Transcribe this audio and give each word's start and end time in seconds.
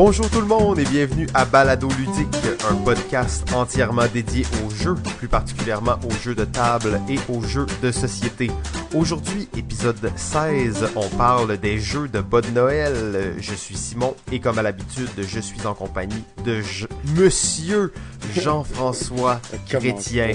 Bonjour 0.00 0.30
tout 0.30 0.40
le 0.40 0.46
monde 0.46 0.78
et 0.78 0.84
bienvenue 0.84 1.26
à 1.34 1.44
Balado 1.44 1.88
Ludique, 1.98 2.36
un 2.70 2.76
podcast 2.76 3.52
entièrement 3.52 4.06
dédié 4.06 4.46
aux 4.64 4.70
jeux, 4.70 4.94
plus 5.18 5.26
particulièrement 5.26 5.98
aux 6.08 6.12
jeux 6.22 6.36
de 6.36 6.44
table 6.44 7.00
et 7.08 7.18
aux 7.28 7.42
jeux 7.42 7.66
de 7.82 7.90
société. 7.90 8.48
Aujourd'hui, 8.94 9.48
épisode 9.56 9.98
16, 10.14 10.90
on 10.94 11.08
parle 11.08 11.56
des 11.56 11.80
jeux 11.80 12.06
de 12.06 12.20
bas 12.20 12.40
de 12.42 12.50
Noël. 12.50 13.34
Je 13.40 13.52
suis 13.54 13.76
Simon 13.76 14.14
et 14.30 14.38
comme 14.38 14.60
à 14.60 14.62
l'habitude, 14.62 15.10
je 15.18 15.40
suis 15.40 15.66
en 15.66 15.74
compagnie 15.74 16.22
de 16.44 16.62
Je- 16.62 16.86
Monsieur 17.16 17.92
Jean-François 18.36 19.40
Chrétien. 19.68 20.30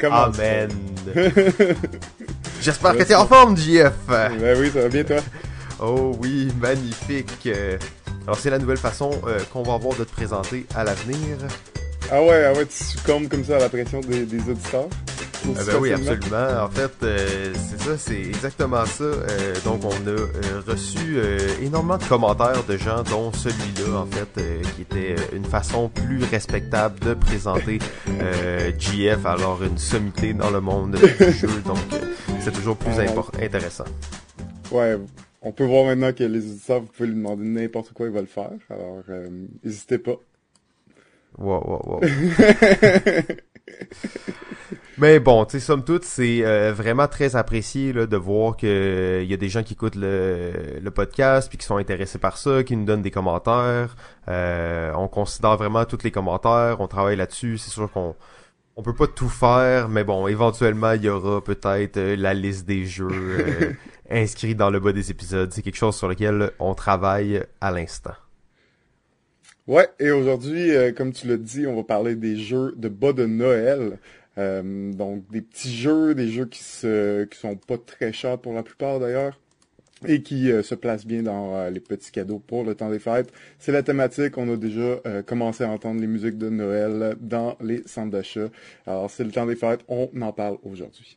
Comment 0.00 0.24
Amen. 0.32 0.70
J'espère 2.62 2.96
que 2.96 3.02
t'es 3.02 3.14
en 3.14 3.26
forme, 3.26 3.54
JF. 3.54 3.92
Ben 4.08 4.32
oui, 4.58 4.70
ça 4.72 4.80
va 4.80 4.88
bien 4.88 5.04
toi? 5.04 5.18
Oh 5.78 6.16
oui, 6.22 6.48
magnifique. 6.58 7.50
Alors 8.26 8.38
c'est 8.38 8.50
la 8.50 8.58
nouvelle 8.58 8.78
façon 8.78 9.10
euh, 9.26 9.38
qu'on 9.52 9.62
va 9.62 9.74
avoir 9.74 9.96
de 9.98 10.04
te 10.04 10.12
présenter 10.12 10.66
à 10.74 10.84
l'avenir. 10.84 11.36
Ah 12.10 12.22
ouais, 12.22 12.44
ah 12.44 12.52
ouais, 12.56 12.66
tu 12.66 12.84
succombes 12.84 13.28
comme 13.28 13.44
ça 13.44 13.56
à 13.56 13.60
la 13.60 13.68
pression 13.68 14.00
des, 14.00 14.24
des 14.24 14.38
auditeurs. 14.50 14.88
Euh, 15.46 15.64
ben 15.66 15.76
oui, 15.78 15.92
absolument. 15.92 16.62
En 16.64 16.70
fait, 16.70 16.90
euh, 17.02 17.52
c'est 17.54 17.80
ça, 17.82 17.98
c'est 17.98 18.20
exactement 18.22 18.86
ça. 18.86 19.04
Euh, 19.04 19.54
donc 19.64 19.82
on 19.84 20.06
a 20.06 20.10
euh, 20.10 20.26
reçu 20.66 21.18
énormément 21.62 21.98
de 21.98 22.04
commentaires 22.04 22.64
de 22.64 22.76
gens, 22.78 23.02
dont 23.02 23.30
celui-là, 23.32 23.98
en 24.00 24.06
fait, 24.06 24.40
qui 24.74 24.82
était 24.82 25.16
une 25.34 25.44
façon 25.44 25.90
plus 25.90 26.24
respectable 26.24 26.98
de 27.00 27.12
présenter 27.14 27.78
GF, 28.78 29.26
alors 29.26 29.62
une 29.62 29.76
sommité 29.76 30.32
dans 30.32 30.50
le 30.50 30.60
monde 30.62 30.96
du 30.96 31.32
jeu. 31.32 31.48
Donc 31.66 31.78
c'est 32.40 32.52
toujours 32.52 32.76
plus 32.76 32.92
Ah, 32.98 33.42
intéressant. 33.42 33.84
Ouais, 34.70 34.96
on 35.44 35.52
peut 35.52 35.64
voir 35.64 35.84
maintenant 35.84 36.12
que 36.12 36.24
les 36.24 36.50
auditeurs, 36.50 36.80
vous 36.80 36.86
pouvez 36.86 37.08
lui 37.08 37.14
demander 37.14 37.44
n'importe 37.44 37.92
quoi, 37.92 38.06
il 38.06 38.12
va 38.12 38.20
le 38.20 38.26
faire. 38.26 38.50
Alors, 38.70 39.02
euh, 39.08 39.28
n'hésitez 39.62 39.98
pas. 39.98 40.16
Wow, 41.38 41.62
wow, 41.64 41.82
wow. 41.86 42.00
Mais 44.98 45.18
bon, 45.18 45.44
tu 45.44 45.52
sais, 45.52 45.60
somme 45.60 45.84
toute, 45.84 46.04
c'est 46.04 46.44
euh, 46.44 46.72
vraiment 46.72 47.08
très 47.08 47.34
apprécié 47.34 47.92
là, 47.92 48.06
de 48.06 48.16
voir 48.16 48.56
que 48.56 49.20
il 49.22 49.28
y 49.28 49.34
a 49.34 49.36
des 49.36 49.48
gens 49.48 49.64
qui 49.64 49.72
écoutent 49.72 49.96
le, 49.96 50.52
le 50.80 50.90
podcast 50.92 51.48
puis 51.48 51.58
qui 51.58 51.66
sont 51.66 51.76
intéressés 51.76 52.18
par 52.18 52.38
ça, 52.38 52.62
qui 52.62 52.76
nous 52.76 52.84
donnent 52.84 53.02
des 53.02 53.10
commentaires. 53.10 53.96
Euh, 54.28 54.92
on 54.94 55.08
considère 55.08 55.56
vraiment 55.56 55.84
tous 55.84 56.04
les 56.04 56.12
commentaires, 56.12 56.76
on 56.80 56.86
travaille 56.86 57.16
là-dessus. 57.16 57.58
C'est 57.58 57.70
sûr 57.70 57.90
qu'on 57.90 58.14
on 58.76 58.82
peut 58.82 58.94
pas 58.94 59.06
tout 59.06 59.28
faire, 59.28 59.88
mais 59.88 60.04
bon, 60.04 60.26
éventuellement, 60.28 60.92
il 60.92 61.04
y 61.04 61.08
aura 61.08 61.42
peut-être 61.42 61.96
euh, 61.96 62.16
la 62.16 62.34
liste 62.34 62.66
des 62.66 62.86
jeux 62.86 63.76
inscrits 64.14 64.54
dans 64.54 64.70
le 64.70 64.80
bas 64.80 64.92
des 64.92 65.10
épisodes. 65.10 65.52
C'est 65.52 65.62
quelque 65.62 65.76
chose 65.76 65.96
sur 65.96 66.08
lequel 66.08 66.52
on 66.58 66.74
travaille 66.74 67.42
à 67.60 67.70
l'instant. 67.70 68.14
Ouais, 69.66 69.88
et 69.98 70.10
aujourd'hui, 70.10 70.72
euh, 70.72 70.92
comme 70.92 71.12
tu 71.12 71.26
l'as 71.26 71.38
dit, 71.38 71.66
on 71.66 71.74
va 71.74 71.84
parler 71.84 72.16
des 72.16 72.36
jeux 72.36 72.74
de 72.76 72.88
bas 72.88 73.14
de 73.14 73.24
Noël. 73.24 73.98
Euh, 74.36 74.92
donc, 74.92 75.26
des 75.30 75.40
petits 75.40 75.74
jeux, 75.74 76.14
des 76.14 76.28
jeux 76.28 76.46
qui 76.46 76.62
sont 76.62 77.56
pas 77.66 77.78
très 77.78 78.12
chers 78.12 78.38
pour 78.38 78.52
la 78.52 78.62
plupart 78.62 79.00
d'ailleurs. 79.00 79.40
Et 80.06 80.22
qui 80.22 80.52
euh, 80.52 80.62
se 80.62 80.74
placent 80.74 81.06
bien 81.06 81.22
dans 81.22 81.70
les 81.70 81.80
petits 81.80 82.12
cadeaux 82.12 82.40
pour 82.40 82.62
le 82.62 82.74
temps 82.74 82.90
des 82.90 82.98
fêtes. 82.98 83.32
C'est 83.58 83.72
la 83.72 83.82
thématique. 83.82 84.36
On 84.36 84.52
a 84.52 84.56
déjà 84.56 85.00
commencé 85.26 85.64
à 85.64 85.70
entendre 85.70 86.00
les 86.00 86.06
musiques 86.06 86.36
de 86.36 86.50
Noël 86.50 87.16
dans 87.20 87.56
les 87.62 87.82
centres 87.86 88.10
d'achat. 88.10 88.48
Alors, 88.86 89.10
c'est 89.10 89.24
le 89.24 89.30
temps 89.30 89.46
des 89.46 89.56
fêtes. 89.56 89.80
On 89.88 90.10
en 90.20 90.32
parle 90.32 90.58
aujourd'hui. 90.62 91.16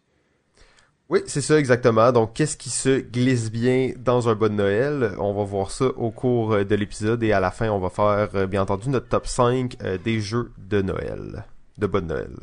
Oui, 1.10 1.22
c'est 1.26 1.42
ça 1.42 1.58
exactement. 1.58 2.12
Donc, 2.12 2.34
qu'est-ce 2.34 2.58
qui 2.58 2.70
se 2.70 3.00
glisse 3.00 3.50
bien 3.50 3.94
dans 3.98 4.28
un 4.28 4.36
de 4.36 4.50
Noël? 4.50 5.12
On 5.20 5.34
va 5.34 5.44
voir 5.46 5.72
ça 5.72 5.86
au 5.86 6.12
cours 6.12 6.54
euh, 6.54 6.66
de 6.66 6.76
l'épisode 6.76 7.24
et 7.24 7.32
à 7.32 7.40
la 7.40 7.50
fin, 7.50 7.70
on 7.70 7.80
va 7.80 7.90
faire, 7.90 8.30
euh, 8.36 8.46
bien 8.46 8.64
entendu, 8.64 8.90
notre 8.90 9.08
top 9.08 9.26
5 9.26 9.78
euh, 9.84 9.98
des 9.98 10.20
jeux 10.20 10.52
de 10.58 10.82
Noël. 10.82 11.46
De 11.78 11.88
de 11.88 12.00
Noël. 12.02 12.36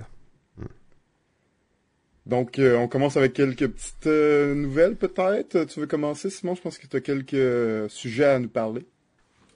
Donc, 2.24 2.58
euh, 2.58 2.79
on 2.79 2.89
commence 2.89 3.19
avec 3.19 3.35
quelques 3.35 3.69
petites 3.69 4.07
nouvelles, 4.07 4.97
peut-être. 4.97 5.64
Tu 5.64 5.80
veux 5.80 5.86
commencer, 5.86 6.30
Simon? 6.30 6.55
Je 6.55 6.63
pense 6.63 6.79
que 6.79 6.86
tu 6.86 6.97
as 6.97 7.01
quelques 7.03 7.91
sujets 7.91 8.24
à 8.24 8.39
nous 8.39 8.48
parler. 8.48 8.86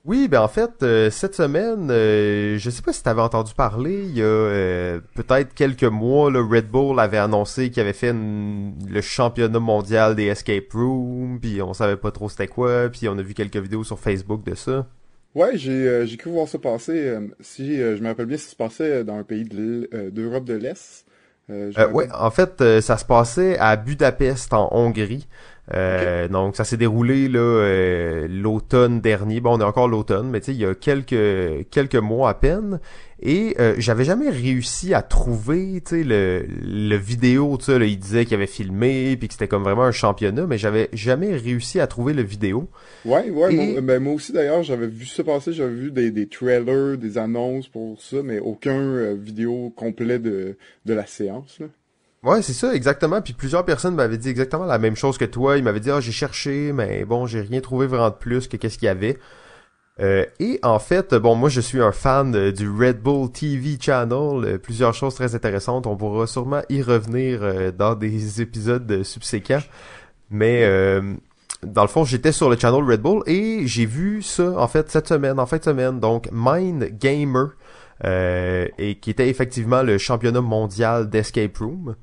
Oui, 0.05 0.29
ben 0.29 0.41
en 0.41 0.49
fait, 0.49 0.83
euh, 0.83 1.11
cette 1.11 1.35
semaine, 1.35 1.91
euh, 1.91 2.57
je 2.59 2.71
sais 2.71 2.83
pas 2.83 2.93
si 2.95 3.03
tu 3.03 3.09
avais 3.09 3.21
entendu 3.21 3.53
parler, 3.55 4.05
il 4.05 4.17
y 4.17 4.23
a 4.23 4.25
euh, 4.25 5.01
peut-être 5.15 5.53
quelques 5.55 5.85
mois, 5.85 6.31
le 6.31 6.41
Red 6.41 6.69
Bull 6.71 6.99
avait 6.99 7.19
annoncé 7.19 7.71
qu'il 7.71 7.83
avait 7.83 7.93
fait 7.93 8.11
une- 8.11 8.75
le 8.89 9.01
championnat 9.03 9.59
mondial 9.61 10.15
des 10.17 10.27
escape 10.27 10.73
rooms, 10.73 11.39
puis 11.41 11.61
on 11.61 11.75
savait 11.75 11.97
pas 11.99 12.11
trop 12.11 12.29
c'était 12.31 12.47
quoi, 12.49 12.89
puis 12.89 13.09
on 13.09 13.19
a 13.19 13.23
vu 13.23 13.35
quelques 13.35 13.57
vidéos 13.57 13.85
sur 13.85 13.99
Facebook 13.99 14.45
de 14.45 14.55
ça. 14.55 14.87
Ouais, 15.35 15.57
j'ai 15.57 16.07
j'ai 16.07 16.17
cru 16.17 16.31
voir 16.31 16.49
ça 16.49 16.59
passer. 16.59 17.17
si 17.41 17.77
je 17.77 18.01
me 18.03 18.09
rappelle 18.09 18.27
bien, 18.27 18.37
ça 18.39 18.51
se 18.51 18.57
passait 18.57 19.05
dans 19.05 19.17
un 19.17 19.25
pays 19.25 19.45
d'Europe 19.45 20.45
de 20.45 20.55
l'Est. 20.55 21.07
Euh, 21.51 21.73
Euh, 21.79 21.89
ouais, 21.91 22.09
en 22.13 22.31
fait, 22.31 22.61
euh, 22.61 22.81
ça 22.81 22.97
se 22.97 23.05
passait 23.05 23.57
à 23.59 23.77
Budapest 23.77 24.53
en 24.53 24.69
Hongrie. 24.73 25.29
Euh, 25.75 26.29
Donc, 26.29 26.57
ça 26.57 26.65
s'est 26.65 26.77
déroulé 26.77 27.29
là 27.29 27.39
euh, 27.41 28.27
l'automne 28.31 29.01
dernier. 29.01 29.41
Bon, 29.41 29.57
on 29.57 29.61
est 29.61 29.65
encore 29.65 29.89
l'automne, 29.89 30.29
mais 30.31 30.41
tu 30.41 30.47
sais, 30.47 30.53
il 30.53 30.59
y 30.61 30.65
a 30.65 30.75
quelques 30.75 31.69
quelques 31.71 31.95
mois 31.97 32.31
à 32.31 32.35
peine. 32.35 32.81
Et 33.21 33.57
euh, 33.59 33.75
j'avais 33.79 34.05
jamais 34.05 34.31
réussi 34.31 34.95
à 34.95 35.03
trouver, 35.03 35.83
tu 35.85 35.97
sais, 35.97 36.05
le, 36.05 36.45
le 36.49 36.97
vidéo, 36.97 37.57
tu 37.59 37.65
sais, 37.65 37.91
il 37.91 37.99
disait 37.99 38.25
qu'il 38.25 38.35
avait 38.35 38.47
filmé, 38.47 39.17
puis 39.17 39.27
que 39.27 39.35
c'était 39.35 39.49
comme 39.49 39.65
vraiment 39.65 39.83
un 39.83 39.91
championnat, 39.93 40.47
mais 40.47 40.57
j'avais 40.57 40.89
jamais 40.93 41.35
réussi 41.37 41.81
à 41.81 41.89
trouver 41.89 42.15
le 42.15 42.23
vidéo. 42.23 42.69
Ouais, 43.05 43.29
ouais, 43.31 43.53
Et- 43.53 43.73
moi, 43.73 43.81
ben, 43.81 44.01
moi 44.03 44.13
aussi 44.15 44.33
d'ailleurs, 44.33 44.63
j'avais 44.63 44.87
vu 44.87 45.05
ça 45.05 45.25
passer, 45.25 45.53
j'avais 45.53 45.75
vu 45.75 45.91
des, 45.91 46.13
des 46.13 46.29
trailers, 46.29 46.97
des 46.97 47.19
annonces 47.19 47.67
pour 47.69 48.01
ça, 48.01 48.19
mais 48.23 48.39
aucun 48.39 48.79
euh, 48.81 49.17
vidéo 49.21 49.73
complet 49.75 50.21
de, 50.21 50.57
de 50.87 50.95
la 50.95 51.05
séance. 51.07 51.59
Là. 51.59 51.67
Ouais, 52.25 52.43
c'est 52.43 52.53
ça, 52.53 52.75
exactement. 52.75 53.23
Puis 53.23 53.33
plusieurs 53.33 53.65
personnes 53.65 53.95
m'avaient 53.95 54.19
dit 54.19 54.29
exactement 54.29 54.65
la 54.67 54.79
même 54.79 54.97
chose 54.97 55.19
que 55.19 55.25
toi. 55.25 55.57
Ils 55.57 55.63
m'avaient 55.65 55.81
dit, 55.81 55.91
ah, 55.91 56.01
j'ai 56.01 56.13
cherché, 56.13 56.73
mais 56.73 57.05
bon, 57.05 57.27
j'ai 57.27 57.41
rien 57.41 57.61
trouvé 57.61 57.87
vraiment 57.87 58.11
de 58.11 58.15
plus 58.17 58.49
que 58.49 58.57
qu'est-ce 58.57 58.77
qu'il 58.79 58.87
y 58.87 58.89
avait. 58.89 59.19
Euh, 60.01 60.25
et 60.41 60.61
en 60.63 60.79
fait, 60.79 61.15
bon, 61.15 61.35
moi, 61.37 61.49
je 61.49 61.61
suis 61.61 61.81
un 61.81 61.93
fan 61.93 62.53
du 62.53 62.71
Red 62.71 63.01
Bull 63.03 63.31
TV 63.33 63.79
Channel. 63.81 64.45
euh, 64.45 64.59
plusieurs 64.59 64.95
choses 64.95 65.15
très 65.15 65.35
intéressantes. 65.35 65.87
On 65.87 65.97
pourra 65.97 66.27
sûrement 66.27 66.63
y 66.69 66.83
revenir 66.83 67.41
euh, 67.43 67.71
dans 67.73 67.95
des 67.95 68.41
épisodes 68.43 69.03
subséquents. 69.05 69.63
Mais 70.31 70.63
dans 71.63 71.83
le 71.83 71.89
fond, 71.89 72.05
j'étais 72.05 72.33
sur 72.33 72.51
le 72.51 72.57
channel 72.59 72.85
Red 72.85 73.01
Bull 73.01 73.23
et 73.27 73.67
j'ai 73.67 73.87
vu 73.87 74.23
ça, 74.23 74.53
en 74.59 74.69
fait, 74.69 74.91
cette 74.91 75.09
semaine, 75.09 75.41
en 75.41 75.47
fin 75.47 75.59
de 75.59 75.65
semaine. 75.65 76.01
Donc, 76.01 76.29
Mind 76.33 76.99
Gamer, 77.01 77.53
et 78.05 78.99
qui 79.01 79.11
était 79.11 79.29
effectivement 79.29 79.83
le 79.83 79.99
championnat 79.99 80.43
mondial 80.43 81.09
d'escape 81.09 81.57
room. 81.59 81.97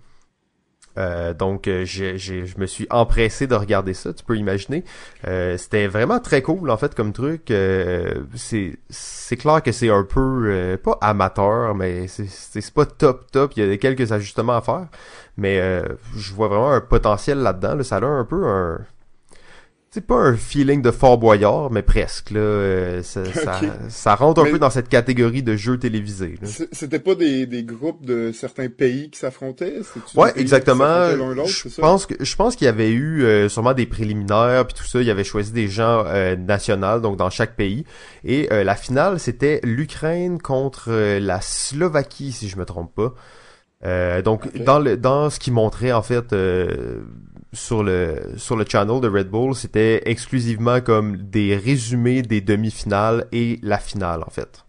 Euh, 0.98 1.34
donc 1.34 1.68
euh, 1.68 1.84
j'ai, 1.86 2.18
j'ai- 2.18 2.46
je 2.46 2.58
me 2.60 2.66
suis 2.66 2.88
empressé 2.90 3.48
de 3.48 3.56
regarder 3.56 3.94
ça, 3.94 4.14
tu 4.14 4.24
peux 4.24 4.38
imaginer. 4.38 4.84
Euh, 5.28 5.58
c'était 5.58 5.88
vraiment 5.88 6.20
très 6.20 6.42
cool 6.42 6.70
en 6.70 6.78
fait 6.78 6.96
comme 6.96 7.14
truc. 7.14 7.52
Euh, 7.52 8.24
c'est, 8.36 8.78
c'est 8.90 9.38
clair 9.38 9.62
que 9.62 9.72
c'est 9.72 9.90
un 9.90 10.04
peu 10.04 10.44
euh, 10.46 10.78
pas 10.78 10.98
amateur, 11.02 11.76
mais 11.76 12.08
c'est, 12.08 12.28
c'est, 12.28 12.74
pas 12.74 12.86
top 12.86 13.32
top. 13.32 13.54
Il 13.58 13.68
y 13.68 13.72
a 13.72 13.78
quelques 13.78 14.12
ajustements 14.12 14.56
à 14.58 14.62
faire, 14.62 14.88
mais 15.38 15.60
euh, 15.60 15.84
je 16.16 16.34
vois 16.34 16.48
vraiment 16.48 16.72
un 16.72 16.82
potentiel 16.82 17.40
là-dedans. 17.40 17.76
Là. 17.76 17.84
Ça 17.84 17.98
a 17.98 18.06
un 18.06 18.26
peu 18.26 18.46
un 18.48 18.80
c'est 19.96 20.06
pas 20.06 20.16
un 20.18 20.36
feeling 20.36 20.82
de 20.82 20.92
Fort 20.92 21.18
Boyard, 21.18 21.72
mais 21.72 21.82
presque. 21.82 22.32
Là, 22.32 22.40
Euh, 22.42 23.02
ça, 23.02 23.24
ça, 23.34 23.62
ça 23.88 24.16
rentre 24.16 24.42
un 24.42 24.44
Mais- 24.44 24.52
peu 24.52 24.60
dans 24.60 24.70
cette 24.70 24.90
catégorie 24.90 25.42
de 25.42 25.56
jeux 25.56 25.80
télévisés. 25.80 26.36
C'était 26.74 27.00
pas 27.00 27.16
des, 27.16 27.46
des 27.46 27.64
groupes 27.64 28.06
de 28.06 28.34
certains 28.34 28.68
pays 28.68 29.10
qui 29.10 29.18
s'affrontaient? 29.20 29.80
Ouais, 30.16 30.34
exactement. 30.36 31.08
Je 31.46 31.80
pense 31.80 32.06
que 32.06 32.16
je 32.20 32.36
pense 32.36 32.58
qu'il 32.58 32.66
y 32.66 32.68
avait 32.68 32.92
eu 32.92 33.24
euh, 33.24 33.48
sûrement 33.48 33.74
des 33.74 33.86
préliminaires 33.86 34.68
puis 34.68 34.74
tout 34.78 34.84
ça. 34.84 35.00
Il 35.00 35.08
y 35.08 35.12
avait 35.12 35.24
choisi 35.24 35.54
des 35.54 35.70
gens 35.70 36.04
euh, 36.08 36.36
nationaux, 36.36 37.00
donc 37.00 37.16
dans 37.16 37.30
chaque 37.30 37.56
pays. 37.56 37.86
Et 38.26 38.52
euh, 38.52 38.66
la 38.66 38.76
finale, 38.76 39.18
c'était 39.20 39.62
l'Ukraine 39.64 40.42
contre 40.42 40.88
euh, 40.90 41.20
la 41.22 41.40
Slovaquie, 41.42 42.34
si 42.34 42.50
je 42.50 42.58
me 42.58 42.66
trompe 42.66 42.94
pas. 42.94 43.14
Euh, 43.86 44.22
donc 44.22 44.56
dans 44.64 44.80
le 44.80 44.98
dans 44.98 45.30
ce 45.30 45.40
qui 45.40 45.52
montrait 45.52 45.92
en 45.92 46.02
fait 46.02 46.34
euh, 46.34 47.04
sur 47.56 47.84
le 47.84 48.34
sur 48.38 48.56
le 48.56 48.66
channel 48.68 49.02
de 49.02 49.10
Red 49.10 49.30
Bull, 49.30 49.56
c'était 49.56 50.10
exclusivement 50.10 50.82
comme 50.82 51.18
des 51.18 51.56
résumés 51.56 52.22
des 52.22 52.42
demi-finales 52.42 53.28
et 53.32 53.60
la 53.64 53.80
finale 53.80 54.24
en 54.24 54.30
fait. 54.30 54.66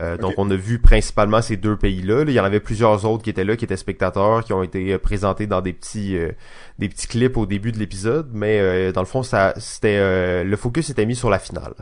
Euh, 0.00 0.16
Donc 0.16 0.34
on 0.38 0.50
a 0.50 0.56
vu 0.56 0.78
principalement 0.80 1.42
ces 1.42 1.56
deux 1.58 1.76
pays-là. 1.76 2.24
Là, 2.24 2.30
Il 2.30 2.34
y 2.34 2.40
en 2.40 2.44
avait 2.44 2.60
plusieurs 2.60 3.04
autres 3.04 3.22
qui 3.22 3.30
étaient 3.30 3.44
là, 3.44 3.56
qui 3.56 3.64
étaient 3.66 3.76
spectateurs, 3.76 4.42
qui 4.44 4.52
ont 4.54 4.62
été 4.62 4.92
euh, 4.94 4.98
présentés 4.98 5.46
dans 5.46 5.60
des 5.60 5.72
petits 5.74 6.16
euh, 6.16 6.32
des 6.78 6.88
petits 6.88 7.06
clips 7.08 7.36
au 7.36 7.46
début 7.46 7.72
de 7.72 7.78
l'épisode, 7.78 8.30
mais 8.32 8.58
euh, 8.60 8.92
dans 8.92 9.02
le 9.02 9.06
fond 9.06 9.22
ça 9.22 9.52
c'était 9.58 9.98
euh, 9.98 10.44
le 10.44 10.56
focus 10.56 10.90
était 10.90 11.06
mis 11.06 11.16
sur 11.16 11.28
la 11.30 11.38
finale. 11.38 11.74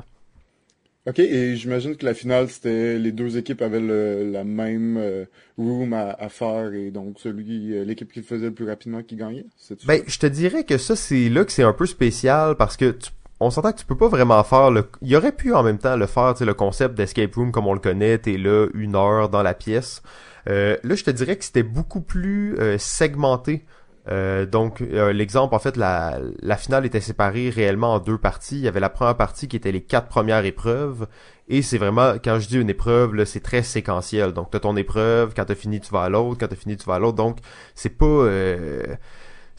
Ok, 1.11 1.19
et 1.19 1.57
j'imagine 1.57 1.97
que 1.97 2.07
la 2.07 2.15
finale, 2.15 2.49
c'était 2.49 2.97
les 2.97 3.11
deux 3.11 3.37
équipes 3.37 3.63
avaient 3.63 3.81
le, 3.81 4.31
la 4.31 4.45
même 4.45 4.97
euh, 4.97 5.25
room 5.59 5.93
à, 5.93 6.11
à 6.13 6.29
faire 6.29 6.73
et 6.73 6.93
donc 6.93 7.19
celui, 7.19 7.77
euh, 7.77 7.85
l'équipe 7.85 8.13
qui 8.13 8.21
le 8.21 8.25
faisait 8.25 8.47
le 8.47 8.55
plus 8.55 8.69
rapidement 8.69 9.03
qui 9.03 9.17
gagnait. 9.17 9.45
Ben, 9.87 10.03
je 10.07 10.19
te 10.21 10.27
dirais 10.27 10.63
que 10.63 10.79
ça, 10.79 10.95
c'est 10.95 11.29
là 11.29 11.45
que 11.45 11.51
c'est 11.51 11.65
un 11.65 11.73
peu 11.73 11.87
spécial 11.87 12.55
parce 12.55 12.77
que 12.77 12.93
tu- 12.93 13.11
on 13.41 13.51
s'entend 13.51 13.73
que 13.73 13.79
tu 13.81 13.87
peux 13.87 13.97
pas 13.97 14.07
vraiment 14.07 14.45
faire 14.45 14.71
le... 14.71 14.85
Il 15.03 15.17
aurait 15.17 15.33
pu 15.33 15.53
en 15.53 15.65
même 15.65 15.79
temps 15.79 15.97
le 15.97 16.07
faire, 16.07 16.35
tu 16.35 16.41
sais, 16.41 16.45
le 16.45 16.55
concept 16.55 16.95
d'escape 16.95 17.35
room 17.35 17.51
comme 17.51 17.67
on 17.67 17.75
le 17.75 17.81
connaît, 17.81 18.19
t'es 18.19 18.37
là 18.37 18.69
une 18.75 18.95
heure 18.95 19.31
dans 19.31 19.43
la 19.43 19.55
pièce. 19.55 20.03
Euh, 20.49 20.77
là, 20.85 20.95
je 20.95 21.03
te 21.03 21.11
dirais 21.11 21.37
que 21.37 21.45
c'était 21.45 21.63
beaucoup 21.65 22.03
plus 22.03 22.55
euh, 22.61 22.77
segmenté. 22.79 23.65
Euh, 24.11 24.45
donc, 24.47 24.81
l'exemple, 24.81 25.55
en 25.55 25.59
fait, 25.59 25.77
la, 25.77 26.19
la 26.41 26.57
finale 26.57 26.85
était 26.87 27.01
séparée 27.01 27.51
réellement 27.51 27.95
en 27.95 27.99
deux 28.01 28.19
parties. 28.19 28.57
Il 28.57 28.63
y 28.63 28.69
avait 28.69 28.81
la 28.81 28.91
première 28.91 29.17
partie 29.17 29.47
qui 29.49 29.57
était 29.57 29.73
les 29.73 29.83
quatre 29.83 30.09
premières 30.09 30.45
épreuves. 30.45 31.07
Et 31.49 31.63
c'est 31.63 31.79
vraiment, 31.79 32.15
quand 32.23 32.39
je 32.41 32.49
dis 32.49 32.59
une 32.59 32.71
épreuve, 32.71 33.15
là, 33.15 33.25
c'est 33.27 33.41
très 33.41 33.63
séquentiel. 33.63 34.33
Donc, 34.33 34.51
t'as 34.51 34.61
ton 34.61 34.77
épreuve, 34.77 35.33
quand 35.35 35.45
t'as 35.45 35.55
fini, 35.55 35.81
tu 35.81 35.93
vas 35.93 36.03
à 36.03 36.09
l'autre, 36.09 36.39
quand 36.41 36.49
t'as 36.49 36.57
fini, 36.57 36.77
tu 36.77 36.87
vas 36.87 36.95
à 36.95 36.99
l'autre. 36.99 37.17
Donc, 37.17 37.39
c'est 37.75 37.97
pas 37.99 38.27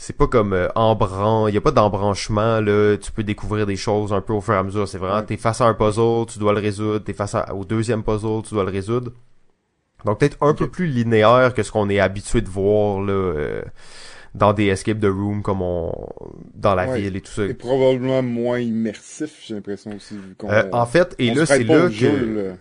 c'est 0.01 0.18
pas 0.18 0.25
comme 0.25 0.53
euh, 0.53 0.68
embran 0.74 1.48
il 1.48 1.53
y 1.53 1.57
a 1.57 1.62
pas 1.62 1.69
d'embranchement 1.69 2.59
là 2.59 2.98
tu 2.98 3.12
peux 3.12 3.21
découvrir 3.21 3.68
des 3.68 3.75
choses 3.75 4.13
un 4.13 4.21
peu 4.21 4.33
au 4.33 4.42
fur 4.42 4.56
et 4.56 4.57
à 4.57 4.63
mesure 4.63 4.88
c'est 4.88 4.98
vraiment 4.98 5.21
t'es 5.21 5.38
face 5.38 5.62
à 5.62 5.65
un 5.65 5.75
puzzle 5.75 6.25
tu 6.27 6.39
dois 6.39 6.53
le 6.53 6.59
résoudre 6.59 7.06
t'es 7.06 7.13
face 7.13 7.36
au 7.53 7.65
deuxième 7.65 8.01
puzzle 8.01 8.42
tu 8.44 8.56
dois 8.56 8.63
le 8.63 8.71
résoudre 8.71 9.12
donc 10.03 10.18
peut-être 10.18 10.38
un 10.42 10.56
peu 10.56 10.68
plus 10.68 10.88
linéaire 10.88 11.53
que 11.53 11.62
ce 11.62 11.71
qu'on 11.71 11.88
est 11.88 12.00
habitué 12.00 12.42
de 12.42 12.50
voir 12.50 13.00
là 13.00 13.13
euh, 13.13 13.62
dans 14.35 14.53
des 14.53 14.67
escape 14.67 14.99
de 14.99 15.09
room 15.09 15.41
comme 15.41 15.61
on 15.61 15.91
dans 16.55 16.75
la 16.75 16.95
ville 16.95 17.15
et 17.15 17.21
tout 17.21 17.31
ça. 17.31 17.43
Et 17.43 17.53
probablement 17.53 18.23
moins 18.23 18.59
immersif 18.59 19.43
j'ai 19.45 19.55
l'impression 19.55 19.95
aussi 19.95 20.15
vu 20.15 20.35
euh, 20.45 20.63
en 20.71 20.85
fait 20.85 21.15
et 21.19 21.33
là 21.33 21.45
c'est 21.45 21.63
là 21.63 21.89
que 21.89 22.53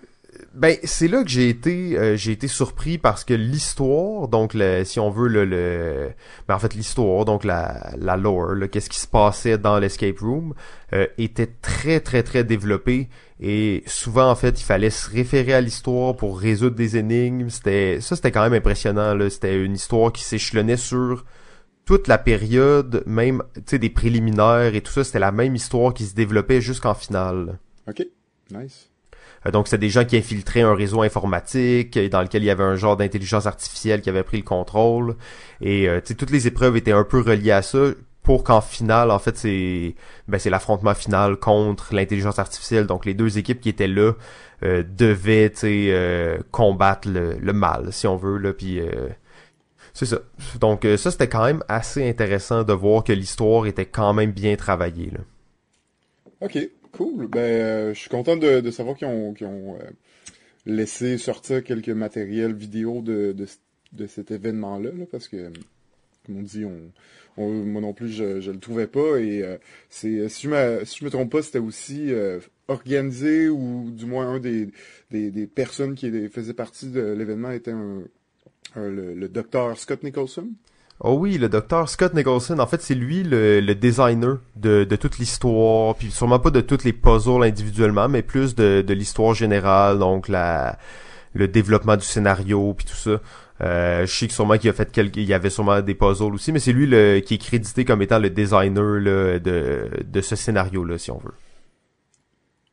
ben 0.55 0.76
c'est 0.82 1.06
là 1.06 1.22
que 1.22 1.28
j'ai 1.28 1.49
été 1.49 1.96
euh, 1.96 2.17
j'ai 2.17 2.32
été 2.32 2.49
surpris 2.49 2.99
parce 2.99 3.25
que 3.25 3.34
l'histoire 3.34 4.26
donc 4.26 4.52
le, 4.55 4.82
si 4.84 4.99
on 4.99 5.11
veut 5.11 5.28
le, 5.28 5.44
le 5.44 6.11
ben 6.49 6.56
en 6.56 6.58
fait 6.58 6.75
l'histoire 6.75 7.25
donc 7.25 7.44
la 7.44 7.93
la 7.96 8.17
lore 8.17 8.55
qu'est-ce 8.70 8.90
qui 8.90 8.99
se 8.99 9.06
passait 9.06 9.58
dans 9.58 9.78
l'escape 9.78 10.19
room 10.19 10.55
euh, 10.93 11.06
était 11.19 11.46
très 11.62 12.00
très 12.00 12.22
très 12.25 12.43
développé. 12.43 13.08
Et 13.40 13.84
souvent 13.87 14.28
en 14.28 14.34
fait 14.34 14.61
il 14.61 14.64
fallait 14.64 14.90
se 14.90 15.08
référer 15.08 15.55
à 15.55 15.61
l'histoire 15.61 16.17
pour 16.17 16.38
résoudre 16.38 16.75
des 16.75 16.96
énigmes. 16.96 17.49
C'était 17.49 18.00
ça 18.00 18.17
c'était 18.17 18.32
quand 18.32 18.43
même 18.43 18.55
impressionnant 18.55 19.14
là. 19.14 19.31
C'était 19.31 19.62
une 19.62 19.75
histoire 19.75 20.12
qui 20.12 20.25
s'échelonnait 20.25 20.76
sur 20.76 21.25
toute 21.91 22.07
la 22.07 22.19
période 22.19 23.03
même 23.05 23.43
tu 23.55 23.63
sais 23.67 23.79
des 23.81 23.91
préliminaires 23.91 24.77
et 24.77 24.81
tout 24.81 24.93
ça 24.93 25.03
c'était 25.03 25.19
la 25.19 25.33
même 25.33 25.57
histoire 25.57 25.93
qui 25.93 26.05
se 26.07 26.15
développait 26.15 26.61
jusqu'en 26.61 26.95
finale 26.95 27.59
ok 27.89 28.07
nice 28.53 28.91
euh, 29.47 29.51
donc, 29.51 29.69
c'est 29.69 29.79
des 29.79 29.89
gens 29.89 30.05
qui 30.05 30.19
infiltraient 30.19 30.61
un 30.61 30.75
réseau 30.75 31.01
informatique 31.01 31.97
euh, 31.97 32.11
dans 32.11 32.21
lequel 32.21 32.43
il 32.43 32.47
y 32.47 32.51
avait 32.51 32.63
un 32.63 32.77
genre 32.77 32.99
d'intelligence 32.99 33.47
artificielle 33.47 34.03
qui 34.03 34.11
avait 34.11 34.23
pris 34.23 34.37
le 34.37 34.43
contrôle. 34.43 35.17
Et 35.63 35.89
euh, 35.89 36.03
toutes 36.03 36.31
les 36.31 36.47
épreuves 36.47 36.77
étaient 36.77 36.93
un 36.93 37.05
peu 37.05 37.23
reliées 37.23 37.53
à 37.53 37.63
ça 37.63 37.79
pour 38.23 38.45
qu'en 38.45 38.61
finale, 38.61 39.11
en 39.11 39.19
fait, 39.19 39.37
c'est 39.37 39.95
ben, 40.29 40.39
c'est 40.39 40.51
l'affrontement 40.51 40.95
final 40.95 41.37
contre 41.37 41.95
l'intelligence 41.95 42.39
artificielle. 42.39 42.87
Donc, 42.87 43.07
les 43.07 43.15
deux 43.15 43.39
équipes 43.39 43.61
qui 43.61 43.71
étaient 43.71 43.89
là 43.89 44.13
euh, 44.63 44.83
devaient 44.87 45.53
euh, 45.65 46.39
combattre 46.51 47.09
le, 47.09 47.53
mal, 47.53 47.93
si 47.93 48.07
on 48.07 48.17
veut. 48.17 48.37
Là, 48.37 48.53
puis 48.53 48.81
c'est 50.00 50.17
ça. 50.17 50.23
Donc, 50.61 50.87
ça, 50.97 51.11
c'était 51.11 51.29
quand 51.29 51.44
même 51.44 51.62
assez 51.69 52.08
intéressant 52.08 52.64
de 52.64 52.73
voir 52.73 53.05
que 53.05 53.12
l'histoire 53.12 53.67
était 53.67 53.87
quand 53.87 54.14
même 54.14 54.32
bien 54.32 54.56
travaillée. 54.56 55.11
OK. 56.41 56.58
Cool. 56.93 57.29
Ben, 57.29 57.38
euh, 57.41 57.94
je 57.94 58.00
suis 58.00 58.11
content 58.11 58.37
de, 58.37 58.70
savoir 58.70 58.97
qu'ils 58.97 59.06
ont, 59.06 59.35
euh, 59.76 59.91
laissé 60.67 61.19
sortir 61.19 61.62
quelques 61.62 61.91
matériels 61.91 62.55
vidéo 62.55 63.00
de, 63.02 63.35
cet 64.06 64.31
événement-là, 64.31 64.91
là, 64.91 65.05
parce 65.11 65.29
que, 65.29 65.50
comme 66.26 66.38
on 66.38 66.43
dit, 66.43 66.64
on, 66.64 66.93
moi 67.37 67.81
non 67.81 67.94
plus, 67.94 68.08
je, 68.11 68.41
je 68.41 68.50
le 68.50 68.58
trouvais 68.58 68.87
pas. 68.87 69.19
Et 69.19 69.43
euh, 69.43 69.56
c'est, 69.88 70.29
si 70.29 70.49
je 70.49 70.85
si 70.85 71.05
me 71.05 71.11
trompe 71.11 71.31
pas, 71.32 71.43
c'était 71.43 71.58
aussi 71.58 72.11
organisé 72.69 73.49
ou 73.49 73.91
du 73.91 74.06
moins 74.06 74.29
un 74.29 74.41
des, 74.41 74.69
des, 75.11 75.46
personnes 75.46 75.94
qui 75.94 76.29
faisaient 76.29 76.55
partie 76.55 76.88
de 76.88 77.00
l'événement 77.00 77.50
était 77.50 77.73
un, 77.73 78.03
le, 78.76 79.14
le 79.14 79.28
docteur 79.28 79.76
Scott 79.76 80.02
Nicholson? 80.02 80.49
Oh 81.02 81.14
oui, 81.14 81.38
le 81.38 81.49
docteur 81.49 81.88
Scott 81.88 82.12
Nicholson, 82.12 82.58
en 82.58 82.67
fait, 82.67 82.82
c'est 82.82 82.94
lui 82.94 83.22
le, 83.22 83.61
le, 83.61 83.75
designer 83.75 84.38
de, 84.56 84.84
de 84.84 84.96
toute 84.96 85.19
l'histoire, 85.19 85.94
puis 85.94 86.11
sûrement 86.11 86.38
pas 86.38 86.50
de 86.50 86.61
toutes 86.61 86.84
les 86.84 86.93
puzzles 86.93 87.43
individuellement, 87.43 88.08
mais 88.08 88.20
plus 88.20 88.55
de, 88.55 88.84
de 88.87 88.94
l'histoire 88.94 89.34
générale, 89.34 89.99
donc 89.99 90.28
la 90.28 90.78
le 91.32 91.46
développement 91.49 91.96
du 91.96 92.05
scénario, 92.05 92.75
puis 92.75 92.87
tout 92.87 92.94
ça. 92.94 93.20
Euh, 93.62 94.05
je 94.05 94.12
sais 94.12 94.26
que 94.26 94.32
sûrement 94.32 94.58
qu'il 94.58 94.69
a 94.69 94.72
fait 94.72 94.90
quelques, 94.90 95.17
il 95.17 95.25
y 95.25 95.34
avait 95.34 95.50
sûrement 95.50 95.81
des 95.81 95.94
puzzles 95.94 96.34
aussi, 96.34 96.50
mais 96.52 96.58
c'est 96.58 96.72
lui 96.72 96.87
le, 96.87 97.20
qui 97.20 97.34
est 97.34 97.38
crédité 97.38 97.84
comme 97.84 98.02
étant 98.02 98.19
le 98.19 98.31
designer 98.31 98.99
là, 98.99 99.38
de, 99.38 99.90
de 100.05 100.20
ce 100.20 100.34
scénario-là, 100.34 100.99
si 100.99 101.11
on 101.11 101.19
veut. 101.19 101.34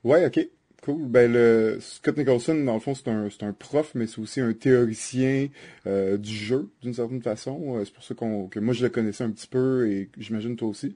Ouais, 0.03 0.25
ok. 0.25 0.39
Cool. 0.87 1.05
Ben, 1.05 1.29
le 1.29 1.79
Scott 1.81 2.15
Nicholson, 2.15 2.63
dans 2.63 2.75
le 2.75 2.79
fond, 2.79 2.95
c'est 2.95 3.09
un, 3.09 3.27
un 3.41 3.51
prof, 3.51 3.91
mais 3.93 4.07
c'est 4.07 4.21
aussi 4.21 4.39
un 4.39 4.53
théoricien 4.53 5.49
euh, 5.85 6.15
du 6.15 6.33
jeu, 6.33 6.69
d'une 6.81 6.93
certaine 6.93 7.21
façon. 7.21 7.75
Euh, 7.75 7.83
c'est 7.83 7.93
pour 7.93 8.05
ça 8.05 8.15
qu'on, 8.15 8.47
que 8.47 8.61
moi, 8.61 8.73
je 8.73 8.83
le 8.83 8.89
connaissais 8.89 9.25
un 9.25 9.31
petit 9.31 9.47
peu 9.47 9.91
et 9.91 10.09
j'imagine 10.17 10.55
toi 10.55 10.69
aussi. 10.69 10.95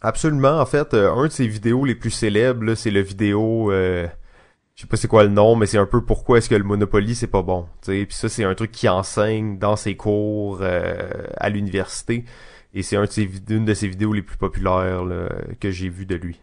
Absolument. 0.00 0.58
En 0.58 0.64
fait, 0.64 0.94
euh, 0.94 1.12
un 1.12 1.26
de 1.26 1.32
ses 1.32 1.46
vidéos 1.46 1.84
les 1.84 1.96
plus 1.96 2.10
célèbres, 2.10 2.74
c'est 2.76 2.90
le 2.90 3.02
vidéo... 3.02 3.70
je 3.70 4.08
sais 4.74 4.86
pas 4.86 4.96
c'est 4.96 5.06
quoi 5.06 5.22
le 5.22 5.28
nom, 5.28 5.54
mais 5.54 5.66
c'est 5.66 5.76
un 5.76 5.84
peu 5.84 6.02
pourquoi 6.02 6.38
est-ce 6.38 6.48
que 6.48 6.54
le 6.54 6.64
Monopoly 6.64 7.14
c'est 7.14 7.26
pas 7.26 7.42
bon. 7.42 7.66
Puis 7.82 8.06
ça, 8.08 8.30
c'est 8.30 8.44
un 8.44 8.54
truc 8.54 8.70
qu'il 8.72 8.88
enseigne 8.88 9.58
dans 9.58 9.76
ses 9.76 9.96
cours 9.96 10.62
à 10.62 11.48
l'université. 11.50 12.24
Et 12.72 12.82
c'est 12.82 12.96
une 12.96 13.66
de 13.66 13.74
ses 13.74 13.86
vidéos 13.86 14.14
les 14.14 14.22
plus 14.22 14.38
populaires 14.38 15.04
que 15.60 15.70
j'ai 15.70 15.90
vu 15.90 16.06
de 16.06 16.14
lui. 16.14 16.40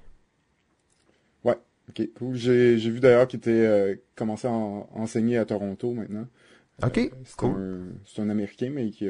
Ok, 1.89 2.09
cool. 2.17 2.35
J'ai, 2.35 2.77
j'ai 2.77 2.89
vu 2.89 2.99
d'ailleurs 2.99 3.27
qu'il 3.27 3.37
était 3.37 3.51
euh, 3.51 3.95
commencé 4.15 4.47
à 4.47 4.51
enseigner 4.51 5.37
à 5.37 5.45
Toronto 5.45 5.93
maintenant. 5.93 6.27
Ok, 6.83 6.97
euh, 6.97 7.09
c'est 7.23 7.35
cool. 7.35 7.51
Un, 7.51 7.87
c'est 8.05 8.21
un 8.21 8.29
Américain, 8.29 8.69
mais 8.73 8.89
qui 8.89 9.07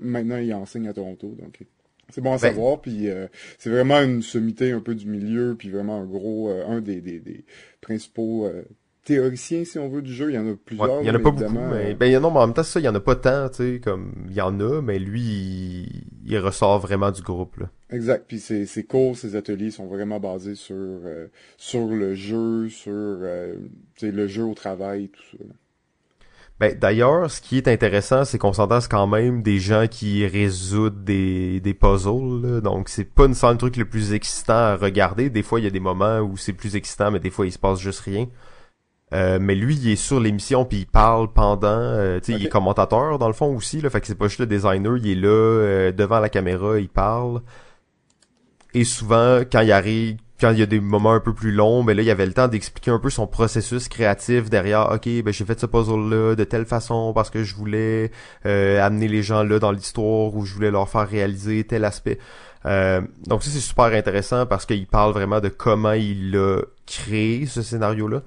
maintenant 0.00 0.36
il 0.38 0.52
enseigne 0.54 0.88
à 0.88 0.92
Toronto, 0.92 1.34
donc 1.40 1.64
c'est 2.10 2.20
bon 2.20 2.30
à 2.30 2.34
ben 2.34 2.38
savoir. 2.38 2.80
Puis 2.80 3.08
euh, 3.08 3.26
c'est 3.58 3.70
vraiment 3.70 4.00
une 4.00 4.22
sommité 4.22 4.72
un 4.72 4.80
peu 4.80 4.94
du 4.94 5.06
milieu, 5.06 5.54
puis 5.58 5.70
vraiment 5.70 6.00
un 6.00 6.06
gros, 6.06 6.48
un 6.48 6.80
des, 6.80 7.00
des, 7.00 7.20
des 7.20 7.44
principaux 7.80 8.48
théoricien, 9.08 9.64
si 9.64 9.78
on 9.78 9.88
veut, 9.88 10.02
du 10.02 10.12
jeu. 10.12 10.30
Il 10.30 10.34
y 10.34 10.38
en 10.38 10.46
a 10.46 10.54
plusieurs. 10.54 11.00
il 11.00 11.06
y 11.06 11.10
en 11.10 11.14
a 11.14 11.18
pas 11.18 11.30
beaucoup, 11.30 11.58
mais, 11.70 11.94
ben, 11.94 12.06
il 12.06 12.12
y 12.12 12.16
en 12.16 12.24
a, 12.24 12.30
mais 12.30 12.36
en 12.36 12.46
même 12.46 12.54
temps, 12.54 12.62
ça, 12.62 12.78
il 12.78 12.84
y 12.84 12.88
en 12.88 12.94
a 12.94 13.00
pas 13.00 13.16
tant, 13.16 13.48
tu 13.48 13.56
sais, 13.56 13.80
comme, 13.82 14.12
il 14.28 14.34
y 14.34 14.40
en 14.42 14.60
a, 14.60 14.82
mais 14.82 14.98
lui, 14.98 16.04
il, 16.26 16.38
ressort 16.38 16.78
vraiment 16.78 17.10
du 17.10 17.22
groupe, 17.22 17.56
là. 17.56 17.70
Exact. 17.90 18.26
Puis 18.28 18.38
ses, 18.38 18.66
ses 18.66 18.84
cours, 18.84 19.16
ses 19.16 19.34
ateliers 19.34 19.70
sont 19.70 19.86
vraiment 19.86 20.20
basés 20.20 20.54
sur, 20.54 20.76
euh, 20.76 21.28
sur 21.56 21.86
le 21.86 22.14
jeu, 22.14 22.68
sur, 22.68 22.92
euh, 22.92 23.54
le 24.02 24.26
jeu 24.26 24.44
au 24.44 24.54
travail, 24.54 25.08
tout 25.08 25.38
ça. 25.38 25.44
Ben, 26.60 26.76
d'ailleurs, 26.76 27.30
ce 27.30 27.40
qui 27.40 27.56
est 27.56 27.68
intéressant, 27.68 28.24
c'est 28.24 28.36
qu'on 28.36 28.52
s'entend 28.52 28.80
quand 28.90 29.06
même 29.06 29.42
des 29.42 29.58
gens 29.58 29.86
qui 29.88 30.26
résoudent 30.26 31.02
des, 31.04 31.60
des 31.60 31.72
puzzles. 31.72 32.42
Là. 32.42 32.60
Donc, 32.60 32.90
c'est 32.90 33.04
pas 33.04 33.26
nécessairement 33.26 33.52
le 33.52 33.58
truc 33.58 33.76
le 33.76 33.84
plus 33.84 34.12
excitant 34.12 34.52
à 34.52 34.76
regarder. 34.76 35.30
Des 35.30 35.44
fois, 35.44 35.60
il 35.60 35.64
y 35.64 35.66
a 35.68 35.70
des 35.70 35.80
moments 35.80 36.18
où 36.18 36.36
c'est 36.36 36.52
plus 36.52 36.76
excitant, 36.76 37.10
mais 37.12 37.20
des 37.20 37.30
fois, 37.30 37.46
il 37.46 37.52
se 37.52 37.58
passe 37.58 37.78
juste 37.78 38.00
rien. 38.00 38.26
Euh, 39.14 39.38
mais 39.40 39.54
lui, 39.54 39.74
il 39.76 39.90
est 39.90 39.96
sur 39.96 40.20
l'émission 40.20 40.64
puis 40.64 40.78
il 40.78 40.86
parle 40.86 41.32
pendant. 41.32 41.68
Euh, 41.68 42.20
tu 42.20 42.32
sais, 42.32 42.38
il 42.38 42.46
est 42.46 42.48
commentateur 42.48 43.18
dans 43.18 43.28
le 43.28 43.32
fond 43.32 43.54
aussi. 43.54 43.80
Là, 43.80 43.90
fait 43.90 44.00
que 44.00 44.06
c'est 44.06 44.14
pas 44.14 44.28
juste 44.28 44.40
le 44.40 44.46
designer, 44.46 44.96
il 44.96 45.08
est 45.10 45.14
là 45.14 45.28
euh, 45.28 45.92
devant 45.92 46.20
la 46.20 46.28
caméra, 46.28 46.78
il 46.78 46.88
parle. 46.88 47.42
Et 48.74 48.84
souvent, 48.84 49.40
quand 49.50 49.62
il 49.62 49.72
arrive, 49.72 50.18
quand 50.38 50.50
il 50.50 50.58
y 50.58 50.62
a 50.62 50.66
des 50.66 50.78
moments 50.78 51.14
un 51.14 51.20
peu 51.20 51.32
plus 51.32 51.52
longs, 51.52 51.82
ben 51.82 51.96
là, 51.96 52.02
il 52.02 52.10
avait 52.10 52.26
le 52.26 52.34
temps 52.34 52.48
d'expliquer 52.48 52.90
un 52.90 52.98
peu 52.98 53.10
son 53.10 53.26
processus 53.26 53.88
créatif 53.88 54.50
derrière. 54.50 54.92
Ok, 54.92 55.08
ben 55.24 55.32
j'ai 55.32 55.44
fait 55.44 55.58
ce 55.58 55.66
puzzle-là 55.66 56.34
de 56.36 56.44
telle 56.44 56.66
façon 56.66 57.12
parce 57.14 57.30
que 57.30 57.42
je 57.42 57.54
voulais 57.54 58.12
amener 58.44 59.08
les 59.08 59.22
gens 59.22 59.42
là 59.42 59.58
dans 59.58 59.72
l'histoire 59.72 60.34
ou 60.34 60.44
je 60.44 60.54
voulais 60.54 60.70
leur 60.70 60.88
faire 60.88 61.08
réaliser 61.08 61.64
tel 61.64 61.84
aspect. 61.84 62.18
Donc 62.64 63.42
ça 63.42 63.50
c'est 63.50 63.60
super 63.60 63.86
intéressant 63.86 64.46
parce 64.46 64.66
qu'il 64.66 64.86
parle 64.86 65.12
vraiment 65.12 65.40
de 65.40 65.48
comment 65.48 65.92
il 65.92 66.36
a 66.36 66.62
créé 66.86 67.46
ce 67.46 67.62
scénario-là. 67.62 68.22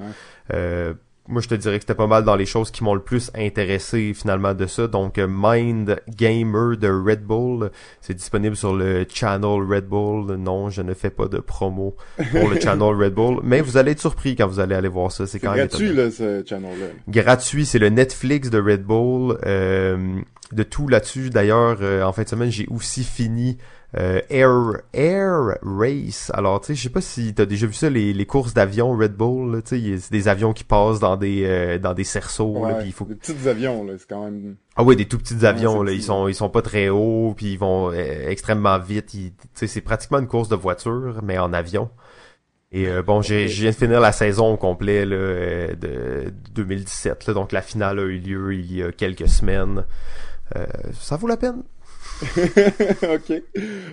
Euh, 0.54 0.94
moi, 1.28 1.42
je 1.42 1.48
te 1.48 1.56
dirais 1.56 1.78
que 1.78 1.84
c'était 1.84 1.96
pas 1.96 2.08
mal 2.08 2.24
dans 2.24 2.36
les 2.36 2.46
choses 2.46 2.72
qui 2.72 2.84
m'ont 2.84 2.96
le 2.96 3.02
plus 3.02 3.32
intéressé 3.36 4.14
finalement 4.14 4.54
de 4.54 4.66
ça. 4.66 4.88
Donc, 4.88 5.18
euh, 5.18 5.28
Mind 5.30 6.02
Gamer 6.10 6.78
de 6.78 6.90
Red 6.90 7.24
Bull, 7.24 7.72
c'est 8.02 8.16
disponible 8.16 8.56
sur 8.56 8.76
le 8.76 9.06
channel 9.08 9.62
Red 9.62 9.86
Bull. 9.86 10.36
Non, 10.36 10.70
je 10.70 10.82
ne 10.82 10.94
fais 10.94 11.12
pas 11.12 11.28
de 11.28 11.38
promo 11.38 11.96
pour 12.32 12.50
le 12.50 12.60
channel 12.62 12.96
Red 12.96 13.14
Bull, 13.14 13.40
mais 13.44 13.62
vous 13.62 13.78
allez 13.78 13.92
être 13.92 14.02
surpris 14.02 14.36
quand 14.36 14.48
vous 14.48 14.60
allez 14.60 14.76
aller 14.76 14.90
voir 14.90 15.12
ça. 15.12 15.28
C'est 15.28 15.40
quand 15.40 15.56
même 15.56 15.68
gratuit 15.68 15.94
là, 15.94 16.10
ce 16.12 16.44
channel-là. 16.46 16.88
Gratuit, 17.08 17.66
c'est 17.66 17.80
le 17.80 17.90
Netflix 17.90 18.50
de 18.50 18.60
Red 18.60 18.84
Bull. 18.84 19.38
Euh, 19.46 20.20
de 20.52 20.64
tout 20.64 20.90
là-dessus. 20.90 21.30
D'ailleurs, 21.30 21.80
en 22.06 22.12
fin 22.12 22.24
de 22.24 22.28
semaine, 22.28 22.52
j'ai 22.52 22.68
aussi 22.70 23.06
fini 23.06 23.58
Euh, 23.98 24.22
Air 24.30 24.82
Air 24.94 25.58
Race. 25.64 26.32
Alors, 26.34 26.62
tu 26.62 26.68
sais, 26.68 26.76
je 26.76 26.84
sais 26.84 26.90
pas 26.90 27.02
si 27.02 27.34
t'as 27.34 27.46
déjà 27.46 27.68
vu 27.68 27.74
ça, 27.74 27.90
les, 27.90 28.14
les 28.14 28.26
courses 28.26 28.54
d'avions 28.54 28.96
Red 28.96 29.16
Bull. 29.16 29.62
Tu 29.64 29.82
sais, 29.82 29.98
c'est 30.00 30.12
des 30.12 30.28
avions 30.28 30.54
qui 30.54 30.64
passent 30.64 31.00
dans 31.00 31.18
des 31.18 31.44
euh, 31.46 31.78
dans 31.78 31.94
des 31.94 32.06
cerceaux. 32.06 32.60
Ouais, 32.60 32.74
puis 32.80 32.88
il 32.88 32.94
faut... 32.94 33.06
Des 33.06 33.16
petits 33.16 33.50
avions, 33.50 33.84
là, 33.84 33.94
c'est 33.98 34.08
quand 34.08 34.24
même... 34.24 34.56
Ah 34.78 34.84
oui, 34.84 34.96
des 34.96 35.08
tout 35.08 35.18
petits 35.18 35.46
avions. 35.46 35.80
Ouais, 35.80 35.88
là, 35.88 35.92
ils 35.92 36.04
sont 36.04 36.28
ils 36.30 36.36
sont 36.36 36.50
pas 36.50 36.62
très 36.62 36.88
hauts, 36.90 37.34
puis 37.36 37.54
ils 37.54 37.60
vont 37.60 37.92
euh, 37.92 38.30
extrêmement 38.30 38.80
vite. 38.80 39.08
Tu 39.08 39.34
sais, 39.54 39.68
c'est 39.68 39.82
pratiquement 39.82 40.20
une 40.20 40.28
course 40.28 40.48
de 40.48 40.56
voiture, 40.56 41.20
mais 41.24 41.38
en 41.38 41.52
avion. 41.52 41.90
Et 42.72 42.88
euh, 42.88 43.04
bon, 43.04 43.22
j'ai, 43.22 43.50
je 43.50 43.62
viens 43.62 43.72
de 43.72 43.76
finir 43.76 44.00
la 44.00 44.14
saison 44.14 44.54
au 44.54 44.58
complet 44.58 45.06
là, 45.06 45.16
euh, 45.16 45.76
de 45.76 46.34
2017. 46.54 47.28
Là, 47.28 47.34
donc 47.34 47.52
la 47.52 47.62
finale 47.62 48.00
a 48.00 48.04
eu 48.04 48.18
lieu 48.18 48.54
il 48.54 48.74
y 48.74 48.82
a 48.82 48.92
quelques 48.94 49.28
semaines. 49.28 49.84
Euh, 50.56 50.66
ça 50.94 51.18
vaut 51.18 51.28
la 51.28 51.38
peine? 51.38 51.64
ok. 53.04 53.42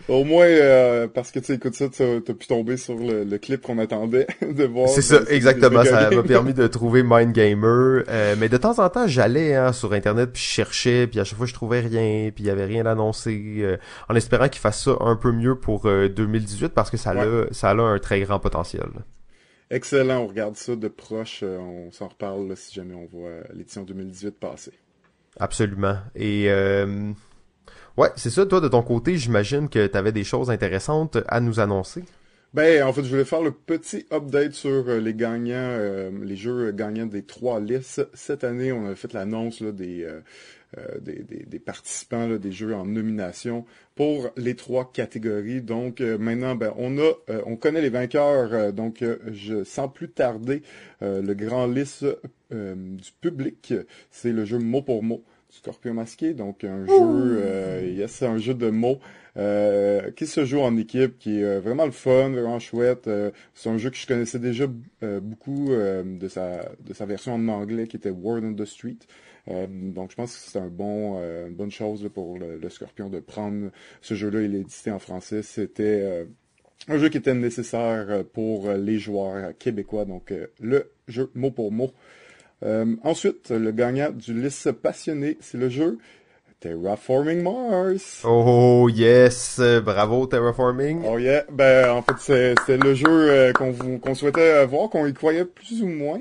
Au 0.08 0.25
moins, 0.25 0.44
euh, 0.47 1.08
parce 1.08 1.30
que 1.30 1.38
tu 1.38 1.47
sais, 1.47 1.54
écoute 1.54 1.75
ça, 1.75 1.87
t'as 1.88 2.35
pu 2.35 2.47
tomber 2.47 2.76
sur 2.76 2.97
le, 2.97 3.25
le 3.25 3.38
clip 3.38 3.62
qu'on 3.62 3.78
attendait 3.78 4.26
de 4.42 4.64
voir. 4.64 4.88
C'est 4.88 5.02
ça, 5.02 5.20
de- 5.20 5.30
exactement. 5.30 5.85
Ça 5.85 6.11
m'a 6.11 6.23
permis 6.23 6.54
de 6.54 6.66
trouver 6.66 7.02
Mind 7.02 7.32
Gamer. 7.32 8.04
Euh, 8.08 8.37
mais 8.38 8.49
de 8.49 8.56
temps 8.56 8.78
en 8.78 8.88
temps, 8.88 9.06
j'allais 9.06 9.54
hein, 9.54 9.73
sur 9.73 9.92
Internet, 9.92 10.30
puis 10.32 10.42
je 10.42 10.49
cherchais, 10.49 11.06
puis 11.06 11.20
à 11.20 11.25
chaque 11.25 11.38
fois, 11.38 11.47
je 11.47 11.54
trouvais 11.54 11.80
rien, 11.80 12.30
puis 12.35 12.44
il 12.44 12.47
y 12.47 12.50
avait 12.50 12.64
rien 12.66 12.87
annoncé, 12.87 13.56
euh, 13.58 13.76
en 14.08 14.14
espérant 14.14 14.49
qu'ils 14.49 14.61
fassent 14.61 14.85
ça 14.85 14.97
un 15.00 15.16
peu 15.16 15.32
mieux 15.32 15.56
pour 15.56 15.87
euh, 15.87 16.08
2018, 16.08 16.68
parce 16.68 16.90
que 16.90 16.97
ça, 16.97 17.11
a, 17.12 17.52
ça 17.52 17.70
a 17.70 17.75
un 17.75 17.99
très 17.99 18.20
grand 18.20 18.38
potentiel. 18.38 18.88
Excellent, 19.70 20.20
on 20.20 20.26
regarde 20.26 20.56
ça 20.56 20.76
de 20.76 20.88
proche, 20.88 21.40
euh, 21.42 21.58
on 21.58 21.90
s'en 21.92 22.08
reparle 22.08 22.49
là, 22.49 22.56
si 22.56 22.75
jamais 22.75 22.94
on 22.94 23.04
voit 23.06 23.30
l'édition 23.54 23.82
2018 23.82 24.38
passer. 24.38 24.73
Absolument. 25.38 25.99
Et 26.16 26.47
euh, 26.49 27.12
ouais, 27.99 28.11
c'est 28.17 28.31
ça. 28.31 28.47
Toi, 28.47 28.61
de 28.61 28.69
ton 28.69 28.83
côté, 28.83 29.17
j'imagine 29.17 29.69
que 29.69 29.87
tu 29.87 29.99
avais 29.99 30.12
des 30.12 30.25
choses 30.25 30.50
intéressantes 30.50 31.19
à 31.28 31.40
nous 31.40 31.61
annoncer. 31.61 32.02
Ben, 32.55 32.83
en 32.83 32.95
fait, 32.95 33.05
je 33.05 33.11
voulais 33.11 33.26
faire 33.26 33.43
le 33.43 33.52
petit 33.52 34.07
update 34.11 34.55
sur 34.55 34.88
euh, 34.88 35.00
les 35.00 35.12
gagnants, 35.12 35.52
euh, 35.55 36.11
les 36.23 36.37
jeux 36.37 36.73
gagnants 36.73 37.05
des 37.05 37.23
trois 37.23 37.61
listes. 37.61 38.09
Cette 38.14 38.43
année, 38.43 38.73
on 38.73 38.87
a 38.87 38.95
fait 38.95 39.12
l'annonce 39.12 39.61
euh, 39.61 40.23
des, 41.00 41.23
des, 41.23 41.59
participants 41.59 42.26
des 42.26 42.50
jeux 42.50 42.75
en 42.75 42.87
nomination 42.87 43.67
pour 43.95 44.31
les 44.38 44.55
trois 44.55 44.90
catégories. 44.90 45.61
Donc 45.61 46.00
maintenant, 46.00 46.55
ben, 46.55 46.73
on 46.78 46.97
a, 46.99 47.12
on 47.45 47.57
connaît 47.57 47.83
les 47.83 47.90
vainqueurs. 47.90 48.73
donc, 48.73 49.05
je 49.31 49.64
sans 49.64 49.88
plus 49.88 50.11
tarder 50.11 50.62
le 51.00 51.33
grand 51.35 51.67
liste 51.67 52.07
du 52.50 53.12
public. 53.21 53.75
C'est 54.11 54.33
le 54.33 54.45
jeu 54.45 54.59
mot 54.59 54.83
pour 54.83 55.02
mot. 55.02 55.23
Scorpion 55.50 55.95
masqué, 55.95 56.35
donc 56.35 56.62
un 56.62 56.87
jeu, 56.87 56.93
euh, 56.93 57.95
yes, 57.97 58.11
c'est 58.12 58.26
un 58.26 58.38
jeu 58.38 58.55
de 58.55 58.69
mots 58.69 58.99
euh, 59.38 60.11
qui 60.11 60.26
se 60.26 60.45
joue 60.45 60.61
en 60.61 60.76
équipe, 60.76 61.19
qui 61.19 61.40
est 61.40 61.45
euh, 61.45 61.61
vraiment 61.61 61.87
le 61.87 61.90
fun, 61.90 62.31
vraiment 62.31 62.59
chouette. 62.59 63.07
Euh, 63.07 63.31
c'est 63.55 63.71
un 63.71 63.78
jeu 63.78 63.88
que 63.90 63.97
je 63.97 64.07
connaissais 64.07 64.38
déjà 64.38 64.67
beaucoup 65.00 65.71
de 65.71 66.28
sa 66.28 66.69
de 66.85 66.93
sa 66.93 67.07
version 67.07 67.35
en 67.35 67.49
anglais 67.49 67.87
qui 67.87 67.97
était 67.97 68.11
Word 68.11 68.43
on 68.45 68.52
the 68.52 68.64
Street. 68.64 68.99
Donc 69.47 70.11
je 70.11 70.17
pense 70.17 70.37
que 70.37 70.50
c'est 70.50 70.59
un 70.59 70.69
bon 70.69 71.19
une 71.47 71.55
bonne 71.55 71.71
chose 71.71 72.02
là, 72.02 72.11
pour 72.11 72.38
le, 72.38 72.59
le 72.59 72.69
Scorpion 72.69 73.09
de 73.09 73.21
prendre 73.21 73.71
ce 74.02 74.14
jeu-là 74.14 74.40
et 74.43 74.49
l'éditer 74.49 74.90
en 74.90 74.99
français. 74.99 75.43
C'était 75.43 76.26
un 76.88 76.99
jeu 76.99 77.09
qui 77.09 77.17
était 77.17 77.35
nécessaire 77.35 78.25
pour 78.33 78.71
les 78.73 78.99
joueurs 78.99 79.57
québécois, 79.57 80.05
donc 80.05 80.35
le 80.61 80.90
jeu 81.07 81.31
mot 81.35 81.50
pour 81.50 81.73
mot. 81.73 81.93
Euh, 82.64 82.96
ensuite, 83.04 83.50
le 83.50 83.70
gagnant 83.72 84.10
du 84.10 84.34
liste 84.34 84.72
passionné, 84.72 85.36
c'est 85.40 85.58
le 85.58 85.68
jeu 85.68 85.98
Terraforming 86.60 87.42
Mars. 87.42 88.22
Oh 88.24 88.88
yes, 88.92 89.60
bravo 89.84 90.26
Terraforming. 90.26 91.02
Oh 91.06 91.16
yeah, 91.18 91.44
ben 91.52 91.90
en 91.90 92.02
fait 92.02 92.56
c'est 92.66 92.76
le 92.76 92.94
jeu 92.94 93.06
euh, 93.08 93.52
qu'on 93.52 93.70
vous- 93.70 93.98
qu'on 93.98 94.14
souhaitait 94.14 94.40
euh, 94.62 94.66
voir, 94.66 94.90
qu'on 94.90 95.06
y 95.06 95.14
croyait 95.14 95.44
plus 95.44 95.82
ou 95.82 95.86
moins. 95.88 96.20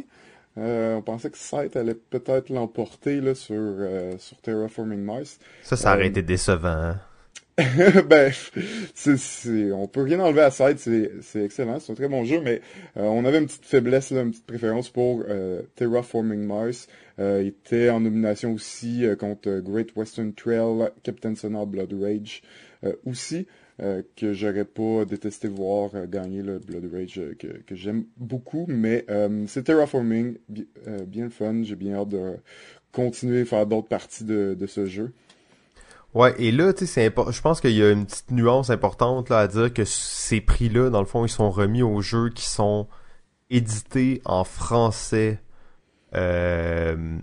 Euh, 0.59 0.95
on 0.95 1.01
pensait 1.01 1.29
que 1.31 1.37
Scythe 1.37 1.75
allait 1.75 1.95
peut-être 1.95 2.49
l'emporter 2.49 3.19
là 3.21 3.33
sur 3.35 3.55
euh, 3.57 4.13
sur 4.19 4.37
Terraforming 4.37 4.99
Mars. 5.03 5.39
Ça, 5.63 5.75
ça 5.75 5.93
aurait 5.93 6.03
Euh, 6.03 6.09
été 6.09 6.21
décevant. 6.21 6.67
hein? 6.67 6.99
ben, 8.07 8.31
c'est, 8.93 9.17
c'est, 9.17 9.71
on 9.71 9.87
peut 9.87 10.03
rien 10.03 10.19
enlever 10.19 10.41
à 10.41 10.51
Side, 10.51 10.77
c'est, 10.77 11.43
excellent, 11.43 11.79
c'est 11.79 11.91
un 11.91 11.95
très 11.95 12.07
bon 12.07 12.23
jeu, 12.23 12.39
mais 12.39 12.61
euh, 12.97 13.01
on 13.05 13.25
avait 13.25 13.39
une 13.39 13.47
petite 13.47 13.65
faiblesse, 13.65 14.11
là, 14.11 14.21
une 14.21 14.29
petite 14.29 14.45
préférence 14.45 14.89
pour 14.89 15.23
euh, 15.27 15.63
Terraforming 15.75 16.39
Mars. 16.45 16.87
Euh, 17.19 17.39
il 17.41 17.47
était 17.47 17.89
en 17.89 17.99
nomination 18.01 18.53
aussi 18.53 19.05
euh, 19.05 19.15
contre 19.15 19.59
Great 19.61 19.95
Western 19.95 20.33
Trail, 20.33 20.89
Captain 21.01 21.33
Sonar 21.33 21.65
Blood 21.65 21.93
Rage 21.99 22.43
euh, 22.83 22.93
aussi, 23.07 23.47
euh, 23.81 24.03
que 24.15 24.33
j'aurais 24.33 24.65
pas 24.65 25.05
détesté 25.05 25.47
voir 25.47 25.89
gagner 26.07 26.43
le 26.43 26.59
Blood 26.59 26.87
Rage, 26.93 27.19
que, 27.39 27.47
que 27.47 27.75
j'aime 27.75 28.05
beaucoup, 28.17 28.65
mais 28.67 29.03
c'est 29.47 29.63
Terraforming, 29.63 30.37
bi- 30.47 30.67
bien 31.07 31.23
le 31.25 31.29
fun, 31.31 31.63
j'ai 31.63 31.75
bien 31.75 31.95
hâte 31.95 32.09
de 32.09 32.33
continuer 32.91 33.41
à 33.41 33.45
faire 33.45 33.65
d'autres 33.65 33.87
parties 33.87 34.23
de, 34.25 34.55
de 34.59 34.67
ce 34.67 34.85
jeu. 34.85 35.11
Ouais, 36.13 36.33
et 36.39 36.51
là, 36.51 36.73
tu 36.73 36.87
sais, 36.87 37.13
je 37.29 37.41
pense 37.41 37.61
qu'il 37.61 37.71
y 37.71 37.83
a 37.83 37.91
une 37.91 38.05
petite 38.05 38.31
nuance 38.31 38.69
importante 38.69 39.29
là 39.29 39.39
à 39.39 39.47
dire 39.47 39.73
que 39.73 39.85
ces 39.85 40.41
prix-là, 40.41 40.89
dans 40.89 40.99
le 40.99 41.05
fond, 41.05 41.25
ils 41.25 41.29
sont 41.29 41.51
remis 41.51 41.83
aux 41.83 42.01
jeux 42.01 42.29
qui 42.29 42.45
sont 42.45 42.87
édités 43.49 44.21
en 44.25 44.43
français 44.43 45.41
euh, 46.15 47.19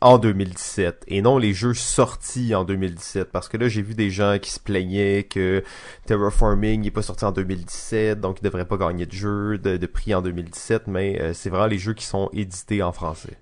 en 0.00 0.18
2017 0.18 1.04
et 1.08 1.22
non 1.22 1.38
les 1.38 1.52
jeux 1.52 1.74
sortis 1.74 2.54
en 2.54 2.64
2017 2.64 3.30
parce 3.32 3.48
que 3.48 3.56
là 3.56 3.68
j'ai 3.68 3.82
vu 3.82 3.94
des 3.94 4.10
gens 4.10 4.38
qui 4.40 4.50
se 4.50 4.60
plaignaient 4.60 5.24
que 5.24 5.64
Terraforming 6.06 6.82
n'est 6.82 6.90
pas 6.90 7.02
sorti 7.02 7.24
en 7.24 7.32
2017 7.32 8.20
donc 8.20 8.38
il 8.40 8.44
devrait 8.44 8.66
pas 8.66 8.76
gagner 8.76 9.06
de 9.06 9.12
jeu 9.12 9.58
de, 9.58 9.76
de 9.76 9.86
prix 9.86 10.14
en 10.14 10.22
2017 10.22 10.86
mais 10.86 11.20
euh, 11.20 11.32
c'est 11.34 11.50
vraiment 11.50 11.66
les 11.66 11.78
jeux 11.78 11.94
qui 11.94 12.04
sont 12.04 12.30
édités 12.32 12.82
en 12.82 12.92
français. 12.92 13.38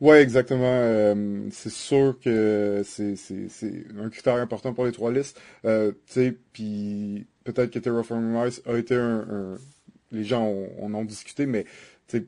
Ouais, 0.00 0.22
exactement. 0.22 0.62
Euh, 0.64 1.48
c'est 1.50 1.70
sûr 1.70 2.18
que 2.22 2.82
c'est, 2.84 3.14
un 3.98 4.08
critère 4.08 4.36
important 4.36 4.72
pour 4.72 4.86
les 4.86 4.92
trois 4.92 5.12
listes. 5.12 5.38
Euh, 5.66 5.92
tu 6.06 6.12
sais, 6.14 6.36
puis 6.52 7.26
peut-être 7.44 7.70
que 7.70 7.78
Terraforming 7.78 8.32
Mars 8.32 8.62
a 8.66 8.78
été 8.78 8.94
un, 8.94 9.26
un- 9.30 9.58
les 10.12 10.24
gens 10.24 10.44
ont- 10.46 10.94
ont 10.94 11.04
discuté, 11.04 11.46
mais 11.46 11.66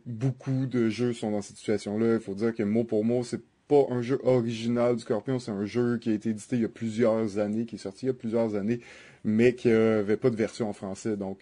beaucoup 0.06 0.66
de 0.66 0.88
jeux 0.90 1.12
sont 1.14 1.30
dans 1.30 1.42
cette 1.42 1.56
situation-là. 1.56 2.14
Il 2.14 2.20
faut 2.20 2.34
dire 2.34 2.54
que 2.54 2.62
mot 2.62 2.84
pour 2.84 3.04
mot, 3.04 3.24
c'est 3.24 3.40
pas 3.68 3.86
un 3.90 4.02
jeu 4.02 4.20
original 4.24 4.96
du 4.96 5.02
Scorpion, 5.02 5.38
c'est 5.38 5.50
un 5.50 5.64
jeu 5.64 5.98
qui 5.98 6.10
a 6.10 6.14
été 6.14 6.30
édité 6.30 6.56
il 6.56 6.62
y 6.62 6.64
a 6.64 6.68
plusieurs 6.68 7.38
années, 7.38 7.64
qui 7.66 7.76
est 7.76 7.78
sorti 7.78 8.06
il 8.06 8.08
y 8.08 8.10
a 8.10 8.14
plusieurs 8.14 8.54
années, 8.54 8.80
mais 9.24 9.54
qui 9.54 9.70
avait 9.70 10.16
pas 10.18 10.30
de 10.30 10.36
version 10.36 10.68
en 10.68 10.72
français. 10.74 11.16
Donc, 11.16 11.40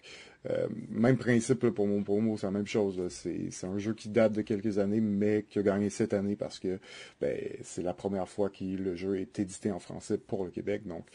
euh, 0.49 0.67
même 0.89 1.17
principe 1.17 1.69
pour 1.69 1.87
mon 1.87 2.01
promo, 2.03 2.37
c'est 2.37 2.47
la 2.47 2.51
même 2.51 2.67
chose. 2.67 3.01
C'est, 3.09 3.49
un 3.65 3.77
jeu 3.77 3.93
qui 3.93 4.09
date 4.09 4.33
de 4.33 4.41
quelques 4.41 4.79
années, 4.79 5.01
mais 5.01 5.45
qui 5.47 5.59
a 5.59 5.61
gagné 5.61 5.89
cette 5.89 6.13
année 6.13 6.35
parce 6.35 6.59
que 6.59 6.79
ben, 7.19 7.37
c'est 7.63 7.83
la 7.83 7.93
première 7.93 8.27
fois 8.27 8.49
que 8.49 8.63
le 8.63 8.95
jeu 8.95 9.19
est 9.19 9.37
édité 9.39 9.71
en 9.71 9.79
français 9.79 10.17
pour 10.17 10.43
le 10.43 10.49
Québec. 10.49 10.81
Donc, 10.85 11.05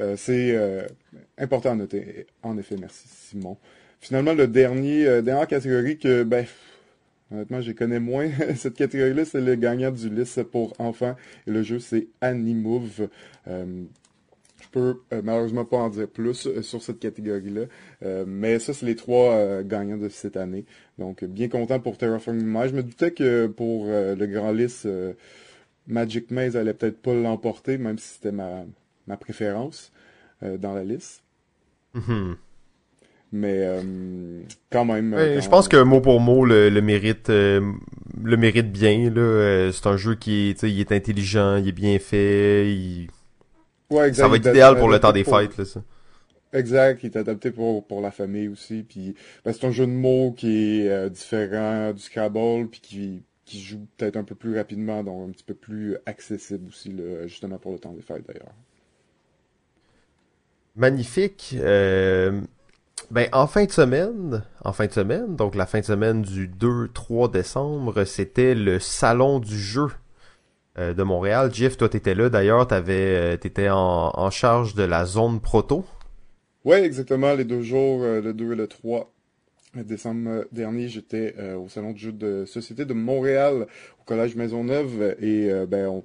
euh, 0.00 0.16
c'est 0.16 0.54
euh, 0.54 0.86
important 1.38 1.70
à 1.70 1.74
noter. 1.76 2.26
En 2.42 2.58
effet, 2.58 2.76
merci 2.78 3.08
Simon. 3.08 3.56
Finalement, 4.00 4.34
le 4.34 4.46
dernier, 4.46 5.22
dernière 5.22 5.46
catégorie 5.46 5.96
que, 5.96 6.24
ben, 6.24 6.44
honnêtement, 7.32 7.62
je 7.62 7.72
connais 7.72 8.00
moins. 8.00 8.28
Cette 8.56 8.74
catégorie-là, 8.74 9.24
c'est 9.24 9.40
le 9.40 9.54
gagnant 9.54 9.90
du 9.90 10.10
liste 10.10 10.42
pour 10.42 10.78
enfants. 10.78 11.16
Le 11.46 11.62
jeu, 11.62 11.78
c'est 11.78 12.08
Animove. 12.20 13.08
Peux 14.74 15.00
euh, 15.12 15.22
malheureusement 15.22 15.64
pas 15.64 15.76
en 15.78 15.88
dire 15.88 16.08
plus 16.08 16.46
euh, 16.46 16.62
sur 16.62 16.82
cette 16.82 16.98
catégorie-là. 16.98 17.62
Euh, 18.04 18.24
mais 18.26 18.58
ça, 18.58 18.74
c'est 18.74 18.86
les 18.86 18.96
trois 18.96 19.62
gagnants 19.62 19.96
de 19.96 20.08
cette 20.08 20.36
année. 20.36 20.64
Donc, 20.98 21.24
bien 21.24 21.48
content 21.48 21.78
pour 21.80 21.96
Terraforming 21.96 22.44
Mars. 22.44 22.70
Je 22.70 22.74
me 22.74 22.82
doutais 22.82 23.12
que 23.12 23.46
pour 23.46 23.86
le 23.86 24.26
grand 24.26 24.52
liste, 24.52 24.86
euh, 24.86 25.14
Magic 25.86 26.30
Maze 26.30 26.56
allait 26.56 26.74
peut-être 26.74 27.00
pas 27.00 27.14
l'emporter, 27.14 27.78
même 27.78 27.98
si 27.98 28.14
c'était 28.14 28.32
ma, 28.32 28.64
ma 29.06 29.16
préférence 29.16 29.92
dans 30.42 30.74
la 30.74 30.84
liste. 30.84 31.22
Mhm. 31.94 32.36
Mais 33.34 33.58
euh, 33.62 34.42
quand 34.70 34.84
même. 34.84 35.10
quand 35.12 35.40
je 35.40 35.48
pense 35.48 35.66
que 35.66 35.82
mot 35.82 36.00
pour 36.00 36.20
mot 36.20 36.44
le, 36.44 36.68
le 36.70 36.80
mérite 36.80 37.30
euh, 37.30 37.60
le 38.22 38.36
mérite 38.36 38.70
bien 38.70 39.10
là 39.10 39.20
Euh, 39.20 39.72
c'est 39.72 39.88
un 39.88 39.96
jeu 39.96 40.14
qui 40.14 40.50
est 40.50 40.62
il 40.62 40.78
est 40.78 40.92
intelligent 40.92 41.56
il 41.56 41.66
est 41.68 41.72
bien 41.72 41.98
fait 41.98 42.72
il... 42.72 43.08
Ouais, 43.94 44.08
exact, 44.08 44.22
ça 44.22 44.28
va 44.28 44.36
être 44.36 44.46
idéal 44.46 44.76
pour 44.76 44.88
le 44.88 44.98
temps 45.00 45.12
des 45.12 45.24
pour- 45.24 45.38
fêtes 45.38 45.56
là 45.58 45.64
ça 45.64 45.80
Exact, 46.54 47.02
il 47.02 47.06
est 47.06 47.16
adapté 47.16 47.50
pour, 47.50 47.86
pour 47.86 48.00
la 48.00 48.10
famille 48.10 48.48
aussi. 48.48 48.82
Puis 48.84 49.14
ben, 49.44 49.52
c'est 49.52 49.66
un 49.66 49.70
jeu 49.72 49.86
de 49.86 49.92
mots 49.92 50.32
qui 50.32 50.80
est 50.82 50.88
euh, 50.90 51.08
différent 51.10 51.92
du 51.92 52.00
Scrabble, 52.00 52.68
puis 52.70 52.80
qui, 52.80 53.22
qui 53.44 53.60
joue 53.60 53.86
peut-être 53.96 54.16
un 54.16 54.24
peu 54.24 54.34
plus 54.36 54.56
rapidement, 54.56 55.02
donc 55.04 55.28
un 55.28 55.32
petit 55.32 55.44
peu 55.44 55.54
plus 55.54 55.96
accessible 56.06 56.68
aussi, 56.68 56.92
là, 56.92 57.26
justement 57.26 57.58
pour 57.58 57.72
le 57.72 57.78
temps 57.78 57.92
des 57.92 58.02
fêtes 58.02 58.26
d'ailleurs. 58.26 58.54
magnifique 60.76 61.56
euh, 61.60 62.40
ben 63.10 63.28
en 63.32 63.46
fin 63.46 63.64
de 63.64 63.70
semaine 63.72 64.42
en 64.64 64.72
fin 64.72 64.86
de 64.86 64.92
semaine 64.92 65.36
donc 65.36 65.54
la 65.54 65.66
fin 65.66 65.80
de 65.80 65.84
semaine 65.84 66.22
du 66.22 66.48
2-3 66.48 67.30
décembre 67.30 68.04
c'était 68.04 68.54
le 68.54 68.78
salon 68.80 69.38
du 69.40 69.58
jeu 69.58 69.86
de 70.78 71.02
Montréal. 71.02 71.50
Jeff 71.52 71.76
toi 71.76 71.88
t'étais 71.88 72.14
là. 72.14 72.28
D'ailleurs 72.28 72.66
t'avais 72.66 73.34
euh, 73.34 73.36
t'étais 73.36 73.68
en, 73.70 74.30
charge 74.30 74.74
de 74.74 74.82
la 74.82 75.04
zone 75.04 75.40
proto. 75.40 75.84
Ouais, 76.64 76.82
exactement, 76.82 77.34
les 77.34 77.44
deux 77.44 77.62
jours, 77.62 78.02
le 78.02 78.32
2 78.32 78.52
et 78.52 78.56
le 78.56 78.66
3 78.66 79.10
décembre 79.74 80.46
dernier, 80.50 80.88
j'étais 80.88 81.34
au 81.54 81.68
salon 81.68 81.92
de 81.92 81.98
jeux 81.98 82.12
de 82.12 82.44
société 82.46 82.86
de 82.86 82.94
Montréal, 82.94 83.66
au 84.00 84.04
collège 84.04 84.34
Maisonneuve, 84.34 85.14
et 85.20 85.50
ben, 85.68 86.02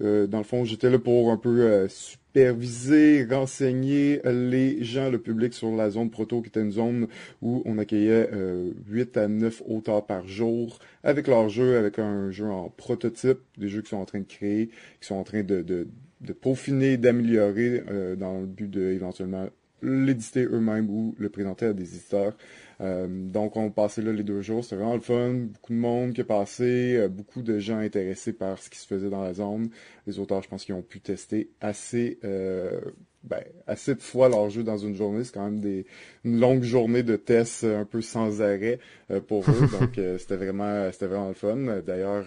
dans 0.00 0.38
le 0.38 0.44
fond, 0.44 0.64
j'étais 0.64 0.88
là 0.88 0.98
pour 0.98 1.30
un 1.30 1.36
peu 1.36 1.88
superviser, 2.28 3.26
renseigner 3.30 4.20
les 4.24 4.84
gens, 4.84 5.10
le 5.10 5.18
public 5.18 5.54
sur 5.54 5.74
la 5.74 5.90
zone 5.90 6.10
proto, 6.10 6.42
qui 6.42 6.48
était 6.48 6.60
une 6.60 6.72
zone 6.72 7.08
où 7.40 7.62
on 7.64 7.78
accueillait 7.78 8.28
euh, 8.32 8.70
8 8.88 9.16
à 9.16 9.28
9 9.28 9.62
auteurs 9.66 10.04
par 10.04 10.26
jour 10.28 10.78
avec 11.02 11.26
leurs 11.26 11.48
jeux, 11.48 11.76
avec 11.78 11.98
un 11.98 12.30
jeu 12.30 12.46
en 12.46 12.68
prototype, 12.68 13.38
des 13.56 13.68
jeux 13.68 13.82
qui 13.82 13.88
sont 13.90 13.96
en 13.96 14.04
train 14.04 14.20
de 14.20 14.26
créer, 14.26 14.68
qui 15.00 15.06
sont 15.06 15.16
en 15.16 15.24
train 15.24 15.42
de, 15.42 15.62
de, 15.62 15.88
de 16.20 16.32
peaufiner, 16.32 16.96
d'améliorer 16.96 17.82
euh, 17.90 18.14
dans 18.14 18.40
le 18.40 18.46
but 18.46 18.70
de 18.70 18.90
éventuellement 18.90 19.48
l'éditer 19.82 20.44
eux-mêmes 20.44 20.90
ou 20.90 21.14
le 21.18 21.28
présenter 21.28 21.66
à 21.66 21.72
des 21.72 21.94
éditeurs. 21.94 22.34
Euh, 22.80 23.06
donc, 23.08 23.56
on 23.56 23.70
passait 23.70 24.02
là 24.02 24.12
les 24.12 24.22
deux 24.22 24.40
jours. 24.40 24.62
C'était 24.62 24.76
vraiment 24.76 24.94
le 24.94 25.00
fun. 25.00 25.34
Beaucoup 25.34 25.72
de 25.72 25.78
monde 25.78 26.12
qui 26.12 26.20
est 26.20 26.24
passé. 26.24 26.96
Euh, 26.96 27.08
beaucoup 27.08 27.42
de 27.42 27.58
gens 27.58 27.78
intéressés 27.78 28.32
par 28.32 28.58
ce 28.58 28.70
qui 28.70 28.78
se 28.78 28.86
faisait 28.86 29.10
dans 29.10 29.22
la 29.22 29.34
zone. 29.34 29.70
Les 30.06 30.18
auteurs, 30.18 30.42
je 30.42 30.48
pense 30.48 30.64
qu'ils 30.64 30.74
ont 30.74 30.82
pu 30.82 31.00
tester 31.00 31.50
assez, 31.60 32.18
euh, 32.24 32.80
ben, 33.24 33.42
assez 33.66 33.94
de 33.94 34.00
fois 34.00 34.28
leur 34.28 34.48
jeu 34.50 34.62
dans 34.62 34.78
une 34.78 34.94
journée. 34.94 35.24
C'est 35.24 35.34
quand 35.34 35.44
même 35.44 35.60
des, 35.60 35.86
une 36.24 36.38
longue 36.38 36.62
journée 36.62 37.02
de 37.02 37.16
tests 37.16 37.64
un 37.64 37.84
peu 37.84 38.00
sans 38.00 38.40
arrêt 38.42 38.78
pour 39.26 39.48
eux. 39.50 39.68
Donc, 39.80 40.00
c'était 40.18 40.36
vraiment, 40.36 40.90
c'était 40.92 41.06
vraiment 41.06 41.28
le 41.28 41.34
fun. 41.34 41.82
D'ailleurs, 41.84 42.26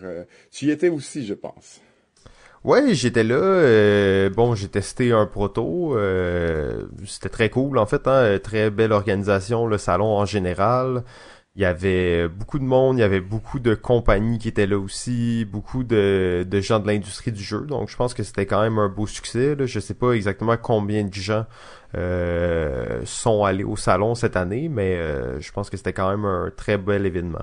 tu 0.51 0.65
y 0.65 0.71
étais 0.71 0.89
aussi, 0.89 1.25
je 1.25 1.33
pense. 1.33 1.81
Ouais, 2.63 2.93
j'étais 2.93 3.23
là. 3.23 3.35
Euh, 3.35 4.29
bon, 4.29 4.53
j'ai 4.53 4.67
testé 4.67 5.11
un 5.11 5.25
proto. 5.25 5.97
Euh, 5.97 6.85
c'était 7.05 7.29
très 7.29 7.49
cool 7.49 7.77
en 7.79 7.87
fait. 7.87 8.07
Hein, 8.07 8.37
très 8.39 8.69
belle 8.69 8.91
organisation, 8.91 9.65
le 9.65 9.77
salon 9.79 10.17
en 10.17 10.25
général. 10.25 11.03
Il 11.55 11.61
y 11.61 11.65
avait 11.65 12.29
beaucoup 12.29 12.59
de 12.59 12.63
monde, 12.63 12.97
il 12.97 13.01
y 13.01 13.03
avait 13.03 13.19
beaucoup 13.19 13.59
de 13.59 13.75
compagnies 13.75 14.37
qui 14.39 14.47
étaient 14.47 14.67
là 14.67 14.77
aussi, 14.79 15.43
beaucoup 15.45 15.83
de, 15.83 16.45
de 16.49 16.61
gens 16.61 16.79
de 16.79 16.87
l'industrie 16.87 17.31
du 17.31 17.43
jeu. 17.43 17.61
Donc 17.67 17.89
je 17.89 17.97
pense 17.97 18.13
que 18.13 18.23
c'était 18.23 18.45
quand 18.45 18.61
même 18.61 18.77
un 18.79 18.89
beau 18.89 19.07
succès. 19.07 19.55
Là. 19.55 19.65
Je 19.65 19.79
sais 19.79 19.95
pas 19.95 20.13
exactement 20.13 20.55
combien 20.57 21.03
de 21.03 21.13
gens 21.13 21.45
euh, 21.97 23.01
sont 23.05 23.43
allés 23.43 23.65
au 23.65 23.75
salon 23.75 24.15
cette 24.15 24.37
année, 24.37 24.69
mais 24.69 24.97
je 25.39 25.51
pense 25.51 25.69
que 25.69 25.77
c'était 25.77 25.93
quand 25.93 26.09
même 26.09 26.25
un 26.25 26.51
très 26.55 26.77
bel 26.77 27.05
événement. 27.05 27.39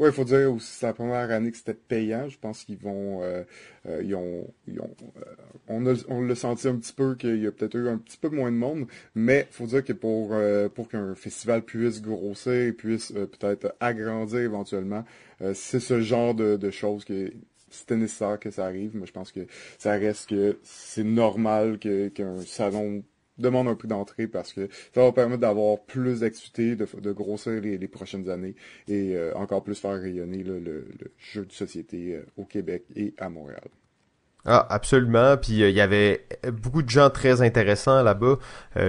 Oui, 0.00 0.08
il 0.08 0.14
faut 0.14 0.24
dire 0.24 0.50
aussi, 0.50 0.66
c'est 0.66 0.86
la 0.86 0.94
première 0.94 1.30
année 1.30 1.50
que 1.50 1.58
c'était 1.58 1.74
payant. 1.74 2.26
Je 2.30 2.38
pense 2.38 2.64
qu'ils 2.64 2.78
vont, 2.78 3.22
euh, 3.22 3.44
euh, 3.86 4.02
ils 4.02 4.14
ont, 4.14 4.48
ils 4.66 4.80
ont 4.80 4.88
euh, 5.18 5.24
on 5.68 5.86
a, 5.86 5.94
on 6.08 6.22
l'a 6.22 6.34
senti 6.34 6.68
un 6.68 6.76
petit 6.76 6.94
peu 6.94 7.16
qu'il 7.16 7.36
y 7.36 7.46
a 7.46 7.52
peut-être 7.52 7.74
eu 7.74 7.86
un 7.86 7.98
petit 7.98 8.16
peu 8.16 8.30
moins 8.30 8.50
de 8.50 8.56
monde, 8.56 8.86
mais 9.14 9.46
faut 9.50 9.66
dire 9.66 9.84
que 9.84 9.92
pour 9.92 10.34
pour 10.74 10.88
qu'un 10.88 11.14
festival 11.14 11.62
puisse 11.62 12.00
grossir 12.00 12.52
et 12.52 12.72
puisse 12.72 13.12
peut-être 13.12 13.74
agrandir 13.78 14.40
éventuellement, 14.40 15.04
c'est 15.52 15.80
ce 15.80 16.00
genre 16.00 16.34
de, 16.34 16.56
de 16.56 16.70
choses 16.70 17.04
que 17.04 17.30
c'était 17.70 17.96
nécessaire 17.96 18.38
que 18.40 18.50
ça 18.50 18.64
arrive, 18.66 18.92
mais 18.96 19.06
je 19.06 19.12
pense 19.12 19.32
que 19.32 19.46
ça 19.78 19.92
reste 19.92 20.30
que 20.30 20.58
c'est 20.62 21.04
normal 21.04 21.78
que 21.78 22.08
qu'un 22.08 22.40
salon 22.40 23.02
demande 23.40 23.68
un 23.68 23.74
peu 23.74 23.88
d'entrée 23.88 24.26
parce 24.26 24.52
que 24.52 24.68
ça 24.94 25.02
va 25.02 25.12
permettre 25.12 25.40
d'avoir 25.40 25.78
plus 25.80 26.20
d'activités, 26.20 26.76
de, 26.76 27.12
grossir 27.12 27.60
les, 27.60 27.88
prochaines 27.88 28.28
années 28.30 28.54
et 28.88 29.14
euh, 29.14 29.32
encore 29.34 29.62
plus 29.62 29.78
faire 29.78 30.00
rayonner 30.00 30.42
le, 30.42 30.86
jeu 31.18 31.44
de 31.44 31.52
société 31.52 32.14
euh, 32.14 32.26
au 32.36 32.44
Québec 32.44 32.84
et 32.94 33.14
à 33.18 33.28
Montréal. 33.28 33.68
Ah, 34.46 34.66
absolument. 34.70 35.36
Puis 35.36 35.62
euh, 35.62 35.68
il 35.68 35.76
y 35.76 35.80
avait 35.80 36.24
beaucoup 36.52 36.82
de 36.82 36.88
gens 36.88 37.10
très 37.10 37.42
intéressants 37.42 38.02
là-bas. 38.02 38.38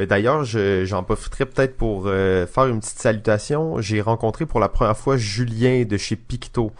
D'ailleurs, 0.08 0.46
j'en 0.46 1.04
profiterai 1.04 1.46
peut-être 1.46 1.76
pour 1.76 2.06
faire 2.06 2.68
une 2.68 2.80
petite 2.80 3.00
salutation. 3.00 3.82
J'ai 3.82 4.00
rencontré 4.00 4.46
pour 4.46 4.60
la 4.60 4.70
première 4.70 4.98
fois 4.98 5.18
Julien 5.18 5.84
de 5.84 5.98
chez 5.98 6.16
Picto. 6.16 6.72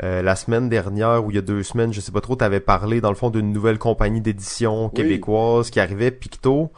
la 0.00 0.34
semaine 0.34 0.68
dernière 0.68 1.24
ou 1.24 1.30
il 1.30 1.36
y 1.36 1.38
a 1.38 1.42
deux 1.42 1.62
semaines, 1.62 1.92
je 1.92 2.00
sais 2.00 2.10
pas 2.10 2.20
trop, 2.20 2.34
tu 2.34 2.44
avais 2.44 2.60
parlé 2.60 3.00
dans 3.00 3.10
le 3.10 3.14
fond 3.14 3.30
d'une 3.30 3.52
nouvelle 3.52 3.78
compagnie 3.78 4.20
d'édition 4.20 4.88
québécoise 4.88 5.70
qui 5.70 5.78
arrivait, 5.78 6.10
Picto. 6.10 6.72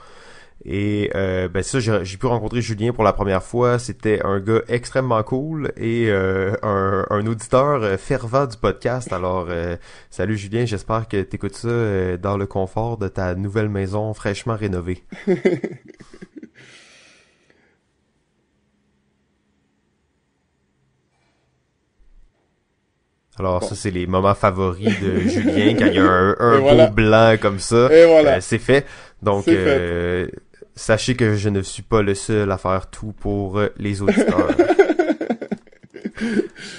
Et 0.64 1.10
euh, 1.14 1.48
ben 1.48 1.62
ça, 1.62 1.80
j'ai 1.80 2.16
pu 2.18 2.26
rencontrer 2.26 2.60
Julien 2.60 2.92
pour 2.92 3.02
la 3.02 3.14
première 3.14 3.42
fois. 3.42 3.78
C'était 3.78 4.20
un 4.24 4.40
gars 4.40 4.60
extrêmement 4.68 5.22
cool 5.22 5.72
et 5.76 6.10
euh, 6.10 6.54
un, 6.62 7.06
un, 7.08 7.26
auditeur 7.26 7.82
euh, 7.82 7.96
fervent 7.96 8.46
du 8.46 8.58
podcast. 8.58 9.10
Alors, 9.12 9.46
euh, 9.48 9.76
salut 10.10 10.36
Julien, 10.36 10.66
j'espère 10.66 11.08
que 11.08 11.22
tu 11.22 11.36
écoutes 11.36 11.56
ça 11.56 12.16
dans 12.18 12.36
le 12.36 12.46
confort 12.46 12.98
de 12.98 13.08
ta 13.08 13.34
nouvelle 13.34 13.70
maison 13.70 14.12
fraîchement 14.12 14.54
rénovée. 14.56 15.02
Alors 23.38 23.64
ça, 23.64 23.74
c'est 23.74 23.90
les 23.90 24.06
moments 24.06 24.34
favoris 24.34 25.00
de 25.00 25.20
Julien 25.26 25.74
quand 25.78 25.86
il 25.86 25.94
y 25.94 25.98
a 25.98 26.04
un, 26.04 26.36
un 26.38 26.60
beau 26.60 26.92
blanc 26.92 27.36
comme 27.40 27.58
ça. 27.58 27.88
Voilà. 27.88 28.42
c'est 28.42 28.58
fait. 28.58 28.84
Donc, 29.22 29.46
fait 29.46 30.30
sachez 30.80 31.14
que 31.14 31.36
je 31.36 31.48
ne 31.50 31.60
suis 31.60 31.82
pas 31.82 32.00
le 32.00 32.14
seul 32.14 32.50
à 32.50 32.56
faire 32.56 32.88
tout 32.88 33.12
pour 33.12 33.58
euh, 33.58 33.68
les 33.76 34.00
auditeurs. 34.00 34.50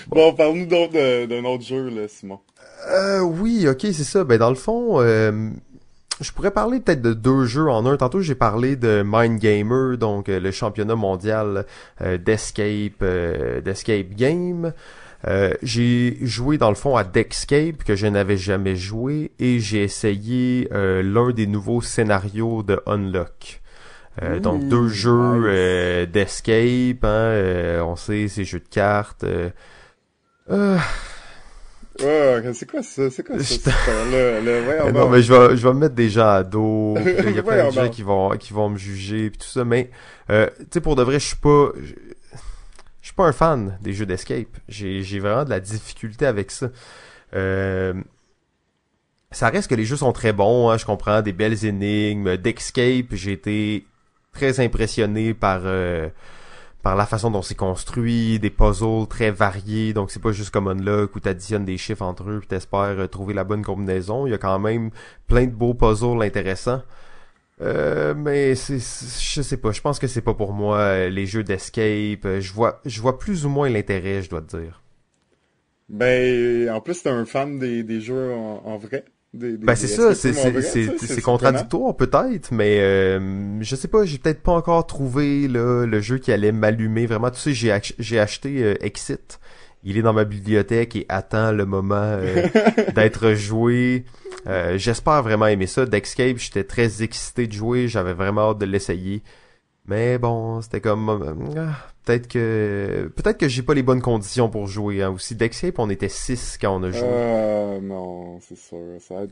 bon, 0.07 0.33
parle-nous 0.33 0.65
donc 0.65 0.93
d'un 0.93 1.45
autre 1.45 1.63
jeu, 1.63 1.89
là, 1.89 2.07
Simon. 2.07 2.39
Euh, 2.89 3.19
oui, 3.19 3.67
ok, 3.67 3.81
c'est 3.81 4.03
ça. 4.03 4.23
Ben, 4.23 4.39
dans 4.39 4.49
le 4.49 4.55
fond, 4.55 4.99
euh, 5.01 5.49
je 6.19 6.31
pourrais 6.31 6.49
parler 6.49 6.79
peut-être 6.79 7.03
de 7.03 7.13
deux 7.13 7.45
jeux 7.45 7.69
en 7.69 7.85
un. 7.85 7.95
Tantôt, 7.95 8.21
j'ai 8.21 8.33
parlé 8.33 8.75
de 8.75 9.03
Mind 9.05 9.39
Gamer, 9.39 9.99
donc 9.99 10.29
euh, 10.29 10.39
le 10.39 10.49
championnat 10.49 10.95
mondial 10.95 11.65
d'escape, 11.99 13.03
d'escape 13.63 14.09
game. 14.15 14.73
j'ai 15.61 16.17
joué 16.21 16.57
dans 16.57 16.69
le 16.69 16.75
fond 16.75 16.95
à 16.95 17.03
Dexcape 17.03 17.83
que 17.83 17.95
je 17.95 18.07
n'avais 18.07 18.37
jamais 18.37 18.75
joué 18.75 19.31
et 19.37 19.59
j'ai 19.59 19.83
essayé 19.83 20.67
l'un 20.71 21.29
des 21.29 21.45
nouveaux 21.45 21.81
scénarios 21.81 22.63
de 22.63 22.81
Unlock. 22.87 23.60
Euh, 24.21 24.39
donc 24.39 24.67
deux 24.67 24.89
jeux 24.89 25.43
euh, 25.45 26.05
d'escape, 26.05 27.03
hein, 27.03 27.07
euh, 27.07 27.81
on 27.81 27.95
sait, 27.95 28.27
ces 28.27 28.43
jeux 28.43 28.59
de 28.59 28.67
cartes. 28.67 29.23
Ouais, 30.49 30.77
c'est 32.53 32.69
quoi 32.69 32.83
ça? 32.83 33.09
C'est 33.09 33.25
quoi 33.25 33.39
ça? 33.39 33.71
le, 34.11 34.41
le, 34.41 34.91
non, 34.91 35.07
mais 35.09 35.21
je 35.21 35.33
vais, 35.33 35.55
je 35.55 35.65
vais 35.65 35.73
me 35.73 35.79
mettre 35.79 35.95
des 35.95 36.09
gens 36.09 36.27
à 36.27 36.43
dos. 36.43 36.95
Il 37.25 37.31
y 37.35 37.39
a 37.39 37.43
plein 37.43 37.67
de 37.67 37.71
gens 37.71 37.89
qui 37.89 38.03
vont, 38.03 38.31
qui 38.31 38.51
vont 38.53 38.69
me 38.69 38.77
juger 38.77 39.29
puis 39.29 39.39
tout 39.39 39.47
ça. 39.47 39.63
Mais, 39.63 39.89
tu 40.27 40.35
sais, 40.71 40.81
pour 40.81 40.97
de 40.97 41.03
vrai, 41.03 41.19
je 41.19 41.27
suis 41.27 41.37
pas, 41.37 41.69
je 41.81 43.07
suis 43.07 43.15
pas 43.15 43.27
un 43.27 43.31
fan 43.31 43.77
des 43.81 43.93
jeux 43.93 44.05
d'escape. 44.05 44.57
J'ai, 44.67 45.03
j'ai 45.03 45.19
vraiment 45.19 45.45
de 45.45 45.51
la 45.51 45.61
difficulté 45.61 46.25
avec 46.25 46.51
ça. 46.51 46.69
ça 49.31 49.49
reste 49.49 49.69
que 49.69 49.75
les 49.75 49.85
jeux 49.85 49.97
sont 49.97 50.11
très 50.11 50.33
bons, 50.33 50.69
hein, 50.69 50.77
je 50.77 50.85
comprends, 50.85 51.21
des 51.21 51.33
belles 51.33 51.63
énigmes. 51.65 52.35
D'escape, 52.35 53.13
j'ai 53.13 53.31
été 53.31 53.85
très 54.33 54.59
impressionné 54.59 55.33
par 55.33 55.61
euh, 55.65 56.09
par 56.81 56.95
la 56.95 57.05
façon 57.05 57.29
dont 57.29 57.41
c'est 57.43 57.55
construit, 57.55 58.39
des 58.39 58.49
puzzles 58.49 59.07
très 59.07 59.29
variés, 59.29 59.93
donc 59.93 60.09
c'est 60.09 60.21
pas 60.21 60.31
juste 60.31 60.49
comme 60.49 60.67
Unlock 60.67 61.15
où 61.15 61.19
t'additionnes 61.19 61.65
des 61.65 61.77
chiffres 61.77 62.01
entre 62.01 62.29
eux 62.29 62.39
puis 62.39 62.47
t'espères 62.47 62.99
euh, 62.99 63.07
trouver 63.07 63.33
la 63.33 63.43
bonne 63.43 63.63
combinaison. 63.63 64.25
Il 64.25 64.31
y 64.31 64.33
a 64.33 64.39
quand 64.39 64.57
même 64.59 64.89
plein 65.27 65.45
de 65.45 65.51
beaux 65.51 65.73
puzzles 65.73 66.21
intéressants. 66.23 66.81
Euh, 67.61 68.15
mais 68.15 68.55
c'est, 68.55 68.79
je 68.79 69.41
sais 69.43 69.57
pas, 69.57 69.71
je 69.71 69.81
pense 69.81 69.99
que 69.99 70.07
c'est 70.07 70.21
pas 70.21 70.33
pour 70.33 70.51
moi 70.53 71.07
les 71.09 71.27
jeux 71.27 71.43
d'escape. 71.43 72.39
Je 72.39 72.53
vois, 72.53 72.81
je 72.85 72.99
vois 73.01 73.19
plus 73.19 73.45
ou 73.45 73.49
moins 73.49 73.69
l'intérêt, 73.69 74.23
je 74.23 74.31
dois 74.31 74.41
te 74.41 74.57
dire. 74.57 74.81
Ben, 75.87 76.69
en 76.71 76.81
plus 76.81 77.03
t'es 77.03 77.09
un 77.09 77.25
fan 77.25 77.59
des, 77.59 77.83
des 77.83 78.01
jeux 78.01 78.33
en 78.33 78.77
vrai 78.77 79.05
ben 79.33 79.75
c'est 79.75 79.87
ça, 79.87 80.13
c'est 80.13 81.21
contradictoire 81.21 81.95
peut-être, 81.95 82.51
mais 82.51 82.79
euh, 82.81 83.61
je 83.61 83.75
sais 83.77 83.87
pas, 83.87 84.03
j'ai 84.03 84.17
peut-être 84.17 84.43
pas 84.43 84.51
encore 84.51 84.85
trouvé 84.85 85.47
là, 85.47 85.85
le 85.85 86.01
jeu 86.01 86.17
qui 86.17 86.33
allait 86.33 86.51
m'allumer 86.51 87.05
vraiment. 87.05 87.31
Tu 87.31 87.39
sais, 87.39 87.53
j'ai 87.53 87.77
j'ai 87.97 88.19
acheté 88.19 88.61
euh, 88.61 88.73
Exit, 88.83 89.39
il 89.83 89.97
est 89.97 90.01
dans 90.01 90.13
ma 90.13 90.25
bibliothèque 90.25 90.95
et 90.95 91.05
attend 91.09 91.51
le 91.51 91.65
moment 91.65 91.95
euh, 91.95 92.47
d'être 92.95 93.33
joué. 93.33 94.05
Euh, 94.47 94.77
j'espère 94.77 95.23
vraiment 95.23 95.47
aimer 95.47 95.67
ça. 95.67 95.85
D'Escape, 95.85 96.37
j'étais 96.37 96.63
très 96.63 97.03
excité 97.03 97.47
de 97.47 97.53
jouer, 97.53 97.87
j'avais 97.87 98.13
vraiment 98.13 98.51
hâte 98.51 98.59
de 98.59 98.65
l'essayer. 98.65 99.23
Mais 99.87 100.17
bon, 100.19 100.61
c'était 100.61 100.79
comme 100.79 101.09
euh, 101.09 101.33
ah, 101.57 101.87
peut-être 102.05 102.27
que 102.27 103.11
peut-être 103.15 103.37
que 103.37 103.47
j'ai 103.47 103.63
pas 103.63 103.73
les 103.73 103.81
bonnes 103.81 104.01
conditions 104.01 104.47
pour 104.47 104.67
jouer 104.67 105.01
hein. 105.01 105.09
aussi 105.09 105.35
Dexcape 105.35 105.79
on 105.79 105.89
était 105.89 106.09
6 106.09 106.59
quand 106.61 106.79
on 106.79 106.83
a 106.83 106.91
joué. 106.91 107.01
Euh, 107.03 107.81
non, 107.81 108.39
c'est 108.41 108.57
sûr, 108.57 108.77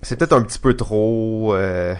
C'est 0.01 0.17
peut-être 0.17 0.33
un 0.33 0.41
petit 0.41 0.59
peu 0.59 0.75
trop 0.75 1.53
euh... 1.53 1.93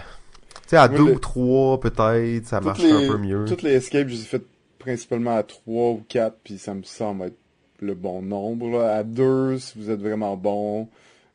tu 0.64 0.70
sais 0.70 0.76
à 0.76 0.88
2 0.88 1.00
ou 1.00 1.18
3 1.18 1.80
peut-être, 1.80 2.46
ça 2.46 2.60
marche 2.60 2.84
un 2.84 3.06
peu 3.06 3.18
mieux. 3.18 3.44
Toutes 3.44 3.62
les 3.62 3.74
escapes, 3.74 4.08
je 4.08 4.14
les 4.14 4.22
ai 4.22 4.26
faites 4.26 4.46
principalement 4.78 5.36
à 5.36 5.44
3 5.44 5.90
ou 5.90 6.04
4 6.08 6.36
puis 6.42 6.58
ça 6.58 6.74
me 6.74 6.82
semble 6.82 7.26
être 7.26 7.38
le 7.78 7.94
bon 7.94 8.20
nombre 8.20 8.80
À 8.80 9.04
2 9.04 9.58
si 9.58 9.78
vous 9.78 9.90
êtes 9.90 10.00
vraiment 10.00 10.36
bon, 10.36 10.88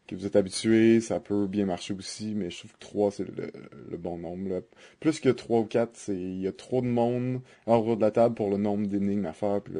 que 0.07 0.15
vous 0.15 0.25
êtes 0.25 0.35
habitué, 0.35 1.01
ça 1.01 1.19
peut 1.19 1.47
bien 1.47 1.65
marcher 1.65 1.93
aussi, 1.93 2.33
mais 2.35 2.49
je 2.49 2.59
trouve 2.59 2.73
que 2.73 2.79
3 2.79 3.11
c'est 3.11 3.25
le, 3.25 3.97
bon 3.97 4.17
nombre. 4.17 4.49
Là. 4.49 4.59
Plus 4.99 5.19
que 5.19 5.29
3 5.29 5.61
ou 5.61 5.65
4, 5.65 5.91
c'est 5.93 6.15
il 6.15 6.41
y 6.41 6.47
a 6.47 6.51
trop 6.51 6.81
de 6.81 6.87
monde 6.87 7.41
en 7.65 7.77
haut 7.77 7.95
de 7.95 8.01
la 8.01 8.11
table 8.11 8.35
pour 8.35 8.49
le 8.49 8.57
nombre 8.57 8.87
d'énigmes 8.87 9.25
à 9.25 9.33
faire, 9.33 9.61
puis 9.61 9.73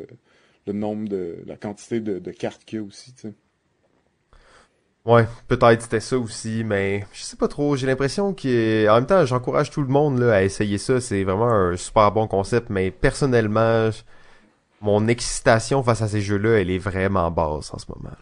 le, 0.65 0.73
nombre 0.73 1.07
de 1.07 1.43
la 1.45 1.57
quantité 1.57 1.99
de, 1.99 2.31
cartes 2.31 2.65
qu'il 2.65 2.79
y 2.79 2.81
a 2.81 2.85
aussi, 2.85 3.13
tu. 3.13 3.33
Ouais, 5.05 5.27
peut-être 5.47 5.83
c'était 5.83 5.99
ça 5.99 6.17
aussi, 6.17 6.63
mais 6.63 7.05
je 7.13 7.21
sais 7.21 7.38
pas 7.38 7.47
trop. 7.47 7.75
J'ai 7.75 7.85
l'impression 7.85 8.33
que, 8.33 8.89
en 8.89 8.95
même 8.95 9.05
temps, 9.05 9.23
j'encourage 9.23 9.69
tout 9.69 9.83
le 9.83 9.88
monde 9.88 10.17
là, 10.17 10.33
à 10.33 10.41
essayer 10.41 10.79
ça. 10.79 10.99
C'est 10.99 11.23
vraiment 11.23 11.51
un 11.51 11.77
super 11.77 12.11
bon 12.11 12.27
concept, 12.27 12.71
mais 12.71 12.89
personnellement, 12.89 13.91
mon 14.81 15.07
excitation 15.07 15.83
face 15.83 16.01
à 16.01 16.07
ces 16.07 16.21
jeux-là, 16.21 16.59
elle 16.59 16.71
est 16.71 16.79
vraiment 16.79 17.29
basse 17.29 17.71
en 17.71 17.77
ce 17.77 17.85
moment. 17.89 18.15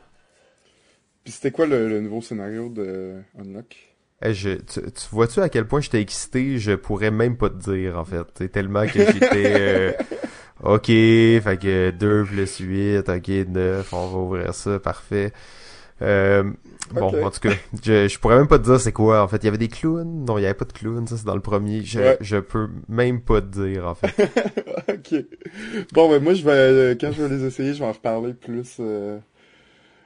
Puis 1.24 1.34
c'était 1.34 1.52
quoi 1.52 1.66
le, 1.66 2.02
nouveau 2.02 2.22
scénario 2.22 2.70
de 2.70 3.16
Unlock? 3.40 3.76
Eh, 4.26 4.34
je, 4.34 4.52
tu, 4.52 4.82
vois-tu 5.12 5.42
à 5.42 5.50
quel 5.50 5.68
point 5.68 5.82
j'étais 5.82 6.02
excité? 6.02 6.58
Je 6.58 6.74
pourrais 6.74 7.12
même 7.12 7.38
pas 7.38 7.50
te 7.50 7.72
dire, 7.72 7.98
en 7.98 8.06
fait. 8.06 8.24
C'est 8.38 8.52
tellement 8.52 8.86
que 8.86 9.00
j'étais... 9.00 9.98
Euh, 10.66 10.76
ok, 10.76 10.86
fait 10.86 11.60
que 11.62 11.92
2 11.92 12.24
plus 12.24 12.58
8, 12.58 13.10
ok, 13.10 13.28
9, 13.50 13.94
on 13.94 14.08
va 14.08 14.18
ouvrir 14.18 14.54
ça, 14.54 14.80
parfait. 14.80 15.34
Euh, 16.02 16.44
bon, 16.92 17.24
en 17.24 17.32
tout 17.32 17.40
cas, 17.40 17.54
je, 17.84 18.08
je 18.08 18.20
pourrais 18.20 18.38
même 18.38 18.48
pas 18.48 18.60
te 18.60 18.64
dire 18.64 18.80
c'est 18.80 18.92
quoi. 18.92 19.24
En 19.24 19.28
fait, 19.28 19.38
il 19.38 19.46
y 19.46 19.48
avait 19.48 19.58
des 19.58 19.68
clowns? 19.68 20.26
Non, 20.26 20.38
il 20.38 20.42
y 20.42 20.46
avait 20.46 20.54
pas 20.54 20.66
de 20.66 20.74
clowns. 20.74 21.08
Ça, 21.08 21.18
c'est 21.18 21.26
dans 21.26 21.36
le 21.36 21.42
premier. 21.42 21.84
Je, 21.84 22.16
je 22.20 22.38
peux 22.38 22.70
même 22.90 23.22
pas 23.22 23.42
te 23.42 23.48
dire, 23.48 23.88
en 23.88 23.96
fait. 23.96 24.14
ok. 24.90 25.26
Bon, 25.94 26.10
ben 26.10 26.22
moi, 26.22 26.34
je 26.34 26.44
vais 26.44 26.98
quand 27.00 27.12
je 27.12 27.24
vais 27.24 27.36
les 27.36 27.46
essayer, 27.46 27.74
je 27.74 27.80
vais 27.80 27.86
en 27.86 27.92
reparler 27.92 28.34
plus. 28.34 28.78
Euh, 28.80 29.18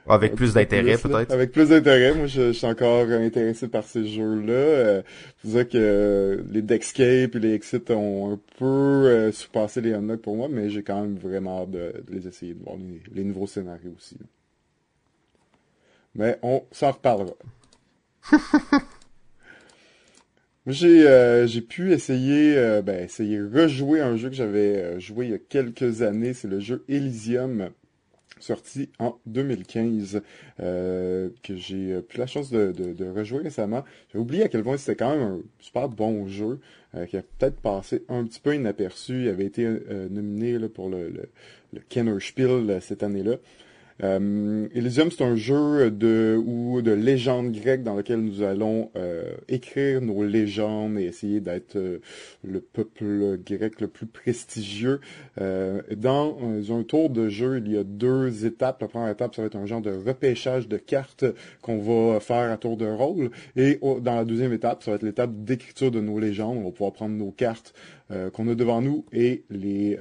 avec 0.08 0.34
plus 0.34 0.54
d'intérêt, 0.54 0.96
peut-être. 0.96 1.32
Avec 1.32 1.52
plus 1.52 1.68
d'intérêt. 1.68 2.14
Moi, 2.14 2.26
je, 2.26 2.52
suis 2.52 2.66
encore 2.66 3.08
intéressé 3.08 3.68
par 3.68 3.84
ces 3.84 4.06
jeux-là. 4.06 4.52
Euh, 4.52 5.02
je 5.44 5.62
que 5.62 5.76
euh, 5.76 6.42
les 6.50 6.62
Dexcape 6.62 7.34
et 7.34 7.38
les 7.38 7.52
Exit 7.54 7.90
ont 7.90 8.32
un 8.32 8.40
peu 8.58 8.64
euh, 8.64 9.32
surpassé 9.32 9.80
les 9.80 9.92
Unlock 9.92 10.20
pour 10.20 10.36
moi, 10.36 10.48
mais 10.50 10.70
j'ai 10.70 10.82
quand 10.82 11.00
même 11.00 11.16
vraiment 11.16 11.62
hâte 11.62 11.70
de, 11.70 11.92
les 12.08 12.26
essayer, 12.26 12.54
de 12.54 12.62
voir 12.62 12.76
les, 13.12 13.24
nouveaux 13.24 13.46
scénarios 13.46 13.94
aussi. 13.96 14.16
Mais 16.14 16.38
on 16.42 16.64
s'en 16.72 16.92
reparlera. 16.92 17.34
j'ai 20.66 21.06
euh, 21.06 21.46
j'ai 21.46 21.62
pu 21.62 21.92
essayer 21.92 22.80
ben 22.82 23.04
essayer 23.04 23.40
rejouer 23.40 24.00
un 24.00 24.16
jeu 24.16 24.28
que 24.28 24.34
j'avais 24.34 25.00
joué 25.00 25.26
il 25.26 25.30
y 25.30 25.34
a 25.34 25.38
quelques 25.38 26.02
années, 26.02 26.34
c'est 26.34 26.48
le 26.48 26.60
jeu 26.60 26.84
Elysium 26.88 27.70
sorti 28.40 28.90
en 28.98 29.18
2015, 29.26 30.22
euh, 30.60 31.30
que 31.42 31.56
j'ai 31.56 31.76
eu 31.76 32.02
la 32.16 32.26
chance 32.26 32.50
de, 32.50 32.72
de, 32.72 33.08
rejouer 33.08 33.42
récemment. 33.42 33.84
J'ai 34.12 34.18
oublié 34.18 34.44
à 34.44 34.48
quel 34.48 34.62
point 34.62 34.76
c'était 34.76 34.96
quand 34.96 35.10
même 35.10 35.22
un 35.22 35.40
super 35.60 35.88
bon 35.88 36.26
jeu, 36.26 36.60
euh, 36.94 37.06
qui 37.06 37.16
a 37.16 37.22
peut-être 37.22 37.60
passé 37.60 38.04
un 38.08 38.24
petit 38.24 38.40
peu 38.40 38.54
inaperçu. 38.54 39.24
Il 39.24 39.28
avait 39.28 39.46
été 39.46 39.64
euh, 39.64 40.08
nominé 40.08 40.58
là, 40.58 40.68
pour 40.68 40.88
le, 40.88 41.08
le, 41.08 41.28
le 41.72 41.80
Kenner 41.88 42.18
Spiel 42.20 42.78
cette 42.80 43.02
année-là. 43.02 43.36
Euh, 44.02 44.68
Elysium, 44.74 45.10
c'est 45.10 45.24
un 45.24 45.36
jeu 45.36 45.90
de 45.90 46.40
ou 46.44 46.82
de 46.82 46.92
légendes 46.92 47.52
grecques 47.52 47.82
dans 47.82 47.96
lequel 47.96 48.20
nous 48.20 48.42
allons 48.42 48.90
euh, 48.96 49.34
écrire 49.48 50.00
nos 50.00 50.24
légendes 50.24 50.98
et 50.98 51.04
essayer 51.04 51.40
d'être 51.40 51.76
euh, 51.76 51.98
le 52.44 52.60
peuple 52.60 53.38
grec 53.44 53.80
le 53.80 53.88
plus 53.88 54.06
prestigieux. 54.06 55.00
Euh, 55.40 55.82
dans 55.96 56.36
un 56.70 56.82
tour 56.82 57.10
de 57.10 57.28
jeu, 57.28 57.58
il 57.58 57.72
y 57.72 57.76
a 57.76 57.84
deux 57.84 58.46
étapes. 58.46 58.80
La 58.82 58.88
première 58.88 59.10
étape, 59.10 59.34
ça 59.34 59.42
va 59.42 59.46
être 59.46 59.56
un 59.56 59.66
genre 59.66 59.80
de 59.80 59.90
repêchage 59.90 60.68
de 60.68 60.76
cartes 60.76 61.24
qu'on 61.62 61.78
va 61.78 62.20
faire 62.20 62.52
à 62.52 62.56
tour 62.56 62.76
de 62.76 62.86
rôle. 62.86 63.30
Et 63.56 63.80
dans 64.00 64.16
la 64.16 64.24
deuxième 64.24 64.52
étape, 64.52 64.82
ça 64.82 64.92
va 64.92 64.96
être 64.96 65.02
l'étape 65.02 65.32
d'écriture 65.32 65.90
de 65.90 66.00
nos 66.00 66.18
légendes. 66.18 66.58
On 66.58 66.64
va 66.64 66.70
pouvoir 66.70 66.92
prendre 66.92 67.16
nos 67.16 67.30
cartes 67.30 67.74
qu'on 68.32 68.48
a 68.48 68.54
devant 68.54 68.80
nous 68.80 69.04
et 69.12 69.44
les 69.50 69.98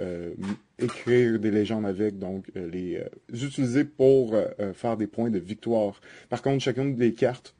écrire 0.79 1.39
des 1.39 1.51
légendes 1.51 1.85
avec, 1.85 2.19
donc 2.19 2.51
euh, 2.55 2.69
les 2.69 2.97
euh, 2.97 3.45
utiliser 3.45 3.83
pour 3.83 4.33
euh, 4.33 4.73
faire 4.73 4.97
des 4.97 5.07
points 5.07 5.29
de 5.29 5.39
victoire. 5.39 5.99
Par 6.29 6.41
contre, 6.41 6.63
chacune 6.63 6.95
des 6.95 7.13
cartes 7.13 7.55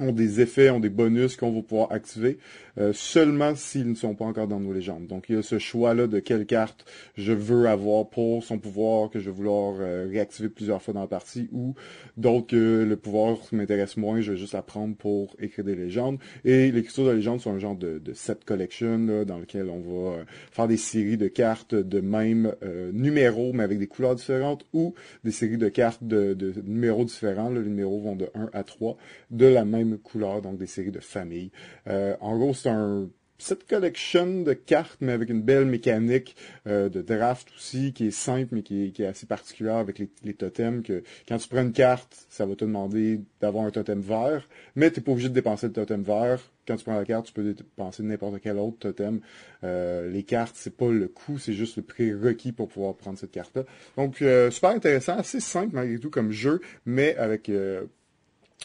ont 0.00 0.12
des 0.12 0.40
effets, 0.40 0.70
ont 0.70 0.80
des 0.80 0.90
bonus 0.90 1.36
qu'on 1.36 1.52
va 1.52 1.62
pouvoir 1.62 1.92
activer. 1.92 2.38
Euh, 2.78 2.92
seulement 2.92 3.54
s'ils 3.56 3.88
ne 3.88 3.94
sont 3.94 4.14
pas 4.14 4.24
encore 4.24 4.46
dans 4.46 4.60
nos 4.60 4.72
légendes. 4.72 5.06
Donc 5.06 5.26
il 5.28 5.36
y 5.36 5.38
a 5.38 5.42
ce 5.42 5.58
choix-là 5.58 6.06
de 6.06 6.20
quelle 6.20 6.46
carte 6.46 6.84
je 7.16 7.32
veux 7.32 7.66
avoir 7.68 8.08
pour 8.08 8.44
son 8.44 8.58
pouvoir 8.58 9.10
que 9.10 9.18
je 9.18 9.30
vais 9.30 9.36
vouloir 9.36 9.76
euh, 9.80 10.06
réactiver 10.08 10.48
plusieurs 10.48 10.80
fois 10.80 10.94
dans 10.94 11.00
la 11.00 11.08
partie 11.08 11.48
ou 11.52 11.74
d'autres 12.16 12.46
que 12.46 12.84
le 12.88 12.96
pouvoir 12.96 13.38
m'intéresse 13.52 13.96
moins, 13.96 14.20
je 14.20 14.32
vais 14.32 14.38
juste 14.38 14.52
la 14.52 14.62
prendre 14.62 14.94
pour 14.94 15.34
écrire 15.40 15.64
des 15.64 15.74
légendes. 15.74 16.18
Et 16.44 16.70
l'écriture 16.70 17.06
de 17.06 17.10
légendes 17.10 17.40
sont 17.40 17.52
un 17.52 17.58
genre 17.58 17.74
de, 17.76 18.00
set 18.14 18.44
collection 18.44 19.24
dans 19.26 19.38
lequel 19.38 19.68
on 19.68 19.80
va 19.80 20.16
euh, 20.18 20.24
faire 20.50 20.68
des 20.68 20.76
séries 20.76 21.16
de 21.16 21.28
cartes 21.28 21.74
de 21.74 22.00
même 22.00 22.54
numéro 22.92 23.52
mais 23.52 23.64
avec 23.64 23.78
des 23.78 23.86
couleurs 23.86 24.14
différentes 24.14 24.64
ou 24.72 24.94
des 25.24 25.30
séries 25.30 25.58
de 25.58 25.68
cartes 25.68 26.02
de, 26.02 26.36
numéros 26.64 27.04
différents. 27.04 27.50
les 27.50 27.60
numéros 27.60 28.00
vont 28.00 28.16
de 28.16 28.28
1 28.34 28.50
à 28.52 28.62
3 28.62 28.96
de 29.30 29.46
la 29.46 29.64
même 29.64 29.98
couleur, 29.98 30.42
donc 30.42 30.58
des 30.58 30.66
séries 30.66 30.90
de 30.90 31.00
famille. 31.00 31.50
en 31.86 32.38
gros, 32.38 32.54
c'est 32.54 32.67
un 32.68 33.08
set 33.38 33.66
collection 33.66 34.42
de 34.42 34.52
cartes, 34.52 34.98
mais 35.00 35.12
avec 35.12 35.30
une 35.30 35.42
belle 35.42 35.64
mécanique 35.64 36.36
euh, 36.66 36.88
de 36.88 37.02
draft 37.02 37.48
aussi, 37.56 37.92
qui 37.92 38.08
est 38.08 38.10
simple, 38.10 38.48
mais 38.52 38.62
qui 38.62 38.92
est, 38.96 39.06
assez 39.06 39.26
particulière 39.26 39.76
avec 39.76 40.02
les, 40.24 40.34
totems, 40.34 40.82
que 40.82 41.02
quand 41.28 41.38
tu 41.38 41.48
prends 41.48 41.62
une 41.62 41.72
carte, 41.72 42.26
ça 42.28 42.46
va 42.46 42.56
te 42.56 42.64
demander 42.64 43.20
d'avoir 43.40 43.64
un 43.64 43.70
totem 43.70 44.00
vert, 44.00 44.48
mais 44.74 44.90
tu 44.90 44.98
n'es 44.98 45.04
pas 45.04 45.12
obligé 45.12 45.28
de 45.28 45.34
dépenser 45.34 45.68
le 45.68 45.72
totem 45.72 46.02
vert. 46.02 46.40
Quand 46.66 46.76
tu 46.76 46.84
prends 46.84 46.96
la 46.96 47.04
carte, 47.04 47.26
tu 47.26 47.32
peux 47.32 47.54
dépenser 47.54 48.02
n'importe 48.02 48.40
quel 48.42 48.58
autre 48.58 48.78
totem. 48.78 49.20
Euh, 49.64 50.10
les 50.10 50.22
cartes, 50.22 50.54
c'est 50.56 50.76
pas 50.76 50.90
le 50.90 51.08
coût, 51.08 51.38
c'est 51.38 51.54
juste 51.54 51.76
le 51.76 51.82
prérequis 51.82 52.52
pour 52.52 52.68
pouvoir 52.68 52.94
prendre 52.94 53.18
cette 53.18 53.30
carte-là. 53.30 53.64
Donc, 53.96 54.20
euh, 54.20 54.50
super 54.50 54.70
intéressant, 54.70 55.16
assez 55.16 55.40
simple 55.40 55.74
malgré 55.74 55.98
tout 55.98 56.10
comme 56.10 56.30
jeu, 56.30 56.60
mais 56.84 57.16
avec 57.16 57.50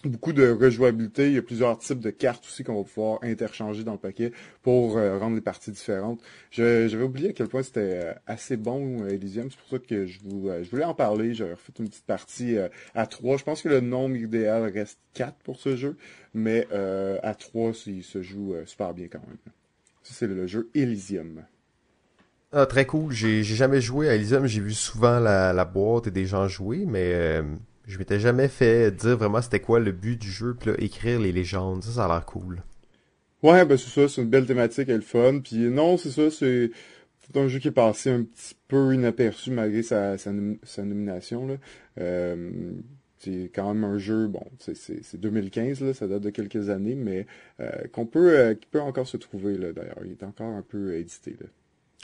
beaucoup 0.06 0.34
de 0.34 0.50
rejouabilité. 0.50 1.28
Il 1.28 1.34
y 1.34 1.38
a 1.38 1.42
plusieurs 1.42 1.78
types 1.78 2.00
de 2.00 2.10
cartes 2.10 2.44
aussi 2.46 2.64
qu'on 2.64 2.76
va 2.76 2.84
pouvoir 2.84 3.20
interchanger 3.24 3.84
dans 3.84 3.94
le 3.94 3.98
paquet 3.98 4.32
pour 4.62 4.98
euh, 4.98 5.18
rendre 5.18 5.36
les 5.36 5.42
parties 5.42 5.72
différentes. 5.72 6.22
J'avais 6.52 7.04
oublié 7.04 7.30
à 7.30 7.34
quel 7.34 7.48
point 7.48 7.64
c'était 7.64 7.80
euh, 7.80 8.14
assez 8.28 8.58
bon 8.58 9.06
Elysium. 9.08 9.50
C'est 9.50 9.60
pour 9.60 9.70
ça 9.70 9.80
que 9.80 9.96
euh, 9.96 10.64
je 10.64 10.70
voulais 10.70 10.84
en 10.84 10.94
parler. 10.94 11.34
J'avais 11.34 11.54
refait 11.54 11.74
une 11.80 11.90
petite 11.90 12.06
partie 12.06 12.58
à 12.96 13.08
3. 13.08 13.38
Je 13.38 13.44
pense 13.44 13.62
que 13.62 13.70
le 13.70 13.82
nombre 13.82 14.16
idéal 14.16 14.72
reste 14.74 15.00
4 15.14 15.36
pour 15.44 15.60
ce 15.60 15.76
jeu. 15.76 15.98
Mais 16.34 16.68
à 16.72 17.36
3, 17.36 17.72
il 17.88 18.04
se 18.04 18.22
joue 18.22 18.56
super 18.66 18.94
bien 18.94 19.08
quand 19.08 19.22
même. 19.28 19.38
Ça, 20.02 20.14
c'est 20.14 20.28
le 20.28 20.48
jeu 20.48 20.70
Elysium. 20.74 21.44
Ah, 22.52 22.66
très 22.66 22.86
cool. 22.86 23.14
J'ai 23.14 23.44
jamais 23.44 23.82
joué 23.82 24.10
à 24.10 24.16
Elysium. 24.16 24.46
J'ai 24.48 24.62
vu 24.62 24.74
souvent 24.74 25.20
la, 25.20 25.54
la, 25.54 25.66
boîte 25.66 26.08
et 26.08 26.12
des 26.12 26.26
gens 26.26 26.48
jouer, 26.48 26.86
mais 26.86 27.42
je 27.86 27.98
m'étais 27.98 28.20
jamais 28.20 28.48
fait 28.48 28.92
dire 28.92 29.18
vraiment 29.18 29.42
c'était 29.42 29.60
quoi 29.60 29.80
le 29.80 29.92
but 29.92 30.20
du 30.20 30.32
jeu, 30.32 30.56
puis 30.60 30.72
là, 30.72 30.76
écrire 30.80 31.20
les 31.20 31.32
légendes, 31.32 31.84
ça, 31.84 31.92
ça 31.92 32.06
a 32.06 32.08
l'air 32.08 32.26
cool. 32.26 32.64
Ouais, 33.44 33.66
ben 33.66 33.78
c'est 33.78 33.90
ça, 33.90 34.08
c'est 34.08 34.22
une 34.22 34.30
belle 34.30 34.46
thématique, 34.46 34.88
elle 34.88 35.02
est 35.02 35.02
fun. 35.02 35.40
Puis 35.44 35.58
non, 35.70 35.98
c'est 35.98 36.12
ça, 36.12 36.30
c'est 36.32 36.72
un 37.36 37.48
jeu 37.48 37.60
qui 37.60 37.68
est 37.68 37.72
passé 37.72 38.10
un 38.10 38.24
petit 38.24 38.56
peu 38.68 38.94
inaperçu 38.94 39.52
malgré 39.52 39.84
sa, 39.84 40.18
sa, 40.18 40.32
nomination. 40.32 41.46
Là. 41.46 41.56
Euh, 42.00 42.74
c'est 43.20 43.52
quand 43.54 43.74
même 43.74 43.84
un 43.84 43.98
jeu, 43.98 44.28
bon, 44.28 44.46
c'est 44.60 45.20
2015, 45.20 45.82
là, 45.82 45.94
ça 45.94 46.08
date 46.08 46.22
de 46.22 46.30
quelques 46.30 46.70
années, 46.70 46.96
mais 46.96 47.26
euh, 47.60 47.70
qu'on 47.92 48.06
peut, 48.06 48.38
euh, 48.38 48.54
qui 48.54 48.66
peut 48.66 48.82
encore 48.82 49.08
se 49.08 49.18
trouver, 49.18 49.58
là, 49.58 49.72
d'ailleurs. 49.72 50.00
Il 50.04 50.12
est 50.12 50.24
encore 50.24 50.54
un 50.54 50.62
peu 50.62 50.96
édité, 50.96 51.38
là. 51.40 51.48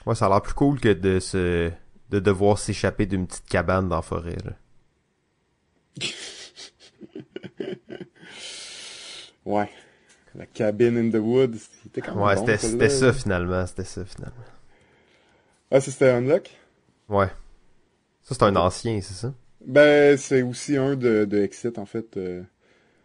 Ouais, 0.06 0.16
ça 0.16 0.28
a 0.28 0.30
l'air 0.30 0.42
plus 0.42 0.54
cool 0.54 0.80
que 0.80 0.94
de 0.94 1.20
se, 1.20 1.70
de 2.10 2.20
devoir 2.20 2.58
s'échapper 2.58 3.06
d'une 3.06 3.28
petite 3.28 3.48
cabane 3.48 3.90
dans 3.90 3.98
la 3.98 4.02
forêt, 4.02 4.38
là. 4.46 4.54
ouais. 9.46 9.70
La 10.36 10.46
cabine 10.46 10.98
in 10.98 11.10
the 11.10 11.22
woods, 11.22 11.58
c'était 11.84 12.02
quand 12.02 12.16
même 12.16 12.24
Ouais, 12.24 12.38
c'était 12.38 12.58
c'était 12.58 12.90
ça 12.90 13.14
finalement, 13.14 13.66
c'était 13.66 13.84
ça 13.84 14.06
finalement. 14.06 14.36
Ah, 15.72 15.82
c'était 15.82 16.10
Unlock? 16.10 16.52
Ouais. 17.10 17.30
Ça, 18.22 18.36
c'est 18.36 18.44
un 18.44 18.56
ancien, 18.56 19.00
c'est 19.02 19.14
ça? 19.14 19.34
Ben, 19.66 20.18
c'est 20.18 20.42
aussi 20.42 20.78
un 20.78 20.96
de, 20.96 21.26
de 21.26 21.40
Exit, 21.40 21.78
en 21.78 21.86
fait. 21.86 22.18
Euh. 22.18 22.44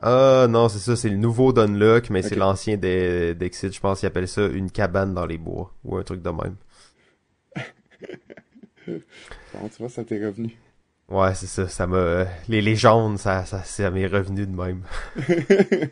Ah, 0.01 0.47
non, 0.49 0.69
c'est 0.69 0.79
ça, 0.79 0.97
c'est 0.97 1.09
le 1.09 1.17
nouveau 1.17 1.53
d'Unlock, 1.53 2.11
mais 2.11 2.23
c'est 2.23 2.37
l'ancien 2.37 2.77
d'Exit. 2.77 3.73
Je 3.73 3.81
pense 3.81 4.01
qu'ils 4.01 4.07
appellent 4.07 4.29
ça 4.29 4.47
une 4.47 4.71
cabane 4.71 5.15
dans 5.15 5.27
les 5.27 5.39
bois, 5.39 5.73
ou 5.85 5.97
un 5.97 6.03
truc 6.03 6.23
de 6.23 6.31
même. 6.31 6.57
bon, 8.87 9.69
tu 9.69 9.79
vois, 9.79 9.89
ça 9.89 10.05
t'est 10.05 10.25
revenu? 10.25 10.57
Ouais, 11.15 11.33
c'est 11.35 11.47
ça, 11.47 11.69
ça 11.69 11.87
m'a... 11.87 12.27
Les 12.49 12.61
légendes, 12.61 13.19
ça, 13.19 13.45
ça, 13.45 13.63
ça 13.63 13.91
m'est 13.91 14.07
revenu 14.07 14.47
de 14.47 14.57
même. 14.57 14.83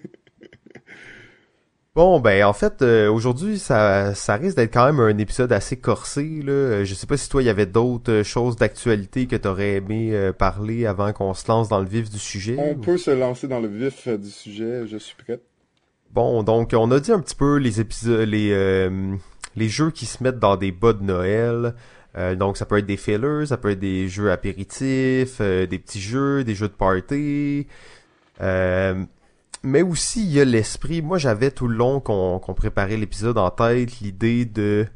Bon, 1.95 2.21
ben 2.21 2.43
en 2.47 2.55
fait, 2.55 2.81
euh, 2.81 3.13
aujourd'hui, 3.13 3.59
ça, 3.59 4.15
ça 4.15 4.37
risque 4.37 4.57
d'être 4.57 4.73
quand 4.73 4.87
même 4.87 4.99
un 4.99 5.19
épisode 5.19 5.53
assez 5.53 5.77
corsé. 5.77 6.41
Là. 6.43 6.53
Euh, 6.53 6.85
je 6.87 6.95
sais 6.95 7.07
pas 7.07 7.19
si 7.19 7.29
toi, 7.29 7.43
il 7.43 7.45
y 7.45 7.51
avait 7.51 7.67
d'autres 7.67 8.11
euh, 8.11 8.25
choses 8.25 8.57
d'actualité 8.57 9.27
que 9.27 9.37
tu 9.37 9.47
aurais 9.47 9.75
aimé 9.75 10.31
parler 10.39 10.87
avant 10.87 11.13
qu'on 11.13 11.35
se 11.35 11.47
lance 11.49 11.69
dans 11.69 11.81
le 11.81 11.87
vif 11.87 12.09
du 12.09 12.19
sujet. 12.19 12.57
On 12.59 12.77
peut 12.77 12.97
se 12.97 13.11
lancer 13.11 13.47
dans 13.47 13.61
le 13.61 13.69
vif 13.69 14.09
du 14.09 14.31
sujet, 14.31 14.87
je 14.87 14.97
suis 14.97 15.17
prêt. 15.17 15.39
Bon, 16.13 16.43
donc 16.43 16.73
on 16.75 16.91
a 16.93 16.99
dit 16.99 17.13
un 17.13 17.21
petit 17.21 17.37
peu 17.37 17.57
les 17.57 17.79
épisodes, 17.79 18.27
les 18.27 18.89
les 19.55 19.69
jeux 19.69 19.91
qui 19.91 20.07
se 20.07 20.23
mettent 20.23 20.39
dans 20.39 20.57
des 20.57 20.73
bas 20.73 20.95
de 20.95 21.03
Noël. 21.03 21.75
Donc 22.15 22.57
ça 22.57 22.67
peut 22.67 22.79
être 22.79 22.87
des 22.87 22.97
fillers, 22.97 23.47
ça 23.47 23.57
peut 23.57 23.71
être 23.71 23.79
des 23.79 24.09
jeux 24.09 24.31
apéritifs, 24.31 25.41
des 25.41 25.79
petits 25.79 26.01
jeux, 26.01 26.45
des 26.45 26.55
jeux 26.55 26.69
de 26.69 26.75
party. 26.75 27.67
Euh, 28.41 29.05
mais 29.63 29.83
aussi 29.83 30.25
il 30.25 30.33
y 30.33 30.41
a 30.41 30.45
l'esprit. 30.45 31.03
Moi, 31.03 31.19
j'avais 31.19 31.51
tout 31.51 31.69
le 31.69 31.77
long 31.77 32.01
qu'on 32.01 32.41
préparait 32.55 32.97
l'épisode 32.97 33.39
en 33.39 33.51
tête 33.51 34.01
l'idée 34.01 34.45
de 34.45 34.87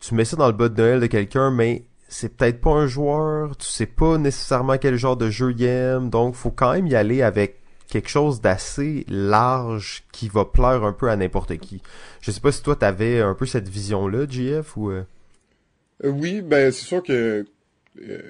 tu 0.00 0.14
mets 0.14 0.24
ça 0.24 0.36
dans 0.36 0.46
le 0.46 0.52
bas 0.52 0.68
de 0.68 0.80
Noël 0.80 1.00
de 1.00 1.06
quelqu'un, 1.06 1.50
mais 1.50 1.84
c'est 2.08 2.36
peut-être 2.36 2.60
pas 2.60 2.70
un 2.70 2.86
joueur, 2.86 3.56
tu 3.56 3.66
sais 3.66 3.86
pas 3.86 4.18
nécessairement 4.18 4.76
quel 4.78 4.96
genre 4.96 5.16
de 5.16 5.30
jeu 5.30 5.54
il 5.56 5.64
aime, 5.64 6.10
donc 6.10 6.34
faut 6.34 6.50
quand 6.50 6.72
même 6.74 6.86
y 6.86 6.94
aller 6.94 7.22
avec 7.22 7.60
quelque 7.88 8.08
chose 8.08 8.40
d'assez 8.40 9.04
large 9.08 10.04
qui 10.12 10.28
va 10.28 10.44
plaire 10.44 10.84
un 10.84 10.92
peu 10.92 11.10
à 11.10 11.16
n'importe 11.16 11.56
qui. 11.56 11.82
Je 12.20 12.30
sais 12.30 12.40
pas 12.40 12.52
si 12.52 12.62
toi 12.62 12.76
t'avais 12.76 13.20
un 13.20 13.34
peu 13.34 13.46
cette 13.46 13.68
vision-là, 13.68 14.26
JF, 14.28 14.76
ou... 14.76 14.90
Euh? 14.90 15.04
Euh, 16.02 16.10
oui, 16.10 16.42
ben 16.42 16.72
c'est 16.72 16.84
sûr 16.84 17.02
que 17.02 17.44
euh, 18.00 18.20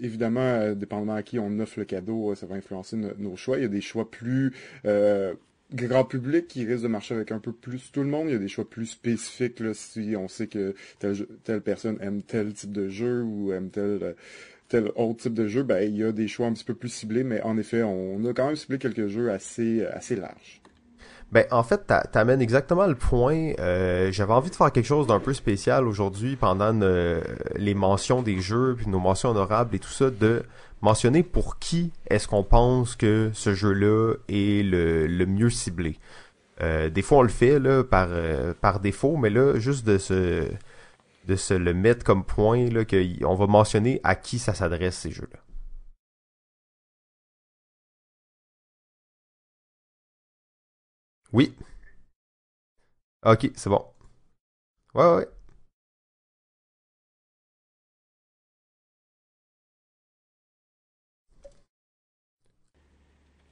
évidemment, 0.00 0.40
euh, 0.40 0.74
dépendamment 0.74 1.14
à 1.14 1.22
qui 1.22 1.38
on 1.38 1.58
offre 1.58 1.78
le 1.78 1.84
cadeau, 1.84 2.32
euh, 2.32 2.34
ça 2.34 2.46
va 2.46 2.54
influencer 2.56 2.96
nos 2.96 3.36
choix. 3.36 3.58
Il 3.58 3.62
y 3.62 3.66
a 3.66 3.68
des 3.68 3.80
choix 3.80 4.10
plus 4.10 4.52
grand 5.72 6.04
public 6.04 6.48
qui 6.48 6.64
risquent 6.64 6.82
de 6.82 6.88
marcher 6.88 7.14
avec 7.14 7.30
un 7.30 7.38
peu 7.38 7.52
plus 7.52 7.92
tout 7.92 8.02
le 8.02 8.08
monde. 8.08 8.28
Il 8.28 8.32
y 8.32 8.36
a 8.36 8.38
des 8.38 8.48
choix 8.48 8.68
plus 8.68 8.86
spécifiques 8.86 9.60
là, 9.60 9.72
si 9.74 10.14
on 10.16 10.26
sait 10.26 10.48
que 10.48 10.74
telle, 10.98 11.60
personne 11.60 11.98
aime 12.00 12.22
tel 12.22 12.52
type 12.54 12.72
de 12.72 12.88
jeu 12.88 13.22
ou 13.22 13.52
aime 13.52 13.70
tel 13.70 14.16
tel 14.68 14.90
autre 14.96 15.22
type 15.22 15.34
de 15.34 15.48
jeu, 15.48 15.62
ben 15.64 15.82
il 15.82 15.96
y 15.96 16.04
a 16.04 16.12
des 16.12 16.28
choix 16.28 16.46
un 16.46 16.52
petit 16.52 16.64
peu 16.64 16.74
plus 16.74 16.88
ciblés, 16.88 17.24
mais 17.24 17.40
en 17.42 17.58
effet, 17.58 17.82
on 17.82 18.24
a 18.24 18.32
quand 18.32 18.46
même 18.46 18.56
ciblé 18.56 18.78
quelques 18.78 19.08
jeux 19.08 19.30
assez 19.30 19.84
assez 19.84 20.16
larges. 20.16 20.60
Ben, 21.32 21.44
en 21.52 21.62
fait, 21.62 21.92
t'amènes 22.10 22.42
exactement 22.42 22.86
le 22.86 22.96
point. 22.96 23.52
Euh, 23.60 24.10
J'avais 24.10 24.32
envie 24.32 24.50
de 24.50 24.56
faire 24.56 24.72
quelque 24.72 24.86
chose 24.86 25.06
d'un 25.06 25.20
peu 25.20 25.32
spécial 25.32 25.86
aujourd'hui 25.86 26.34
pendant 26.34 26.72
les 27.54 27.74
mentions 27.74 28.22
des 28.22 28.40
jeux, 28.40 28.74
puis 28.76 28.88
nos 28.88 28.98
mentions 28.98 29.30
honorables 29.30 29.76
et 29.76 29.78
tout 29.78 29.90
ça, 29.90 30.10
de 30.10 30.42
mentionner 30.80 31.22
pour 31.22 31.58
qui 31.58 31.92
est-ce 32.08 32.26
qu'on 32.26 32.42
pense 32.42 32.96
que 32.96 33.30
ce 33.32 33.54
jeu-là 33.54 34.14
est 34.28 34.64
le, 34.64 35.06
le 35.06 35.26
mieux 35.26 35.50
ciblé. 35.50 35.98
Euh, 36.62 36.90
des 36.90 37.02
fois, 37.02 37.18
on 37.18 37.22
le 37.22 37.28
fait 37.28 37.58
là 37.58 37.84
par 37.84 38.08
euh, 38.10 38.52
par 38.60 38.80
défaut, 38.80 39.16
mais 39.16 39.30
là, 39.30 39.58
juste 39.58 39.86
de 39.86 39.98
se 39.98 40.48
de 41.26 41.36
se 41.36 41.54
le 41.54 41.74
mettre 41.74 42.04
comme 42.04 42.24
point 42.24 42.66
là, 42.70 42.84
qu'on 42.84 43.34
va 43.34 43.46
mentionner 43.46 44.00
à 44.04 44.14
qui 44.14 44.38
ça 44.38 44.54
s'adresse 44.54 44.96
ces 44.96 45.10
jeux-là. 45.10 45.38
Oui. 51.32 51.54
Ok, 53.24 53.50
c'est 53.54 53.68
bon. 53.70 53.84
Ouais, 54.94 55.04
ouais. 55.16 55.28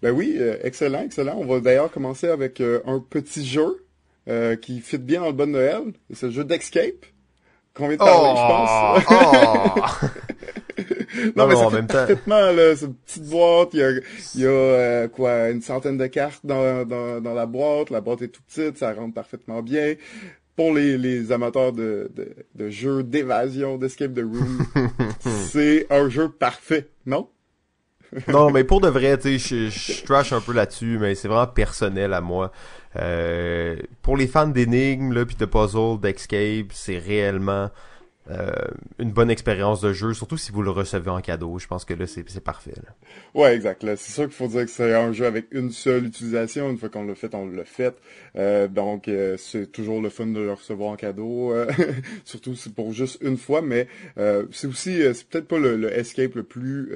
Ben 0.03 0.13
oui, 0.13 0.37
euh, 0.39 0.59
excellent, 0.63 1.03
excellent. 1.03 1.37
On 1.37 1.45
va 1.47 1.61
d'ailleurs 1.61 1.91
commencer 1.91 2.29
avec 2.29 2.61
euh, 2.61 2.81
un 2.87 3.01
petit 3.01 3.45
jeu 3.45 3.85
euh, 4.29 4.57
qui 4.57 4.81
fit 4.81 4.99
bien 4.99 5.21
dans 5.21 5.27
le 5.27 5.33
bon 5.33 5.51
Noël. 5.51 5.93
C'est 6.13 6.27
le 6.27 6.33
jeu 6.33 6.45
d'Escape 6.45 7.05
vient 7.87 7.97
de 7.97 7.99
parler, 7.99 8.35
je 8.37 9.05
pense. 9.05 10.11
Non, 11.37 11.47
mais 11.47 11.57
ça 11.57 11.71
fait 11.71 11.87
parfaitement, 11.87 12.53
là, 12.53 12.77
cette 12.77 12.97
petite 13.05 13.29
boîte, 13.29 13.71
il 13.73 13.81
y 13.81 13.83
a, 13.83 13.91
il 14.35 14.41
y 14.41 14.47
a 14.47 14.49
euh, 14.49 15.09
quoi, 15.09 15.51
une 15.51 15.63
centaine 15.63 15.97
de 15.97 16.07
cartes 16.07 16.45
dans, 16.45 16.85
dans, 16.85 17.21
dans 17.21 17.35
la 17.35 17.47
boîte, 17.47 17.91
la 17.91 18.01
boîte 18.01 18.23
est 18.23 18.29
tout 18.29 18.43
petite, 18.47 18.79
ça 18.79 18.93
rentre 18.93 19.15
parfaitement 19.15 19.63
bien. 19.63 19.95
Pour 20.57 20.75
les, 20.75 20.99
les 20.99 21.31
amateurs 21.31 21.73
de, 21.73 22.11
de, 22.17 22.35
de 22.57 22.69
jeux 22.69 23.05
d'évasion, 23.05 23.79
d'escape 23.79 24.13
the 24.13 24.25
room, 24.25 24.67
c'est 25.51 25.87
un 25.91 26.09
jeu 26.09 26.29
parfait, 26.29 26.89
non? 27.07 27.29
non, 28.29 28.51
mais 28.51 28.65
pour 28.65 28.81
de 28.81 28.89
vrai, 28.89 29.19
tu 29.19 29.39
sais, 29.39 29.69
je, 29.71 29.71
je 29.71 30.05
trash 30.05 30.33
un 30.33 30.41
peu 30.41 30.53
là-dessus, 30.53 30.99
mais 30.99 31.15
c'est 31.15 31.29
vraiment 31.29 31.47
personnel 31.47 32.13
à 32.13 32.21
moi. 32.21 32.53
Euh, 32.97 33.77
pour 34.03 34.17
les 34.17 34.27
fans 34.27 34.49
d'énigmes, 34.49 35.13
là, 35.13 35.27
puis 35.27 35.37
de 35.37 35.45
puzzle, 35.45 36.01
d'escape, 36.01 36.73
c'est 36.73 36.99
réellement 36.99 37.71
euh, 38.31 38.53
une 38.99 39.11
bonne 39.11 39.31
expérience 39.31 39.81
de 39.81 39.93
jeu, 39.93 40.13
surtout 40.13 40.37
si 40.37 40.53
vous 40.53 40.63
le 40.63 40.71
recevez 40.71 41.11
en 41.11 41.21
cadeau. 41.21 41.59
Je 41.59 41.67
pense 41.67 41.85
que 41.85 41.95
là, 41.95 42.07
c'est 42.07 42.41
parfait. 42.41 42.75
Là. 42.77 42.95
Ouais, 43.35 43.55
exact. 43.55 43.85
C'est 43.97 44.13
sûr 44.13 44.25
qu'il 44.25 44.33
faut 44.33 44.49
dire 44.49 44.65
que 44.65 44.71
c'est 44.71 44.95
un 44.95 45.13
jeu 45.13 45.27
avec 45.27 45.47
une 45.53 45.71
seule 45.71 46.07
utilisation. 46.07 46.71
Une 46.71 46.79
fois 46.79 46.89
qu'on 46.89 47.05
l'a 47.05 47.15
fait, 47.15 47.35
on 47.35 47.47
l'a 47.47 47.65
fait. 47.65 47.97
Euh, 48.37 48.69
donc, 48.69 49.09
euh, 49.09 49.37
c'est 49.37 49.73
toujours 49.73 50.03
le 50.03 50.11
fun 50.11 50.27
de 50.27 50.41
le 50.41 50.53
recevoir 50.53 50.91
en 50.91 50.97
cadeau. 50.97 51.55
surtout 52.25 52.55
c'est 52.55 52.75
pour 52.75 52.93
juste 52.93 53.19
une 53.23 53.37
fois, 53.37 53.63
mais 53.63 53.89
c'est 54.51 54.67
aussi, 54.67 55.03
c'est 55.15 55.29
peut-être 55.29 55.49
pas 55.49 55.59
le, 55.59 55.77
le, 55.77 55.93
escape 55.93 56.35
le 56.35 56.43
plus 56.43 56.93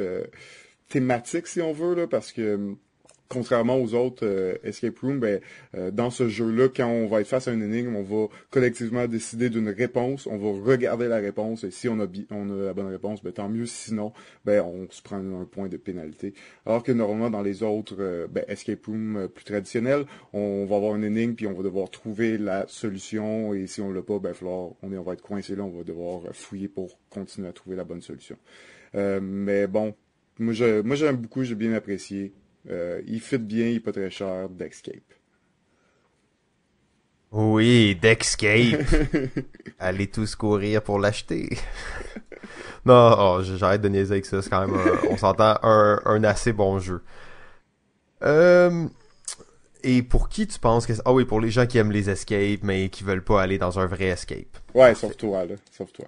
thématique, 0.88 1.46
si 1.46 1.62
on 1.62 1.72
veut, 1.72 1.94
là, 1.94 2.06
parce 2.06 2.32
que 2.32 2.76
contrairement 3.32 3.78
aux 3.78 3.94
autres 3.94 4.26
euh, 4.26 4.56
escape 4.62 4.98
rooms, 4.98 5.18
ben, 5.18 5.40
euh, 5.74 5.90
dans 5.90 6.10
ce 6.10 6.28
jeu-là, 6.28 6.68
quand 6.68 6.86
on 6.86 7.06
va 7.06 7.22
être 7.22 7.26
face 7.26 7.48
à 7.48 7.52
une 7.52 7.62
énigme, 7.62 7.96
on 7.96 8.02
va 8.02 8.28
collectivement 8.50 9.06
décider 9.06 9.48
d'une 9.48 9.70
réponse, 9.70 10.26
on 10.26 10.36
va 10.36 10.70
regarder 10.70 11.08
la 11.08 11.16
réponse, 11.16 11.64
et 11.64 11.70
si 11.70 11.88
on 11.88 11.98
a, 12.00 12.06
la 12.06 12.74
bonne 12.74 12.90
réponse, 12.90 13.22
ben, 13.22 13.32
tant 13.32 13.48
mieux. 13.48 13.64
Sinon, 13.64 14.12
ben, 14.44 14.62
on 14.62 14.86
se 14.90 15.00
prend 15.00 15.16
un 15.16 15.46
point 15.46 15.68
de 15.68 15.78
pénalité. 15.78 16.34
Alors 16.66 16.82
que 16.82 16.92
normalement, 16.92 17.30
dans 17.30 17.40
les 17.40 17.62
autres 17.62 17.96
euh, 18.00 18.26
ben, 18.30 18.44
escape 18.48 18.84
rooms 18.84 19.28
plus 19.34 19.44
traditionnels, 19.44 20.04
on 20.34 20.66
va 20.66 20.76
avoir 20.76 20.94
une 20.94 21.04
énigme, 21.04 21.34
puis 21.34 21.46
on 21.46 21.54
va 21.54 21.62
devoir 21.62 21.88
trouver 21.88 22.36
la 22.36 22.66
solution, 22.68 23.54
et 23.54 23.66
si 23.66 23.80
on 23.80 23.90
l'a 23.90 24.02
pas, 24.02 24.18
ben, 24.18 24.34
on, 24.42 24.92
est, 24.92 24.98
on 24.98 25.02
va 25.02 25.14
être 25.14 25.22
coincé 25.22 25.56
là, 25.56 25.62
on 25.62 25.70
va 25.70 25.84
devoir 25.84 26.20
fouiller 26.32 26.68
pour 26.68 26.98
continuer 27.08 27.48
à 27.48 27.52
trouver 27.52 27.76
la 27.76 27.84
bonne 27.84 28.02
solution. 28.02 28.36
mais 28.92 29.66
bon, 29.66 29.94
moi 30.38 30.52
j'aime 30.52 31.16
beaucoup, 31.16 31.44
j'ai 31.44 31.54
bien 31.54 31.72
apprécié. 31.72 32.32
Euh, 32.70 33.02
il 33.06 33.20
fit 33.20 33.38
bien, 33.38 33.66
il 33.66 33.76
est 33.76 33.80
pas 33.80 33.92
très 33.92 34.10
cher, 34.10 34.48
Dexcape. 34.48 35.14
Oui, 37.32 37.96
Dexcape. 38.00 38.80
Allez 39.78 40.06
tous 40.08 40.36
courir 40.36 40.82
pour 40.82 40.98
l'acheter. 40.98 41.48
non, 42.84 43.16
oh, 43.18 43.42
j'arrête 43.42 43.80
de 43.80 43.88
niaiser 43.88 44.12
avec 44.12 44.26
ça. 44.26 44.42
C'est 44.42 44.50
quand 44.50 44.66
même, 44.66 44.78
on 45.10 45.16
s'entend, 45.16 45.58
un, 45.62 46.00
un, 46.04 46.24
assez 46.24 46.52
bon 46.52 46.78
jeu. 46.78 47.02
Euh, 48.22 48.86
et 49.82 50.02
pour 50.02 50.28
qui 50.28 50.46
tu 50.46 50.58
penses 50.58 50.86
que... 50.86 50.92
Ah 51.04 51.12
oui, 51.12 51.24
pour 51.24 51.40
les 51.40 51.50
gens 51.50 51.66
qui 51.66 51.78
aiment 51.78 51.90
les 51.90 52.10
escapes, 52.10 52.62
mais 52.62 52.90
qui 52.90 53.02
veulent 53.02 53.24
pas 53.24 53.42
aller 53.42 53.58
dans 53.58 53.78
un 53.78 53.86
vrai 53.86 54.06
escape. 54.06 54.58
Ouais, 54.74 54.94
sauf 54.94 55.16
toi, 55.16 55.46
là. 55.46 55.54
Sauf 55.70 55.92
toi. 55.92 56.06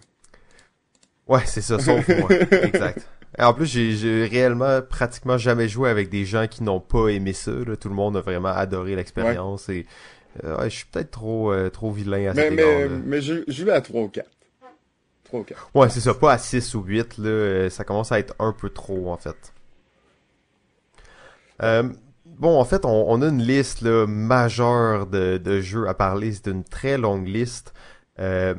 Ouais, 1.27 1.43
c'est 1.47 1.63
ça, 1.63 1.79
sauf 1.79 2.07
moi. 2.07 2.29
exact. 2.63 3.09
En 3.39 3.53
plus, 3.53 3.67
j'ai 3.67 4.27
réellement 4.27 4.81
pratiquement 4.83 5.39
jamais 5.39 5.69
joué 5.69 5.91
avec 5.91 6.09
des 6.09 6.25
gens 6.25 6.47
qui 6.47 6.63
n'ont 6.63 6.81
pas 6.81 7.09
aimé 7.09 7.33
ça. 7.33 7.53
Tout 7.81 7.89
le 7.89 7.95
monde 7.95 8.17
a 8.17 8.21
vraiment 8.21 8.51
adoré 8.51 8.95
l'expérience 8.95 9.69
et 9.69 9.87
euh, 10.45 10.65
je 10.65 10.69
suis 10.69 10.87
peut-être 10.87 11.11
trop 11.11 11.53
euh, 11.53 11.71
trop 11.71 11.93
vilain 11.93 12.31
à 12.31 12.35
mais, 12.35 12.51
mais, 12.51 12.89
mais 12.89 13.21
j'ai 13.21 13.45
joué 13.47 13.73
à 13.73 13.81
3 13.81 14.03
ou 14.03 14.09
4. 14.09 14.29
3 15.25 15.41
ou 15.41 15.43
4. 15.45 15.71
Ouais, 15.75 15.89
c'est 15.89 16.01
ça, 16.01 16.15
pas 16.15 16.33
à 16.33 16.39
6 16.39 16.75
ou 16.75 16.83
8 16.83 17.19
là, 17.19 17.29
euh, 17.29 17.71
ça 17.71 17.85
commence 17.85 18.11
à 18.11 18.19
être 18.19 18.35
un 18.39 18.53
peu 18.53 18.71
trop 18.71 19.13
en 19.13 19.17
fait. 19.17 19.53
bon, 21.61 22.59
en 22.59 22.65
fait, 22.65 22.85
on, 22.85 23.23
a 23.23 23.27
une 23.27 23.43
liste 23.43 23.83
là, 23.83 24.07
majeure 24.07 25.07
de, 25.07 25.39
de 25.39 25.61
jeux 25.61 25.89
à 25.89 25.95
parler, 25.95 26.33
c'est 26.33 26.49
une 26.49 26.65
très 26.65 26.99
longue 26.99 27.29
liste. 27.29 27.73
Euh, 28.19 28.55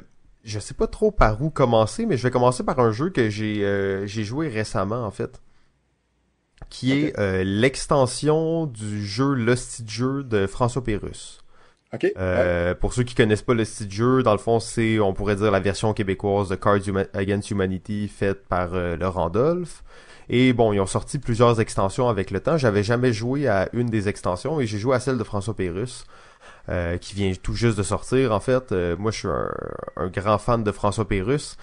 je 0.45 0.59
sais 0.59 0.73
pas 0.73 0.87
trop 0.87 1.11
par 1.11 1.41
où 1.41 1.49
commencer, 1.49 2.05
mais 2.05 2.17
je 2.17 2.23
vais 2.23 2.31
commencer 2.31 2.63
par 2.63 2.79
un 2.79 2.91
jeu 2.91 3.09
que 3.09 3.29
j'ai 3.29 3.65
euh, 3.65 4.05
j'ai 4.07 4.23
joué 4.23 4.47
récemment 4.47 5.03
en 5.05 5.11
fait, 5.11 5.41
qui 6.69 6.93
est 6.93 7.19
euh, 7.19 7.43
l'extension 7.43 8.65
du 8.65 9.05
jeu 9.05 9.35
Jeu 9.85 10.23
de 10.23 10.47
François 10.47 10.83
Pérus. 10.83 11.39
Okay. 11.93 12.13
Euh, 12.17 12.75
Pour 12.75 12.93
ceux 12.93 13.03
qui 13.03 13.15
connaissent 13.15 13.41
pas 13.41 13.53
le 13.53 13.63
style 13.63 13.89
jeu, 13.89 14.23
dans 14.23 14.33
le 14.33 14.37
fond, 14.37 14.59
c'est, 14.59 14.99
on 14.99 15.13
pourrait 15.13 15.35
dire, 15.35 15.51
la 15.51 15.59
version 15.59 15.93
québécoise 15.93 16.49
de 16.49 16.55
Cards 16.55 16.81
Against 17.13 17.51
Humanity 17.51 18.07
faite 18.07 18.45
par 18.47 18.73
euh, 18.73 18.95
le 18.97 19.07
Randolph. 19.07 19.83
Et 20.27 20.53
bon, 20.53 20.73
ils 20.73 20.79
ont 20.79 20.87
sorti 20.87 21.19
plusieurs 21.19 21.61
extensions 21.61 22.09
avec 22.09 22.31
le 22.31 22.39
temps. 22.39 22.57
J'avais 22.57 22.83
jamais 22.83 23.13
joué 23.13 23.47
à 23.47 23.69
une 23.73 23.87
des 23.87 24.09
extensions 24.09 24.59
et 24.59 24.67
j'ai 24.67 24.79
joué 24.79 24.95
à 24.95 24.99
celle 24.99 25.17
de 25.17 25.23
François 25.23 25.55
Pérus. 25.55 26.05
Euh, 26.67 26.97
qui 26.97 27.13
vient 27.13 27.31
tout 27.43 27.53
juste 27.53 27.77
de 27.77 27.83
sortir 27.83 28.31
en 28.31 28.39
fait. 28.39 28.71
Euh, 28.71 28.95
moi 28.97 29.11
je 29.11 29.19
suis 29.19 29.27
un, 29.27 30.07
grand 30.07 30.39
fan 30.39 30.63
de 30.63 30.71
François 30.71 31.07
Pérus 31.07 31.57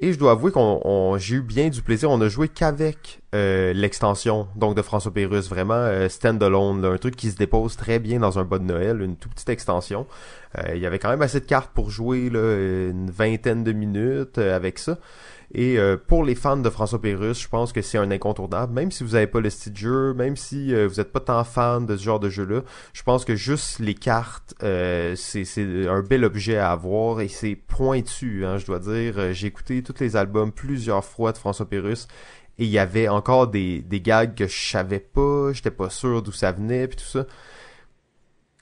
Et 0.00 0.12
je 0.12 0.18
dois 0.18 0.32
avouer 0.32 0.50
qu'on 0.50 1.16
j'ai 1.16 1.36
eu 1.36 1.42
bien 1.42 1.68
du 1.68 1.80
plaisir. 1.80 2.10
On 2.10 2.20
a 2.20 2.28
joué 2.28 2.48
qu'avec 2.48 3.20
euh, 3.34 3.72
l'extension 3.72 4.48
donc 4.56 4.74
de 4.74 4.82
François 4.82 5.12
Pérus, 5.12 5.48
vraiment 5.48 5.74
euh, 5.74 6.08
stand-alone, 6.08 6.84
un 6.84 6.96
truc 6.96 7.14
qui 7.14 7.30
se 7.30 7.36
dépose 7.36 7.76
très 7.76 7.98
bien 7.98 8.18
dans 8.18 8.38
un 8.38 8.44
bas 8.44 8.58
de 8.58 8.64
Noël, 8.64 9.00
une 9.00 9.16
toute 9.16 9.34
petite 9.34 9.50
extension. 9.50 10.06
Euh, 10.56 10.74
il 10.74 10.80
y 10.80 10.86
avait 10.86 10.98
quand 10.98 11.10
même 11.10 11.22
assez 11.22 11.38
de 11.38 11.44
cartes 11.44 11.70
pour 11.72 11.90
jouer 11.90 12.28
là, 12.30 12.88
une 12.90 13.10
vingtaine 13.10 13.62
de 13.62 13.72
minutes 13.72 14.38
avec 14.38 14.78
ça. 14.78 14.98
Et 15.54 15.78
euh, 15.78 15.96
pour 15.96 16.24
les 16.24 16.34
fans 16.34 16.58
de 16.58 16.68
François 16.68 17.00
Pérus, 17.00 17.40
je 17.40 17.48
pense 17.48 17.72
que 17.72 17.80
c'est 17.80 17.96
un 17.96 18.10
incontournable. 18.10 18.72
Même 18.74 18.90
si 18.90 19.02
vous 19.02 19.12
n'avez 19.12 19.26
pas 19.26 19.40
le 19.40 19.48
style 19.48 19.72
de 19.72 19.78
jeu, 19.78 20.14
même 20.14 20.36
si 20.36 20.74
euh, 20.74 20.86
vous 20.86 20.96
n'êtes 20.96 21.10
pas 21.10 21.20
tant 21.20 21.42
fan 21.42 21.86
de 21.86 21.96
ce 21.96 22.02
genre 22.02 22.20
de 22.20 22.28
jeu-là, 22.28 22.62
je 22.92 23.02
pense 23.02 23.24
que 23.24 23.34
juste 23.34 23.78
les 23.78 23.94
cartes, 23.94 24.54
euh, 24.62 25.14
c'est 25.16 25.46
un 25.88 26.02
bel 26.02 26.24
objet 26.24 26.58
à 26.58 26.72
avoir 26.72 27.22
et 27.22 27.28
c'est 27.28 27.56
pointu, 27.56 28.44
hein, 28.44 28.58
je 28.58 28.66
dois 28.66 28.78
dire. 28.78 29.32
J'ai 29.32 29.46
écouté 29.46 29.82
tous 29.82 29.94
les 30.00 30.16
albums 30.16 30.52
plusieurs 30.52 31.04
fois 31.04 31.32
de 31.32 31.38
François 31.38 31.66
Pérus 31.66 32.08
et 32.58 32.64
il 32.64 32.70
y 32.70 32.78
avait 32.78 33.08
encore 33.08 33.48
des, 33.48 33.80
des 33.80 34.00
gags 34.02 34.34
que 34.34 34.46
je 34.46 34.70
savais 34.70 35.00
pas, 35.00 35.52
j'étais 35.52 35.70
pas 35.70 35.88
sûr 35.88 36.22
d'où 36.22 36.32
ça 36.32 36.52
venait 36.52 36.88
puis 36.88 36.98
tout 36.98 37.04
ça. 37.04 37.24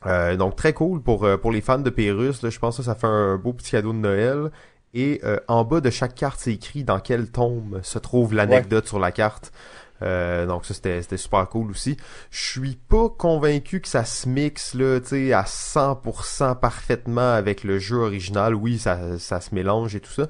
Euh, 0.04 0.36
donc 0.36 0.54
très 0.54 0.72
cool 0.72 1.02
pour 1.02 1.26
pour 1.40 1.50
les 1.50 1.60
fans 1.62 1.78
de 1.78 1.90
Pérus, 1.90 2.48
je 2.48 2.58
pense 2.60 2.76
que 2.76 2.82
ça 2.84 2.94
fait 2.94 3.08
un 3.08 3.38
beau 3.38 3.52
petit 3.52 3.72
cadeau 3.72 3.92
de 3.92 3.98
Noël. 3.98 4.52
Et 4.96 5.20
euh, 5.24 5.38
en 5.46 5.62
bas 5.62 5.82
de 5.82 5.90
chaque 5.90 6.14
carte, 6.14 6.40
c'est 6.40 6.54
écrit 6.54 6.82
dans 6.82 7.00
quel 7.00 7.30
tome 7.30 7.80
se 7.82 7.98
trouve 7.98 8.32
l'anecdote 8.32 8.88
sur 8.88 8.98
la 8.98 9.12
carte. 9.12 9.52
Euh, 10.00 10.46
donc 10.46 10.64
ça 10.64 10.72
c'était 10.72 11.16
super 11.18 11.46
cool 11.50 11.70
aussi. 11.70 11.98
Je 12.30 12.42
suis 12.42 12.76
pas 12.76 13.10
convaincu 13.10 13.80
que 13.82 13.88
ça 13.88 14.06
se 14.06 14.26
mixe 14.26 14.72
là, 14.72 15.00
tu 15.00 15.08
sais 15.08 15.32
à 15.34 15.42
100% 15.42 16.58
parfaitement 16.58 17.34
avec 17.34 17.62
le 17.62 17.78
jeu 17.78 17.98
original. 17.98 18.54
Oui, 18.54 18.78
ça 18.78 19.18
ça 19.18 19.42
se 19.42 19.54
mélange 19.54 19.94
et 19.94 20.00
tout 20.00 20.12
ça. 20.12 20.28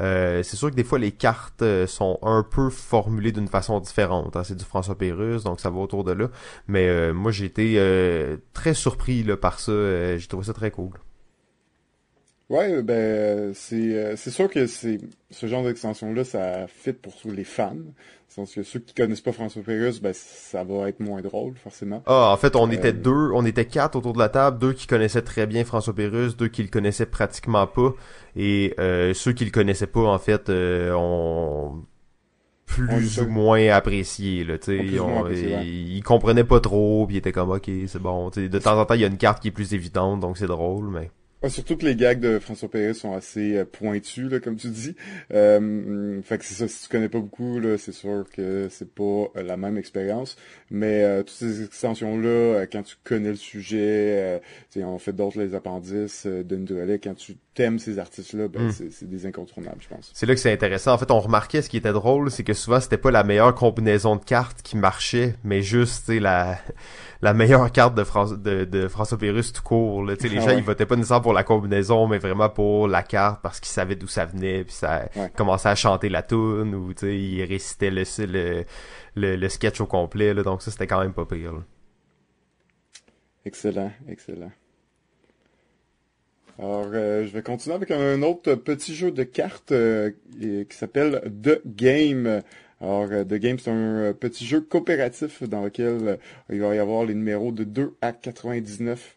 Euh, 0.00 0.42
c'est 0.42 0.56
sûr 0.56 0.70
que 0.70 0.76
des 0.76 0.84
fois 0.84 0.98
les 0.98 1.12
cartes 1.12 1.62
sont 1.86 2.18
un 2.22 2.42
peu 2.42 2.70
formulées 2.70 3.30
d'une 3.30 3.48
façon 3.48 3.78
différente. 3.78 4.34
Hein. 4.34 4.42
C'est 4.42 4.56
du 4.56 4.64
François 4.64 4.98
Pérusse, 4.98 5.44
donc 5.44 5.60
ça 5.60 5.70
va 5.70 5.78
autour 5.78 6.02
de 6.02 6.12
là. 6.12 6.26
Mais 6.66 7.12
moi 7.12 7.30
j'ai 7.30 7.44
été 7.44 7.80
très 8.52 8.74
surpris 8.74 9.22
là, 9.22 9.36
par 9.36 9.60
ça. 9.60 10.16
j'ai 10.16 10.26
trouvé 10.26 10.44
ça 10.44 10.54
très 10.54 10.72
cool. 10.72 10.98
Ouais, 12.50 12.82
ben 12.82 13.52
c'est 13.52 13.94
euh, 13.94 14.16
c'est 14.16 14.30
sûr 14.30 14.48
que 14.48 14.66
c'est 14.66 14.98
ce 15.30 15.46
genre 15.46 15.62
d'extension 15.64 16.14
là, 16.14 16.24
ça 16.24 16.66
fit 16.66 16.94
pour 16.94 17.12
les 17.26 17.44
fans. 17.44 17.76
Parce 18.34 18.54
que 18.54 18.62
ceux 18.62 18.78
qui 18.78 18.94
connaissent 18.94 19.20
pas 19.20 19.32
François 19.32 19.62
Pérusse, 19.62 20.00
ben 20.00 20.14
ça 20.14 20.64
va 20.64 20.88
être 20.88 21.00
moins 21.00 21.20
drôle 21.20 21.56
forcément. 21.56 22.02
Ah, 22.06 22.30
en 22.32 22.36
fait, 22.36 22.56
on 22.56 22.70
était 22.70 22.88
euh, 22.88 22.92
deux, 22.92 23.30
on 23.34 23.44
était 23.44 23.66
quatre 23.66 23.96
autour 23.96 24.12
de 24.14 24.18
la 24.18 24.28
table, 24.28 24.58
deux 24.58 24.72
qui 24.72 24.86
connaissaient 24.86 25.22
très 25.22 25.46
bien 25.46 25.64
François 25.64 25.94
Pérusse, 25.94 26.36
deux 26.36 26.48
qui 26.48 26.62
le 26.62 26.68
connaissaient 26.68 27.06
pratiquement 27.06 27.66
pas, 27.66 27.94
et 28.36 28.74
euh, 28.78 29.12
ceux 29.12 29.32
qui 29.32 29.44
le 29.44 29.50
connaissaient 29.50 29.86
pas, 29.86 30.04
en 30.04 30.18
fait, 30.18 30.50
ont 30.50 31.84
plus 32.64 33.18
ou 33.20 33.28
moins 33.28 33.70
apprécié 33.70 34.44
là 34.44 34.58
tu 34.58 34.76
sais. 34.76 35.64
Ils 35.64 36.02
comprenaient 36.02 36.44
pas 36.44 36.60
trop 36.60 37.06
puis 37.06 37.16
ils 37.16 37.18
étaient 37.18 37.32
comme 37.32 37.50
ok 37.50 37.70
c'est 37.86 37.98
bon 37.98 38.28
de 38.28 38.58
temps 38.58 38.78
en 38.78 38.84
temps 38.84 38.92
il 38.92 39.00
y 39.00 39.04
a 39.04 39.06
une 39.06 39.16
carte 39.16 39.40
qui 39.40 39.48
est 39.48 39.52
plus 39.52 39.72
évidente 39.72 40.20
donc 40.20 40.36
c'est 40.36 40.46
drôle 40.46 40.90
mais 40.90 41.10
surtout 41.46 41.76
que 41.76 41.84
les 41.84 41.94
gags 41.94 42.18
de 42.18 42.38
François 42.40 42.68
Perret 42.68 42.94
sont 42.94 43.14
assez 43.14 43.56
euh, 43.56 43.64
pointus, 43.64 44.28
là, 44.30 44.40
comme 44.40 44.56
tu 44.56 44.68
dis. 44.68 44.96
Euh, 45.32 46.20
fait 46.22 46.38
que 46.38 46.44
c'est 46.44 46.54
ça, 46.54 46.66
si 46.66 46.82
tu 46.82 46.88
connais 46.88 47.08
pas 47.08 47.20
beaucoup, 47.20 47.60
là, 47.60 47.78
c'est 47.78 47.92
sûr 47.92 48.24
que 48.34 48.66
c'est 48.70 48.92
pas 48.92 49.02
euh, 49.02 49.42
la 49.44 49.56
même 49.56 49.78
expérience. 49.78 50.36
Mais 50.70 51.04
euh, 51.04 51.18
toutes 51.20 51.36
ces 51.36 51.62
extensions-là, 51.64 52.66
quand 52.66 52.82
tu 52.82 52.96
connais 53.04 53.30
le 53.30 53.36
sujet, 53.36 54.40
on 54.76 54.98
fait 54.98 55.12
d'autres 55.12 55.38
les 55.38 55.54
appendices 55.54 56.26
de 56.26 56.56
Ndoualet, 56.56 56.98
quand 56.98 57.14
tu 57.14 57.36
t'aimes 57.54 57.78
ces 57.78 57.98
artistes-là, 57.98 58.48
ben, 58.48 58.68
hmm. 58.68 58.90
c'est 58.90 59.08
des 59.08 59.26
incontournables, 59.26 59.78
je 59.80 59.88
pense. 59.88 60.10
C'est 60.14 60.26
là 60.26 60.34
que 60.34 60.40
c'est 60.40 60.52
intéressant. 60.52 60.92
En 60.92 60.98
fait, 60.98 61.10
on 61.10 61.20
remarquait 61.20 61.62
ce 61.62 61.68
qui 61.68 61.76
était 61.76 61.92
drôle, 61.92 62.30
c'est 62.30 62.44
que 62.44 62.54
souvent 62.54 62.80
c'était 62.80 62.98
pas 62.98 63.10
la 63.10 63.24
meilleure 63.24 63.54
combinaison 63.54 64.16
de 64.16 64.24
cartes 64.24 64.62
qui 64.62 64.76
marchait, 64.76 65.34
mais 65.44 65.62
juste, 65.62 66.06
tu 66.06 66.18
la 66.18 66.58
la 67.20 67.34
meilleure 67.34 67.70
carte 67.72 67.94
de, 67.94 68.04
France, 68.04 68.32
de, 68.32 68.64
de 68.64 68.88
François 68.88 69.18
Pérus 69.18 69.52
tout 69.52 69.62
court. 69.62 70.04
Là. 70.04 70.14
les 70.20 70.38
ah 70.38 70.40
gens, 70.40 70.56
ils 70.56 70.62
votaient 70.62 70.86
pas 70.86 70.96
nécessairement 70.96 71.22
pour 71.22 71.32
la 71.32 71.42
combinaison, 71.42 72.06
mais 72.06 72.18
vraiment 72.18 72.48
pour 72.48 72.86
la 72.86 73.02
carte 73.02 73.42
parce 73.42 73.60
qu'ils 73.60 73.72
savaient 73.72 73.96
d'où 73.96 74.06
ça 74.06 74.24
venait, 74.24 74.64
puis 74.64 74.74
ça 74.74 75.08
commençait 75.36 75.68
à 75.68 75.74
chanter 75.74 76.08
la 76.08 76.22
tune 76.22 76.74
ou 76.74 76.92
ils 77.02 77.44
récitaient 77.44 77.90
le, 77.90 78.04
le, 79.16 79.36
le, 79.36 79.48
sketch 79.48 79.80
au 79.80 79.86
complet. 79.86 80.32
Là, 80.32 80.42
donc 80.42 80.62
ça, 80.62 80.70
c'était 80.70 80.86
quand 80.86 81.00
même 81.00 81.12
pas 81.12 81.24
pire. 81.24 81.62
Excellent, 83.44 83.90
excellent. 84.08 84.52
Alors, 86.58 86.88
euh, 86.92 87.24
je 87.24 87.30
vais 87.30 87.42
continuer 87.42 87.76
avec 87.76 87.90
un 87.92 88.20
autre 88.22 88.54
petit 88.56 88.94
jeu 88.94 89.12
de 89.12 89.22
cartes 89.22 89.70
euh, 89.70 90.10
qui 90.40 90.76
s'appelle 90.76 91.32
The 91.42 91.60
Game. 91.64 92.42
Alors, 92.80 93.08
euh, 93.10 93.24
The 93.24 93.34
Game, 93.34 93.58
c'est 93.58 93.70
un 93.70 93.74
euh, 93.74 94.12
petit 94.12 94.46
jeu 94.46 94.60
coopératif 94.60 95.42
dans 95.42 95.64
lequel 95.64 95.98
euh, 96.02 96.16
il 96.50 96.60
va 96.60 96.74
y 96.74 96.78
avoir 96.78 97.04
les 97.04 97.14
numéros 97.14 97.52
de 97.52 97.64
2 97.64 97.96
à 98.00 98.12
99 98.12 99.16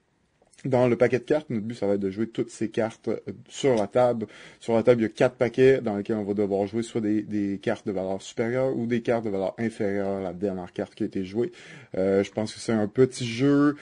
dans 0.64 0.88
le 0.88 0.96
paquet 0.96 1.18
de 1.18 1.24
cartes, 1.24 1.50
notre 1.50 1.66
but, 1.66 1.74
ça 1.74 1.88
va 1.88 1.96
être 1.96 2.00
de 2.00 2.12
jouer 2.12 2.28
toutes 2.28 2.52
ces 2.52 2.70
cartes 2.70 3.10
sur 3.50 3.74
la 3.74 3.88
table. 3.88 4.28
Sur 4.60 4.76
la 4.76 4.84
table, 4.84 5.02
il 5.02 5.06
y 5.06 5.08
a 5.08 5.10
quatre 5.10 5.34
paquets 5.34 5.82
dans 5.82 5.98
lesquels 5.98 6.18
on 6.18 6.24
va 6.24 6.36
devoir 6.36 6.68
jouer 6.68 6.84
soit 6.84 7.02
des, 7.02 7.60
cartes 7.60 7.88
de 7.88 7.92
valeur 7.92 8.22
supérieure 8.22 8.78
ou 8.78 8.86
des 8.86 9.02
cartes 9.02 9.26
de 9.26 9.32
valeur 9.32 9.56
inférieure 9.58 10.18
à 10.18 10.22
la 10.22 10.34
dernière 10.34 10.72
carte 10.72 10.94
qui 10.94 11.02
a 11.02 11.08
été 11.08 11.26
jouée. 11.26 11.52
je 11.96 12.30
pense 12.30 12.54
que 12.54 12.60
c'est 12.60 12.74
un 12.74 12.88
petit 12.88 13.26
jeu 13.26 13.76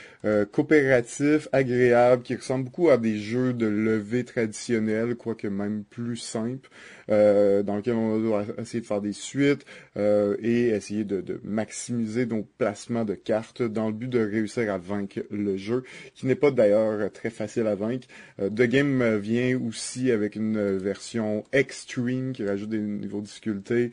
coopératif, 0.53 1.49
agréable, 1.51 2.23
qui 2.23 2.35
ressemble 2.35 2.63
beaucoup 2.63 2.89
à 2.89 2.97
des 2.97 3.17
jeux 3.17 3.51
de 3.51 3.67
levée 3.67 4.23
traditionnels, 4.23 5.15
quoique 5.15 5.47
même 5.47 5.83
plus 5.83 6.15
simple. 6.15 6.69
Euh, 7.09 7.63
dans 7.63 7.75
lequel 7.75 7.95
on 7.95 8.19
doit 8.19 8.45
essayer 8.59 8.81
de 8.81 8.85
faire 8.85 9.01
des 9.01 9.13
suites 9.13 9.65
euh, 9.97 10.35
et 10.41 10.69
essayer 10.69 11.03
de, 11.03 11.39
maximiser 11.43 12.25
nos 12.25 12.43
placements 12.57 13.05
de 13.05 13.15
cartes 13.15 13.61
dans 13.63 13.87
le 13.87 13.93
but 13.93 14.09
de 14.09 14.19
réussir 14.19 14.71
à 14.71 14.77
vaincre 14.77 15.21
le 15.31 15.57
jeu, 15.57 15.83
qui 16.13 16.27
n'est 16.27 16.35
pas 16.35 16.51
d'ailleurs 16.51 17.11
très 17.11 17.29
facile 17.29 17.67
à 17.67 17.75
vaincre. 17.75 18.07
Euh, 18.39 18.49
The 18.49 18.63
Game 18.63 19.17
vient 19.17 19.59
aussi 19.59 20.11
avec 20.11 20.35
une 20.35 20.77
version 20.77 21.43
extreme 21.51 22.33
qui 22.33 22.45
rajoute 22.45 22.69
des 22.69 22.79
niveaux 22.79 23.21
de 23.21 23.25
difficulté 23.25 23.91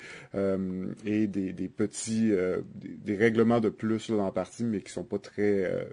et 1.05 1.27
des, 1.27 1.69
petits 1.69 2.33
des, 2.75 3.17
règlements 3.17 3.61
de 3.61 3.69
plus 3.69 4.11
dans 4.11 4.25
la 4.25 4.31
partie, 4.31 4.65
mais 4.65 4.81
qui 4.81 4.93
sont 4.93 5.05
pas 5.05 5.19
très 5.19 5.87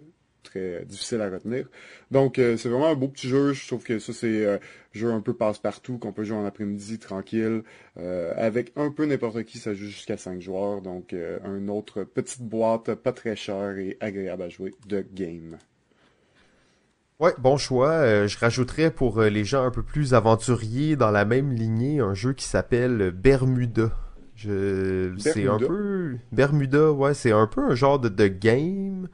très 0.43 0.85
difficile 0.85 1.21
à 1.21 1.29
retenir. 1.29 1.67
Donc, 2.11 2.37
euh, 2.37 2.57
c'est 2.57 2.69
vraiment 2.69 2.89
un 2.89 2.95
beau 2.95 3.07
petit 3.07 3.27
jeu. 3.27 3.53
Je 3.53 3.67
trouve 3.67 3.83
que 3.83 3.97
ça, 3.97 4.13
c'est 4.13 4.45
un 4.45 4.49
euh, 4.49 4.57
jeu 4.91 5.11
un 5.11 5.21
peu 5.21 5.33
passe-partout 5.33 5.97
qu'on 5.97 6.13
peut 6.13 6.23
jouer 6.23 6.37
en 6.37 6.45
après-midi 6.45 6.99
tranquille. 6.99 7.63
Euh, 7.97 8.33
avec 8.37 8.71
un 8.75 8.91
peu 8.91 9.05
n'importe 9.05 9.43
qui, 9.43 9.57
ça 9.57 9.73
joue 9.73 9.87
jusqu'à 9.87 10.17
5 10.17 10.39
joueurs. 10.39 10.81
Donc, 10.81 11.15
un 11.43 11.67
autre 11.67 12.03
petite 12.03 12.43
boîte, 12.43 12.93
pas 12.95 13.11
très 13.11 13.35
cher 13.35 13.77
et 13.77 13.97
agréable 13.99 14.43
à 14.43 14.49
jouer 14.49 14.75
de 14.87 15.03
game. 15.13 15.57
Ouais, 17.19 17.33
bon 17.37 17.57
choix. 17.57 18.27
je 18.27 18.37
rajouterais 18.37 18.91
pour 18.91 19.21
les 19.21 19.45
gens 19.45 19.63
un 19.63 19.71
peu 19.71 19.83
plus 19.83 20.13
aventuriers 20.13 20.95
dans 20.95 21.11
la 21.11 21.25
même 21.25 21.53
lignée 21.53 21.99
un 21.99 22.13
jeu 22.13 22.33
qui 22.33 22.45
s'appelle 22.45 23.11
Bermuda. 23.11 23.91
Je... 24.35 25.13
C'est 25.17 25.47
un 25.47 25.59
peu 25.59 26.17
Bermuda, 26.31 26.91
ouais, 26.91 27.13
c'est 27.13 27.31
un 27.31 27.47
peu 27.47 27.61
un 27.61 27.75
genre 27.75 27.99
de, 27.99 28.09
de 28.09 28.27
game 28.27 29.07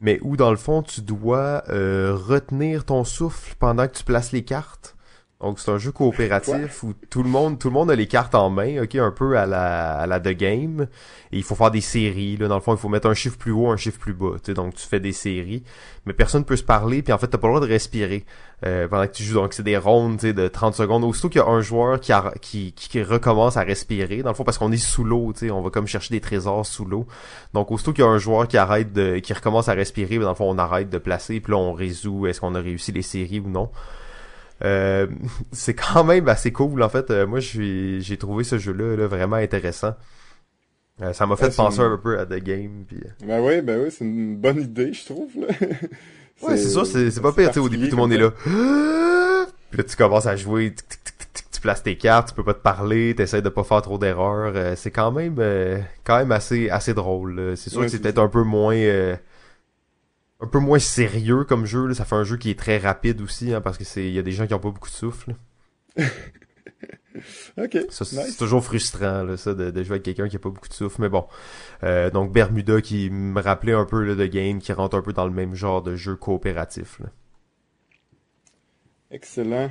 mais 0.00 0.18
où 0.22 0.36
dans 0.36 0.50
le 0.50 0.56
fond 0.56 0.82
tu 0.82 1.00
dois 1.00 1.64
euh, 1.68 2.14
retenir 2.14 2.84
ton 2.84 3.04
souffle 3.04 3.54
pendant 3.58 3.86
que 3.88 3.96
tu 3.96 4.04
places 4.04 4.32
les 4.32 4.44
cartes? 4.44 4.96
Donc 5.40 5.60
c'est 5.60 5.70
un 5.70 5.78
jeu 5.78 5.92
coopératif 5.92 6.82
où 6.82 6.94
tout 7.10 7.22
le 7.22 7.28
monde 7.28 7.60
tout 7.60 7.68
le 7.68 7.74
monde 7.74 7.92
a 7.92 7.94
les 7.94 8.08
cartes 8.08 8.34
en 8.34 8.50
main, 8.50 8.82
ok, 8.82 8.96
un 8.96 9.12
peu 9.12 9.38
à 9.38 9.46
la 9.46 9.92
à 9.92 10.06
la 10.08 10.18
The 10.18 10.30
Game. 10.30 10.88
Et 11.30 11.36
il 11.36 11.44
faut 11.44 11.54
faire 11.54 11.70
des 11.70 11.80
séries. 11.80 12.36
Là, 12.36 12.48
dans 12.48 12.56
le 12.56 12.60
fond, 12.60 12.74
il 12.74 12.78
faut 12.78 12.88
mettre 12.88 13.06
un 13.06 13.14
chiffre 13.14 13.38
plus 13.38 13.52
haut, 13.52 13.68
un 13.68 13.76
chiffre 13.76 14.00
plus 14.00 14.14
bas. 14.14 14.36
Donc 14.52 14.74
tu 14.74 14.84
fais 14.84 14.98
des 14.98 15.12
séries, 15.12 15.62
mais 16.06 16.12
personne 16.12 16.44
peut 16.44 16.56
se 16.56 16.64
parler. 16.64 17.02
Puis 17.02 17.12
en 17.12 17.18
fait, 17.18 17.28
t'as 17.28 17.38
pas 17.38 17.46
le 17.46 17.54
droit 17.54 17.64
de 17.64 17.72
respirer 17.72 18.24
euh, 18.66 18.88
pendant 18.88 19.06
que 19.06 19.12
tu 19.12 19.22
joues. 19.22 19.34
Donc 19.34 19.52
c'est 19.52 19.62
des 19.62 19.76
rondes 19.76 20.16
de 20.16 20.48
30 20.48 20.74
secondes. 20.74 21.04
Aussitôt 21.04 21.28
qu'il 21.28 21.40
y 21.40 21.44
a 21.44 21.46
un 21.46 21.60
joueur 21.60 22.00
qui, 22.00 22.12
qui, 22.40 22.72
qui 22.72 23.02
recommence 23.04 23.56
à 23.56 23.62
respirer, 23.62 24.22
dans 24.22 24.30
le 24.30 24.34
fond, 24.34 24.42
parce 24.42 24.58
qu'on 24.58 24.72
est 24.72 24.76
sous 24.76 25.04
l'eau, 25.04 25.32
on 25.52 25.60
va 25.60 25.70
comme 25.70 25.86
chercher 25.86 26.12
des 26.14 26.20
trésors 26.20 26.66
sous 26.66 26.84
l'eau. 26.84 27.06
Donc 27.54 27.70
aussitôt 27.70 27.92
qu'il 27.92 28.02
y 28.02 28.08
a 28.08 28.10
un 28.10 28.18
joueur 28.18 28.48
qui 28.48 28.56
arrête 28.56 28.92
de 28.92 29.20
qui 29.20 29.32
recommence 29.34 29.68
à 29.68 29.74
respirer, 29.74 30.18
ben, 30.18 30.24
dans 30.24 30.30
le 30.30 30.34
fond, 30.34 30.50
on 30.50 30.58
arrête 30.58 30.90
de 30.90 30.98
placer. 30.98 31.38
Puis 31.38 31.52
là, 31.52 31.58
on 31.58 31.74
résout 31.74 32.26
est-ce 32.26 32.40
qu'on 32.40 32.56
a 32.56 32.60
réussi 32.60 32.90
les 32.90 33.02
séries 33.02 33.38
ou 33.38 33.48
non. 33.48 33.70
Euh, 34.64 35.06
c'est 35.52 35.74
quand 35.74 36.04
même 36.04 36.28
assez 36.28 36.52
cool 36.52 36.82
en 36.82 36.88
fait. 36.88 37.10
Euh, 37.10 37.26
moi 37.26 37.40
j'ai 37.40 38.16
trouvé 38.18 38.44
ce 38.44 38.58
jeu-là 38.58 39.06
vraiment 39.06 39.36
intéressant. 39.36 39.94
Euh, 41.00 41.12
ça 41.12 41.26
m'a 41.26 41.36
fait 41.36 41.54
penser 41.54 41.80
un 41.80 41.96
peu 41.96 42.18
à 42.18 42.26
The 42.26 42.42
Game. 42.42 42.84
Puis... 42.86 42.98
Ben 43.24 43.40
oui, 43.40 43.60
ben 43.60 43.80
oui, 43.84 43.90
c'est 43.90 44.04
une 44.04 44.36
bonne 44.36 44.60
idée, 44.60 44.92
je 44.92 45.04
trouve. 45.04 45.30
Là. 45.36 45.46
ouais, 46.42 46.56
c'est 46.56 46.70
ça, 46.70 46.84
c'est 46.84 47.20
pas 47.20 47.32
pire. 47.32 47.56
Au 47.56 47.68
début, 47.68 47.88
tout 47.88 47.96
le 47.96 48.02
monde 48.02 48.12
est 48.12 48.18
là. 48.18 48.30
Puis 49.70 49.78
là, 49.78 49.84
tu 49.84 49.96
commences 49.96 50.26
à 50.26 50.34
jouer, 50.34 50.74
tu 51.52 51.60
places 51.60 51.82
tes 51.82 51.96
cartes, 51.96 52.30
tu 52.30 52.34
peux 52.34 52.42
pas 52.42 52.54
te 52.54 52.62
parler, 52.62 53.14
t'essaies 53.14 53.42
de 53.42 53.48
pas 53.48 53.62
faire 53.62 53.82
trop 53.82 53.98
d'erreurs. 53.98 54.76
c'est 54.76 54.90
quand 54.90 55.12
même 55.12 55.36
quand 56.04 56.18
même 56.18 56.32
assez 56.32 56.68
assez 56.70 56.94
drôle. 56.94 57.52
C'est 57.56 57.70
sûr 57.70 57.82
que 57.82 57.88
c'est 57.88 58.00
peut-être 58.00 58.18
un 58.18 58.28
peu 58.28 58.42
moins 58.42 58.74
un 60.40 60.46
peu 60.46 60.58
moins 60.58 60.78
sérieux 60.78 61.44
comme 61.44 61.66
jeu. 61.66 61.86
Là. 61.86 61.94
Ça 61.94 62.04
fait 62.04 62.16
un 62.16 62.24
jeu 62.24 62.36
qui 62.36 62.50
est 62.50 62.58
très 62.58 62.78
rapide 62.78 63.20
aussi, 63.20 63.52
hein, 63.52 63.60
parce 63.60 63.78
que 63.78 63.84
c'est 63.84 64.06
il 64.06 64.12
y 64.12 64.18
a 64.18 64.22
des 64.22 64.32
gens 64.32 64.46
qui 64.46 64.54
ont 64.54 64.58
pas 64.58 64.70
beaucoup 64.70 64.88
de 64.88 64.94
souffle. 64.94 65.34
ok. 67.56 67.78
C'est 67.90 68.36
toujours 68.36 68.64
frustrant, 68.64 69.24
là, 69.24 69.36
ça, 69.36 69.54
de, 69.54 69.70
jouer 69.82 69.94
avec 69.94 70.02
quelqu'un 70.04 70.28
qui 70.28 70.36
a 70.36 70.38
pas 70.38 70.50
beaucoup 70.50 70.68
de 70.68 70.74
souffle. 70.74 71.00
Mais 71.02 71.08
bon. 71.08 71.26
Euh, 71.82 72.10
donc 72.10 72.32
Bermuda 72.32 72.80
qui 72.80 73.10
me 73.10 73.40
rappelait 73.40 73.72
un 73.72 73.84
peu 73.84 74.02
là, 74.04 74.14
de 74.14 74.26
game, 74.26 74.58
qui 74.60 74.72
rentre 74.72 74.96
un 74.96 75.02
peu 75.02 75.12
dans 75.12 75.26
le 75.26 75.32
même 75.32 75.54
genre 75.54 75.82
de 75.82 75.96
jeu 75.96 76.16
coopératif. 76.16 77.00
Là. 77.00 77.06
Excellent. 79.10 79.70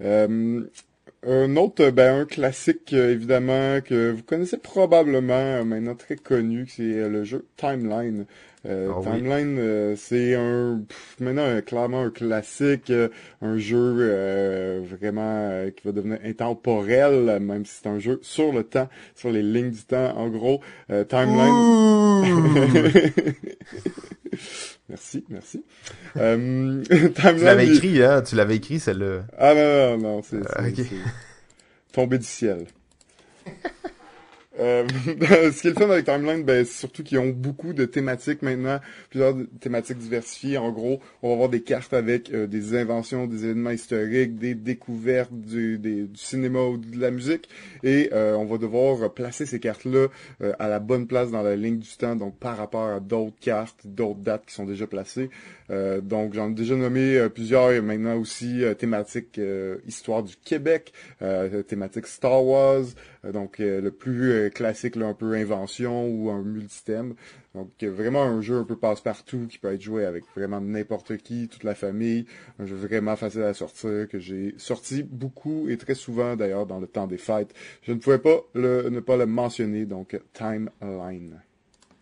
Euh, 0.00 0.64
un 1.24 1.56
autre, 1.56 1.90
ben, 1.90 2.20
un 2.20 2.24
classique, 2.26 2.92
euh, 2.92 3.12
évidemment, 3.12 3.80
que 3.80 4.12
vous 4.12 4.22
connaissez 4.22 4.56
probablement, 4.56 5.32
euh, 5.34 5.64
maintenant 5.64 5.96
très 5.96 6.16
connu, 6.16 6.66
c'est 6.68 6.82
euh, 6.82 7.08
le 7.08 7.24
jeu 7.24 7.46
Timeline. 7.56 8.26
Ah 8.64 9.00
Timeline, 9.02 9.94
c'est 9.96 10.34
un, 10.34 10.82
maintenant, 11.20 11.60
clairement 11.62 12.02
un 12.02 12.10
classique, 12.10 12.92
un 13.40 13.58
jeu 13.58 14.82
vraiment 14.82 15.70
qui 15.76 15.86
va 15.86 15.92
devenir 15.92 16.18
intemporel, 16.24 17.38
même 17.40 17.64
si 17.64 17.80
c'est 17.82 17.88
un 17.88 17.98
jeu 17.98 18.18
sur 18.22 18.52
le 18.52 18.64
temps, 18.64 18.88
sur 19.14 19.30
les 19.30 19.42
lignes 19.42 19.70
du 19.70 19.84
temps, 19.84 20.16
en 20.16 20.28
gros. 20.28 20.60
Timeline... 21.08 22.24
Merci, 24.88 25.24
merci. 25.28 25.64
Euh, 26.16 26.82
tu 27.14 27.44
l'avais 27.44 27.68
écrit, 27.68 28.02
hein? 28.02 28.22
Tu 28.22 28.36
l'avais 28.36 28.56
écrit, 28.56 28.80
celle-là. 28.80 29.24
Ah 29.36 29.54
non, 29.54 29.98
non, 29.98 30.16
non, 30.16 30.22
c'est 30.22 30.36
euh, 30.36 30.70
tombé 31.92 32.18
du 32.18 32.24
ciel. 32.24 32.66
Euh, 34.58 34.86
ce 35.06 35.60
qui 35.60 35.68
est 35.68 35.70
le 35.70 35.76
fun 35.76 35.90
avec 35.90 36.04
Timeline, 36.04 36.42
ben, 36.42 36.64
c'est 36.64 36.78
surtout 36.78 37.02
qu'ils 37.02 37.18
ont 37.18 37.28
beaucoup 37.28 37.72
de 37.72 37.84
thématiques 37.84 38.42
maintenant, 38.42 38.80
plusieurs 39.10 39.34
thématiques 39.60 39.98
diversifiées. 39.98 40.58
En 40.58 40.72
gros, 40.72 41.00
on 41.22 41.28
va 41.28 41.34
avoir 41.34 41.48
des 41.48 41.62
cartes 41.62 41.92
avec 41.94 42.32
euh, 42.32 42.46
des 42.46 42.76
inventions, 42.76 43.26
des 43.26 43.44
événements 43.44 43.70
historiques, 43.70 44.36
des 44.36 44.54
découvertes 44.54 45.32
du, 45.32 46.08
cinéma 46.14 46.60
ou 46.60 46.76
de 46.76 46.98
la 47.00 47.10
musique, 47.10 47.48
et 47.82 48.10
euh, 48.12 48.34
on 48.36 48.44
va 48.44 48.58
devoir 48.58 49.12
placer 49.12 49.46
ces 49.46 49.60
cartes-là 49.60 50.08
à 50.58 50.68
la 50.68 50.78
bonne 50.78 51.06
place 51.06 51.30
dans 51.30 51.42
la 51.42 51.56
ligne 51.56 51.78
du 51.78 51.96
temps, 51.96 52.16
donc 52.16 52.36
par 52.38 52.56
rapport 52.56 52.88
à 52.88 53.00
d'autres 53.00 53.38
cartes, 53.40 53.80
d'autres 53.84 54.20
dates 54.20 54.46
qui 54.46 54.54
sont 54.54 54.64
déjà 54.64 54.86
placées. 54.86 55.30
Donc 55.68 56.34
j'en 56.34 56.50
ai 56.50 56.54
déjà 56.54 56.76
nommé 56.76 57.28
plusieurs, 57.34 57.72
et 57.72 57.80
maintenant 57.80 58.16
aussi 58.16 58.62
thématique 58.78 59.40
histoire 59.86 60.22
du 60.22 60.36
Québec, 60.36 60.92
thématique 61.66 62.06
Star 62.06 62.44
Wars, 62.44 62.84
donc 63.32 63.58
le 63.58 63.90
plus 63.90 64.50
classique, 64.50 64.96
là, 64.96 65.06
un 65.06 65.14
peu 65.14 65.34
invention 65.34 66.08
ou 66.08 66.30
un 66.30 66.42
multithème. 66.42 67.14
Donc 67.54 67.82
vraiment 67.82 68.22
un 68.22 68.40
jeu 68.40 68.56
un 68.56 68.64
peu 68.64 68.76
passe-partout 68.76 69.46
qui 69.48 69.58
peut 69.58 69.72
être 69.72 69.80
joué 69.80 70.04
avec 70.04 70.24
vraiment 70.36 70.60
n'importe 70.60 71.16
qui, 71.16 71.48
toute 71.48 71.64
la 71.64 71.74
famille. 71.74 72.26
Un 72.58 72.66
jeu 72.66 72.76
vraiment 72.76 73.16
facile 73.16 73.42
à 73.42 73.54
sortir 73.54 74.06
que 74.08 74.18
j'ai 74.18 74.54
sorti 74.58 75.02
beaucoup 75.02 75.68
et 75.68 75.76
très 75.76 75.94
souvent 75.94 76.36
d'ailleurs 76.36 76.66
dans 76.66 76.78
le 76.78 76.86
temps 76.86 77.06
des 77.06 77.18
fêtes. 77.18 77.52
Je 77.82 77.92
ne 77.92 77.98
pouvais 77.98 78.18
pas 78.18 78.38
le, 78.54 78.90
ne 78.90 79.00
pas 79.00 79.16
le 79.16 79.26
mentionner, 79.26 79.86
donc 79.86 80.20
Timeline. 80.32 81.40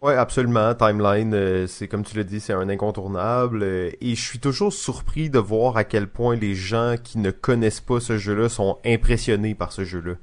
Ouais, 0.03 0.15
absolument. 0.15 0.75
Timeline, 0.75 1.33
euh, 1.35 1.67
c'est 1.67 1.89
comme 1.89 2.05
tu 2.05 2.17
l'as 2.17 2.25
dit, 2.25 2.41
c'est 2.41 2.53
un 2.53 2.69
incontournable. 2.69 3.63
Euh, 3.63 3.91
et 4.01 4.15
je 4.15 4.23
suis 4.23 4.39
toujours 4.39 4.73
surpris 4.73 5.31
de 5.31 5.39
voir 5.39 5.77
à 5.77 5.85
quel 5.85 6.07
point 6.07 6.37
les 6.37 6.55
gens 6.55 6.97
qui 7.03 7.19
ne 7.19 7.31
connaissent 7.31 7.81
pas 7.81 7.99
ce 8.01 8.19
jeu-là 8.19 8.49
sont 8.49 8.79
impressionnés 8.85 9.55
par 9.55 9.73
ce 9.73 9.85
jeu-là. 9.85 10.15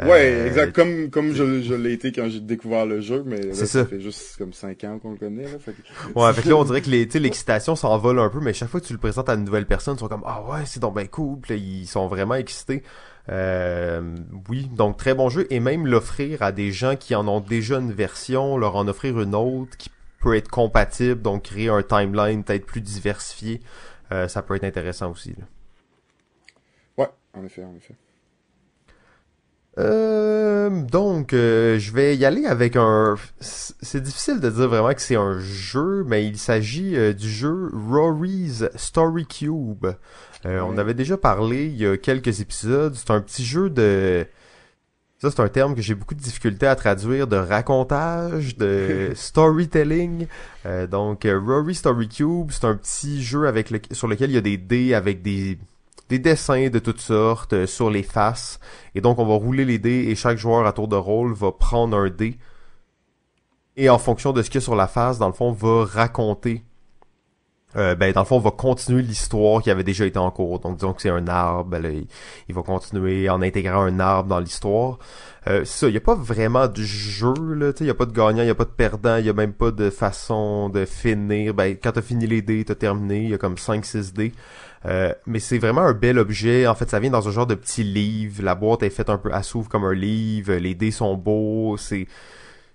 Ouais, 0.00 0.32
euh, 0.32 0.46
exact. 0.46 0.74
Comme, 0.74 1.10
comme 1.10 1.32
je, 1.32 1.62
je 1.62 1.74
l'ai 1.74 1.92
été 1.92 2.12
quand 2.12 2.28
j'ai 2.28 2.40
découvert 2.40 2.86
le 2.86 3.00
jeu, 3.00 3.22
mais 3.26 3.40
là, 3.40 3.54
ça. 3.54 3.66
ça. 3.66 3.84
fait 3.86 4.00
juste 4.00 4.36
comme 4.36 4.52
5 4.52 4.84
ans 4.84 4.98
qu'on 4.98 5.12
le 5.12 5.18
connaît. 5.18 5.44
Là, 5.44 5.58
fait 5.58 5.74
Ouais, 6.14 6.32
fait 6.32 6.42
que 6.42 6.48
là, 6.48 6.56
on 6.56 6.64
dirait 6.64 6.80
que 6.80 6.90
l'excitation 7.18 7.76
s'envole 7.76 8.18
un 8.18 8.28
peu, 8.28 8.40
mais 8.40 8.52
chaque 8.52 8.68
fois 8.68 8.80
que 8.80 8.86
tu 8.86 8.92
le 8.92 8.98
présentes 8.98 9.28
à 9.28 9.34
une 9.34 9.44
nouvelle 9.44 9.66
personne, 9.66 9.96
ils 9.96 10.00
sont 10.00 10.08
comme 10.08 10.24
Ah 10.26 10.42
ouais, 10.42 10.62
c'est 10.64 10.80
donc 10.80 10.96
bien 10.96 11.06
cool. 11.06 11.38
Puis 11.40 11.54
là, 11.54 11.62
ils 11.62 11.86
sont 11.86 12.08
vraiment 12.08 12.34
excités. 12.34 12.82
Euh, 13.28 14.16
oui, 14.48 14.68
donc 14.72 14.96
très 14.96 15.14
bon 15.14 15.28
jeu. 15.28 15.46
Et 15.50 15.60
même 15.60 15.86
l'offrir 15.86 16.42
à 16.42 16.52
des 16.52 16.72
gens 16.72 16.96
qui 16.96 17.14
en 17.14 17.28
ont 17.28 17.40
déjà 17.40 17.78
une 17.78 17.92
version, 17.92 18.56
leur 18.56 18.76
en 18.76 18.88
offrir 18.88 19.20
une 19.20 19.34
autre 19.34 19.76
qui 19.76 19.90
peut 20.20 20.36
être 20.36 20.48
compatible, 20.48 21.20
donc 21.20 21.44
créer 21.44 21.68
un 21.68 21.82
timeline 21.82 22.44
peut-être 22.44 22.66
plus 22.66 22.80
diversifié, 22.80 23.60
euh, 24.12 24.28
ça 24.28 24.42
peut 24.42 24.54
être 24.54 24.64
intéressant 24.64 25.10
aussi. 25.10 25.30
Là. 25.30 25.44
Ouais, 26.98 27.10
en 27.34 27.44
effet, 27.44 27.64
en 27.64 27.74
effet. 27.74 27.94
Euh, 29.78 30.68
donc, 30.82 31.32
euh, 31.32 31.78
je 31.78 31.92
vais 31.92 32.14
y 32.14 32.26
aller 32.26 32.44
avec 32.44 32.76
un... 32.76 33.16
C'est 33.40 34.02
difficile 34.02 34.38
de 34.38 34.50
dire 34.50 34.68
vraiment 34.68 34.92
que 34.92 35.00
c'est 35.00 35.16
un 35.16 35.40
jeu, 35.40 36.04
mais 36.06 36.26
il 36.26 36.38
s'agit 36.38 37.14
du 37.14 37.28
jeu 37.28 37.70
Rory's 37.72 38.64
Story 38.76 39.26
Cube. 39.26 39.86
On 40.44 40.76
avait 40.78 40.94
déjà 40.94 41.16
parlé 41.16 41.66
il 41.66 41.76
y 41.76 41.86
a 41.86 41.96
quelques 41.96 42.40
épisodes. 42.40 42.94
C'est 42.94 43.10
un 43.10 43.20
petit 43.20 43.44
jeu 43.44 43.70
de... 43.70 44.26
Ça, 45.18 45.30
c'est 45.30 45.40
un 45.40 45.48
terme 45.48 45.76
que 45.76 45.82
j'ai 45.82 45.94
beaucoup 45.94 46.16
de 46.16 46.20
difficulté 46.20 46.66
à 46.66 46.74
traduire, 46.74 47.28
de 47.28 47.36
racontage, 47.36 48.56
de 48.56 49.12
storytelling. 49.14 50.26
donc, 50.90 51.24
Rory 51.24 51.76
Story 51.76 52.08
Cube, 52.08 52.50
c'est 52.50 52.64
un 52.64 52.74
petit 52.74 53.22
jeu 53.22 53.46
avec 53.46 53.70
le... 53.70 53.80
sur 53.92 54.08
lequel 54.08 54.30
il 54.30 54.34
y 54.34 54.38
a 54.38 54.40
des 54.40 54.56
dés 54.56 54.94
avec 54.94 55.22
des 55.22 55.58
des 56.12 56.18
dessins 56.18 56.68
de 56.68 56.78
toutes 56.78 57.00
sortes 57.00 57.54
euh, 57.54 57.66
sur 57.66 57.88
les 57.88 58.02
faces. 58.02 58.60
Et 58.94 59.00
donc, 59.00 59.18
on 59.18 59.24
va 59.24 59.34
rouler 59.34 59.64
les 59.64 59.78
dés 59.78 60.08
et 60.08 60.14
chaque 60.14 60.36
joueur 60.36 60.66
à 60.66 60.72
tour 60.72 60.86
de 60.86 60.96
rôle 60.96 61.32
va 61.32 61.52
prendre 61.52 61.96
un 61.96 62.10
dé. 62.10 62.38
Et 63.78 63.88
en 63.88 63.96
fonction 63.96 64.34
de 64.34 64.42
ce 64.42 64.50
qu'il 64.50 64.60
y 64.60 64.62
a 64.62 64.64
sur 64.64 64.76
la 64.76 64.88
face, 64.88 65.18
dans 65.18 65.28
le 65.28 65.32
fond, 65.32 65.52
va 65.52 65.86
raconter. 65.86 66.64
Euh, 67.76 67.94
ben, 67.94 68.12
dans 68.12 68.20
le 68.20 68.26
fond, 68.26 68.36
on 68.36 68.40
va 68.40 68.50
continuer 68.50 69.02
l'histoire 69.02 69.62
qui 69.62 69.70
avait 69.70 69.84
déjà 69.84 70.04
été 70.04 70.18
en 70.18 70.30
cours. 70.30 70.60
Donc, 70.60 70.76
disons 70.76 70.92
que 70.92 71.02
c'est 71.02 71.10
un 71.10 71.26
arbre, 71.26 71.70
ben 71.70 72.04
il, 72.48 72.54
va 72.54 72.62
continuer 72.62 73.30
en 73.30 73.40
intégrant 73.40 73.82
un 73.82 73.98
arbre 73.98 74.28
dans 74.28 74.40
l'histoire. 74.40 74.98
Euh, 75.48 75.64
ça, 75.64 75.88
il 75.88 75.92
n'y 75.92 75.96
a 75.96 76.00
pas 76.00 76.14
vraiment 76.14 76.68
de 76.68 76.82
jeu, 76.82 77.34
là, 77.54 77.72
il 77.80 77.84
n'y 77.84 77.90
a 77.90 77.94
pas 77.94 78.06
de 78.06 78.12
gagnant, 78.12 78.42
il 78.42 78.44
n'y 78.44 78.50
a 78.50 78.54
pas 78.54 78.64
de 78.64 78.70
perdant, 78.70 79.16
il 79.16 79.24
n'y 79.24 79.30
a 79.30 79.32
même 79.32 79.52
pas 79.52 79.70
de 79.70 79.90
façon 79.90 80.68
de 80.68 80.84
finir. 80.84 81.54
Ben, 81.54 81.76
quand 81.82 81.92
t'as 81.92 82.02
fini 82.02 82.26
les 82.26 82.42
dés, 82.42 82.64
t'as 82.64 82.74
terminé, 82.74 83.22
il 83.22 83.30
y 83.30 83.34
a 83.34 83.38
comme 83.38 83.54
5-6 83.54 84.12
dés. 84.12 84.32
Euh, 84.84 85.12
mais 85.26 85.38
c'est 85.38 85.58
vraiment 85.58 85.82
un 85.82 85.94
bel 85.94 86.18
objet. 86.18 86.66
En 86.66 86.74
fait, 86.74 86.90
ça 86.90 87.00
vient 87.00 87.10
dans 87.10 87.26
un 87.28 87.30
genre 87.30 87.46
de 87.46 87.54
petit 87.54 87.84
livre. 87.84 88.42
La 88.42 88.54
boîte 88.54 88.82
est 88.82 88.90
faite 88.90 89.10
un 89.10 89.18
peu 89.18 89.32
à 89.32 89.42
s'ouvre 89.42 89.68
comme 89.68 89.84
un 89.84 89.94
livre. 89.94 90.52
Les 90.54 90.74
dés 90.74 90.90
sont 90.90 91.14
beaux. 91.14 91.76
C'est 91.76 92.06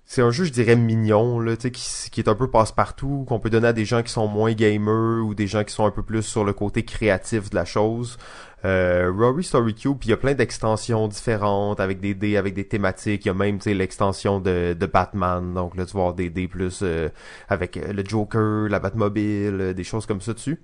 c'est 0.10 0.22
un 0.22 0.32
jeu, 0.32 0.46
je 0.46 0.54
dirais, 0.54 0.78
mignon, 0.78 1.42
là, 1.42 1.58
qui, 1.58 1.70
qui 1.70 2.22
est 2.22 2.30
un 2.30 2.36
peu 2.36 2.50
passe-partout, 2.50 3.26
qu'on 3.28 3.40
peut 3.42 3.50
donner 3.50 3.68
à 3.68 3.74
des 3.74 3.84
gens 3.84 4.02
qui 4.04 4.12
sont 4.12 4.28
moins 4.28 4.54
gamers 4.54 5.26
ou 5.26 5.36
des 5.36 5.48
gens 5.48 5.66
qui 5.66 5.74
sont 5.74 5.86
un 5.86 5.92
peu 5.92 6.02
plus 6.02 6.24
sur 6.24 6.46
le 6.46 6.54
côté 6.54 6.86
créatif 6.86 7.50
de 7.50 7.56
la 7.56 7.66
chose. 7.66 8.18
Euh, 8.64 9.12
Rory 9.14 9.44
Story 9.44 9.76
Cube, 9.76 9.98
il 10.04 10.10
y 10.10 10.14
a 10.14 10.18
plein 10.18 10.34
d'extensions 10.34 11.10
différentes 11.10 11.82
avec 11.82 12.00
des 12.00 12.14
dés, 12.14 12.38
avec 12.38 12.54
des 12.54 12.66
thématiques. 12.66 13.26
Il 13.26 13.28
y 13.28 13.32
a 13.32 13.34
même 13.34 13.60
l'extension 13.66 14.40
de, 14.40 14.74
Batman, 14.92 15.54
donc 15.54 15.76
là 15.76 15.86
tu 15.86 15.98
avoir 15.98 16.14
des 16.14 16.30
dés 16.30 16.48
plus 16.48 16.80
euh, 16.84 17.10
avec 17.50 17.76
le 17.76 18.04
Joker, 18.06 18.70
la 18.70 18.80
Batmobile, 18.80 19.74
des 19.76 19.84
choses 19.84 20.06
comme 20.06 20.22
ça 20.22 20.34
dessus. 20.34 20.64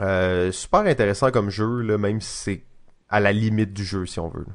Euh, 0.00 0.52
super 0.52 0.80
intéressant 0.80 1.30
comme 1.30 1.50
jeu, 1.50 1.82
là, 1.82 1.98
même 1.98 2.22
si 2.22 2.36
c'est 2.36 2.64
à 3.10 3.20
la 3.20 3.32
limite 3.32 3.74
du 3.74 3.84
jeu, 3.84 4.06
si 4.06 4.18
on 4.20 4.28
veut. 4.28 4.46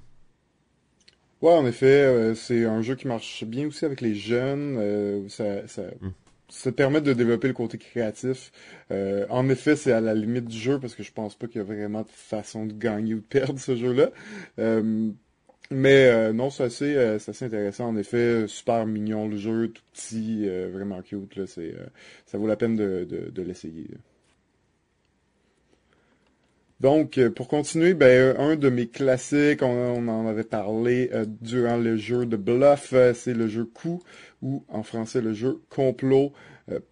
Ouais, 1.43 1.51
en 1.51 1.65
effet, 1.65 1.87
euh, 1.87 2.35
c'est 2.35 2.63
un 2.63 2.81
jeu 2.81 2.95
qui 2.95 3.05
marche 3.05 3.43
bien 3.43 3.67
aussi 3.67 3.83
avec 3.83 3.99
les 3.99 4.15
jeunes. 4.15 4.77
Euh, 4.79 5.27
ça, 5.27 5.67
ça, 5.67 5.81
hmm. 5.99 6.11
ça, 6.47 6.71
permet 6.71 7.01
de 7.01 7.11
développer 7.11 7.49
le 7.49 7.53
côté 7.53 7.77
créatif. 7.77 8.53
en 9.29 9.49
effet, 9.49 9.75
c'est 9.75 9.91
à 9.91 9.99
la 9.99 10.13
limite 10.13 10.45
du 10.45 10.57
jeu 10.57 10.79
parce 10.79 10.95
que 10.95 11.03
je 11.03 11.11
pense 11.11 11.35
pas 11.35 11.47
qu'il 11.47 11.57
y 11.57 11.59
a 11.61 11.65
vraiment 11.65 12.03
de 12.03 12.09
façon 12.09 12.65
de 12.65 12.71
gagner 12.73 13.15
ou 13.15 13.17
de 13.19 13.25
perdre 13.25 13.59
ce 13.59 13.75
jeu-là. 13.75 14.11
mais 15.69 16.33
non, 16.33 16.49
c'est 16.49 16.63
assez, 16.63 16.97
assez, 16.97 17.45
intéressant. 17.45 17.87
En 17.89 17.97
effet, 17.97 18.47
super 18.47 18.85
mignon 18.85 19.27
le 19.27 19.35
jeu, 19.37 19.67
tout 19.69 19.83
petit, 19.93 20.47
vraiment 20.71 21.01
cute. 21.01 21.35
Là, 21.35 21.45
c'est, 21.47 21.75
ça 22.25 22.37
vaut 22.37 22.47
la 22.47 22.55
peine 22.55 22.77
de, 22.77 23.05
de, 23.09 23.29
de 23.31 23.41
l'essayer. 23.41 23.87
Donc, 26.84 27.17
euh, 27.17 27.29
pour 27.29 27.47
continuer, 27.47 27.93
ben, 27.93 28.36
un 28.38 28.57
de 28.57 28.67
mes 28.67 28.88
classiques, 28.88 29.61
on, 29.61 30.05
en 30.09 30.27
avait 30.27 30.43
parlé 30.43 31.09
euh, 31.13 31.25
durant 31.25 31.77
le 31.77 31.95
jeu 31.95 32.25
de 32.25 32.36
bluff, 32.36 32.89
euh, 32.91 33.13
c'est 33.13 33.34
le 33.34 33.47
jeu 33.47 33.63
coup, 33.63 34.03
ou 34.41 34.65
en 34.67 34.84
français 34.84 35.21
le 35.21 35.34
jeu 35.34 35.61
complot. 35.69 36.34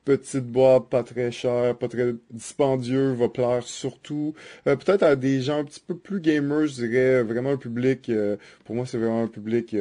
petite 0.06 0.46
boîte, 0.46 0.88
pas 0.90 1.04
très 1.04 1.30
cher, 1.34 1.78
pas 1.78 1.90
très 1.90 2.14
dispendieux, 2.30 3.12
va 3.12 3.28
plaire 3.28 3.64
surtout. 3.64 4.34
Peut-être 4.64 5.04
à 5.04 5.18
des 5.18 5.42
gens 5.42 5.60
un 5.60 5.66
petit 5.66 5.82
peu 5.86 5.98
plus 5.98 6.22
gamers, 6.22 6.68
je 6.68 6.86
dirais, 6.86 7.24
vraiment 7.24 7.52
un 7.52 7.58
public, 7.58 8.10
pour 8.66 8.76
moi 8.76 8.86
c'est 8.86 8.98
vraiment 8.98 9.24
un 9.24 9.28
public, 9.28 9.76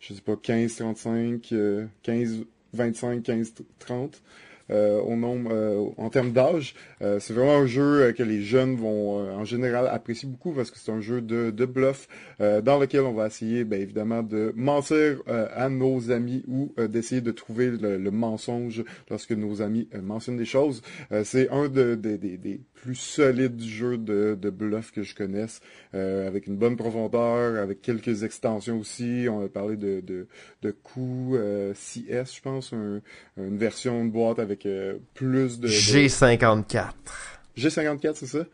je 0.00 0.14
sais 0.14 0.20
pas, 0.20 0.36
15, 0.36 0.76
35, 0.76 1.54
15, 2.02 2.44
25, 2.74 3.22
15, 3.22 3.54
30. 3.78 4.22
Au 4.70 5.16
nombre 5.16 5.94
en 5.96 6.10
termes 6.10 6.32
d'âge. 6.32 6.74
c'est 7.00 7.32
vraiment 7.32 7.58
un 7.58 7.66
jeu 7.66 8.12
que 8.12 8.22
les 8.22 8.42
jeunes 8.42 8.76
vont 8.76 9.18
en 9.18 9.44
général 9.44 9.88
apprécier 9.88 10.28
beaucoup 10.28 10.52
parce 10.52 10.70
que 10.70 10.78
c'est 10.78 10.92
un 10.92 11.00
jeu 11.00 11.20
de, 11.20 11.50
de 11.50 11.64
bluff 11.64 12.08
dans 12.38 12.78
lequel 12.78 13.02
on 13.02 13.12
va 13.12 13.26
essayer, 13.28 13.64
bien 13.64 13.78
évidemment, 13.78 14.22
de 14.22 14.52
mentir 14.56 15.22
à 15.26 15.68
nos 15.68 16.10
amis 16.10 16.44
ou 16.48 16.74
d'essayer 16.88 17.20
de 17.20 17.32
trouver 17.32 17.70
le, 17.70 18.10
mensonge 18.10 18.84
lorsque 19.10 19.32
nos 19.32 19.62
amis 19.62 19.88
mentionnent 20.02 20.36
des 20.36 20.44
choses. 20.44 20.82
c'est 21.24 21.48
un 21.50 21.68
de, 21.68 21.94
des 21.94 22.60
plus 22.74 22.94
solides 22.94 23.60
jeux 23.60 23.98
de, 23.98 24.36
de 24.40 24.50
bluff 24.50 24.92
que 24.92 25.02
je 25.02 25.14
connaisse, 25.14 25.60
avec 25.92 26.46
une 26.46 26.56
bonne 26.56 26.76
profondeur, 26.76 27.60
avec 27.62 27.80
quelques 27.82 28.22
extensions 28.22 28.78
aussi. 28.78 29.26
On 29.30 29.44
a 29.44 29.48
parlé 29.48 29.76
de, 29.76 30.00
de, 30.00 30.26
de 30.62 30.70
coût 30.70 31.36
CS, 31.74 32.36
je 32.36 32.40
pense, 32.42 32.72
une 32.72 33.58
version 33.58 34.04
de 34.04 34.10
boîte 34.10 34.38
avec 34.38 34.57
plus 35.14 35.60
de... 35.60 35.68
G54. 35.68 36.92
G54, 37.56 38.14
c'est 38.14 38.26
ça? 38.26 38.44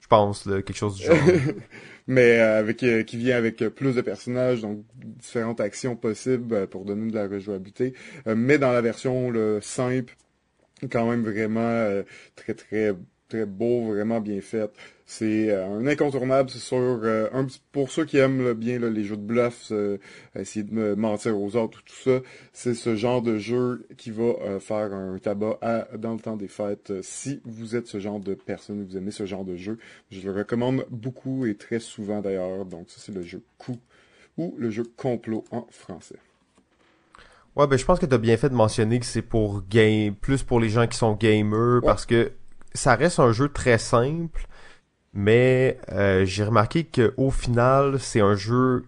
Je 0.00 0.06
pense, 0.06 0.46
là, 0.46 0.62
quelque 0.62 0.76
chose 0.76 0.96
du 0.96 1.04
genre. 1.04 1.16
mais 2.06 2.38
avec 2.38 2.78
qui 2.78 3.16
vient 3.16 3.36
avec 3.36 3.58
plus 3.68 3.94
de 3.94 4.00
personnages, 4.00 4.62
donc 4.62 4.84
différentes 4.94 5.60
actions 5.60 5.96
possibles 5.96 6.66
pour 6.68 6.84
donner 6.84 7.10
de 7.10 7.14
la 7.14 7.28
rejouabilité. 7.28 7.94
mais 8.26 8.58
dans 8.58 8.72
la 8.72 8.80
version 8.80 9.30
le 9.30 9.60
simple, 9.60 10.16
quand 10.90 11.10
même 11.10 11.22
vraiment 11.22 12.02
très 12.36 12.54
très 12.54 12.94
très 13.28 13.46
beau, 13.46 13.86
vraiment 13.92 14.20
bien 14.20 14.40
fait. 14.40 14.70
C'est 15.06 15.50
euh, 15.50 15.66
un 15.66 15.86
incontournable, 15.86 16.50
c'est 16.50 16.58
sûr. 16.58 16.78
Euh, 16.78 17.28
un, 17.32 17.46
pour 17.72 17.90
ceux 17.90 18.04
qui 18.04 18.18
aiment 18.18 18.52
bien 18.54 18.78
les 18.78 19.04
jeux 19.04 19.16
de 19.16 19.22
bluff, 19.22 19.68
euh, 19.70 19.98
essayer 20.34 20.64
de 20.64 20.94
mentir 20.94 21.38
aux 21.40 21.56
autres, 21.56 21.82
tout 21.84 21.94
ça, 21.94 22.20
c'est 22.52 22.74
ce 22.74 22.96
genre 22.96 23.22
de 23.22 23.38
jeu 23.38 23.86
qui 23.96 24.10
va 24.10 24.60
faire 24.60 24.92
un 24.92 25.18
tabac 25.18 25.58
dans 25.96 26.14
le 26.14 26.20
temps 26.20 26.36
des 26.36 26.48
fêtes. 26.48 26.92
si 27.02 27.40
vous 27.44 27.76
êtes 27.76 27.86
ce 27.86 28.00
genre 28.00 28.20
de 28.20 28.34
personne, 28.34 28.84
vous 28.84 28.96
aimez 28.96 29.10
ce 29.10 29.26
genre 29.26 29.44
de 29.44 29.56
jeu, 29.56 29.78
je 30.10 30.20
le 30.20 30.32
recommande 30.32 30.84
beaucoup 30.90 31.46
et 31.46 31.54
très 31.54 31.80
souvent 31.80 32.20
d'ailleurs. 32.20 32.64
Donc 32.64 32.90
ça, 32.90 32.96
c'est 32.98 33.14
le 33.14 33.22
jeu 33.22 33.42
Coup 33.58 33.78
ou 34.36 34.54
le 34.58 34.70
jeu 34.70 34.84
Complot 34.96 35.44
en 35.50 35.66
français. 35.70 36.16
Ouais, 37.56 37.66
ben 37.66 37.76
je 37.76 37.84
pense 37.84 37.98
que 37.98 38.06
tu 38.06 38.14
as 38.14 38.18
bien 38.18 38.36
fait 38.36 38.50
de 38.50 38.54
mentionner 38.54 39.00
que 39.00 39.06
c'est 39.06 39.22
pour 39.22 39.62
game 39.68 40.14
plus 40.14 40.44
pour 40.44 40.60
les 40.60 40.68
gens 40.68 40.86
qui 40.86 40.96
sont 40.96 41.14
gamers 41.14 41.80
parce 41.82 42.06
que 42.06 42.30
ça 42.78 42.94
reste 42.94 43.18
un 43.18 43.32
jeu 43.32 43.48
très 43.48 43.76
simple, 43.76 44.46
mais 45.12 45.78
euh, 45.92 46.24
j'ai 46.24 46.44
remarqué 46.44 46.84
qu'au 46.84 47.30
final, 47.30 47.98
c'est 47.98 48.20
un 48.20 48.36
jeu 48.36 48.84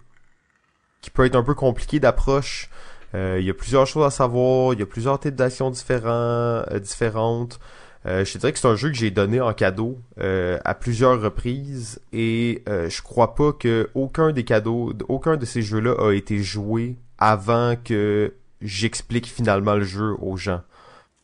qui 1.01 1.11
peut 1.11 1.27
être 1.27 1.35
un 1.35 1.43
peu 1.43 1.55
compliqué 1.55 1.99
d'approche. 1.99 2.71
Euh, 3.15 3.39
il 3.41 3.47
y 3.47 3.51
a 3.51 3.55
plusieurs 3.55 3.87
choses 3.87 4.07
à 4.07 4.11
savoir, 4.11 4.75
il 4.75 4.81
y 4.81 4.83
a 4.83 4.87
plusieurs 4.87 5.19
types 5.19 5.35
d'actions 5.35 5.71
différents, 5.71 6.63
euh, 6.71 6.79
différentes. 6.79 7.59
je 8.05 8.33
te 8.33 8.39
dirais 8.39 8.53
que 8.53 8.59
c'est 8.61 8.69
un 8.69 8.77
jeu 8.77 8.91
que 8.91 8.97
j'ai 8.97 9.11
donné 9.11 9.41
en 9.41 9.53
cadeau 9.53 9.99
à 10.17 10.75
plusieurs 10.75 11.21
reprises 11.21 12.01
et 12.13 12.63
je 12.67 13.03
crois 13.03 13.35
pas 13.35 13.53
que 13.53 13.91
aucun 13.95 14.33
des 14.33 14.45
cadeaux, 14.45 14.93
aucun 15.09 15.37
de 15.37 15.45
ces 15.45 15.63
jeux-là 15.63 15.95
a 15.99 16.13
été 16.13 16.39
joué 16.39 16.97
avant 17.19 17.75
que 17.77 18.33
j'explique 18.63 19.27
finalement 19.27 19.75
le 19.75 19.85
jeu 19.85 20.15
aux 20.21 20.37
gens. 20.37 20.63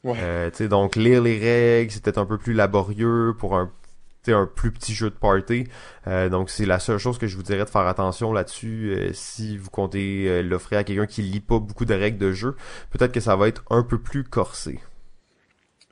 Euh, 0.06 0.50
donc 0.68 0.96
lire 0.96 1.22
les 1.22 1.38
règles, 1.38 1.90
c'était 1.90 2.18
un 2.18 2.26
peu 2.26 2.38
plus 2.38 2.52
laborieux 2.52 3.34
pour 3.38 3.56
un 3.56 3.70
un 4.28 4.46
plus 4.46 4.72
petit 4.72 4.92
jeu 4.92 5.08
de 5.08 5.14
party. 5.14 5.68
Euh, 6.08 6.28
donc 6.28 6.50
c'est 6.50 6.66
la 6.66 6.80
seule 6.80 6.98
chose 6.98 7.16
que 7.16 7.28
je 7.28 7.36
vous 7.36 7.44
dirais 7.44 7.64
de 7.64 7.70
faire 7.70 7.86
attention 7.86 8.32
là-dessus 8.32 8.90
euh, 8.90 9.10
si 9.12 9.56
vous 9.56 9.70
comptez 9.70 10.42
l'offrir 10.42 10.78
à 10.78 10.84
quelqu'un 10.84 11.06
qui 11.06 11.22
lit 11.22 11.38
pas 11.38 11.60
beaucoup 11.60 11.84
de 11.84 11.94
règles 11.94 12.18
de 12.18 12.32
jeu. 12.32 12.56
Peut-être 12.90 13.12
que 13.12 13.20
ça 13.20 13.36
va 13.36 13.46
être 13.46 13.64
un 13.70 13.84
peu 13.84 13.98
plus 14.00 14.24
corsé. 14.24 14.80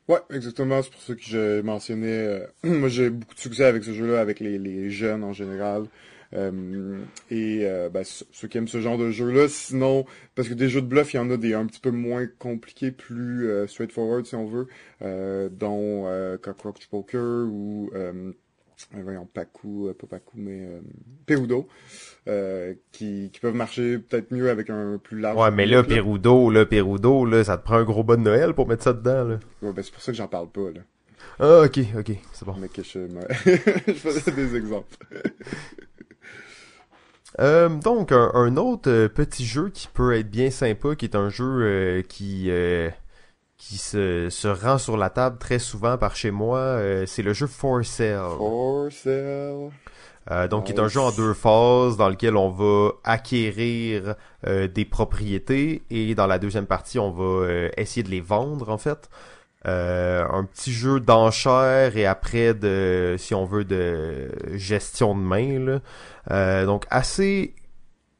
Ouais, 0.09 0.19
exactement. 0.31 0.83
C'est 0.83 0.91
pour 0.91 1.01
ça 1.01 1.15
que 1.15 1.23
j'ai 1.23 1.63
mentionné. 1.63 2.41
moi, 2.65 2.89
j'ai 2.89 3.09
beaucoup 3.09 3.35
de 3.35 3.41
succès 3.41 3.67
avec 3.67 3.85
ce 3.85 3.93
jeu-là, 3.93 4.21
avec 4.21 4.41
les, 4.41 4.59
les 4.59 4.91
jeunes 4.91 5.23
en 5.23 5.33
général. 5.33 5.87
Euh, 6.35 7.01
et 7.31 7.61
euh, 7.63 7.89
ben, 7.91 8.03
ceux 8.05 8.49
qui 8.49 8.59
aiment 8.59 8.69
ce 8.69 8.81
genre 8.81 8.99
de 8.99 9.11
jeu-là, 9.11 9.49
sinon, 9.49 10.05
parce 10.35 10.49
que 10.49 10.55
des 10.55 10.69
jeux 10.69 10.83
de 10.83 10.87
bluff, 10.87 11.15
il 11.15 11.17
y 11.17 11.21
en 11.21 11.31
a 11.31 11.37
des 11.37 11.55
un 11.55 11.67
petit 11.67 11.81
peu 11.81 11.91
moins 11.91 12.27
compliqués, 12.27 12.91
plus 12.91 13.49
euh, 13.49 13.67
straightforward 13.67 14.27
si 14.27 14.35
on 14.35 14.47
veut, 14.47 14.67
dont 15.51 16.05
Cockroach 16.43 16.87
Poker 16.89 17.47
ou 17.47 17.91
voyons, 18.93 19.27
Pacu, 19.33 19.93
pas 19.99 20.07
Pacu, 20.07 20.33
mais 20.37 20.69
Perudo, 21.27 21.69
qui, 22.93 23.31
qui 23.33 23.41
peuvent 23.41 23.55
marcher 23.55 23.99
peut-être 23.99 24.33
mieux 24.33 24.51
avec 24.51 24.71
un 24.71 24.99
plus 24.99 25.21
large. 25.21 25.39
Ouais, 25.39 25.51
mais 25.51 25.67
là, 25.67 25.83
Perudo, 25.83 26.51
là, 26.51 26.67
Perudo, 26.67 27.25
là, 27.25 27.45
ça 27.45 27.57
te 27.59 27.65
prend 27.65 27.77
un 27.77 27.85
gros 27.85 28.05
bon 28.05 28.19
de 28.19 28.25
Noël 28.25 28.55
pour 28.55 28.69
mettre 28.69 28.83
ça 28.83 28.93
dedans, 28.93 29.25
là. 29.25 29.39
Ouais, 29.63 29.73
ben 29.73 29.83
c'est 29.83 29.93
pour 29.93 30.03
ça 30.03 30.13
que 30.13 30.19
j'en 30.19 30.29
parle 30.29 30.51
pas, 30.51 30.71
là. 30.71 30.81
Ah, 31.39 31.63
ok, 31.65 31.81
ok, 31.99 32.13
c'est 32.33 32.45
bon. 32.45 32.55
Mais 32.61 32.69
que 32.69 32.83
je, 32.83 33.01
je 33.87 33.93
faisais 33.93 34.31
des 34.31 34.57
exemples. 34.57 34.97
Euh, 37.41 37.69
donc, 37.69 38.13
un, 38.13 38.57
autre 38.57 38.91
euh, 38.91 39.09
petit 39.09 39.45
jeu 39.45 39.71
qui 39.71 39.89
peut 39.89 40.17
être 40.17 40.31
bien 40.31 40.51
sympa, 40.51 40.95
qui 40.95 41.05
est 41.05 41.17
un 41.17 41.29
jeu 41.29 41.45
euh, 41.45 42.03
qui 42.03 42.51
qui 43.57 43.79
se, 43.79 44.29
se 44.29 44.49
rend 44.49 44.79
sur 44.79 44.97
la 44.97 45.09
table 45.09 45.39
très 45.39 45.59
souvent 45.59 45.97
par 45.97 46.17
chez 46.17 46.31
moi, 46.31 46.79
c'est 47.07 47.23
le 47.23 47.33
jeu 47.33 47.47
For 47.47 47.85
Sale. 47.85 48.37
For 48.37 48.93
Sale. 48.93 50.49
donc, 50.51 50.65
qui 50.65 50.73
est 50.73 50.81
un 50.81 50.89
jeu 50.89 51.01
en 51.01 51.13
deux 51.13 51.33
phases 51.33 51.97
dans 51.97 52.11
lequel 52.11 52.37
on 52.37 52.51
va 52.51 52.91
acquérir 53.05 54.17
des 54.45 54.85
propriétés 54.85 55.83
et 55.89 56.15
dans 56.15 56.27
la 56.27 56.39
deuxième 56.39 56.67
partie, 56.67 56.99
on 56.99 57.11
va 57.11 57.69
essayer 57.79 58.03
de 58.03 58.11
les 58.11 58.21
vendre 58.21 58.69
en 58.69 58.77
fait. 58.77 59.09
Un 59.65 60.45
petit 60.45 60.73
jeu 60.73 61.01
d'enchères 61.01 61.97
et 61.97 62.07
après 62.07 62.55
de, 62.55 63.17
si 63.19 63.35
on 63.35 63.45
veut, 63.45 63.65
de 63.65 64.31
gestion 64.55 65.15
de 65.15 65.21
main. 65.21 65.81
Euh, 66.31 66.67
donc 66.67 66.87
assez 66.91 67.55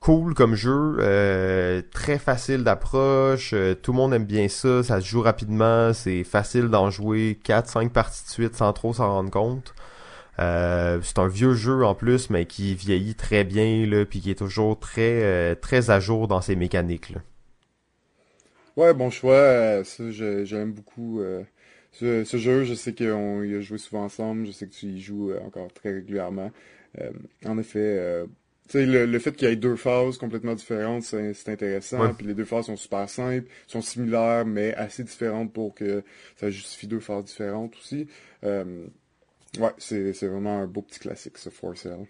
cool 0.01 0.35
comme 0.35 0.55
jeu, 0.55 0.97
euh, 1.01 1.83
très 1.93 2.19
facile 2.19 2.63
d'approche, 2.63 3.53
euh, 3.55 3.75
tout 3.75 3.93
le 3.93 3.97
monde 3.97 4.13
aime 4.13 4.27
bien 4.27 4.49
ça, 4.49 4.83
ça 4.83 5.01
se 5.01 5.07
joue 5.07 5.23
rapidement, 5.23 5.95
c'est 5.95 6.25
facile 6.25 6.69
d'en 6.69 6.91
jouer 6.91 7.39
4-5 7.43 7.89
parties 7.89 8.25
de 8.25 8.31
suite 8.31 8.55
sans 8.55 8.73
trop 8.75 8.93
s'en 8.93 9.09
rendre 9.09 9.31
compte. 9.31 9.75
c'est 10.39 11.19
un 11.19 11.29
vieux 11.29 11.55
jeu 11.55 11.85
en 11.85 11.95
plus, 11.95 12.29
mais 12.31 12.45
qui 12.47 12.75
vieillit 12.75 13.15
très 13.15 13.45
bien, 13.45 13.87
là, 13.87 14.05
puis 14.05 14.21
qui 14.21 14.31
est 14.31 14.35
toujours 14.35 14.79
très 14.79 15.57
très 15.57 15.91
à 15.91 16.01
jour 16.01 16.29
dans 16.29 16.41
ses 16.43 16.57
mécaniques. 16.57 17.15
Ouais, 18.77 18.93
bon 18.95 19.11
choix, 19.11 19.85
ça 19.85 20.11
j'aime 20.11 20.73
beaucoup. 20.73 21.23
Ce, 21.93 22.25
ce, 22.25 22.37
jeu, 22.39 22.65
je 22.65 22.75
sais 22.75 22.93
qu'on 22.93 23.45
y 23.45 23.55
a 23.55 23.61
joué 23.61 23.79
souvent 23.79 24.03
ensemble, 24.03 24.47
je 24.47 24.53
sais 24.53 24.67
que 24.67 24.73
tu 24.73 24.87
y 24.87 25.01
joues 25.01 25.33
encore 25.45 25.73
très 25.73 25.93
régulièrement. 25.93 26.51
Euh, 27.01 27.11
en 27.45 27.59
effet, 27.59 27.79
euh, 27.79 28.27
le, 28.75 29.07
le, 29.07 29.19
fait 29.19 29.33
qu'il 29.33 29.49
y 29.49 29.53
ait 29.53 29.57
deux 29.57 29.77
phases 29.77 30.19
complètement 30.19 30.55
différentes, 30.55 31.03
c'est 31.03 31.49
intéressant. 31.49 32.15
Puis 32.15 32.27
les 32.27 32.35
deux 32.35 32.45
phases 32.45 32.67
sont 32.67 32.77
super 32.77 33.09
simples, 33.09 33.49
sont 33.67 33.83
similaires, 33.83 34.45
mais 34.47 34.75
assez 34.75 35.05
différentes 35.05 35.53
pour 35.53 35.75
que 35.75 36.03
ça 36.37 36.51
justifie 36.51 36.87
deux 36.87 37.01
phases 37.01 37.25
différentes 37.27 37.77
aussi. 37.77 38.07
Euh, 38.45 38.87
ouais, 39.59 39.73
c'est 39.79 40.27
vraiment 40.27 40.61
un 40.61 40.67
beau 40.67 40.83
petit 40.83 41.01
classique, 41.01 41.39
ce 41.39 41.51
For 41.51 41.77
Sale. 41.77 42.07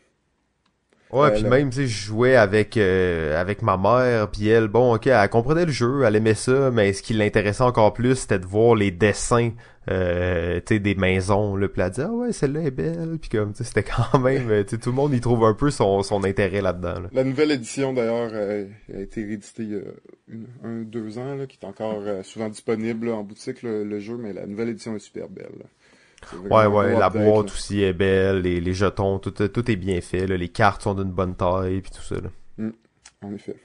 Ouais, 1.12 1.32
puis 1.32 1.44
même, 1.44 1.70
tu 1.70 1.76
sais, 1.76 1.86
je 1.86 2.06
jouais 2.06 2.34
avec 2.34 2.76
euh, 2.76 3.40
avec 3.40 3.62
ma 3.62 3.76
mère, 3.76 4.28
puis 4.30 4.48
elle, 4.48 4.66
bon, 4.66 4.96
ok, 4.96 5.06
elle 5.06 5.28
comprenait 5.28 5.64
le 5.64 5.70
jeu, 5.70 6.02
elle 6.04 6.16
aimait 6.16 6.34
ça, 6.34 6.72
mais 6.72 6.92
ce 6.92 7.02
qui 7.02 7.12
l'intéressait 7.14 7.62
encore 7.62 7.92
plus, 7.92 8.16
c'était 8.16 8.40
de 8.40 8.46
voir 8.46 8.74
les 8.74 8.90
dessins, 8.90 9.52
euh, 9.90 10.56
tu 10.66 10.74
sais, 10.74 10.80
des 10.80 10.96
maisons, 10.96 11.54
là, 11.54 11.68
elle 11.76 11.90
disait, 11.90 12.06
ah 12.08 12.12
ouais, 12.12 12.32
celle-là 12.32 12.62
est 12.62 12.72
belle, 12.72 13.18
puis 13.20 13.30
comme, 13.30 13.52
tu 13.52 13.58
sais, 13.58 13.64
c'était 13.64 13.84
quand 14.12 14.18
même, 14.18 14.48
tu 14.64 14.70
sais, 14.70 14.78
tout 14.78 14.90
le 14.90 14.96
monde 14.96 15.14
y 15.14 15.20
trouve 15.20 15.44
un 15.44 15.54
peu 15.54 15.70
son, 15.70 16.02
son 16.02 16.24
intérêt 16.24 16.62
là-dedans. 16.62 17.02
La 17.12 17.22
nouvelle 17.22 17.52
édition, 17.52 17.92
d'ailleurs, 17.92 18.30
euh, 18.32 18.66
a 18.92 19.00
été 19.00 19.24
rééditée 19.24 19.62
il 19.62 19.72
y 19.72 19.76
a 19.76 20.68
un, 20.68 20.82
deux 20.82 21.18
ans, 21.18 21.36
là, 21.36 21.46
qui 21.46 21.58
est 21.62 21.66
encore 21.66 22.02
souvent 22.24 22.48
disponible 22.48 23.10
en 23.10 23.22
boutique, 23.22 23.62
le, 23.62 24.00
jeu, 24.00 24.16
mais 24.16 24.32
la 24.32 24.46
nouvelle 24.46 24.70
édition 24.70 24.96
est 24.96 25.00
super 25.00 25.28
belle. 25.28 25.66
Ouais, 26.50 26.66
ouais, 26.66 26.98
la 26.98 27.10
boîte 27.10 27.46
aussi 27.46 27.82
est 27.82 27.92
belle, 27.92 28.42
les, 28.42 28.60
les 28.60 28.74
jetons, 28.74 29.18
tout, 29.18 29.30
tout 29.30 29.70
est 29.70 29.76
bien 29.76 30.00
fait, 30.00 30.26
là, 30.26 30.36
les 30.36 30.48
cartes 30.48 30.82
sont 30.82 30.94
d'une 30.94 31.12
bonne 31.12 31.34
taille, 31.34 31.80
puis 31.80 31.90
tout 31.90 32.02
ça. 32.02 32.16
Là. 32.16 32.28
Mm, 32.58 32.70
en 33.22 33.34
effet. 33.34 33.56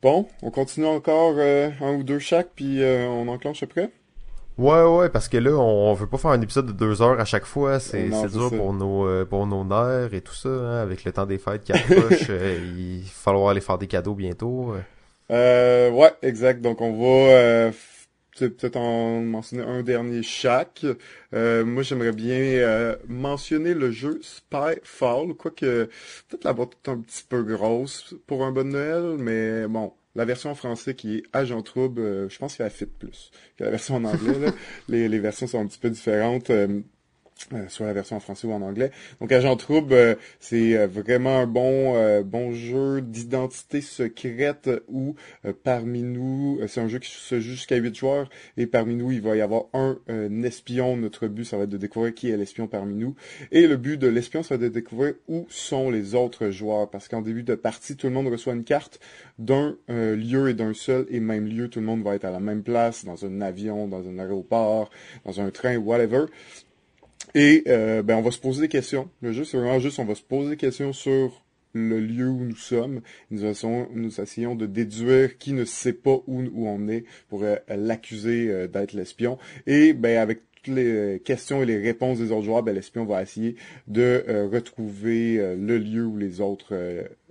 Bon, 0.00 0.28
on 0.42 0.50
continue 0.50 0.86
encore 0.86 1.34
euh, 1.38 1.70
un 1.80 1.94
ou 1.94 2.04
deux 2.04 2.20
chaque, 2.20 2.50
puis 2.54 2.82
euh, 2.82 3.06
on 3.08 3.26
enclenche 3.28 3.62
après? 3.64 3.90
Ouais, 4.56 4.82
ouais, 4.82 5.08
parce 5.08 5.28
que 5.28 5.36
là, 5.36 5.52
on, 5.52 5.94
veut 5.94 6.08
pas 6.08 6.18
faire 6.18 6.32
un 6.32 6.40
épisode 6.40 6.66
de 6.66 6.72
deux 6.72 7.00
heures 7.00 7.20
à 7.20 7.24
chaque 7.24 7.44
fois. 7.44 7.78
C'est 7.78 8.08
dur 8.08 8.50
pour 8.50 8.72
nos, 8.72 9.06
euh, 9.06 9.24
pour 9.24 9.46
nos 9.46 9.64
nerfs 9.64 10.14
et 10.14 10.20
tout 10.20 10.34
ça. 10.34 10.48
Hein, 10.48 10.82
avec 10.82 11.04
le 11.04 11.12
temps 11.12 11.26
des 11.26 11.38
fêtes 11.38 11.62
qui 11.62 11.72
approche, 11.72 12.28
il 12.76 13.02
va 13.02 13.08
falloir 13.08 13.50
aller 13.50 13.60
faire 13.60 13.78
des 13.78 13.86
cadeaux 13.86 14.14
bientôt. 14.14 14.74
Euh, 15.30 15.90
ouais, 15.90 16.12
exact. 16.22 16.60
Donc, 16.60 16.80
on 16.80 16.92
va 16.92 17.70
peut-être 18.38 18.76
en 18.76 19.20
mentionner 19.20 19.62
un 19.62 19.82
dernier 19.82 20.22
chaque. 20.22 20.86
Euh, 21.34 21.64
moi, 21.64 21.82
j'aimerais 21.82 22.12
bien 22.12 22.38
euh, 22.38 22.96
mentionner 23.08 23.74
le 23.74 23.90
jeu 23.90 24.20
Spyfall, 24.22 25.34
quoique 25.34 25.88
peut-être 26.28 26.44
la 26.44 26.52
boîte 26.52 26.72
est 26.84 26.90
un 26.90 26.98
petit 26.98 27.24
peu 27.28 27.42
grosse 27.42 28.14
pour 28.26 28.44
un 28.44 28.52
bon 28.52 28.68
Noël, 28.68 29.16
mais 29.18 29.66
bon, 29.66 29.92
la 30.14 30.24
version 30.24 30.50
en 30.50 30.54
français 30.54 30.94
qui 30.94 31.16
est 31.16 31.22
Agent 31.32 31.62
Trouble, 31.62 32.28
je 32.30 32.38
pense 32.38 32.56
qu'elle 32.56 32.70
fit 32.70 32.86
plus 32.86 33.30
que 33.56 33.64
la 33.64 33.70
version 33.70 33.96
en 33.96 34.04
anglais. 34.04 34.52
les, 34.88 35.08
les, 35.08 35.18
versions 35.18 35.46
sont 35.46 35.60
un 35.60 35.66
petit 35.66 35.78
peu 35.78 35.90
différentes. 35.90 36.50
Euh, 37.52 37.64
soit 37.68 37.86
la 37.86 37.92
version 37.92 38.16
en 38.16 38.20
français 38.20 38.46
ou 38.46 38.52
en 38.52 38.62
anglais. 38.62 38.90
Donc 39.20 39.30
Agent 39.30 39.56
Trouble, 39.56 39.92
euh, 39.92 40.14
c'est 40.40 40.76
euh, 40.76 40.86
vraiment 40.86 41.38
un 41.38 41.46
bon 41.46 41.68
bon 42.24 42.52
jeu 42.52 43.00
d'identité 43.00 43.80
secrète 43.80 44.70
où 44.88 45.14
parmi 45.62 46.02
nous, 46.02 46.60
c'est 46.66 46.80
un 46.80 46.88
jeu 46.88 46.98
qui 46.98 47.10
se 47.10 47.40
joue 47.40 47.50
jusqu'à 47.50 47.76
8 47.76 47.94
joueurs 47.94 48.28
et 48.56 48.66
parmi 48.66 48.94
nous, 48.94 49.12
il 49.12 49.20
va 49.20 49.36
y 49.36 49.40
avoir 49.40 49.64
un, 49.72 49.98
espion. 50.42 50.96
Notre 50.96 51.28
but, 51.28 51.44
ça 51.44 51.56
va 51.56 51.64
être 51.64 51.70
de 51.70 51.76
découvrir 51.76 52.14
qui 52.14 52.30
est 52.30 52.36
l'espion 52.36 52.66
parmi 52.66 52.94
nous. 52.94 53.14
Et 53.52 53.66
le 53.66 53.76
but 53.76 53.96
de 53.98 54.08
l'espion, 54.08 54.42
ça 54.42 54.56
va 54.56 54.66
être 54.66 54.72
de 54.72 54.80
découvrir 54.80 55.14
où 55.28 55.46
sont 55.48 55.90
les 55.90 56.14
autres 56.14 56.50
joueurs. 56.50 56.90
Parce 56.90 57.08
qu'en 57.08 57.22
début 57.22 57.42
de 57.42 57.54
partie, 57.54 57.96
tout 57.96 58.06
le 58.06 58.12
monde 58.12 58.28
reçoit 58.28 58.54
une 58.54 58.64
carte 58.64 59.00
d'un 59.38 59.76
lieu 59.88 60.48
et 60.50 60.54
d'un 60.54 60.74
seul 60.74 61.06
et 61.08 61.20
même 61.20 61.46
lieu. 61.46 61.68
Tout 61.68 61.80
le 61.80 61.86
monde 61.86 62.02
va 62.02 62.14
être 62.14 62.24
à 62.24 62.30
la 62.30 62.40
même 62.40 62.62
place, 62.62 63.04
dans 63.04 63.24
un 63.24 63.40
avion, 63.40 63.88
dans 63.88 64.06
un 64.08 64.18
aéroport, 64.18 64.90
dans 65.24 65.40
un 65.40 65.50
train, 65.50 65.76
whatever. 65.76 66.26
Et 67.34 67.64
euh, 67.68 68.02
ben 68.02 68.16
on 68.16 68.22
va 68.22 68.30
se 68.30 68.38
poser 68.38 68.62
des 68.62 68.68
questions. 68.68 69.10
Le 69.20 69.32
jeu, 69.32 69.44
c'est 69.44 69.56
vraiment 69.56 69.78
juste, 69.78 69.98
on 69.98 70.04
va 70.04 70.14
se 70.14 70.22
poser 70.22 70.50
des 70.50 70.56
questions 70.56 70.92
sur 70.92 71.44
le 71.74 72.00
lieu 72.00 72.28
où 72.28 72.44
nous 72.44 72.56
sommes. 72.56 73.00
Nous 73.30 73.44
essayons, 73.44 73.88
nous 73.94 74.20
essayons 74.20 74.54
de 74.54 74.66
déduire 74.66 75.36
qui 75.38 75.52
ne 75.52 75.64
sait 75.64 75.92
pas 75.92 76.18
où, 76.26 76.42
où 76.42 76.68
on 76.68 76.88
est 76.88 77.04
pour 77.28 77.42
euh, 77.42 77.56
l'accuser 77.68 78.50
euh, 78.50 78.66
d'être 78.66 78.92
l'espion. 78.92 79.38
Et 79.66 79.92
ben 79.92 80.18
avec 80.18 80.40
toutes 80.62 80.74
les 80.74 81.22
questions 81.24 81.62
et 81.62 81.66
les 81.66 81.78
réponses 81.78 82.18
des 82.18 82.32
autres 82.32 82.44
joueurs, 82.44 82.62
ben, 82.62 82.74
l'espion 82.74 83.04
va 83.04 83.22
essayer 83.22 83.54
de 83.86 84.24
retrouver 84.52 85.36
le 85.56 85.78
lieu 85.78 86.04
où 86.04 86.16
les 86.16 86.40
autres 86.40 86.74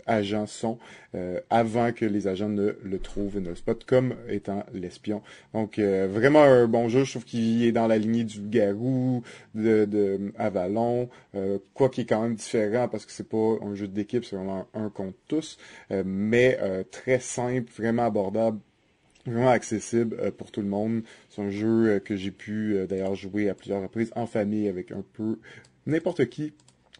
agents 0.07 0.47
sont 0.47 0.77
euh, 1.15 1.39
avant 1.49 1.91
que 1.91 2.05
les 2.05 2.27
agents 2.27 2.49
ne 2.49 2.75
le 2.83 2.99
trouvent 2.99 3.37
et 3.37 3.39
ne 3.39 3.49
le 3.49 3.55
spotent 3.55 3.85
comme 3.85 4.15
étant 4.29 4.65
l'espion. 4.73 5.21
Donc 5.53 5.79
euh, 5.79 6.07
vraiment 6.09 6.43
un 6.43 6.67
bon 6.67 6.89
jeu, 6.89 7.03
je 7.03 7.11
trouve 7.11 7.25
qu'il 7.25 7.63
est 7.63 7.71
dans 7.71 7.87
la 7.87 7.97
lignée 7.97 8.23
du 8.23 8.41
Garou, 8.41 9.23
de, 9.55 9.85
de 9.85 10.31
Avalon, 10.37 11.09
euh, 11.35 11.59
quoi 11.73 11.89
qui 11.89 12.01
est 12.01 12.05
quand 12.05 12.21
même 12.21 12.35
différent 12.35 12.87
parce 12.87 13.05
que 13.05 13.11
c'est 13.11 13.27
pas 13.27 13.57
un 13.61 13.75
jeu 13.75 13.87
d'équipe, 13.87 14.25
c'est 14.25 14.35
vraiment 14.35 14.67
un 14.73 14.89
contre 14.89 15.17
tous, 15.27 15.57
mais 16.05 16.57
très 16.91 17.19
simple, 17.19 17.71
vraiment 17.77 18.05
abordable 18.05 18.59
vraiment 19.25 19.49
accessible 19.49 20.31
pour 20.37 20.51
tout 20.51 20.61
le 20.61 20.69
monde. 20.69 21.03
C'est 21.29 21.41
un 21.41 21.49
jeu 21.49 21.99
que 21.99 22.15
j'ai 22.15 22.31
pu 22.31 22.77
d'ailleurs 22.87 23.15
jouer 23.15 23.49
à 23.49 23.55
plusieurs 23.55 23.81
reprises 23.81 24.11
en 24.15 24.25
famille 24.25 24.69
avec 24.69 24.91
un 24.91 25.03
peu 25.13 25.37
n'importe 25.85 26.25
qui 26.27 26.53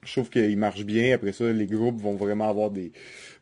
je 0.07 0.13
trouve 0.13 0.29
qu'il 0.29 0.57
marche 0.57 0.83
bien. 0.83 1.13
Après 1.13 1.33
ça, 1.33 1.51
les 1.51 1.67
groupes 1.67 2.01
vont 2.01 2.15
vraiment 2.15 2.49
avoir 2.49 2.71
des, 2.71 2.91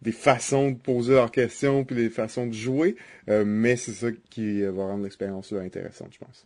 des 0.01 0.11
façons 0.11 0.71
de 0.71 0.75
poser 0.75 1.13
leurs 1.13 1.31
questions 1.31 1.85
puis 1.85 1.95
des 1.95 2.09
façons 2.09 2.47
de 2.47 2.53
jouer. 2.53 2.95
Euh, 3.29 3.43
mais 3.45 3.75
c'est 3.75 3.93
ça 3.93 4.07
qui 4.29 4.63
va 4.63 4.87
rendre 4.87 5.03
l'expérience 5.03 5.53
intéressante, 5.53 6.09
je 6.11 6.17
pense. 6.17 6.45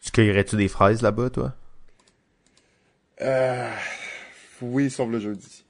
Tu 0.00 0.10
cueillerais-tu 0.12 0.56
des 0.56 0.68
fraises 0.68 1.02
là-bas, 1.02 1.30
toi? 1.30 1.54
Euh, 3.20 3.70
oui, 4.62 4.88
sauf 4.88 5.10
le 5.10 5.18
jeudi. 5.18 5.64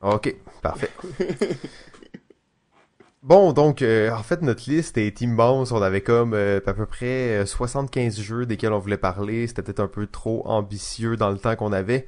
Ok, 0.00 0.34
parfait. 0.60 0.90
Bon, 3.22 3.52
donc, 3.52 3.82
euh, 3.82 4.10
en 4.10 4.22
fait, 4.24 4.42
notre 4.42 4.68
liste 4.68 4.98
est 4.98 5.20
immense. 5.20 5.70
On 5.70 5.80
avait 5.80 6.00
comme 6.00 6.34
euh, 6.34 6.58
à 6.66 6.74
peu 6.74 6.86
près 6.86 7.46
75 7.46 8.18
euh, 8.18 8.22
jeux 8.22 8.46
desquels 8.46 8.72
on 8.72 8.80
voulait 8.80 8.96
parler. 8.96 9.46
C'était 9.46 9.62
peut-être 9.62 9.78
un 9.78 9.86
peu 9.86 10.08
trop 10.08 10.42
ambitieux 10.44 11.16
dans 11.16 11.30
le 11.30 11.38
temps 11.38 11.54
qu'on 11.54 11.72
avait. 11.72 12.06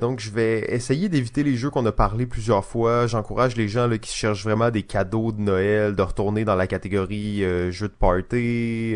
donc, 0.00 0.20
je 0.20 0.30
vais 0.30 0.60
essayer 0.72 1.08
d'éviter 1.08 1.42
les 1.42 1.56
jeux 1.56 1.68
qu'on 1.70 1.84
a 1.84 1.90
parlé 1.90 2.26
plusieurs 2.26 2.64
fois. 2.64 3.08
J'encourage 3.08 3.56
les 3.56 3.66
gens 3.66 3.88
là, 3.88 3.98
qui 3.98 4.14
cherchent 4.14 4.44
vraiment 4.44 4.70
des 4.70 4.84
cadeaux 4.84 5.32
de 5.32 5.40
Noël 5.40 5.96
de 5.96 6.02
retourner 6.02 6.44
dans 6.44 6.54
la 6.54 6.68
catégorie 6.68 7.40
jeux 7.72 7.88
de 7.88 7.94
party. 7.94 8.94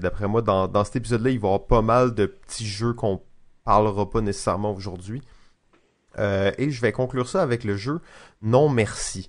D'après 0.00 0.28
moi, 0.28 0.42
dans, 0.42 0.68
dans 0.68 0.84
cet 0.84 0.94
épisode-là, 0.96 1.30
il 1.30 1.40
va 1.40 1.48
y 1.48 1.50
avoir 1.50 1.66
pas 1.66 1.82
mal 1.82 2.14
de 2.14 2.26
petits 2.26 2.66
jeux 2.66 2.92
qu'on 2.92 3.20
parlera 3.64 4.08
pas 4.08 4.20
nécessairement 4.20 4.72
aujourd'hui. 4.72 5.22
et 6.18 6.70
je 6.70 6.80
vais 6.80 6.92
conclure 6.92 7.28
ça 7.28 7.42
avec 7.42 7.64
le 7.64 7.76
jeu 7.76 8.00
Non 8.42 8.68
Merci. 8.68 9.28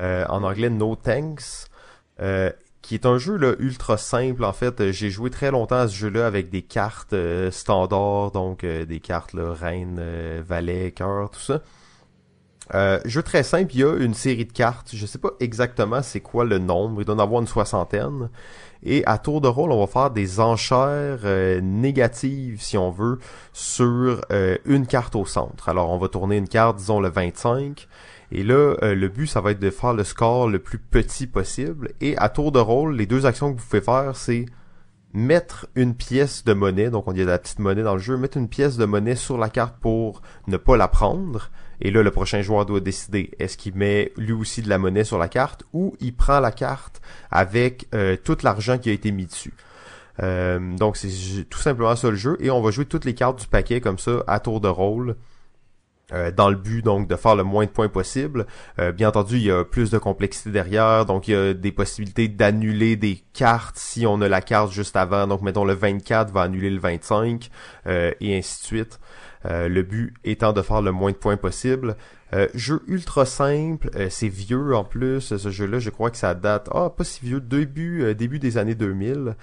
Euh, 0.00 0.24
en 0.28 0.42
anglais 0.42 0.70
No 0.70 0.96
Thanks, 0.96 1.68
euh, 2.20 2.50
qui 2.82 2.94
est 2.94 3.06
un 3.06 3.16
jeu 3.16 3.36
là, 3.36 3.52
ultra 3.60 3.96
simple. 3.96 4.44
En 4.44 4.52
fait, 4.52 4.90
j'ai 4.90 5.08
joué 5.08 5.30
très 5.30 5.52
longtemps 5.52 5.76
à 5.76 5.88
ce 5.88 5.94
jeu-là 5.94 6.26
avec 6.26 6.50
des 6.50 6.62
cartes 6.62 7.12
euh, 7.12 7.52
standards, 7.52 8.32
donc 8.32 8.66
des 8.66 9.00
cartes 9.00 9.34
là, 9.34 9.52
reine, 9.52 10.02
valet, 10.46 10.90
cœur, 10.90 11.30
tout 11.30 11.40
ça. 11.40 11.62
jeu 13.04 13.22
très 13.22 13.44
simple, 13.44 13.72
il 13.74 13.80
y 13.80 13.84
a 13.84 13.94
une 13.94 14.14
série 14.14 14.46
de 14.46 14.52
cartes. 14.52 14.90
Je 14.92 15.06
sais 15.06 15.18
pas 15.18 15.30
exactement 15.38 16.02
c'est 16.02 16.20
quoi 16.20 16.44
le 16.44 16.58
nombre, 16.58 17.00
il 17.00 17.04
doit 17.04 17.14
en 17.14 17.20
avoir 17.20 17.40
une 17.40 17.46
soixantaine. 17.46 18.30
Et 18.82 19.02
à 19.06 19.16
tour 19.16 19.40
de 19.40 19.48
rôle, 19.48 19.70
on 19.72 19.80
va 19.80 19.86
faire 19.86 20.10
des 20.10 20.40
enchères 20.40 21.20
négatives, 21.62 22.60
si 22.60 22.76
on 22.76 22.90
veut, 22.90 23.18
sur 23.52 24.20
une 24.64 24.86
carte 24.88 25.14
au 25.14 25.24
centre. 25.24 25.68
Alors, 25.68 25.90
on 25.90 25.98
va 25.98 26.08
tourner 26.08 26.36
une 26.36 26.48
carte, 26.48 26.76
disons 26.78 27.00
le 27.00 27.08
25. 27.08 27.88
Et 28.32 28.42
là, 28.42 28.76
euh, 28.82 28.94
le 28.94 29.08
but, 29.08 29.26
ça 29.26 29.40
va 29.40 29.52
être 29.52 29.60
de 29.60 29.70
faire 29.70 29.94
le 29.94 30.04
score 30.04 30.48
le 30.48 30.58
plus 30.58 30.78
petit 30.78 31.26
possible. 31.26 31.90
Et 32.00 32.16
à 32.18 32.28
tour 32.28 32.52
de 32.52 32.58
rôle, 32.58 32.96
les 32.96 33.06
deux 33.06 33.26
actions 33.26 33.52
que 33.52 33.60
vous 33.60 33.66
pouvez 33.66 33.82
faire, 33.82 34.16
c'est 34.16 34.46
mettre 35.14 35.68
une 35.76 35.94
pièce 35.94 36.44
de 36.44 36.52
monnaie, 36.52 36.90
donc 36.90 37.06
on 37.06 37.12
dit 37.12 37.22
la 37.22 37.38
petite 37.38 37.60
monnaie 37.60 37.84
dans 37.84 37.94
le 37.94 38.00
jeu, 38.00 38.16
mettre 38.16 38.36
une 38.36 38.48
pièce 38.48 38.76
de 38.76 38.84
monnaie 38.84 39.14
sur 39.14 39.38
la 39.38 39.48
carte 39.48 39.76
pour 39.80 40.22
ne 40.48 40.56
pas 40.56 40.76
la 40.76 40.88
prendre. 40.88 41.50
Et 41.80 41.90
là, 41.90 42.02
le 42.02 42.10
prochain 42.10 42.42
joueur 42.42 42.66
doit 42.66 42.80
décider 42.80 43.30
est-ce 43.38 43.56
qu'il 43.56 43.76
met 43.76 44.12
lui 44.16 44.32
aussi 44.32 44.60
de 44.60 44.68
la 44.68 44.78
monnaie 44.78 45.04
sur 45.04 45.18
la 45.18 45.28
carte 45.28 45.62
ou 45.72 45.94
il 46.00 46.14
prend 46.14 46.40
la 46.40 46.50
carte 46.50 47.00
avec 47.30 47.86
euh, 47.94 48.16
tout 48.22 48.38
l'argent 48.42 48.78
qui 48.78 48.90
a 48.90 48.92
été 48.92 49.12
mis 49.12 49.26
dessus. 49.26 49.54
Euh, 50.22 50.76
donc 50.76 50.96
c'est 50.96 51.44
tout 51.50 51.58
simplement 51.58 51.96
ça 51.96 52.08
le 52.08 52.16
jeu 52.16 52.36
et 52.38 52.48
on 52.50 52.60
va 52.60 52.70
jouer 52.70 52.84
toutes 52.84 53.04
les 53.04 53.14
cartes 53.14 53.40
du 53.40 53.48
paquet 53.48 53.80
comme 53.80 53.98
ça 53.98 54.22
à 54.26 54.40
tour 54.40 54.60
de 54.60 54.68
rôle. 54.68 55.16
Euh, 56.12 56.30
dans 56.30 56.50
le 56.50 56.56
but 56.56 56.84
donc 56.84 57.08
de 57.08 57.16
faire 57.16 57.34
le 57.34 57.44
moins 57.44 57.64
de 57.64 57.70
points 57.70 57.88
possible. 57.88 58.46
Euh, 58.78 58.92
bien 58.92 59.08
entendu, 59.08 59.36
il 59.36 59.44
y 59.44 59.50
a 59.50 59.64
plus 59.64 59.90
de 59.90 59.96
complexité 59.96 60.50
derrière, 60.50 61.06
donc 61.06 61.28
il 61.28 61.30
y 61.30 61.34
a 61.34 61.54
des 61.54 61.72
possibilités 61.72 62.28
d'annuler 62.28 62.96
des 62.96 63.22
cartes 63.32 63.78
si 63.78 64.06
on 64.06 64.20
a 64.20 64.28
la 64.28 64.42
carte 64.42 64.70
juste 64.70 64.96
avant. 64.96 65.26
Donc 65.26 65.40
mettons 65.40 65.64
le 65.64 65.72
24 65.72 66.30
va 66.30 66.42
annuler 66.42 66.68
le 66.68 66.78
25 66.78 67.48
euh, 67.86 68.12
et 68.20 68.36
ainsi 68.36 68.60
de 68.60 68.66
suite. 68.66 69.00
le 69.44 69.82
but 69.82 70.14
étant 70.24 70.52
de 70.52 70.62
faire 70.62 70.82
le 70.82 70.92
moins 70.92 71.12
de 71.12 71.16
points 71.16 71.38
possible. 71.38 71.96
Euh, 72.32 72.48
jeu 72.54 72.82
ultra 72.88 73.26
simple, 73.26 73.90
euh, 73.94 74.08
c'est 74.10 74.28
vieux 74.28 74.74
en 74.74 74.82
plus, 74.82 75.36
ce 75.36 75.50
jeu-là, 75.50 75.78
je 75.78 75.90
crois 75.90 76.10
que 76.10 76.16
ça 76.16 76.34
date, 76.34 76.68
ah, 76.72 76.90
pas 76.90 77.04
si 77.04 77.24
vieux, 77.24 77.40
début, 77.40 78.02
euh, 78.02 78.14
début 78.14 78.38
des 78.38 78.58
années 78.58 78.74
2000, 78.74 79.36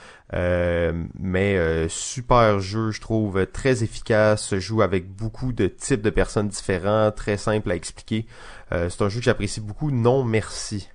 mais 1.19 1.87
super 1.89 2.59
jeu, 2.59 2.91
je 2.91 2.99
trouve, 2.99 3.45
très 3.47 3.83
efficace, 3.83 4.43
se 4.43 4.59
joue 4.59 4.81
avec 4.81 5.07
beaucoup 5.09 5.53
de 5.53 5.67
types 5.67 6.01
de 6.01 6.09
personnes 6.09 6.47
différents, 6.47 7.11
très 7.11 7.37
simple 7.37 7.71
à 7.71 7.75
expliquer. 7.75 8.25
c'est 8.71 9.01
un 9.01 9.09
jeu 9.09 9.19
que 9.19 9.25
j'apprécie 9.25 9.61
beaucoup, 9.61 9.91
non 9.91 10.23
merci. 10.23 10.89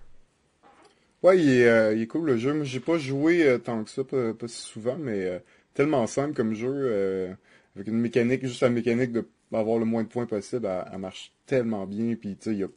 Ouais, 1.22 1.38
il 1.38 1.50
est, 1.50 1.96
il 1.96 2.02
est 2.02 2.06
cool 2.06 2.26
le 2.26 2.36
jeu, 2.36 2.62
j'ai 2.64 2.80
pas 2.80 2.98
joué 2.98 3.58
tant 3.64 3.84
que 3.84 3.90
ça, 3.90 4.04
pas, 4.04 4.34
pas 4.34 4.48
si 4.48 4.62
souvent, 4.62 4.96
mais 4.98 5.42
tellement 5.74 6.06
simple 6.06 6.34
comme 6.34 6.54
jeu, 6.54 7.36
avec 7.74 7.88
une 7.88 7.98
mécanique, 7.98 8.46
juste 8.46 8.62
la 8.62 8.70
mécanique 8.70 9.12
de 9.12 9.26
avoir 9.52 9.78
le 9.78 9.84
moins 9.84 10.02
de 10.02 10.08
points 10.08 10.26
possible, 10.26 10.68
elle, 10.92 10.98
marche 10.98 11.32
tellement 11.46 11.86
bien. 11.86 12.14
Puis, 12.14 12.36
tu 12.36 12.44
sais, 12.44 12.52
il 12.52 12.58
y 12.60 12.64
a 12.64 12.68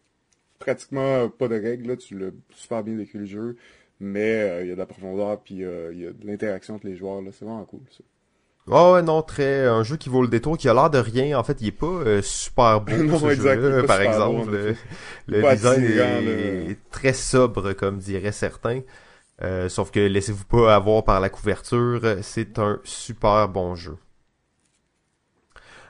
pratiquement 0.59 1.29
pas 1.29 1.47
de 1.47 1.55
règles. 1.55 1.89
Là, 1.89 1.97
tu 1.97 2.17
l'as 2.17 2.31
super 2.51 2.83
bien 2.83 2.95
décrit 2.95 3.19
le 3.19 3.25
jeu. 3.25 3.55
Mais 3.99 4.41
euh, 4.41 4.61
il 4.63 4.69
y 4.69 4.71
a 4.71 4.75
de 4.75 4.79
la 4.79 4.85
profondeur, 4.85 5.41
puis 5.41 5.63
euh, 5.63 5.91
il 5.93 6.01
y 6.01 6.07
a 6.07 6.11
de 6.11 6.25
l'interaction 6.25 6.75
entre 6.75 6.87
les 6.87 6.95
joueurs. 6.95 7.21
là 7.21 7.31
C'est 7.33 7.43
vraiment 7.43 7.65
cool, 7.65 7.81
ça. 7.91 8.03
Oh 8.71 8.93
ouais, 8.93 9.01
non, 9.01 9.23
très 9.23 9.65
un 9.65 9.81
jeu 9.81 9.97
qui 9.97 10.09
vaut 10.09 10.21
le 10.21 10.27
détour, 10.27 10.57
qui 10.57 10.69
a 10.69 10.73
l'air 10.73 10.89
de 10.89 10.99
rien. 10.99 11.37
En 11.37 11.43
fait, 11.43 11.59
il 11.59 11.67
est 11.67 11.71
pas 11.71 11.87
euh, 11.87 12.21
super 12.21 12.81
beau 12.81 12.95
non, 13.03 13.17
ce 13.17 13.33
jeu 13.33 13.83
par 13.85 13.99
exemple. 13.99 14.75
le, 15.27 15.51
design 15.51 15.83
est, 15.83 16.77
très 16.91 17.13
sobre, 17.13 17.73
comme 17.73 17.97
diraient 17.97 18.31
certains. 18.31 18.81
sauf 19.69 19.89
que 19.91 19.99
laissez-vous 19.99 20.45
pas 20.45 20.75
avoir 20.75 21.03
par 21.03 21.19
la 21.19 21.29
couverture, 21.29 22.17
c'est 22.21 22.59
un 22.59 22.79
super 22.83 23.49
bon 23.49 23.75
jeu. 23.75 23.97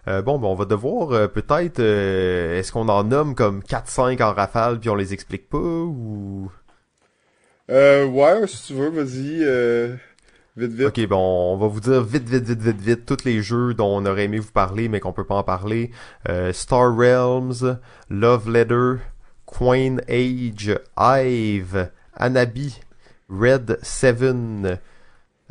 Euh, 0.09 0.21
bon, 0.21 0.39
ben, 0.39 0.47
on 0.47 0.55
va 0.55 0.65
devoir 0.65 1.11
euh, 1.11 1.27
peut-être... 1.27 1.79
Euh, 1.79 2.57
est-ce 2.57 2.71
qu'on 2.71 2.89
en 2.89 3.03
nomme 3.03 3.35
comme 3.35 3.61
4-5 3.61 4.21
en 4.23 4.33
rafale 4.33 4.79
puis 4.79 4.89
on 4.89 4.95
les 4.95 5.13
explique 5.13 5.49
pas 5.49 5.57
ou... 5.57 6.51
Euh, 7.69 8.05
ouais, 8.07 8.47
si 8.47 8.67
tu 8.67 8.73
veux, 8.73 8.89
vas-y. 8.89 9.45
Vite, 10.57 10.71
vite. 10.71 10.87
Ok, 10.87 11.07
bon, 11.07 11.53
on 11.53 11.57
va 11.57 11.67
vous 11.67 11.79
dire 11.79 12.01
vite, 12.01 12.27
vite, 12.27 12.43
vite, 12.43 12.61
vite, 12.61 12.81
vite 12.81 13.05
tous 13.05 13.23
les 13.23 13.43
jeux 13.43 13.75
dont 13.75 13.97
on 13.97 14.05
aurait 14.07 14.23
aimé 14.23 14.39
vous 14.39 14.51
parler, 14.51 14.89
mais 14.89 14.99
qu'on 14.99 15.13
peut 15.13 15.23
pas 15.23 15.35
en 15.35 15.43
parler. 15.43 15.91
Star 16.51 16.95
Realms, 16.97 17.77
Love 18.09 18.49
Letter, 18.49 18.95
Queen 19.45 20.01
Age, 20.09 20.79
Hive, 20.97 21.91
Anabi, 22.15 22.79
Red 23.29 23.77
7, 23.83 24.79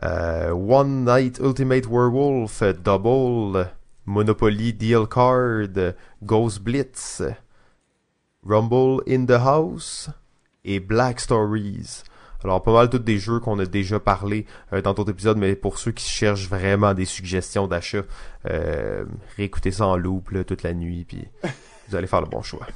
euh, 0.05 0.51
One 0.53 1.05
Night 1.05 1.41
Ultimate 1.41 1.87
Werewolf, 1.87 2.63
Double, 2.83 3.69
Monopoly 4.09 4.73
Deal 4.73 5.07
Card, 5.07 5.95
Ghost 6.23 6.63
Blitz, 6.63 7.23
Rumble 8.43 9.03
in 9.07 9.27
the 9.27 9.33
House 9.33 10.09
et 10.65 10.81
Black 10.81 11.21
Stories. 11.21 12.03
Alors, 12.43 12.63
pas 12.63 12.73
mal 12.73 12.89
tous 12.89 12.99
des 12.99 13.19
jeux 13.19 13.41
qu'on 13.41 13.59
a 13.59 13.67
déjà 13.67 14.01
parlé 14.01 14.47
euh, 14.73 14.81
dans 14.81 14.95
d'autres 14.95 15.11
épisodes, 15.11 15.37
mais 15.37 15.57
pour 15.57 15.79
ceux 15.79 15.93
qui 15.93 16.09
cherchent 16.09 16.49
vraiment 16.49 16.95
des 16.95 17.05
suggestions 17.05 17.67
d'achat, 17.67 18.03
euh, 18.47 19.05
réécoutez 19.37 19.73
ça 19.73 19.87
en 19.87 19.97
loop 19.97 20.31
là, 20.31 20.45
toute 20.45 20.63
la 20.63 20.73
nuit, 20.73 21.05
puis 21.05 21.29
vous 21.89 21.97
allez 21.97 22.07
faire 22.07 22.21
le 22.21 22.29
bon 22.29 22.43
choix. 22.43 22.67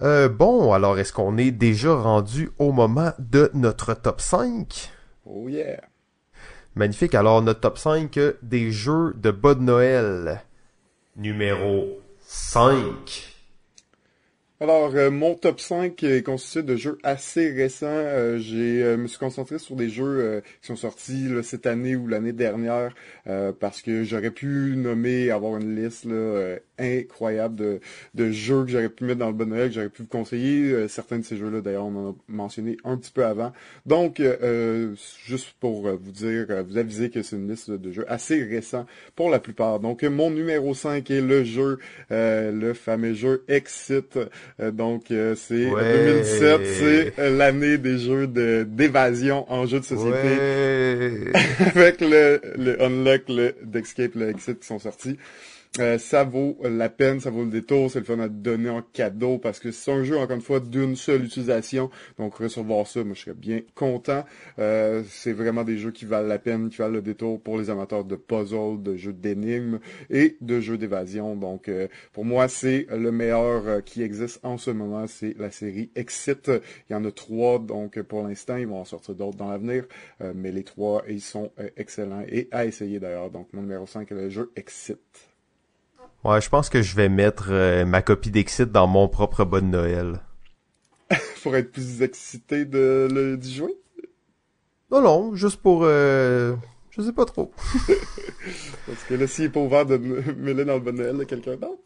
Euh, 0.00 0.28
bon, 0.28 0.72
alors 0.72 0.98
est-ce 0.98 1.12
qu'on 1.12 1.38
est 1.38 1.52
déjà 1.52 1.94
rendu 1.94 2.50
au 2.58 2.72
moment 2.72 3.12
de 3.20 3.52
notre 3.54 3.94
top 3.94 4.20
5? 4.20 4.90
Oh 5.26 5.48
yeah! 5.48 5.80
Magnifique. 6.74 7.14
Alors, 7.14 7.42
notre 7.42 7.60
top 7.60 7.78
5 7.78 8.18
des 8.42 8.70
jeux 8.70 9.14
de 9.16 9.30
bas 9.30 9.54
de 9.54 9.60
Noël. 9.60 10.42
Numéro 11.16 12.00
5. 12.20 13.31
Alors, 14.62 14.94
euh, 14.94 15.10
mon 15.10 15.34
top 15.34 15.58
5 15.58 16.04
est 16.04 16.22
constitué 16.22 16.62
de 16.62 16.76
jeux 16.76 16.96
assez 17.02 17.50
récents. 17.50 17.86
Euh, 17.88 18.38
j'ai 18.38 18.80
euh, 18.84 18.96
me 18.96 19.08
suis 19.08 19.18
concentré 19.18 19.58
sur 19.58 19.74
des 19.74 19.88
jeux 19.88 20.40
qui 20.60 20.68
sont 20.68 20.76
sortis 20.76 21.30
cette 21.42 21.66
année 21.66 21.96
ou 21.96 22.06
l'année 22.06 22.32
dernière 22.32 22.94
parce 23.58 23.82
que 23.82 24.04
j'aurais 24.04 24.30
pu 24.30 24.74
nommer, 24.76 25.30
avoir 25.30 25.56
une 25.56 25.74
liste 25.74 26.06
incroyable 26.78 27.56
de, 27.56 27.80
de 28.14 28.30
jeux 28.30 28.64
que 28.64 28.70
j'aurais 28.70 28.88
pu 28.88 29.04
mettre 29.04 29.18
dans 29.18 29.28
le 29.28 29.32
bon 29.32 29.50
que 29.50 29.70
j'aurais 29.70 29.88
pu 29.88 30.02
vous 30.02 30.08
conseiller. 30.08 30.86
certains 30.88 31.18
de 31.18 31.24
ces 31.24 31.36
jeux-là, 31.36 31.60
d'ailleurs, 31.60 31.86
on 31.86 31.96
en 31.96 32.10
a 32.10 32.14
mentionné 32.28 32.76
un 32.84 32.96
petit 32.96 33.10
peu 33.10 33.24
avant. 33.24 33.52
Donc, 33.84 34.22
juste 35.26 35.54
pour 35.58 35.88
vous 35.88 36.12
dire, 36.12 36.64
vous 36.64 36.78
aviser 36.78 37.10
que 37.10 37.22
c'est 37.22 37.36
une 37.36 37.48
liste 37.48 37.70
de 37.70 37.90
jeux 37.90 38.10
assez 38.10 38.44
récents 38.44 38.86
pour 39.16 39.28
la 39.28 39.40
plupart. 39.40 39.80
Donc, 39.80 40.04
mon 40.04 40.30
numéro 40.30 40.72
5 40.72 41.10
est 41.10 41.20
le 41.20 41.42
jeu, 41.42 41.78
le 42.10 42.72
fameux 42.74 43.14
jeu 43.14 43.44
Exit. 43.48 44.18
Euh, 44.60 44.70
donc, 44.70 45.10
euh, 45.10 45.34
c'est 45.34 45.64
2017, 45.64 46.60
c'est 46.66 47.12
euh, 47.18 47.36
l'année 47.36 47.78
des 47.78 47.98
jeux 47.98 48.26
de 48.26 48.66
d'évasion 48.68 49.50
en 49.50 49.66
jeu 49.66 49.80
de 49.80 49.84
société. 49.84 51.32
Avec 51.74 52.00
le, 52.00 52.40
le 52.56 52.82
Unlock, 52.82 53.22
le 53.28 53.54
D'Escape, 53.62 54.12
le 54.14 54.28
Exit 54.30 54.60
qui 54.60 54.66
sont 54.66 54.78
sortis. 54.78 55.16
Euh, 55.78 55.96
ça 55.96 56.22
vaut 56.24 56.58
la 56.62 56.90
peine, 56.90 57.18
ça 57.20 57.30
vaut 57.30 57.44
le 57.44 57.50
détour, 57.50 57.90
c'est 57.90 58.00
le 58.00 58.04
fun 58.04 58.18
à 58.18 58.28
donner 58.28 58.68
en 58.68 58.82
cadeau 58.82 59.38
parce 59.38 59.58
que 59.58 59.70
c'est 59.70 59.90
un 59.90 60.04
jeu, 60.04 60.18
encore 60.18 60.36
une 60.36 60.42
fois, 60.42 60.60
d'une 60.60 60.96
seule 60.96 61.24
utilisation. 61.24 61.90
Donc 62.18 62.34
recevoir 62.34 62.86
ça, 62.86 63.02
moi 63.04 63.14
je 63.14 63.22
serais 63.22 63.34
bien 63.34 63.62
content. 63.74 64.26
Euh, 64.58 65.02
c'est 65.08 65.32
vraiment 65.32 65.64
des 65.64 65.78
jeux 65.78 65.90
qui 65.90 66.04
valent 66.04 66.28
la 66.28 66.38
peine, 66.38 66.68
qui 66.68 66.76
valent 66.76 66.92
le 66.92 67.00
détour 67.00 67.40
pour 67.40 67.58
les 67.58 67.70
amateurs 67.70 68.04
de 68.04 68.16
puzzle, 68.16 68.82
de 68.82 68.96
jeux 68.96 69.14
d'énigmes 69.14 69.78
et 70.10 70.36
de 70.42 70.60
jeux 70.60 70.76
d'évasion. 70.76 71.36
Donc 71.36 71.70
euh, 71.70 71.88
pour 72.12 72.26
moi, 72.26 72.48
c'est 72.48 72.86
le 72.90 73.10
meilleur 73.10 73.82
qui 73.84 74.02
existe 74.02 74.40
en 74.42 74.58
ce 74.58 74.70
moment, 74.70 75.06
c'est 75.06 75.34
la 75.38 75.50
série 75.50 75.90
Exit. 75.96 76.50
Il 76.90 76.92
y 76.92 76.96
en 76.96 77.04
a 77.06 77.10
trois, 77.12 77.58
donc 77.58 78.00
pour 78.02 78.22
l'instant, 78.28 78.56
ils 78.58 78.66
vont 78.66 78.80
en 78.80 78.84
sortir 78.84 79.14
d'autres 79.14 79.38
dans 79.38 79.48
l'avenir, 79.48 79.86
mais 80.34 80.52
les 80.52 80.64
trois, 80.64 81.02
ils 81.08 81.22
sont 81.22 81.50
excellents 81.78 82.24
et 82.28 82.48
à 82.50 82.66
essayer 82.66 83.00
d'ailleurs. 83.00 83.30
Donc 83.30 83.48
mon 83.54 83.62
numéro 83.62 83.86
5 83.86 84.12
est 84.12 84.14
le 84.14 84.28
jeu 84.28 84.52
Exit. 84.56 85.31
Ouais, 86.24 86.40
je 86.40 86.48
pense 86.48 86.68
que 86.68 86.82
je 86.82 86.94
vais 86.94 87.08
mettre 87.08 87.48
euh, 87.50 87.84
ma 87.84 88.00
copie 88.00 88.30
d'Exit 88.30 88.70
dans 88.70 88.86
mon 88.86 89.08
propre 89.08 89.44
bon 89.44 89.68
Noël. 89.68 90.20
pour 91.42 91.56
être 91.56 91.72
plus 91.72 92.02
excité 92.02 92.64
de 92.64 93.08
le 93.10 93.36
d'y 93.36 93.54
jouer? 93.54 93.74
Non, 94.90 95.00
non, 95.00 95.34
juste 95.34 95.60
pour... 95.60 95.80
Euh, 95.82 96.54
je 96.90 97.02
sais 97.02 97.12
pas 97.12 97.24
trop. 97.24 97.50
Parce 98.86 99.02
que 99.08 99.14
là, 99.14 99.26
s'il 99.26 99.46
est 99.46 99.48
pas 99.48 99.60
ouvert 99.60 99.84
de 99.84 99.96
mêler 100.36 100.64
dans 100.64 100.74
le 100.74 100.80
bon 100.80 100.94
Noël 100.94 101.16
de 101.16 101.24
quelqu'un 101.24 101.56
d'autre. 101.56 101.82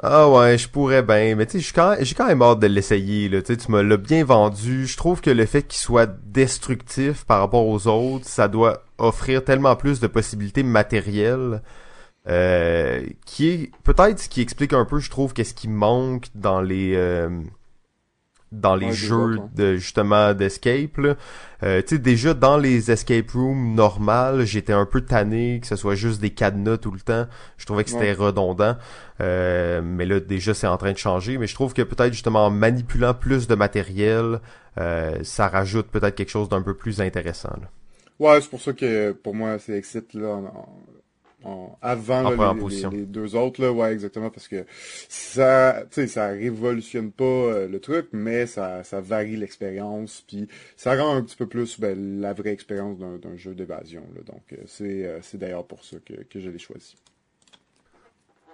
ah 0.00 0.30
ouais, 0.30 0.56
je 0.56 0.68
pourrais 0.68 1.02
bien. 1.02 1.34
Mais 1.34 1.46
tu 1.46 1.60
sais, 1.60 1.96
j'ai 2.00 2.14
quand 2.14 2.26
même 2.26 2.42
hâte 2.42 2.60
de 2.60 2.66
l'essayer. 2.68 3.28
Là. 3.28 3.42
Tu 3.42 3.56
me 3.70 3.82
l'as 3.82 3.96
bien 3.96 4.22
vendu. 4.24 4.86
Je 4.86 4.96
trouve 4.96 5.20
que 5.20 5.30
le 5.30 5.46
fait 5.46 5.62
qu'il 5.62 5.80
soit 5.80 6.10
destructif 6.26 7.24
par 7.24 7.40
rapport 7.40 7.66
aux 7.66 7.88
autres, 7.88 8.26
ça 8.26 8.46
doit 8.46 8.84
offrir 8.98 9.42
tellement 9.42 9.74
plus 9.74 9.98
de 9.98 10.06
possibilités 10.06 10.62
matérielles 10.62 11.62
euh, 12.28 13.04
qui 13.26 13.48
est 13.48 13.70
peut-être 13.82 14.20
ce 14.20 14.28
qui 14.28 14.42
explique 14.42 14.72
un 14.72 14.84
peu, 14.84 15.00
je 15.00 15.10
trouve, 15.10 15.32
qu'est-ce 15.32 15.54
qui 15.54 15.68
manque 15.68 16.26
dans 16.36 16.60
les 16.60 16.94
euh, 16.94 17.28
dans 18.52 18.76
les 18.76 18.92
jeux 18.92 19.38
de 19.56 19.76
justement 19.76 20.32
d'escape. 20.32 21.00
Euh, 21.62 21.80
tu 21.82 21.88
sais 21.96 21.98
déjà 21.98 22.34
dans 22.34 22.58
les 22.58 22.92
escape 22.92 23.30
rooms 23.30 23.74
normales, 23.74 24.44
j'étais 24.44 24.74
un 24.74 24.84
peu 24.84 25.00
tanné 25.00 25.58
que 25.60 25.66
ce 25.66 25.74
soit 25.74 25.94
juste 25.94 26.20
des 26.20 26.30
cadenas 26.30 26.76
tout 26.76 26.92
le 26.92 27.00
temps. 27.00 27.26
Je 27.56 27.66
trouvais 27.66 27.82
que 27.82 27.90
c'était 27.90 28.12
redondant. 28.12 28.76
mais 29.18 30.06
là 30.06 30.20
déjà 30.20 30.54
c'est 30.54 30.68
en 30.68 30.76
train 30.76 30.92
de 30.92 30.98
changer. 30.98 31.38
Mais 31.38 31.48
je 31.48 31.54
trouve 31.54 31.72
que 31.72 31.82
peut-être 31.82 32.12
justement 32.12 32.46
en 32.46 32.50
manipulant 32.50 33.14
plus 33.14 33.48
de 33.48 33.56
matériel, 33.56 34.40
ça 34.76 35.48
rajoute 35.48 35.88
peut-être 35.88 36.14
quelque 36.14 36.30
chose 36.30 36.48
d'un 36.48 36.62
peu 36.62 36.74
plus 36.74 37.00
intéressant. 37.00 37.56
Là. 37.60 37.68
Ouais, 38.20 38.40
c'est 38.40 38.50
pour 38.50 38.60
ça 38.60 38.74
que 38.74 39.10
pour 39.10 39.34
moi 39.34 39.58
c'est 39.58 39.76
excite 39.76 40.14
là 40.14 40.40
avant 41.80 42.30
les, 42.68 43.06
deux 43.06 43.34
autres 43.34 43.60
là 43.60 43.72
ouais 43.72 43.92
exactement 43.92 44.30
parce 44.30 44.48
que 44.48 44.64
ça 45.08 45.82
tu 45.90 45.94
sais 45.94 46.06
ça 46.06 46.28
révolutionne 46.28 47.10
pas 47.10 47.24
euh, 47.24 47.68
le 47.68 47.80
truc 47.80 48.08
mais 48.12 48.46
ça 48.46 48.84
ça 48.84 49.00
varie 49.00 49.36
l'expérience 49.36 50.24
puis 50.26 50.48
ça 50.76 50.94
rend 50.96 51.16
un 51.16 51.22
petit 51.22 51.36
peu 51.36 51.46
plus 51.46 51.78
ben, 51.80 52.20
la 52.20 52.32
vraie 52.32 52.52
expérience 52.52 52.98
d'un 52.98 53.36
jeu 53.36 53.54
d'évasion 53.54 54.02
donc 54.26 54.42
euh, 54.52 54.56
c'est 54.66 55.06
euh, 55.06 55.18
c'est 55.22 55.38
d'ailleurs 55.38 55.66
pour 55.66 55.84
ça 55.84 55.96
que 56.04 56.14
que 56.14 56.40
je 56.40 56.50
l'ai 56.50 56.58
choisi 56.58 56.96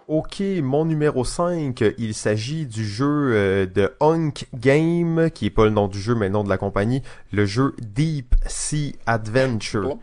Ok, 0.09 0.43
mon 0.63 0.87
numéro 0.87 1.23
5, 1.23 1.85
il 1.99 2.15
s'agit 2.15 2.65
du 2.65 2.83
jeu 2.83 3.05
euh, 3.35 3.67
de 3.67 3.93
Hunk 4.01 4.47
Game, 4.55 5.29
qui 5.35 5.45
est 5.45 5.51
pas 5.51 5.67
le 5.67 5.71
nom 5.71 5.87
du 5.87 6.01
jeu, 6.01 6.15
mais 6.15 6.29
le 6.29 6.33
nom 6.33 6.45
de 6.45 6.49
la 6.49 6.57
compagnie, 6.57 7.03
le 7.31 7.45
jeu 7.45 7.75
Deep 7.79 8.35
Sea 8.47 8.97
Adventure. 9.05 9.99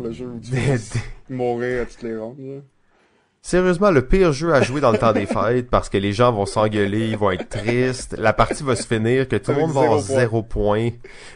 le 0.00 0.12
jeu 0.12 0.26
où 0.26 0.38
tu 0.38 0.52
mourir 1.34 1.82
à 1.82 1.86
toutes 1.86 2.02
les 2.02 2.16
rondes. 2.16 2.62
Sérieusement, 3.42 3.90
le 3.90 4.06
pire 4.06 4.32
jeu 4.32 4.54
à 4.54 4.62
jouer 4.62 4.80
dans 4.80 4.92
le 4.92 4.98
temps 4.98 5.12
des 5.12 5.26
fêtes 5.26 5.68
parce 5.68 5.88
que 5.88 5.98
les 5.98 6.12
gens 6.12 6.30
vont 6.30 6.46
s'engueuler, 6.46 7.08
ils 7.08 7.18
vont 7.18 7.32
être 7.32 7.48
tristes, 7.48 8.14
la 8.16 8.32
partie 8.32 8.62
va 8.62 8.76
se 8.76 8.86
finir, 8.86 9.26
que 9.26 9.34
tout 9.34 9.50
le 9.50 9.58
monde 9.58 9.72
va 9.72 9.80
avoir 9.80 9.98
zéro 9.98 10.44
point, 10.44 10.90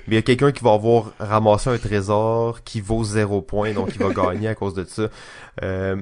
mais 0.07 0.13
il 0.13 0.15
y 0.15 0.19
a 0.19 0.23
quelqu'un 0.23 0.53
qui 0.53 0.63
va 0.63 0.73
avoir 0.73 1.13
ramassé 1.19 1.69
un 1.69 1.79
trésor 1.79 2.63
qui 2.63 2.81
vaut 2.81 3.03
zéro 3.03 3.43
point, 3.43 3.73
donc 3.73 3.91
il 3.97 4.01
va 4.01 4.15
gagner 4.15 4.47
à 4.47 4.55
cause 4.55 4.75
de 4.75 4.85
ça. 4.85 5.09
Euh, 5.65 5.97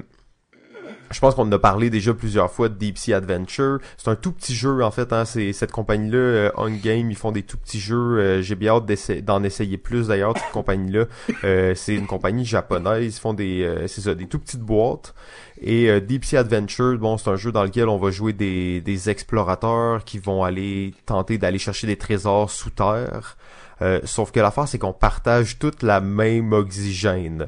je 1.11 1.19
pense 1.19 1.35
qu'on 1.35 1.43
en 1.43 1.51
a 1.51 1.59
parlé 1.59 1.89
déjà 1.89 2.13
plusieurs 2.13 2.51
fois 2.51 2.69
de 2.69 2.75
Deep 2.75 2.97
Sea 2.97 3.13
Adventure. 3.13 3.79
C'est 3.97 4.09
un 4.09 4.15
tout 4.15 4.31
petit 4.31 4.55
jeu 4.55 4.83
en 4.83 4.91
fait. 4.91 5.13
Hein. 5.13 5.25
C'est 5.25 5.53
cette 5.53 5.71
compagnie-là, 5.71 6.17
euh, 6.17 6.51
On 6.55 6.69
Game, 6.69 7.09
ils 7.09 7.17
font 7.17 7.31
des 7.31 7.43
tout 7.43 7.57
petits 7.57 7.79
jeux. 7.79 8.19
Euh, 8.19 8.41
j'ai 8.41 8.55
bien 8.55 8.75
hâte 8.75 8.85
d'en 9.23 9.43
essayer 9.43 9.77
plus 9.77 10.07
d'ailleurs. 10.07 10.33
Cette 10.37 10.51
compagnie-là, 10.51 11.05
euh, 11.43 11.73
c'est 11.75 11.95
une 11.95 12.07
compagnie 12.07 12.45
japonaise. 12.45 13.17
Ils 13.17 13.19
font 13.19 13.33
des, 13.33 13.85
c'est 13.87 14.01
ça, 14.01 14.15
des 14.15 14.27
tout 14.27 14.39
petites 14.39 14.61
boîtes. 14.61 15.13
Et 15.61 16.01
Deep 16.01 16.23
Sea 16.23 16.37
Adventure, 16.37 16.97
bon, 16.99 17.17
c'est 17.17 17.29
un 17.29 17.35
jeu 17.35 17.51
dans 17.51 17.63
lequel 17.63 17.89
on 17.89 17.97
va 17.97 18.11
jouer 18.11 18.33
des, 18.33 18.79
des 18.81 19.09
explorateurs 19.09 20.03
qui 20.03 20.19
vont 20.19 20.43
aller 20.43 20.93
tenter 21.05 21.37
d'aller 21.37 21.57
chercher 21.57 21.87
des 21.87 21.97
trésors 21.97 22.51
sous 22.51 22.69
terre. 22.69 23.37
Euh, 23.81 23.99
sauf 24.03 24.31
que 24.31 24.39
l'affaire, 24.39 24.67
c'est 24.67 24.79
qu'on 24.79 24.93
partage 24.93 25.59
toute 25.59 25.83
la 25.83 26.01
même 26.01 26.53
oxygène. 26.53 27.47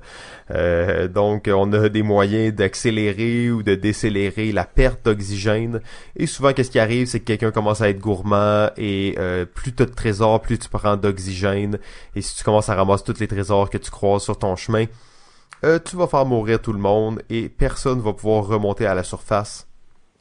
Euh, 0.51 1.07
donc, 1.07 1.49
on 1.51 1.71
a 1.73 1.89
des 1.89 2.03
moyens 2.03 2.53
d'accélérer 2.53 3.51
ou 3.51 3.63
de 3.63 3.75
décélérer 3.75 4.51
la 4.51 4.65
perte 4.65 5.05
d'oxygène. 5.05 5.82
Et 6.15 6.27
souvent, 6.27 6.53
qu'est-ce 6.53 6.71
qui 6.71 6.80
arrive, 6.80 7.07
c'est 7.07 7.19
que 7.19 7.25
quelqu'un 7.25 7.51
commence 7.51 7.82
à 7.82 7.89
être 7.89 7.99
gourmand 7.99 8.69
et 8.77 9.15
euh, 9.17 9.45
plus 9.45 9.73
tu 9.73 9.84
as 9.84 9.86
de 9.86 9.93
trésors, 9.93 10.41
plus 10.41 10.59
tu 10.59 10.69
prends 10.69 10.97
d'oxygène. 10.97 11.80
Et 12.15 12.21
si 12.21 12.36
tu 12.36 12.43
commences 12.43 12.69
à 12.69 12.75
ramasser 12.75 13.03
tous 13.03 13.19
les 13.19 13.27
trésors 13.27 13.69
que 13.69 13.77
tu 13.77 13.91
croises 13.91 14.23
sur 14.23 14.38
ton 14.38 14.55
chemin, 14.55 14.86
tu 15.61 15.97
vas 15.97 16.07
faire 16.07 16.25
mourir 16.25 16.61
tout 16.61 16.71
le 16.71 16.80
monde 16.80 17.21
et 17.30 17.49
personne 17.49 17.99
va 17.99 18.13
pouvoir 18.13 18.45
remonter 18.45 18.86
à 18.86 18.93
la 18.93 19.03
surface 19.03 19.68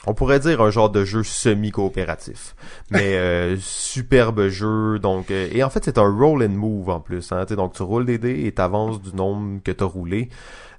on 0.07 0.15
pourrait 0.15 0.39
dire 0.39 0.61
un 0.61 0.71
genre 0.71 0.91
de 0.91 1.05
jeu 1.05 1.23
semi-coopératif. 1.23 2.55
Mais 2.91 3.17
euh, 3.17 3.57
superbe 3.59 4.49
jeu. 4.49 4.99
Donc, 4.99 5.31
euh, 5.31 5.49
et 5.53 5.63
en 5.63 5.71
fait, 5.71 5.85
c'est 5.85 5.99
un 5.99 6.09
roll 6.09 6.43
and 6.45 6.51
move 6.51 6.89
en 6.89 7.01
plus. 7.01 7.33
Hein, 7.33 7.45
donc, 7.51 7.75
tu 7.75 7.83
roules 7.83 8.07
des 8.07 8.19
dés 8.19 8.47
et 8.47 8.53
t'avances 8.53 9.03
du 9.03 9.15
nombre 9.15 9.63
que 9.63 9.73
t'as 9.73 9.85
roulé. 9.85 10.29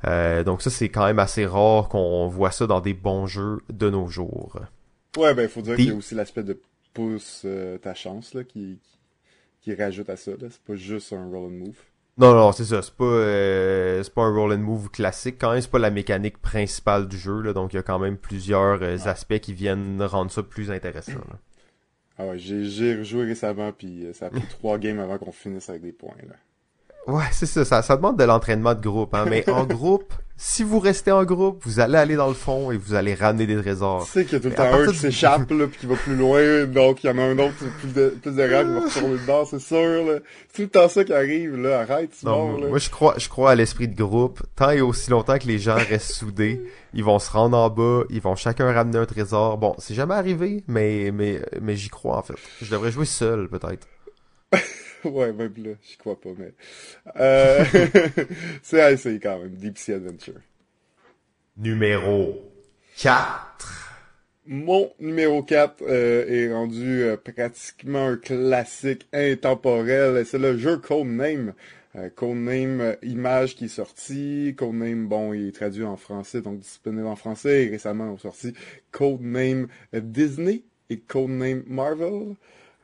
Euh, 0.08 0.44
donc 0.44 0.62
ça, 0.62 0.70
c'est 0.70 0.88
quand 0.88 1.06
même 1.06 1.20
assez 1.20 1.46
rare 1.46 1.90
qu'on 1.90 2.28
voit 2.28 2.52
ça 2.52 2.66
dans 2.68 2.80
des 2.80 2.94
bons 2.94 3.28
jeux 3.28 3.60
de 3.70 3.90
nos 3.90 4.08
jours. 4.08 4.58
Ouais, 5.18 5.34
ben 5.34 5.44
il 5.44 5.50
faut 5.50 5.62
dire 5.62 5.76
qu'il 5.76 5.90
y 5.90 5.92
a 5.92 5.96
aussi 5.96 6.16
l'aspect 6.16 6.44
de 6.44 6.60
pousse 6.94 7.46
ta 7.82 7.94
chance 7.94 8.34
là, 8.34 8.46
qui, 8.46 8.80
qui, 9.62 9.76
rajoute 9.76 10.10
à 10.10 10.16
ça. 10.16 10.32
C'est 10.40 10.62
pas 10.62 10.76
juste 10.76 11.12
un 11.12 11.26
roll 11.26 11.48
and 11.48 11.66
move. 11.66 11.78
Non, 12.20 12.34
non, 12.36 12.52
c'est 12.52 12.66
ça. 12.66 12.82
C'est 12.82 12.94
pas, 12.94 13.06
euh, 13.06 14.04
c'est 14.04 14.14
pas 14.14 14.24
un 14.24 14.34
roll 14.34 14.54
and 14.54 14.58
move 14.58 14.90
classique. 14.90 15.38
Quand 15.40 15.54
même, 15.54 15.62
c'est 15.62 15.72
pas 15.72 15.80
la 15.80 15.90
mécanique 15.90 16.38
principale 16.40 17.08
du 17.08 17.18
jeu. 17.18 17.42
Là, 17.42 17.54
donc, 17.54 17.74
il 17.74 17.78
y 17.78 17.80
a 17.80 17.84
quand 17.84 18.00
même 18.00 18.18
plusieurs 18.18 18.82
euh, 18.82 18.98
aspects 19.06 19.40
qui 19.40 19.54
viennent 19.54 20.02
rendre 20.02 20.30
ça 20.30 20.44
plus 20.44 20.70
intéressant. 20.70 21.14
Ah 22.18 22.26
ouais, 22.26 22.38
j'ai 22.38 22.96
rejoué 22.96 23.24
récemment, 23.24 23.72
puis 23.72 24.06
ça 24.14 24.26
a 24.26 24.30
pris 24.30 24.44
trois 24.50 24.78
games 24.78 25.00
avant 25.00 25.18
qu'on 25.18 25.32
finisse 25.32 25.70
avec 25.70 25.82
des 25.82 25.94
points. 25.94 26.16
Là. 26.28 26.36
Ouais, 27.08 27.24
c'est 27.32 27.46
ça, 27.46 27.64
ça. 27.64 27.82
Ça 27.82 27.96
demande 27.96 28.20
de 28.20 28.24
l'entraînement 28.26 28.76
de 28.76 28.82
groupe, 28.82 29.14
hein. 29.14 29.26
Mais 29.30 29.50
en 29.50 29.66
groupe, 29.66 30.14
si 30.42 30.64
vous 30.64 30.80
restez 30.80 31.12
en 31.12 31.26
groupe, 31.26 31.62
vous 31.66 31.82
allez 31.82 31.98
aller 31.98 32.16
dans 32.16 32.30
le 32.30 32.34
fond 32.34 32.72
et 32.72 32.78
vous 32.78 32.94
allez 32.94 33.14
ramener 33.14 33.46
des 33.46 33.58
trésors. 33.58 34.06
Tu 34.06 34.12
sais 34.12 34.24
qu'il 34.24 34.34
y 34.34 34.36
a 34.38 34.40
tout 34.40 34.48
le 34.48 34.56
temps 34.56 34.74
un 34.74 34.88
qui 34.88 34.98
s'échappe, 34.98 35.52
là, 35.52 35.68
puis 35.68 35.82
qui 35.82 35.86
va 35.86 35.96
plus 35.96 36.16
loin, 36.16 36.64
donc 36.64 37.04
il 37.04 37.08
y 37.08 37.10
en 37.10 37.18
a 37.18 37.24
un 37.24 37.38
autre 37.40 37.56
plus 37.82 37.94
de, 37.94 38.18
plus 38.22 38.32
de 38.32 38.44
qui 38.44 38.50
va 38.50 38.80
retourner 38.80 39.18
dedans, 39.18 39.44
c'est 39.44 39.60
sûr, 39.60 40.06
là. 40.06 40.20
C'est 40.48 40.56
tout 40.56 40.62
le 40.62 40.70
temps 40.70 40.88
ça 40.88 41.04
qui 41.04 41.12
arrive, 41.12 41.58
là. 41.58 41.82
Arrête, 41.82 42.12
tu 42.18 42.26
non, 42.26 42.58
là. 42.58 42.70
Moi, 42.70 42.80
je 42.80 42.90
crois, 42.90 43.16
je 43.18 43.28
crois 43.28 43.52
à 43.52 43.56
l'esprit 43.56 43.90
de 43.90 44.02
groupe. 44.02 44.42
Tant 44.56 44.70
et 44.70 44.80
aussi 44.80 45.10
longtemps 45.12 45.38
que 45.38 45.48
les 45.48 45.60
gens 45.60 45.76
restent 45.76 46.14
soudés, 46.14 46.62
ils 46.94 47.04
vont 47.04 47.20
se 47.20 47.30
rendre 47.30 47.58
en 47.58 47.70
bas, 47.70 48.04
ils 48.10 48.22
vont 48.22 48.38
chacun 48.38 48.72
ramener 48.72 48.98
un 48.98 49.06
trésor. 49.06 49.58
Bon, 49.58 49.76
c'est 49.78 49.94
jamais 49.94 50.16
arrivé, 50.16 50.64
mais, 50.70 51.12
mais, 51.14 51.42
mais 51.62 51.76
j'y 51.76 51.90
crois, 51.90 52.18
en 52.18 52.24
fait. 52.24 52.36
Je 52.62 52.72
devrais 52.72 52.94
jouer 52.94 53.06
seul, 53.06 53.50
peut-être. 53.50 53.86
ouais, 55.10 55.34
même 55.34 55.54
là, 55.58 55.72
j'y 55.82 55.98
crois 55.98 56.20
pas, 56.20 56.30
mais... 56.38 56.54
Euh... 57.16 57.66
c'est 58.64 58.82
à 58.82 58.92
essayer 58.92 59.20
quand 59.20 59.40
même, 59.40 59.56
Deep 59.56 59.78
Sea 59.78 59.94
Adventure. 59.94 60.42
Numéro 61.58 62.52
4. 62.98 63.90
Mon 64.46 64.92
numéro 65.00 65.44
4 65.44 65.84
euh, 65.84 66.26
est 66.28 66.52
rendu 66.52 67.04
euh, 67.04 67.18
pratiquement 67.18 68.08
un 68.08 68.18
classique 68.18 69.08
intemporel. 69.14 70.26
C'est 70.26 70.40
le 70.40 70.58
jeu 70.58 70.78
Codename. 70.78 71.54
Euh, 71.96 72.10
Codename 72.10 72.82
euh, 72.82 72.96
Image 73.04 73.56
qui 73.56 73.66
est 73.66 73.68
sorti. 73.68 74.56
Codename, 74.58 75.08
bon, 75.08 75.34
il 75.34 75.50
est 75.50 75.52
traduit 75.52 75.84
en 75.84 75.98
français, 75.98 76.42
donc 76.42 76.60
disponible 76.60 77.08
en 77.08 77.16
français. 77.16 77.66
Et 77.66 77.70
récemment, 77.70 78.06
on 78.06 78.18
sorti 78.18 78.54
Codename 78.92 79.68
Disney 79.94 80.64
et 80.90 81.00
Codename 81.00 81.64
Marvel. 81.68 82.36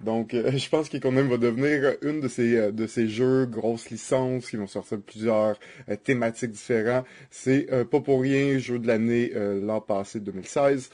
Donc, 0.01 0.33
euh, 0.33 0.51
je 0.57 0.69
pense 0.69 0.89
même 1.11 1.29
va 1.29 1.37
devenir 1.37 1.95
une 2.01 2.21
de 2.21 2.27
ces 2.27 2.57
euh, 2.57 2.71
de 2.71 2.87
ces 2.87 3.07
jeux 3.07 3.45
grosses 3.45 3.89
licences 3.89 4.49
qui 4.49 4.57
vont 4.57 4.67
sortir 4.67 4.99
plusieurs 5.01 5.57
euh, 5.89 5.95
thématiques 5.95 6.51
différentes. 6.51 7.05
C'est 7.31 7.67
pas 7.89 8.01
pour 8.01 8.21
rien 8.21 8.57
jeu 8.59 8.79
de 8.79 8.87
l'année 8.87 9.31
l'an 9.33 9.81
passé 9.81 10.19
2016 10.19 10.89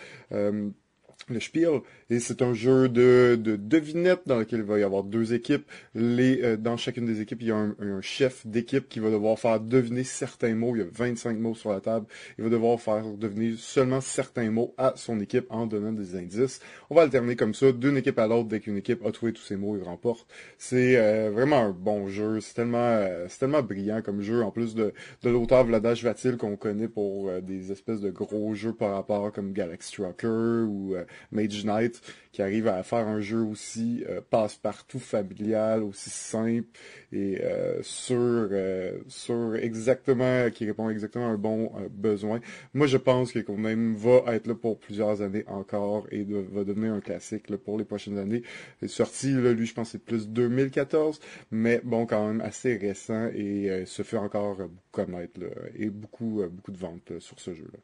le 1.29 1.39
Spiel, 1.39 1.81
et 2.11 2.19
c'est 2.19 2.41
un 2.41 2.53
jeu 2.53 2.89
de, 2.89 3.39
de 3.41 3.55
devinettes 3.55 4.23
dans 4.25 4.37
lequel 4.37 4.59
il 4.59 4.65
va 4.65 4.77
y 4.77 4.83
avoir 4.83 5.05
deux 5.05 5.33
équipes. 5.33 5.65
Les, 5.95 6.41
euh, 6.43 6.57
dans 6.57 6.75
chacune 6.75 7.05
des 7.05 7.21
équipes, 7.21 7.41
il 7.41 7.47
y 7.47 7.51
a 7.51 7.55
un, 7.55 7.73
un 7.79 8.01
chef 8.01 8.45
d'équipe 8.45 8.89
qui 8.89 8.99
va 8.99 9.09
devoir 9.09 9.39
faire 9.39 9.61
deviner 9.61 10.03
certains 10.03 10.53
mots. 10.53 10.75
Il 10.75 10.79
y 10.79 10.81
a 10.81 10.87
25 10.91 11.39
mots 11.39 11.55
sur 11.55 11.71
la 11.71 11.79
table. 11.79 12.05
Il 12.37 12.43
va 12.43 12.49
devoir 12.49 12.81
faire 12.81 13.05
deviner 13.05 13.55
seulement 13.57 14.01
certains 14.01 14.51
mots 14.51 14.75
à 14.77 14.91
son 14.97 15.21
équipe 15.21 15.45
en 15.49 15.67
donnant 15.67 15.93
des 15.93 16.17
indices. 16.17 16.59
On 16.89 16.95
va 16.95 17.03
alterner 17.03 17.37
comme 17.37 17.53
ça 17.53 17.71
d'une 17.71 17.95
équipe 17.95 18.19
à 18.19 18.27
l'autre 18.27 18.49
dès 18.49 18.59
qu'une 18.59 18.75
équipe 18.75 19.05
a 19.05 19.11
trouvé 19.13 19.31
tous 19.31 19.43
ces 19.43 19.55
mots, 19.55 19.77
il 19.77 19.83
remporte. 19.83 20.27
C'est 20.57 20.97
euh, 20.97 21.31
vraiment 21.31 21.59
un 21.59 21.71
bon 21.71 22.09
jeu. 22.09 22.41
C'est 22.41 22.55
tellement, 22.55 22.77
euh, 22.79 23.27
c'est 23.29 23.39
tellement 23.39 23.63
brillant 23.63 24.01
comme 24.01 24.19
jeu. 24.19 24.43
En 24.43 24.51
plus 24.51 24.75
de, 24.75 24.93
de 25.23 25.29
l'auteur 25.29 25.63
Vladash 25.63 26.03
Vatil 26.03 26.35
qu'on 26.35 26.57
connaît 26.57 26.89
pour 26.89 27.31
des 27.41 27.71
espèces 27.71 28.01
de 28.01 28.11
gros 28.11 28.53
jeux 28.53 28.73
par 28.73 28.95
rapport 28.95 29.31
comme 29.31 29.53
Galaxy 29.53 29.93
Trucker 29.93 30.27
ou 30.67 30.95
Mage 31.31 31.63
Knight, 31.63 32.00
qui 32.31 32.41
arrive 32.41 32.67
à 32.67 32.81
faire 32.83 33.07
un 33.07 33.19
jeu 33.19 33.41
aussi 33.41 34.03
euh, 34.09 34.21
passe-partout 34.29 34.99
familial, 34.99 35.83
aussi 35.83 36.09
simple 36.09 36.67
et 37.11 37.41
euh, 37.41 37.81
sur 37.83 38.17
euh, 38.17 38.99
sur 39.07 39.55
exactement 39.55 40.49
qui 40.49 40.65
répond 40.65 40.89
exactement 40.89 41.27
à 41.27 41.31
un 41.31 41.37
bon 41.37 41.71
besoin. 41.89 42.39
Moi, 42.73 42.87
je 42.87 42.97
pense 42.97 43.31
que 43.31 43.39
quand 43.39 43.57
va 43.57 44.33
être 44.33 44.47
là 44.47 44.55
pour 44.55 44.79
plusieurs 44.79 45.21
années 45.21 45.43
encore 45.47 46.07
et 46.11 46.23
va 46.23 46.63
devenir 46.63 46.93
un 46.93 47.01
classique 47.01 47.49
là, 47.49 47.57
pour 47.57 47.77
les 47.77 47.85
prochaines 47.85 48.17
années. 48.17 48.43
Il 48.81 48.85
est 48.85 48.87
sorti, 48.87 49.33
là, 49.33 49.53
lui, 49.53 49.65
je 49.65 49.73
pense, 49.73 49.91
c'est 49.91 50.03
plus 50.03 50.29
2014, 50.29 51.19
mais 51.51 51.81
bon, 51.83 52.05
quand 52.05 52.27
même 52.27 52.41
assez 52.41 52.75
récent 52.77 53.29
et 53.33 53.83
se 53.85 54.03
fait 54.03 54.17
encore 54.17 54.57
connaître 54.91 55.39
là, 55.39 55.47
et 55.75 55.89
beaucoup 55.89 56.41
beaucoup 56.49 56.71
de 56.71 56.77
ventes 56.77 57.19
sur 57.19 57.39
ce 57.39 57.53
jeu-là. 57.53 57.79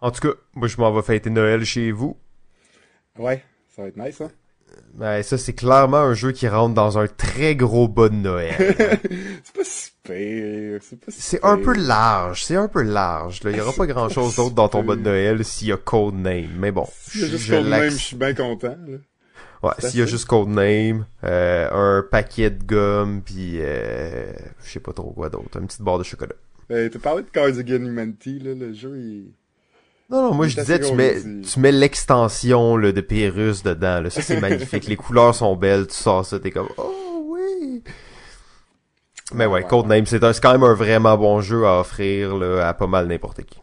En 0.00 0.10
tout 0.10 0.20
cas, 0.20 0.34
moi 0.54 0.68
je 0.68 0.76
m'en 0.76 0.92
vais 0.92 1.02
fêter 1.02 1.30
Noël 1.30 1.64
chez 1.64 1.90
vous. 1.90 2.16
Ouais, 3.18 3.42
ça 3.74 3.82
va 3.82 3.88
être 3.88 3.96
nice, 3.96 4.20
hein? 4.20 4.30
Ben, 4.94 5.22
ça, 5.22 5.36
c'est 5.36 5.52
clairement 5.52 5.98
un 5.98 6.14
jeu 6.14 6.32
qui 6.32 6.48
rentre 6.48 6.74
dans 6.74 6.98
un 6.98 7.06
très 7.06 7.54
gros 7.54 7.86
bas 7.86 8.08
de 8.08 8.14
Noël. 8.14 8.54
c'est 8.58 9.54
pas 9.54 9.64
si 9.64 9.90
pire, 10.02 10.80
c'est 10.82 10.98
pas 10.98 11.10
si 11.12 11.20
C'est 11.20 11.44
un 11.44 11.58
peu 11.58 11.74
large, 11.74 12.44
c'est 12.44 12.56
un 12.56 12.68
peu 12.68 12.82
large, 12.82 13.42
là. 13.42 13.50
Il 13.50 13.56
y 13.58 13.60
aura 13.60 13.72
pas 13.72 13.86
grand 13.86 14.08
chose 14.08 14.36
d'autre 14.36 14.54
dans 14.54 14.68
ton 14.68 14.82
bas 14.82 14.96
de 14.96 15.02
Noël 15.02 15.44
s'il 15.44 15.68
y 15.68 15.72
a 15.72 15.76
Codename, 15.76 16.50
mais 16.58 16.72
bon. 16.72 16.86
S'il 16.92 17.22
y 17.22 17.24
a 17.24 17.28
juste 17.28 17.50
Codename, 17.50 17.90
je 17.90 17.96
suis 17.96 18.16
bien 18.16 18.34
content, 18.34 18.76
là. 18.86 18.98
Ouais, 19.62 19.72
s'il 19.78 20.00
y 20.00 20.02
a 20.02 20.06
juste 20.06 20.26
Codename, 20.26 21.06
euh, 21.24 21.68
un 21.98 22.02
paquet 22.02 22.50
de 22.50 22.62
gomme, 22.62 23.22
puis 23.22 23.56
euh, 23.60 24.32
je 24.64 24.70
sais 24.70 24.80
pas 24.80 24.92
trop 24.92 25.10
quoi 25.10 25.28
d'autre, 25.28 25.58
une 25.58 25.66
petite 25.66 25.82
barre 25.82 25.98
de 25.98 26.04
chocolat. 26.04 26.34
Ben, 26.68 26.90
t'as 26.90 26.98
parlé 26.98 27.22
de 27.22 27.28
Cardigan 27.28 27.84
Humanity, 27.84 28.38
là, 28.38 28.54
le 28.54 28.72
jeu, 28.72 28.98
il... 28.98 29.32
Non, 30.08 30.22
non, 30.22 30.34
moi 30.34 30.46
je 30.46 30.56
disais, 30.56 30.78
tu 30.78 30.94
mets, 30.94 31.16
tu 31.42 31.58
mets 31.58 31.72
l'extension 31.72 32.78
de 32.78 33.00
Pérus 33.00 33.62
dedans. 33.62 34.00
Là. 34.00 34.10
Ça, 34.10 34.22
c'est 34.22 34.40
magnifique. 34.40 34.86
Les 34.86 34.96
couleurs 34.96 35.34
sont 35.34 35.56
belles, 35.56 35.88
tu 35.88 35.94
sors 35.94 36.24
ça, 36.24 36.38
t'es 36.38 36.50
comme, 36.50 36.68
oh 36.76 37.26
oui! 37.28 37.82
Mais 39.34 39.46
ouais, 39.46 39.64
Codename, 39.64 40.06
c'est 40.06 40.20
quand 40.40 40.52
même 40.52 40.62
un 40.62 40.74
vraiment 40.74 41.16
bon 41.16 41.40
jeu 41.40 41.66
à 41.66 41.80
offrir 41.80 42.36
là, 42.36 42.68
à 42.68 42.74
pas 42.74 42.86
mal 42.86 43.08
n'importe 43.08 43.42
qui. 43.42 43.58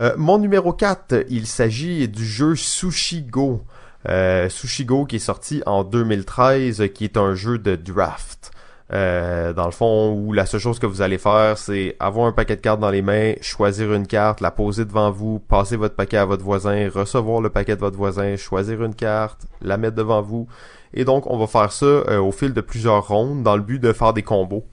Euh, 0.00 0.14
mon 0.16 0.38
numéro 0.38 0.72
4, 0.72 1.24
il 1.28 1.46
s'agit 1.46 2.06
du 2.08 2.24
jeu 2.24 2.54
Sushi 2.54 3.22
Go. 3.22 3.64
Euh, 4.08 4.48
Sushi 4.48 4.84
Go 4.84 5.06
qui 5.06 5.16
est 5.16 5.20
sorti 5.20 5.62
en 5.66 5.82
2013, 5.82 6.84
qui 6.94 7.04
est 7.04 7.16
un 7.16 7.34
jeu 7.34 7.58
de 7.58 7.74
draft. 7.74 8.52
Euh, 8.90 9.52
dans 9.52 9.66
le 9.66 9.70
fond, 9.70 10.14
où 10.14 10.32
la 10.32 10.46
seule 10.46 10.60
chose 10.60 10.78
que 10.78 10.86
vous 10.86 11.02
allez 11.02 11.18
faire, 11.18 11.58
c'est 11.58 11.96
avoir 12.00 12.26
un 12.26 12.32
paquet 12.32 12.56
de 12.56 12.60
cartes 12.62 12.80
dans 12.80 12.90
les 12.90 13.02
mains, 13.02 13.34
choisir 13.42 13.92
une 13.92 14.06
carte, 14.06 14.40
la 14.40 14.50
poser 14.50 14.86
devant 14.86 15.10
vous, 15.10 15.40
passer 15.40 15.76
votre 15.76 15.94
paquet 15.94 16.16
à 16.16 16.24
votre 16.24 16.42
voisin, 16.42 16.88
recevoir 16.88 17.42
le 17.42 17.50
paquet 17.50 17.76
de 17.76 17.80
votre 17.80 17.98
voisin, 17.98 18.36
choisir 18.36 18.82
une 18.82 18.94
carte, 18.94 19.46
la 19.60 19.76
mettre 19.76 19.96
devant 19.96 20.22
vous. 20.22 20.48
Et 20.94 21.04
donc, 21.04 21.30
on 21.30 21.38
va 21.38 21.46
faire 21.46 21.70
ça 21.70 21.84
euh, 21.84 22.18
au 22.18 22.32
fil 22.32 22.54
de 22.54 22.62
plusieurs 22.62 23.06
rondes 23.06 23.42
dans 23.42 23.56
le 23.56 23.62
but 23.62 23.78
de 23.78 23.92
faire 23.92 24.14
des 24.14 24.22
combos. 24.22 24.64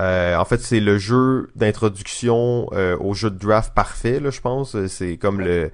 Euh, 0.00 0.36
en 0.36 0.44
fait, 0.44 0.60
c'est 0.60 0.80
le 0.80 0.98
jeu 0.98 1.48
d'introduction 1.54 2.66
au 2.72 3.14
jeu 3.14 3.30
de 3.30 3.38
draft 3.38 3.72
parfait, 3.72 4.18
là, 4.18 4.30
je 4.30 4.40
pense. 4.40 4.76
C'est 4.88 5.16
comme 5.16 5.40
le 5.40 5.70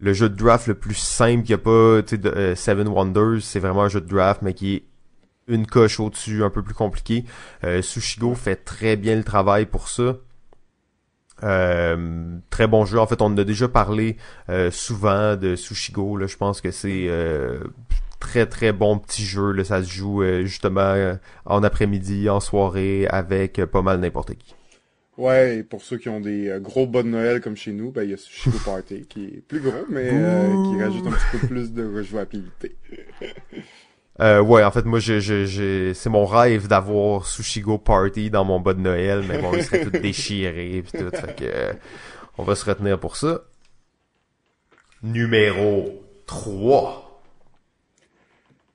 le 0.00 0.12
jeu 0.12 0.28
de 0.28 0.36
draft 0.36 0.68
le 0.68 0.74
plus 0.74 0.94
simple 0.94 1.42
qu'il 1.42 1.56
n'y 1.56 1.60
a 1.60 1.64
pas, 1.64 2.02
tu 2.02 2.20
Seven 2.54 2.86
Wonders, 2.86 3.42
c'est 3.42 3.58
vraiment 3.58 3.82
un 3.82 3.88
jeu 3.88 4.00
de 4.00 4.06
draft, 4.06 4.42
mais 4.42 4.54
qui 4.54 4.76
est 4.76 4.82
une 5.48 5.66
coche 5.66 5.98
au-dessus, 5.98 6.44
un 6.44 6.50
peu 6.50 6.62
plus 6.62 6.74
compliqué. 6.74 7.24
Euh, 7.64 7.82
Sushigo 7.82 8.34
fait 8.34 8.56
très 8.56 8.96
bien 8.96 9.16
le 9.16 9.24
travail 9.24 9.66
pour 9.66 9.88
ça. 9.88 10.16
Euh, 11.44 12.38
très 12.50 12.66
bon 12.66 12.84
jeu. 12.84 12.98
En 12.98 13.06
fait, 13.06 13.22
on 13.22 13.26
en 13.26 13.38
a 13.38 13.44
déjà 13.44 13.68
parlé 13.68 14.16
euh, 14.48 14.70
souvent 14.70 15.36
de 15.36 15.56
Sushigo. 15.56 16.16
Là. 16.16 16.26
Je 16.26 16.36
pense 16.36 16.60
que 16.60 16.70
c'est 16.70 17.06
euh, 17.08 17.60
très 18.20 18.46
très 18.46 18.72
bon 18.72 18.98
petit 18.98 19.24
jeu. 19.24 19.52
Là. 19.52 19.64
Ça 19.64 19.82
se 19.82 19.90
joue 19.90 20.22
justement 20.44 21.16
en 21.44 21.62
après-midi, 21.62 22.28
en 22.28 22.40
soirée, 22.40 23.06
avec 23.08 23.64
pas 23.66 23.82
mal 23.82 24.00
n'importe 24.00 24.34
qui. 24.34 24.54
Ouais, 25.16 25.56
et 25.56 25.62
pour 25.64 25.82
ceux 25.82 25.98
qui 25.98 26.08
ont 26.08 26.20
des 26.20 26.56
gros 26.60 26.86
bas 26.86 27.02
de 27.02 27.08
Noël 27.08 27.40
comme 27.40 27.56
chez 27.56 27.72
nous, 27.72 27.90
ben 27.90 28.04
il 28.04 28.10
y 28.10 28.14
a 28.14 28.16
Sushigo 28.16 28.58
Party 28.64 29.04
qui 29.08 29.24
est 29.24 29.42
plus 29.46 29.60
gros, 29.60 29.84
mais 29.88 30.10
qui 30.10 30.82
rajoute 30.82 31.06
un 31.08 31.10
petit 31.10 31.38
peu 31.38 31.46
plus 31.48 31.72
de 31.72 31.84
rejouabilité. 31.84 32.76
Euh, 34.20 34.40
ouais, 34.40 34.64
en 34.64 34.70
fait, 34.70 34.84
moi, 34.84 34.98
je, 34.98 35.20
je, 35.20 35.92
c'est 35.94 36.10
mon 36.10 36.26
rêve 36.26 36.66
d'avoir 36.66 37.26
Sushigo 37.26 37.78
Party 37.78 38.30
dans 38.30 38.44
mon 38.44 38.58
bas 38.58 38.74
de 38.74 38.80
Noël, 38.80 39.22
mais 39.28 39.38
bon, 39.38 39.52
il 39.54 39.62
serait 39.62 39.84
tout 39.84 39.90
déchiré 39.90 40.82
pis 40.84 40.98
tout, 40.98 41.10
fait 41.16 41.36
que, 41.36 41.76
on 42.36 42.42
va 42.42 42.56
se 42.56 42.64
retenir 42.64 42.98
pour 42.98 43.16
ça. 43.16 43.42
Numéro 45.02 46.02
3. 46.26 47.22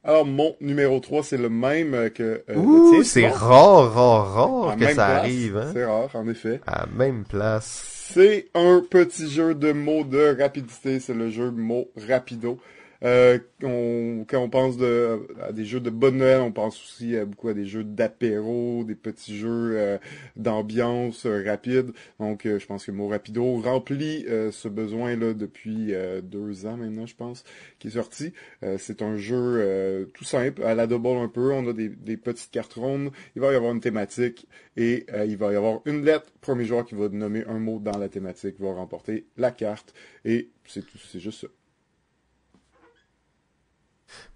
Alors, 0.06 0.26
mon 0.26 0.56
numéro 0.62 1.00
3, 1.00 1.24
c'est 1.24 1.38
le 1.38 1.50
même 1.50 2.10
que 2.12 2.44
euh, 2.50 2.56
Ouh, 2.56 3.04
c'est 3.04 3.28
rare, 3.28 3.94
rare, 3.94 4.34
rare 4.34 4.78
que 4.78 4.94
ça 4.94 5.08
arrive. 5.08 5.58
Hein? 5.58 5.72
C'est 5.74 5.86
rare, 5.86 6.10
en 6.14 6.28
effet. 6.28 6.62
À 6.68 6.86
même 6.88 7.24
place. 7.24 8.10
C'est 8.14 8.48
un 8.54 8.82
petit 8.90 9.30
jeu 9.30 9.56
de 9.56 9.72
mots 9.72 10.04
de 10.04 10.38
rapidité. 10.40 11.00
C'est 11.00 11.14
le 11.14 11.30
jeu 11.30 11.52
mots 11.52 11.90
rapido. 12.08 12.60
Euh, 13.04 13.38
quand 13.62 14.40
on 14.42 14.50
pense 14.50 14.78
de, 14.78 15.28
à 15.42 15.52
des 15.52 15.66
jeux 15.66 15.80
de 15.80 15.90
bonne 15.90 16.18
Noël, 16.18 16.42
on 16.42 16.52
pense 16.52 16.82
aussi 16.82 17.18
à, 17.18 17.26
beaucoup 17.26 17.50
à 17.50 17.54
des 17.54 17.66
jeux 17.66 17.84
d'apéro, 17.84 18.84
des 18.86 18.96
petits 18.96 19.38
jeux 19.38 19.74
euh, 19.78 19.98
d'ambiance 20.36 21.26
euh, 21.26 21.44
rapide. 21.46 21.92
Donc, 22.20 22.44
je 22.46 22.66
pense 22.66 22.86
que 22.86 22.92
Mo 22.92 23.08
Rapido 23.08 23.58
remplit 23.58 24.26
ce 24.52 24.68
besoin-là 24.68 25.34
depuis 25.34 25.94
deux 26.24 26.66
ans 26.66 26.78
maintenant, 26.78 27.06
je 27.06 27.16
pense, 27.16 27.44
qui 27.80 27.88
est 27.88 27.92
sorti. 27.92 28.34
c'est 28.78 29.02
un 29.02 29.18
jeu 29.18 30.10
tout 30.14 30.24
simple, 30.24 30.64
à 30.64 30.76
la 30.76 30.88
double 30.88 31.18
un 31.18 31.28
peu. 31.28 31.52
On 31.52 31.68
a 31.68 31.74
des, 31.74 31.90
des 31.90 32.18
petites 32.18 32.52
cartes 32.52 32.74
rondes. 32.74 33.12
Il 33.36 33.42
va 33.42 33.52
y 33.52 33.56
avoir 33.56 33.74
une 33.74 33.82
thématique 33.82 34.48
et 34.78 35.06
il 35.26 35.38
va 35.38 35.52
y 35.54 35.56
avoir 35.56 35.82
une 35.86 36.04
lettre. 36.06 36.32
Premier 36.42 36.66
joueur 36.66 36.86
qui 36.86 36.96
va 36.96 37.10
nommer 37.10 37.44
un 37.48 37.60
mot 37.60 37.80
dans 37.80 37.98
la 37.98 38.10
thématique 38.10 38.60
va 38.60 38.74
remporter 38.74 39.26
la 39.38 39.52
carte. 39.52 39.94
Et 40.26 40.50
c'est 40.66 40.86
tout, 40.86 40.98
c'est 40.98 41.20
juste 41.20 41.42
ça. 41.42 41.48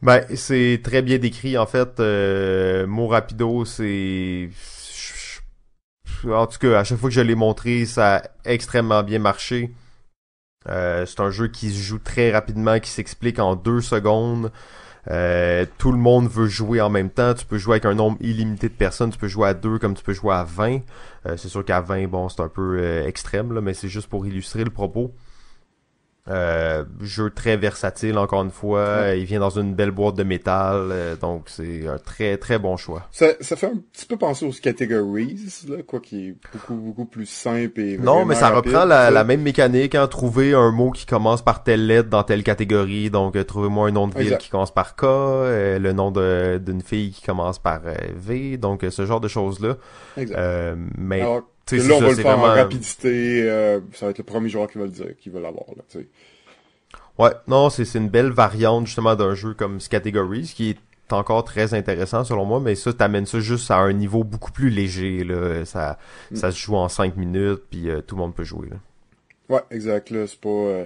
Ben, 0.01 0.23
c'est 0.35 0.81
très 0.83 1.01
bien 1.01 1.17
décrit, 1.17 1.57
en 1.57 1.65
fait. 1.65 1.99
Euh, 1.99 2.85
mot 2.87 3.07
rapido, 3.07 3.65
c'est... 3.65 4.49
En 6.25 6.47
tout 6.47 6.57
cas, 6.59 6.79
à 6.79 6.83
chaque 6.83 6.97
fois 6.97 7.09
que 7.09 7.15
je 7.15 7.21
l'ai 7.21 7.35
montré, 7.35 7.85
ça 7.85 8.17
a 8.17 8.23
extrêmement 8.45 9.03
bien 9.03 9.19
marché. 9.19 9.71
Euh, 10.69 11.05
c'est 11.05 11.19
un 11.19 11.29
jeu 11.29 11.47
qui 11.47 11.71
se 11.71 11.81
joue 11.81 11.99
très 11.99 12.31
rapidement, 12.31 12.79
qui 12.79 12.89
s'explique 12.89 13.39
en 13.39 13.55
deux 13.55 13.81
secondes. 13.81 14.51
Euh, 15.09 15.65
tout 15.77 15.91
le 15.91 15.97
monde 15.97 16.27
veut 16.27 16.47
jouer 16.47 16.81
en 16.81 16.89
même 16.89 17.09
temps. 17.09 17.33
Tu 17.33 17.45
peux 17.45 17.57
jouer 17.57 17.75
avec 17.75 17.85
un 17.85 17.93
nombre 17.93 18.17
illimité 18.19 18.67
de 18.67 18.73
personnes. 18.73 19.11
Tu 19.11 19.17
peux 19.17 19.27
jouer 19.27 19.49
à 19.49 19.53
deux 19.53 19.79
comme 19.79 19.95
tu 19.95 20.03
peux 20.03 20.13
jouer 20.13 20.33
à 20.33 20.43
20. 20.43 20.79
Euh, 21.25 21.37
c'est 21.37 21.49
sûr 21.49 21.63
qu'à 21.63 21.81
20, 21.81 22.07
bon, 22.07 22.29
c'est 22.29 22.41
un 22.41 22.49
peu 22.49 23.05
extrême, 23.05 23.53
là, 23.53 23.61
mais 23.61 23.73
c'est 23.73 23.89
juste 23.89 24.07
pour 24.07 24.25
illustrer 24.25 24.63
le 24.63 24.69
propos. 24.69 25.13
Euh, 26.29 26.83
jeu 27.01 27.29
très 27.29 27.55
versatile 27.55 28.17
encore 28.17 28.43
une 28.43 28.51
fois. 28.51 29.13
Il 29.15 29.23
vient 29.23 29.39
dans 29.39 29.57
une 29.57 29.73
belle 29.73 29.91
boîte 29.91 30.15
de 30.15 30.23
métal, 30.23 30.89
euh, 30.91 31.15
donc 31.15 31.43
c'est 31.47 31.87
un 31.87 31.97
très 31.97 32.37
très 32.37 32.59
bon 32.59 32.75
choix. 32.75 33.07
Ça, 33.11 33.27
ça 33.39 33.55
fait 33.55 33.67
un 33.67 33.77
petit 33.93 34.05
peu 34.05 34.17
penser 34.17 34.45
aux 34.45 34.51
categories, 34.51 35.37
là, 35.69 35.77
quoi, 35.83 36.01
qui 36.01 36.27
est 36.27 36.35
beaucoup 36.51 36.75
beaucoup 36.75 37.05
plus 37.05 37.25
simple 37.25 37.79
et 37.79 37.97
non, 37.97 38.25
mais 38.25 38.35
ça 38.35 38.49
reprend 38.49 38.83
la, 38.83 39.09
la, 39.09 39.23
même 39.23 39.41
mécanique. 39.41 39.95
Hein, 39.95 40.07
trouver 40.07 40.53
un 40.53 40.71
mot 40.71 40.91
qui 40.91 41.05
commence 41.05 41.41
par 41.41 41.63
telle 41.63 41.87
lettre 41.87 42.09
dans 42.09 42.23
telle 42.23 42.43
catégorie. 42.43 43.09
Donc 43.09 43.35
euh, 43.35 43.43
trouvez-moi 43.43 43.87
un 43.87 43.91
nom 43.91 44.07
de 44.07 44.17
ville 44.17 44.37
qui 44.37 44.49
commence 44.49 44.73
par 44.73 44.95
K, 44.95 45.03
euh, 45.03 45.79
le 45.79 45.93
nom 45.93 46.11
d'une 46.11 46.81
fille 46.81 47.11
qui 47.11 47.21
commence 47.21 47.59
par 47.59 47.81
V. 48.15 48.57
Donc 48.57 48.85
ce 48.89 49.05
genre 49.05 49.21
de 49.21 49.29
choses 49.29 49.61
là. 49.61 49.77
Exact. 50.17 50.77
mais 50.97 51.23
là, 51.71 51.95
on 51.95 52.01
va 52.01 52.09
le 52.09 52.15
faire 52.15 52.39
en 52.39 52.43
rapidité. 52.43 53.43
Euh, 53.49 53.79
ça 53.93 54.05
va 54.05 54.11
être 54.11 54.17
le 54.17 54.23
premier 54.23 54.49
joueur 54.49 54.69
qui 54.69 54.77
va 54.77 54.85
le 54.85 54.91
dire, 54.91 55.15
qui 55.19 55.29
va 55.29 55.39
l'avoir. 55.39 55.65
Là. 55.75 56.01
Ouais, 57.19 57.31
non, 57.47 57.69
c'est 57.69 57.91
une 57.95 58.09
belle 58.09 58.31
variante 58.31 58.85
justement 58.85 59.15
d'un 59.15 59.33
jeu 59.33 59.53
comme 59.53 59.79
Categories 59.79 60.53
qui 60.55 60.71
est 60.71 61.13
encore 61.13 61.43
très 61.43 61.73
intéressant 61.73 62.23
selon 62.23 62.45
moi, 62.45 62.59
mais 62.59 62.75
ça 62.75 62.93
t'amène 62.93 63.25
ça 63.25 63.39
juste 63.39 63.71
à 63.71 63.77
un 63.77 63.93
niveau 63.93 64.23
beaucoup 64.23 64.51
plus 64.51 64.69
léger. 64.69 65.23
Là. 65.23 65.65
Ça, 65.65 65.97
mm. 66.31 66.35
ça 66.35 66.51
se 66.51 66.59
joue 66.59 66.75
en 66.75 66.89
5 66.89 67.17
minutes, 67.17 67.63
puis 67.69 67.89
euh, 67.89 68.01
tout 68.01 68.15
le 68.15 68.21
monde 68.21 68.35
peut 68.35 68.43
jouer. 68.43 68.69
Là. 68.69 68.75
Ouais, 69.49 69.61
exact. 69.71 70.09
Là, 70.11 70.27
c'est 70.27 70.39
pas, 70.39 70.49
euh, 70.49 70.85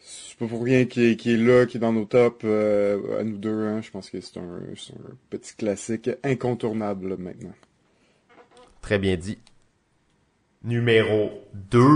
c'est 0.00 0.38
pas 0.38 0.46
pour 0.46 0.62
rien 0.62 0.84
qu'il 0.84 1.04
est, 1.04 1.26
est, 1.26 1.36
là, 1.36 1.64
qu'il 1.66 1.78
est 1.78 1.80
dans 1.80 1.92
nos 1.92 2.04
tops 2.04 2.44
à 2.44 3.24
nous 3.24 3.38
deux. 3.38 3.66
Hein. 3.66 3.80
Je 3.80 3.90
pense 3.90 4.10
que 4.10 4.20
c'est 4.20 4.38
un, 4.38 4.42
un, 4.42 5.14
petit 5.30 5.54
classique 5.56 6.10
incontournable 6.24 7.16
maintenant. 7.16 7.54
Très 8.82 8.98
bien 8.98 9.16
dit 9.16 9.38
numéro 10.62 11.30
2. 11.54 11.86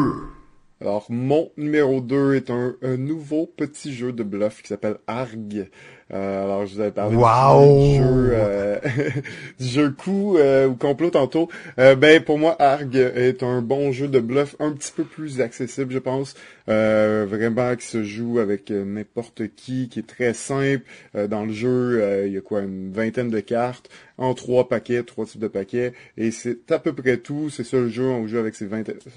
Alors, 0.80 1.06
mon 1.10 1.50
numéro 1.56 2.00
2 2.00 2.34
est 2.34 2.50
un, 2.50 2.76
un, 2.82 2.96
nouveau 2.96 3.46
petit 3.46 3.94
jeu 3.94 4.12
de 4.12 4.22
bluff 4.22 4.62
qui 4.62 4.68
s'appelle 4.68 4.98
Arg. 5.06 5.70
Euh, 6.12 6.44
alors, 6.44 6.66
je 6.66 6.74
vous 6.74 6.80
avais 6.80 6.90
parlé 6.90 7.16
du 7.16 7.96
jeu, 7.96 8.30
euh, 8.32 8.78
du 9.58 9.66
jeu 9.66 9.90
coup 9.90 10.36
euh, 10.36 10.68
ou 10.68 10.74
complot 10.74 11.10
tantôt. 11.10 11.48
ben, 11.76 12.22
pour 12.22 12.38
moi, 12.38 12.56
Arg 12.58 12.94
est 12.94 13.42
un 13.42 13.62
bon 13.62 13.92
jeu 13.92 14.08
de 14.08 14.20
bluff 14.20 14.54
un 14.60 14.72
petit 14.72 14.92
peu 14.94 15.04
plus 15.04 15.40
accessible, 15.40 15.92
je 15.92 15.98
pense. 15.98 16.34
vraiment 16.66 17.74
qui 17.76 17.86
se 17.86 18.04
joue 18.04 18.38
avec 18.38 18.70
n'importe 18.70 19.42
qui, 19.56 19.88
qui 19.88 20.00
est 20.00 20.06
très 20.06 20.34
simple. 20.34 20.84
dans 21.14 21.44
le 21.44 21.52
jeu, 21.52 22.24
il 22.26 22.32
y 22.32 22.38
a 22.38 22.40
quoi, 22.40 22.60
une 22.60 22.92
vingtaine 22.92 23.30
de 23.30 23.40
cartes 23.40 23.88
en 24.16 24.34
trois 24.34 24.68
paquets, 24.68 25.02
trois 25.02 25.26
types 25.26 25.40
de 25.40 25.48
paquets, 25.48 25.92
et 26.16 26.30
c'est 26.30 26.70
à 26.70 26.78
peu 26.78 26.92
près 26.92 27.16
tout. 27.16 27.50
C'est 27.50 27.64
ça 27.64 27.78
le 27.78 27.88
jeu, 27.88 28.04
on 28.04 28.26
joue 28.26 28.38
avec 28.38 28.54
ces 28.54 28.68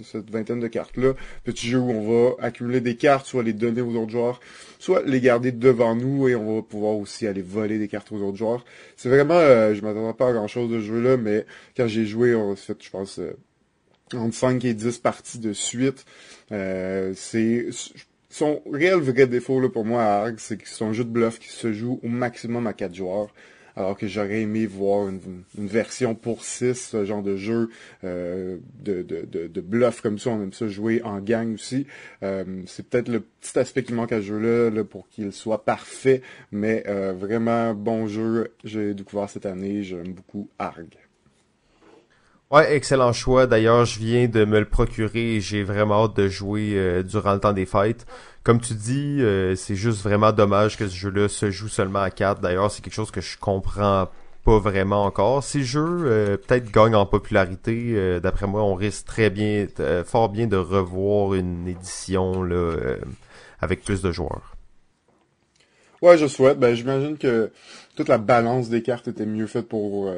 cette 0.04 0.30
vingtaine 0.32 0.60
de 0.60 0.68
cartes-là. 0.68 1.14
Petit 1.44 1.68
jeu 1.68 1.80
où 1.80 1.92
on 1.92 2.30
va 2.30 2.36
accumuler 2.40 2.82
des 2.82 2.96
cartes, 2.96 3.26
soit 3.26 3.44
les 3.44 3.54
donner 3.54 3.82
aux 3.82 3.96
autres 3.96 4.12
joueurs, 4.12 4.40
soit 4.80 5.04
les 5.06 5.22
garder 5.22 5.52
devant 5.52 5.96
nous 5.96 6.28
et 6.28 6.36
on 6.36 6.56
va 6.56 6.62
pouvoir 6.62 6.76
aussi 6.86 7.28
aller 7.28 7.41
voler 7.41 7.80
des 7.80 7.88
cartes 7.88 8.11
aux 8.11 8.21
autres 8.21 8.38
joueurs. 8.38 8.65
C'est 8.95 9.09
vraiment, 9.09 9.36
euh, 9.36 9.73
je 9.73 9.82
m'attendais 9.82 10.13
pas 10.13 10.30
à 10.30 10.34
grand 10.34 10.47
chose 10.47 10.69
de 10.69 10.80
ce 10.80 10.86
jeu-là, 10.86 11.17
mais 11.17 11.45
quand 11.75 11.88
j'ai 11.88 12.05
joué, 12.05 12.36
on 12.36 12.55
fait, 12.55 12.78
je 12.82 12.89
pense, 12.89 13.19
euh, 13.19 13.34
entre 14.13 14.36
5 14.36 14.63
et 14.65 14.73
10 14.73 14.99
parties 14.99 15.39
de 15.39 15.53
suite. 15.53 16.05
Euh, 16.51 17.13
c'est 17.15 17.67
son 18.30 18.61
réel 18.71 18.99
vrai 18.99 19.28
défaut 19.28 19.59
là, 19.59 19.69
pour 19.69 19.86
moi 19.86 20.03
à 20.03 20.21
Arg, 20.23 20.36
c'est 20.38 20.57
que 20.57 20.67
c'est 20.67 20.84
un 20.84 20.93
jeu 20.93 21.03
de 21.03 21.09
bluff 21.09 21.39
qui 21.39 21.49
se 21.49 21.73
joue 21.73 21.99
au 22.03 22.07
maximum 22.07 22.67
à 22.67 22.73
4 22.73 22.93
joueurs 22.93 23.34
alors 23.78 23.95
que 23.95 24.07
j'aurais 24.07 24.41
aimé 24.41 24.65
voir 24.65 25.07
une, 25.07 25.43
version 25.55 26.15
pour 26.15 26.43
6, 26.43 26.73
ce 26.73 27.05
genre 27.05 27.21
de 27.21 27.38
jeu 27.38 27.69
euh, 28.03 28.57
de, 28.80 29.03
de, 29.03 29.47
de, 29.47 29.61
bluff 29.61 30.01
comme 30.01 30.17
ça, 30.17 30.32
on 30.32 30.41
aime 30.41 30.51
ça 30.51 30.67
jouer 30.67 31.01
en 31.03 31.19
gang 31.19 31.53
aussi. 31.53 31.86
Euh, 32.23 32.43
c'est 32.65 32.89
peut-être 32.89 33.07
le 33.07 33.19
petit 33.19 33.57
aspect 33.59 33.84
qui 33.84 33.93
manque 33.93 34.11
à 34.11 34.17
ce 34.17 34.25
jeu-là 34.25 34.84
pour 34.84 35.07
qu'il 35.09 35.32
soit 35.32 35.63
parfait, 35.63 36.23
mais 36.51 36.84
euh, 36.88 37.13
vraiment 37.13 37.75
bon 37.75 38.07
jeu, 38.07 38.51
j'ai 38.63 38.95
découvert 38.95 39.30
cette 39.30 39.45
année, 39.45 39.84
j'aime 39.84 40.13
beaucoup 40.13 40.49
Arg. 40.57 40.88
Ouais, 42.49 42.75
excellent 42.75 43.13
choix. 43.13 43.45
D'ailleurs, 43.45 43.86
je 43.86 43.99
viens 43.99 44.28
de 44.28 44.45
me 44.45 44.59
le 44.59 44.65
procurer 44.65 45.36
et 45.36 45.41
j'ai 45.41 45.63
vraiment 45.63 46.05
hâte 46.05 46.15
de 46.15 46.30
jouer 46.30 47.03
durant 47.03 47.34
le 47.34 47.41
temps 47.41 47.51
des 47.51 47.65
fêtes. 47.65 48.07
Comme 48.48 48.62
tu 48.62 48.76
dis, 48.76 49.18
euh, 49.20 49.58
c'est 49.58 49.76
juste 49.76 50.02
vraiment 50.02 50.32
dommage 50.32 50.78
que 50.78 50.88
ce 50.88 50.95
jeu-là 50.95 51.28
se 51.28 51.52
joue 51.52 51.68
seulement 51.68 52.00
à 52.00 52.10
4. 52.10 52.39
D'ailleurs, 52.39 52.72
c'est 52.72 52.82
quelque 52.82 52.93
chose 52.93 53.12
que 53.12 53.20
je 53.20 53.38
comprends 53.38 54.08
pas 54.45 54.58
vraiment 54.58 55.04
encore. 55.04 55.43
Si 55.43 55.58
le 55.58 55.64
jeu 55.66 55.86
euh, 56.06 56.38
peut-être 56.38 56.72
gagne 56.72 56.95
en 56.95 57.06
popularité, 57.06 57.91
euh, 57.95 58.22
d'après 58.22 58.48
moi, 58.48 58.64
on 58.64 58.74
risque 58.74 59.06
très 59.06 59.30
bien, 59.30 59.68
fort 60.06 60.30
bien 60.30 60.48
de 60.48 60.56
revoir 60.56 61.34
une 61.34 61.68
édition 61.68 62.41
là, 62.41 62.74
avec 63.60 63.84
plus 63.84 64.02
de 64.02 64.14
joueurs. 64.14 64.56
Ouais, 66.02 66.18
je 66.18 66.28
souhaite. 66.28 66.58
Ben, 66.58 66.74
j'imagine 66.74 67.18
que 67.18 67.52
toute 67.98 68.08
la 68.08 68.18
balance 68.18 68.70
des 68.70 68.82
cartes 68.82 69.10
était 69.10 69.26
mieux 69.26 69.48
faite 69.48 69.68
pour 69.68 70.10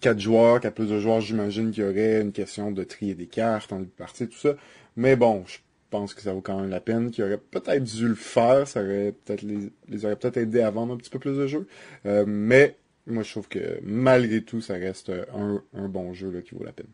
quatre 0.00 0.20
joueurs, 0.20 0.60
qu'à 0.60 0.70
plus 0.70 0.86
de 0.86 0.98
joueurs, 0.98 1.20
j'imagine 1.20 1.70
qu'il 1.70 1.84
y 1.84 1.86
aurait 1.86 2.22
une 2.22 2.32
question 2.32 2.70
de 2.70 2.82
trier 2.82 3.14
des 3.14 3.26
cartes 3.26 3.74
en 3.74 3.84
partie, 3.98 4.26
tout 4.26 4.38
ça. 4.38 4.54
Mais 4.96 5.16
bon, 5.16 5.44
je 5.46 5.58
pense 5.90 6.14
que 6.14 6.22
ça 6.22 6.32
vaut 6.32 6.40
quand 6.40 6.60
même 6.60 6.70
la 6.70 6.80
peine, 6.80 7.10
qui 7.10 7.22
aurait 7.22 7.38
peut-être 7.38 7.84
dû 7.84 8.08
le 8.08 8.14
faire, 8.14 8.66
ça 8.66 8.82
aurait 8.82 9.14
peut-être 9.24 9.42
les, 9.42 10.04
aurait 10.04 10.16
peut-être 10.16 10.36
aidé 10.36 10.60
à 10.60 10.70
vendre 10.70 10.94
un 10.94 10.96
petit 10.96 11.10
peu 11.10 11.18
plus 11.18 11.36
de 11.36 11.46
jeux. 11.46 11.66
Euh, 12.06 12.24
mais 12.26 12.76
moi 13.06 13.22
je 13.22 13.30
trouve 13.30 13.48
que 13.48 13.78
malgré 13.82 14.42
tout, 14.42 14.60
ça 14.60 14.74
reste 14.74 15.12
un, 15.34 15.88
bon 15.88 16.12
jeu 16.12 16.30
là, 16.30 16.42
qui 16.42 16.54
vaut 16.54 16.64
la 16.64 16.72
peine. 16.72 16.86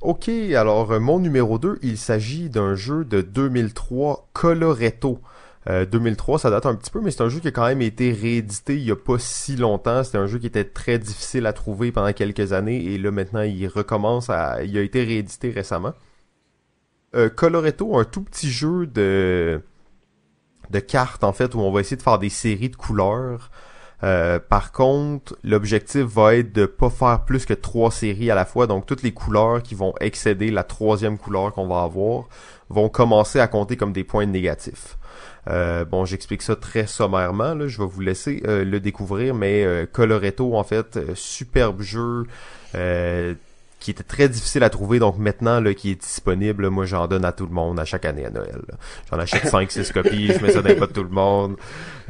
Ok, 0.00 0.28
alors 0.28 0.92
euh, 0.92 1.00
mon 1.00 1.18
numéro 1.18 1.58
2, 1.58 1.78
il 1.82 1.98
s'agit 1.98 2.50
d'un 2.50 2.74
jeu 2.74 3.04
de 3.04 3.20
2003, 3.22 4.28
Coloretto. 4.32 5.20
2003, 5.68 6.36
euh, 6.36 6.38
ça 6.38 6.50
date 6.50 6.64
un 6.66 6.76
petit 6.76 6.92
peu, 6.92 7.00
mais 7.00 7.10
c'est 7.10 7.22
un 7.22 7.28
jeu 7.28 7.40
qui 7.40 7.48
a 7.48 7.50
quand 7.50 7.66
même 7.66 7.82
été 7.82 8.12
réédité 8.12 8.76
il 8.76 8.84
y 8.84 8.92
a 8.92 8.96
pas 8.96 9.18
si 9.18 9.56
longtemps. 9.56 10.04
C'était 10.04 10.18
un 10.18 10.28
jeu 10.28 10.38
qui 10.38 10.46
était 10.46 10.64
très 10.64 10.96
difficile 11.00 11.44
à 11.44 11.52
trouver 11.52 11.90
pendant 11.90 12.12
quelques 12.12 12.52
années 12.52 12.84
et 12.84 12.98
là 12.98 13.10
maintenant 13.10 13.42
il 13.42 13.66
recommence 13.66 14.30
à, 14.30 14.62
il 14.62 14.78
a 14.78 14.82
été 14.82 15.02
réédité 15.02 15.50
récemment. 15.50 15.92
Euh, 17.14 17.28
Coloretto, 17.28 17.96
un 17.96 18.04
tout 18.04 18.22
petit 18.22 18.50
jeu 18.50 18.86
de 18.86 19.62
de 20.70 20.80
cartes 20.80 21.22
en 21.22 21.32
fait 21.32 21.54
où 21.54 21.60
on 21.60 21.70
va 21.70 21.80
essayer 21.80 21.96
de 21.96 22.02
faire 22.02 22.18
des 22.18 22.28
séries 22.28 22.70
de 22.70 22.76
couleurs. 22.76 23.50
Euh, 24.02 24.40
par 24.40 24.72
contre, 24.72 25.38
l'objectif 25.44 26.02
va 26.02 26.34
être 26.34 26.52
de 26.52 26.66
pas 26.66 26.90
faire 26.90 27.24
plus 27.24 27.46
que 27.46 27.54
trois 27.54 27.92
séries 27.92 28.30
à 28.30 28.34
la 28.34 28.44
fois. 28.44 28.66
Donc 28.66 28.84
toutes 28.84 29.02
les 29.02 29.12
couleurs 29.12 29.62
qui 29.62 29.76
vont 29.76 29.94
excéder 30.00 30.50
la 30.50 30.64
troisième 30.64 31.18
couleur 31.18 31.52
qu'on 31.52 31.68
va 31.68 31.82
avoir 31.82 32.24
vont 32.68 32.88
commencer 32.88 33.38
à 33.38 33.46
compter 33.46 33.76
comme 33.76 33.92
des 33.92 34.02
points 34.02 34.26
négatifs. 34.26 34.98
Euh, 35.48 35.84
bon, 35.84 36.04
j'explique 36.04 36.42
ça 36.42 36.56
très 36.56 36.88
sommairement. 36.88 37.68
Je 37.68 37.80
vais 37.80 37.88
vous 37.88 38.00
laisser 38.00 38.42
le 38.44 38.78
découvrir, 38.80 39.34
mais 39.34 39.86
Coloretto 39.92 40.56
en 40.56 40.64
fait, 40.64 40.98
superbe 41.14 41.80
jeu 41.80 42.24
qui 43.86 43.92
était 43.92 44.02
très 44.02 44.28
difficile 44.28 44.64
à 44.64 44.68
trouver. 44.68 44.98
Donc 44.98 45.16
maintenant, 45.16 45.60
là, 45.60 45.72
qui 45.72 45.92
est 45.92 46.00
disponible, 46.00 46.70
moi 46.70 46.86
j'en 46.86 47.06
donne 47.06 47.24
à 47.24 47.30
tout 47.30 47.46
le 47.46 47.52
monde 47.52 47.78
à 47.78 47.84
chaque 47.84 48.04
année 48.04 48.26
à 48.26 48.30
Noël. 48.30 48.60
J'en 49.08 49.16
achète 49.16 49.44
5-6 49.44 49.92
copies, 49.92 50.32
je 50.32 50.44
mets 50.44 50.50
ça 50.50 50.60
dans 50.60 50.74
de 50.74 50.86
tout 50.86 51.04
le 51.04 51.08
monde. 51.08 51.54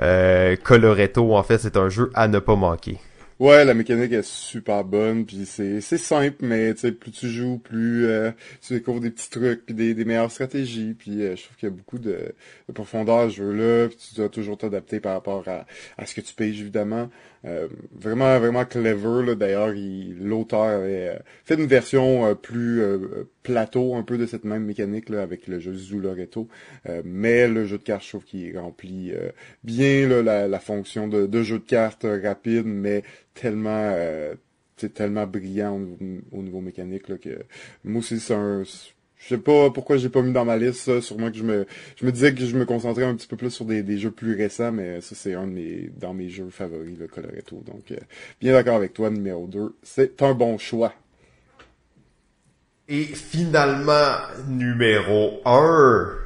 Euh, 0.00 0.56
Coloretto, 0.56 1.36
en 1.36 1.42
fait, 1.42 1.58
c'est 1.58 1.76
un 1.76 1.90
jeu 1.90 2.10
à 2.14 2.28
ne 2.28 2.38
pas 2.38 2.56
manquer. 2.56 2.96
Ouais, 3.38 3.66
la 3.66 3.74
mécanique 3.74 4.12
est 4.12 4.24
super 4.24 4.82
bonne, 4.84 5.26
puis 5.26 5.44
c'est 5.44 5.82
c'est 5.82 5.98
simple, 5.98 6.38
mais 6.40 6.72
tu 6.72 6.80
sais 6.80 6.92
plus 6.92 7.10
tu 7.10 7.28
joues, 7.28 7.58
plus 7.58 8.06
euh, 8.06 8.30
tu 8.62 8.72
découvres 8.72 9.00
des 9.00 9.10
petits 9.10 9.28
trucs, 9.28 9.66
puis 9.66 9.74
des, 9.74 9.92
des 9.92 10.06
meilleures 10.06 10.30
stratégies, 10.30 10.94
puis 10.94 11.22
euh, 11.22 11.36
je 11.36 11.42
trouve 11.42 11.56
qu'il 11.58 11.68
y 11.68 11.72
a 11.72 11.74
beaucoup 11.74 11.98
de, 11.98 12.34
de 12.66 12.72
profondeur 12.72 13.18
à 13.18 13.28
ce 13.28 13.34
jeu-là, 13.36 13.88
puis 13.88 13.98
tu 13.98 14.14
dois 14.14 14.30
toujours 14.30 14.56
t'adapter 14.56 15.00
par 15.00 15.12
rapport 15.12 15.46
à, 15.48 15.66
à 15.98 16.06
ce 16.06 16.14
que 16.14 16.22
tu 16.22 16.32
payes 16.32 16.58
évidemment. 16.58 17.10
Euh, 17.46 17.68
vraiment 17.94 18.38
vraiment 18.38 18.64
clever. 18.64 19.36
D'ailleurs, 19.36 19.72
l'auteur 20.18 20.62
avait 20.62 21.18
fait 21.44 21.54
une 21.54 21.66
version 21.66 22.34
plus 22.34 22.82
plateau 23.42 23.94
un 23.94 24.02
peu 24.02 24.18
de 24.18 24.26
cette 24.26 24.44
même 24.44 24.64
mécanique 24.64 25.08
là 25.08 25.22
avec 25.22 25.46
le 25.46 25.60
jeu 25.60 25.74
Zuloretto, 25.74 26.48
mais 27.04 27.46
le 27.48 27.66
jeu 27.66 27.78
de 27.78 27.82
cartes, 27.82 28.04
je 28.04 28.08
trouve 28.10 28.24
qu'il 28.24 28.58
remplit 28.58 29.12
bien 29.62 30.08
là, 30.08 30.22
la, 30.22 30.48
la 30.48 30.58
fonction 30.58 31.08
de, 31.08 31.26
de 31.26 31.42
jeu 31.42 31.58
de 31.58 31.64
cartes 31.64 32.06
rapide, 32.22 32.66
mais 32.66 33.02
tellement 33.34 33.92
euh, 33.94 34.34
tellement 34.94 35.26
brillant 35.26 35.80
au 36.32 36.42
niveau, 36.42 36.60
mécanique 36.60 37.08
là, 37.08 37.16
que 37.16 37.44
moi 37.84 38.00
aussi 38.00 38.20
c'est 38.20 38.34
un 38.34 38.62
Je 39.26 39.34
sais 39.34 39.40
pas 39.40 39.70
pourquoi 39.70 39.96
j'ai 39.96 40.08
pas 40.08 40.22
mis 40.22 40.32
dans 40.32 40.44
ma 40.44 40.56
liste 40.56 40.82
ça. 40.82 41.00
Sûrement 41.00 41.32
que 41.32 41.36
je 41.36 41.42
me, 41.42 41.66
je 41.96 42.06
me 42.06 42.12
disais 42.12 42.32
que 42.32 42.44
je 42.46 42.56
me 42.56 42.64
concentrais 42.64 43.02
un 43.02 43.16
petit 43.16 43.26
peu 43.26 43.36
plus 43.36 43.50
sur 43.50 43.64
des, 43.64 43.82
des 43.82 43.98
jeux 43.98 44.12
plus 44.12 44.36
récents, 44.36 44.70
mais 44.70 45.00
ça 45.00 45.16
c'est 45.16 45.34
un 45.34 45.48
de 45.48 45.52
mes, 45.52 45.90
dans 45.96 46.14
mes 46.14 46.28
jeux 46.28 46.48
favoris, 46.50 46.96
le 46.96 47.08
Coloretto. 47.08 47.60
Donc, 47.66 47.90
euh, 47.90 47.96
bien 48.40 48.52
d'accord 48.52 48.76
avec 48.76 48.94
toi, 48.94 49.10
numéro 49.10 49.48
2. 49.48 49.74
C'est 49.82 50.22
un 50.22 50.32
bon 50.32 50.58
choix. 50.58 50.92
Et 52.88 53.02
finalement, 53.02 54.14
numéro 54.46 55.40
1. 55.44 56.25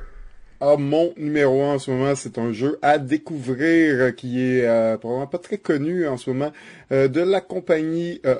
Ah, 0.62 0.76
mon 0.76 1.14
numéro 1.16 1.62
1 1.62 1.74
en 1.76 1.78
ce 1.78 1.90
moment, 1.90 2.14
c'est 2.14 2.36
un 2.36 2.52
jeu 2.52 2.78
à 2.82 2.98
découvrir 2.98 3.94
euh, 3.98 4.10
qui 4.10 4.42
est 4.42 4.66
euh, 4.66 4.98
probablement 4.98 5.26
pas 5.26 5.38
très 5.38 5.56
connu 5.56 6.06
en 6.06 6.18
ce 6.18 6.28
moment 6.28 6.52
euh, 6.92 7.08
de 7.08 7.22
la 7.22 7.40
compagnie 7.40 8.20
euh, 8.26 8.34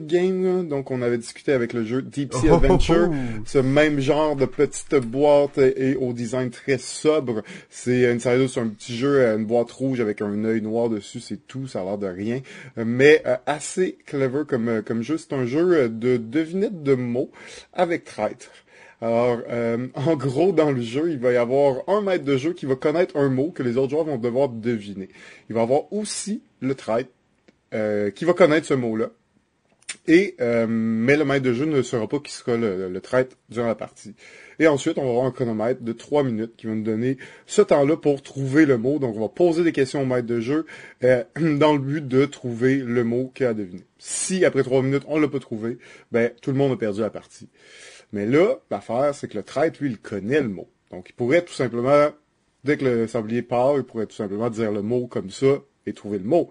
Game. 0.00 0.66
Donc, 0.66 0.90
on 0.90 1.00
avait 1.02 1.18
discuté 1.18 1.52
avec 1.52 1.72
le 1.72 1.84
jeu 1.84 2.02
Deep 2.02 2.34
Sea 2.34 2.48
oh, 2.50 2.54
oh, 2.54 2.54
Adventure, 2.56 3.10
oh. 3.12 3.42
ce 3.46 3.58
même 3.58 4.00
genre 4.00 4.34
de 4.34 4.44
petite 4.44 4.96
boîte 4.96 5.58
et, 5.58 5.94
au 5.94 6.12
design 6.12 6.50
très 6.50 6.78
sobre. 6.78 7.42
C'est 7.70 8.10
une 8.10 8.18
série 8.18 8.48
c'est 8.48 8.58
un 8.58 8.66
petit 8.66 8.96
jeu, 8.96 9.24
une 9.24 9.44
boîte 9.44 9.70
rouge 9.70 10.00
avec 10.00 10.20
un 10.20 10.44
œil 10.44 10.62
noir 10.62 10.88
dessus, 10.88 11.20
c'est 11.20 11.46
tout, 11.46 11.68
ça 11.68 11.82
a 11.82 11.84
l'air 11.84 11.98
de 11.98 12.08
rien, 12.08 12.40
mais 12.76 13.22
assez 13.46 13.98
clever 14.04 14.42
comme 14.48 14.82
comme 14.84 15.02
jeu. 15.02 15.16
C'est 15.16 15.32
un 15.32 15.46
jeu 15.46 15.88
de 15.88 16.16
devinette 16.16 16.82
de 16.82 16.94
mots 16.94 17.30
avec 17.72 18.02
traître. 18.02 18.50
Alors, 19.02 19.40
euh, 19.50 19.88
en 19.94 20.16
gros, 20.16 20.52
dans 20.52 20.70
le 20.70 20.80
jeu, 20.80 21.10
il 21.10 21.18
va 21.18 21.32
y 21.32 21.36
avoir 21.36 21.82
un 21.88 22.00
maître 22.00 22.24
de 22.24 22.36
jeu 22.36 22.54
qui 22.54 22.66
va 22.66 22.76
connaître 22.76 23.16
un 23.16 23.28
mot 23.28 23.50
que 23.50 23.62
les 23.62 23.76
autres 23.76 23.90
joueurs 23.90 24.04
vont 24.04 24.16
devoir 24.16 24.48
deviner. 24.48 25.08
Il 25.50 25.54
va 25.54 25.60
y 25.60 25.64
avoir 25.64 25.92
aussi 25.92 26.42
le 26.60 26.74
traître 26.74 27.10
euh, 27.74 28.10
qui 28.10 28.24
va 28.24 28.32
connaître 28.32 28.66
ce 28.66 28.74
mot-là. 28.74 29.10
Et 30.06 30.36
euh, 30.40 30.66
mais 30.68 31.16
le 31.16 31.24
maître 31.24 31.44
de 31.44 31.52
jeu 31.52 31.66
ne 31.66 31.82
saura 31.82 32.08
pas 32.08 32.18
qui 32.18 32.32
sera 32.32 32.56
le, 32.56 32.88
le, 32.88 33.00
traître 33.00 33.36
durant 33.50 33.66
la 33.66 33.74
partie. 33.74 34.14
Et 34.58 34.66
ensuite, 34.66 34.96
on 34.96 35.04
va 35.04 35.10
avoir 35.10 35.26
un 35.26 35.32
chronomètre 35.32 35.82
de 35.82 35.92
3 35.92 36.22
minutes 36.22 36.52
qui 36.56 36.66
va 36.66 36.74
nous 36.74 36.82
donner 36.82 37.18
ce 37.46 37.60
temps-là 37.60 37.96
pour 37.96 38.22
trouver 38.22 38.64
le 38.64 38.78
mot. 38.78 38.98
Donc, 38.98 39.16
on 39.16 39.20
va 39.20 39.28
poser 39.28 39.64
des 39.64 39.72
questions 39.72 40.02
au 40.02 40.06
maître 40.06 40.26
de 40.26 40.40
jeu 40.40 40.66
dans 41.02 41.72
le 41.72 41.78
but 41.78 42.06
de 42.06 42.24
trouver 42.24 42.76
le 42.76 43.04
mot 43.04 43.30
qu'il 43.34 43.46
a 43.46 43.54
deviné. 43.54 43.82
Si 43.98 44.44
après 44.44 44.62
3 44.62 44.82
minutes, 44.82 45.04
on 45.08 45.18
l'a 45.18 45.28
pas 45.28 45.40
trouvé, 45.40 45.78
ben 46.10 46.30
tout 46.40 46.52
le 46.52 46.56
monde 46.56 46.72
a 46.72 46.76
perdu 46.76 47.00
la 47.00 47.10
partie. 47.10 47.48
Mais 48.12 48.26
là, 48.26 48.56
l'affaire, 48.70 49.14
c'est 49.14 49.28
que 49.28 49.36
le 49.36 49.42
traître, 49.42 49.82
lui, 49.82 49.90
il 49.90 49.98
connaît 49.98 50.40
le 50.40 50.48
mot. 50.48 50.68
Donc, 50.90 51.08
il 51.10 51.14
pourrait 51.14 51.44
tout 51.44 51.54
simplement, 51.54 52.10
dès 52.64 52.76
que 52.76 52.84
le 52.84 53.08
sablier 53.08 53.42
part, 53.42 53.76
il 53.76 53.84
pourrait 53.84 54.06
tout 54.06 54.16
simplement 54.16 54.50
dire 54.50 54.70
le 54.70 54.82
mot 54.82 55.06
comme 55.06 55.30
ça 55.30 55.62
et 55.86 55.92
trouver 55.94 56.18
le 56.18 56.24
mot. 56.24 56.50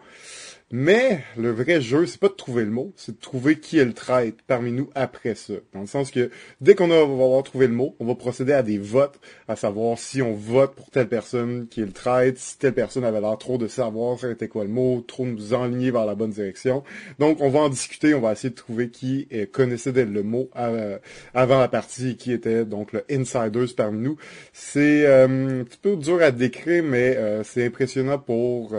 Mais 0.71 1.23
le 1.37 1.51
vrai 1.51 1.81
jeu, 1.81 2.05
c'est 2.05 2.19
pas 2.19 2.29
de 2.29 2.33
trouver 2.33 2.63
le 2.63 2.71
mot, 2.71 2.93
c'est 2.95 3.13
de 3.13 3.21
trouver 3.21 3.59
qui 3.59 3.77
est 3.77 3.85
le 3.85 3.93
traître 3.93 4.37
parmi 4.47 4.71
nous 4.71 4.89
après 4.95 5.35
ça. 5.35 5.53
Dans 5.73 5.81
le 5.81 5.87
sens 5.87 6.11
que 6.11 6.31
dès 6.61 6.75
qu'on 6.75 6.87
va 6.87 7.01
avoir 7.01 7.43
trouvé 7.43 7.67
le 7.67 7.73
mot, 7.73 7.95
on 7.99 8.05
va 8.05 8.15
procéder 8.15 8.53
à 8.53 8.63
des 8.63 8.77
votes, 8.77 9.19
à 9.47 9.55
savoir 9.55 9.97
si 9.97 10.21
on 10.21 10.33
vote 10.33 10.73
pour 10.75 10.89
telle 10.89 11.09
personne 11.09 11.67
qui 11.67 11.81
est 11.81 11.85
le 11.85 11.91
traître, 11.91 12.39
si 12.39 12.57
telle 12.57 12.73
personne 12.73 13.03
avait 13.03 13.19
l'air 13.19 13.37
trop 13.37 13.57
de 13.57 13.67
savoir 13.67 14.17
c'était 14.19 14.47
quoi 14.47 14.63
le 14.63 14.69
mot, 14.69 15.03
trop 15.05 15.25
nous 15.25 15.53
enligner 15.53 15.91
vers 15.91 16.05
la 16.05 16.15
bonne 16.15 16.31
direction. 16.31 16.83
Donc 17.19 17.41
on 17.41 17.49
va 17.49 17.59
en 17.59 17.69
discuter, 17.69 18.13
on 18.13 18.21
va 18.21 18.31
essayer 18.31 18.49
de 18.49 18.55
trouver 18.55 18.89
qui 18.89 19.27
connaissait 19.51 19.91
le 19.91 20.23
mot 20.23 20.49
euh, 20.55 20.97
avant 21.33 21.59
la 21.59 21.67
partie 21.67 22.11
et 22.11 22.15
qui 22.15 22.31
était 22.31 22.65
donc 22.65 22.93
le 22.93 23.03
insiders 23.11 23.75
parmi 23.75 23.99
nous. 23.99 24.17
C'est 24.53 25.05
euh, 25.05 25.61
un 25.61 25.63
petit 25.63 25.79
peu 25.81 25.97
dur 25.97 26.21
à 26.21 26.31
décrire, 26.31 26.83
mais 26.83 27.17
euh, 27.17 27.43
c'est 27.43 27.65
impressionnant 27.65 28.17
pour 28.17 28.73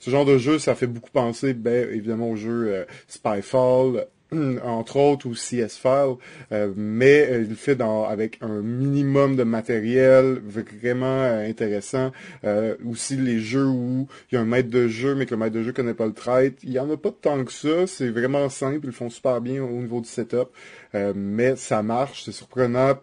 ce 0.00 0.10
genre 0.10 0.24
de 0.24 0.38
jeu, 0.38 0.58
ça 0.58 0.74
fait 0.74 0.86
beaucoup 0.86 1.10
penser 1.10 1.35
ben, 1.44 1.88
évidemment 1.90 2.30
au 2.30 2.36
jeu 2.36 2.68
euh, 2.68 2.84
Spyfall, 3.08 4.06
entre 4.64 4.96
autres, 4.96 5.26
ou 5.26 5.34
CS-File, 5.34 6.16
euh, 6.52 6.72
mais 6.76 7.28
euh, 7.30 7.42
il 7.42 7.50
le 7.50 7.54
fait 7.54 7.76
dans, 7.76 8.04
avec 8.04 8.38
un 8.40 8.60
minimum 8.60 9.36
de 9.36 9.44
matériel 9.44 10.40
vraiment 10.44 11.22
intéressant. 11.22 12.12
aussi 12.84 13.16
les 13.16 13.38
jeux 13.38 13.66
où 13.66 14.08
il 14.30 14.34
y 14.34 14.38
a 14.38 14.40
un 14.40 14.44
maître 14.44 14.70
de 14.70 14.88
jeu, 14.88 15.14
mais 15.14 15.26
que 15.26 15.34
le 15.34 15.38
maître 15.38 15.54
de 15.54 15.62
jeu 15.62 15.72
connaît 15.72 15.94
pas 15.94 16.06
le 16.06 16.12
trait, 16.12 16.54
il 16.62 16.72
y 16.72 16.78
en 16.78 16.90
a 16.90 16.96
pas 16.96 17.12
tant 17.12 17.44
que 17.44 17.52
ça. 17.52 17.86
C'est 17.86 18.10
vraiment 18.10 18.48
simple, 18.48 18.86
ils 18.86 18.92
font 18.92 19.10
super 19.10 19.40
bien 19.40 19.62
au 19.62 19.80
niveau 19.80 20.00
du 20.00 20.08
setup, 20.08 20.48
mais 21.14 21.56
ça 21.56 21.82
marche, 21.82 22.24
c'est 22.24 22.32
surprenant 22.32 22.94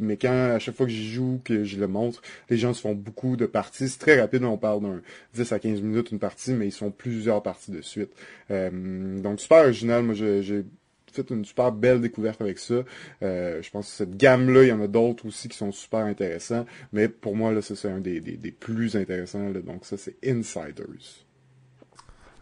mais 0.00 0.16
quand 0.16 0.54
à 0.54 0.58
chaque 0.58 0.76
fois 0.76 0.86
que 0.86 0.92
j'y 0.92 1.08
joue, 1.08 1.40
que 1.44 1.64
je 1.64 1.78
le 1.78 1.88
montre, 1.88 2.22
les 2.50 2.56
gens 2.56 2.74
se 2.74 2.80
font 2.80 2.94
beaucoup 2.94 3.36
de 3.36 3.46
parties. 3.46 3.88
C'est 3.88 3.98
très 3.98 4.20
rapide, 4.20 4.44
on 4.44 4.56
parle 4.56 4.82
d'un 4.82 5.00
10 5.34 5.52
à 5.52 5.58
15 5.58 5.80
minutes 5.80 6.10
une 6.10 6.18
partie, 6.18 6.52
mais 6.52 6.66
ils 6.66 6.72
sont 6.72 6.90
plusieurs 6.90 7.42
parties 7.42 7.70
de 7.70 7.82
suite. 7.82 8.10
Euh, 8.50 9.20
donc 9.20 9.40
super 9.40 9.64
original, 9.64 10.02
moi 10.02 10.14
j'ai 10.14 10.64
fait 11.14 11.30
une 11.30 11.44
super 11.44 11.72
belle 11.72 12.00
découverte 12.00 12.40
avec 12.40 12.58
ça. 12.58 12.82
Euh, 13.22 13.62
je 13.62 13.70
pense 13.70 13.88
que 13.88 13.96
cette 13.96 14.16
gamme-là, 14.16 14.64
il 14.64 14.68
y 14.68 14.72
en 14.72 14.82
a 14.82 14.88
d'autres 14.88 15.26
aussi 15.26 15.48
qui 15.48 15.56
sont 15.56 15.72
super 15.72 16.00
intéressants, 16.00 16.66
mais 16.92 17.08
pour 17.08 17.36
moi, 17.36 17.52
là, 17.52 17.62
c'est 17.62 17.88
un 17.88 18.00
des, 18.00 18.20
des, 18.20 18.50
plus 18.50 18.96
intéressants. 18.96 19.50
donc 19.50 19.84
ça, 19.84 19.96
c'est 19.96 20.16
Insiders. 20.26 21.24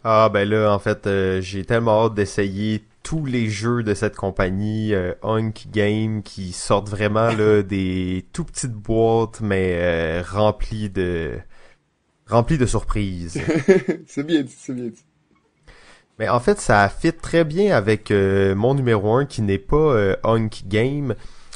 Ah 0.04 0.28
ben 0.32 0.48
là, 0.48 0.72
en 0.72 0.78
fait, 0.80 1.06
euh, 1.06 1.40
j'ai 1.40 1.64
tellement 1.64 2.06
hâte 2.06 2.14
d'essayer 2.14 2.82
tous 3.02 3.24
les 3.24 3.48
jeux 3.48 3.82
de 3.82 3.94
cette 3.94 4.16
compagnie 4.16 4.94
euh, 4.94 5.12
Hunk 5.22 5.52
Game 5.70 6.22
qui 6.22 6.52
sortent 6.52 6.88
vraiment 6.88 7.32
là 7.32 7.62
des 7.62 8.24
tout 8.32 8.44
petites 8.44 8.72
boîtes 8.72 9.40
mais 9.40 9.74
euh, 9.74 10.22
remplies 10.22 10.90
de 10.90 11.32
remplies 12.28 12.58
de 12.58 12.66
surprises. 12.66 13.40
c'est 14.06 14.24
bien 14.24 14.42
dit, 14.42 14.54
c'est 14.56 14.74
bien 14.74 14.86
dit. 14.86 15.04
Mais 16.18 16.28
en 16.28 16.40
fait, 16.40 16.60
ça 16.60 16.88
fit 16.88 17.12
très 17.12 17.44
bien 17.44 17.74
avec 17.74 18.10
euh, 18.10 18.54
mon 18.54 18.74
numéro 18.74 19.14
1 19.14 19.26
qui 19.26 19.42
n'est 19.42 19.58
pas 19.58 20.14
Hunk 20.22 20.64
Game. 20.66 21.14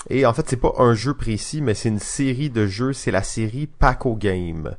Et 0.09 0.27
en 0.27 0.33
fait, 0.33 0.49
c'est 0.49 0.61
pas 0.61 0.75
un 0.79 0.95
jeu 0.95 1.15
précis, 1.15 1.61
mais 1.61 1.75
c'est 1.75 1.89
une 1.89 1.99
série 1.99 2.51
de 2.51 2.67
jeux. 2.67 2.93
C'est 2.93 3.11
la 3.11 3.23
série 3.23 3.67
Paco 3.67 4.17
Game. 4.17 4.77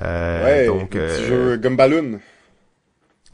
ouais, 0.00 0.66
donc, 0.66 0.90
petit 0.90 1.24
jeu 1.24 1.56
Gumballoon. 1.56 2.20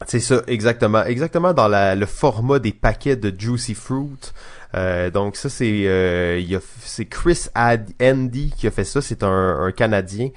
C'est 0.07 0.19
ça, 0.19 0.41
exactement. 0.47 1.03
Exactement 1.03 1.53
dans 1.53 1.67
la, 1.67 1.95
le 1.95 2.05
format 2.05 2.59
des 2.59 2.71
paquets 2.71 3.15
de 3.15 3.33
Juicy 3.37 3.73
Fruit. 3.73 4.31
Euh, 4.73 5.09
donc 5.09 5.35
ça, 5.35 5.49
c'est 5.49 5.83
euh, 5.85 6.59
c'est 6.83 7.05
Chris 7.05 7.47
Ad 7.55 7.91
Andy 8.01 8.53
qui 8.57 8.67
a 8.67 8.71
fait 8.71 8.83
ça. 8.83 9.01
C'est 9.01 9.23
un, 9.23 9.59
un 9.61 9.71
Canadien. 9.71 10.29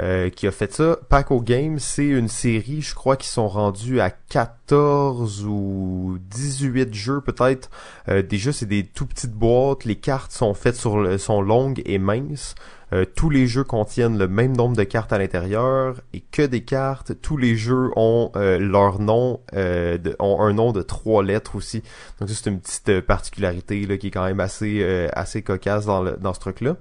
Euh, 0.00 0.28
qui 0.28 0.48
a 0.48 0.50
fait 0.50 0.72
ça. 0.72 0.98
Paco 1.08 1.40
Games, 1.40 1.78
c'est 1.78 2.06
une 2.06 2.26
série, 2.26 2.82
je 2.82 2.96
crois, 2.96 3.16
qui 3.16 3.28
sont 3.28 3.46
rendus 3.46 4.00
à 4.00 4.10
14 4.10 5.44
ou 5.46 6.18
18 6.30 6.92
jeux 6.92 7.20
peut-être. 7.20 7.70
Euh, 8.08 8.20
déjà, 8.20 8.52
c'est 8.52 8.66
des 8.66 8.84
tout 8.84 9.06
petites 9.06 9.34
boîtes. 9.34 9.84
Les 9.84 9.94
cartes 9.94 10.32
sont 10.32 10.52
faites 10.52 10.74
sur 10.74 10.98
le, 10.98 11.16
sont 11.16 11.40
longues 11.40 11.80
et 11.86 11.98
minces. 11.98 12.56
Euh, 12.94 13.04
tous 13.04 13.30
les 13.30 13.46
jeux 13.46 13.64
contiennent 13.64 14.18
le 14.18 14.28
même 14.28 14.56
nombre 14.56 14.76
de 14.76 14.84
cartes 14.84 15.12
à 15.12 15.18
l'intérieur 15.18 16.00
et 16.12 16.20
que 16.20 16.42
des 16.42 16.62
cartes. 16.62 17.12
Tous 17.20 17.36
les 17.36 17.56
jeux 17.56 17.90
ont 17.96 18.30
euh, 18.36 18.58
leur 18.58 19.00
nom, 19.00 19.40
euh, 19.54 19.98
ont 20.20 20.40
un 20.40 20.52
nom 20.52 20.72
de 20.72 20.82
trois 20.82 21.22
lettres 21.22 21.56
aussi. 21.56 21.82
Donc 22.20 22.30
c'est 22.30 22.48
une 22.48 22.60
petite 22.60 23.00
particularité 23.00 23.84
là, 23.86 23.96
qui 23.96 24.08
est 24.08 24.10
quand 24.10 24.24
même 24.24 24.40
assez 24.40 24.84
assez 25.12 25.42
cocasse 25.42 25.86
dans, 25.86 26.02
le, 26.02 26.16
dans 26.20 26.34
ce 26.34 26.40
truc-là. 26.40 26.76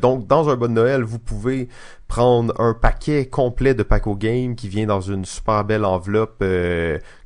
Donc, 0.00 0.26
dans 0.26 0.48
un 0.48 0.56
bon 0.56 0.72
Noël, 0.72 1.02
vous 1.02 1.18
pouvez 1.18 1.68
prendre 2.06 2.58
un 2.58 2.72
paquet 2.72 3.26
complet 3.26 3.74
de 3.74 3.82
Paco 3.82 4.16
Game 4.16 4.54
qui 4.54 4.68
vient 4.68 4.86
dans 4.86 5.02
une 5.02 5.26
super 5.26 5.64
belle 5.64 5.84
enveloppe, 5.84 6.42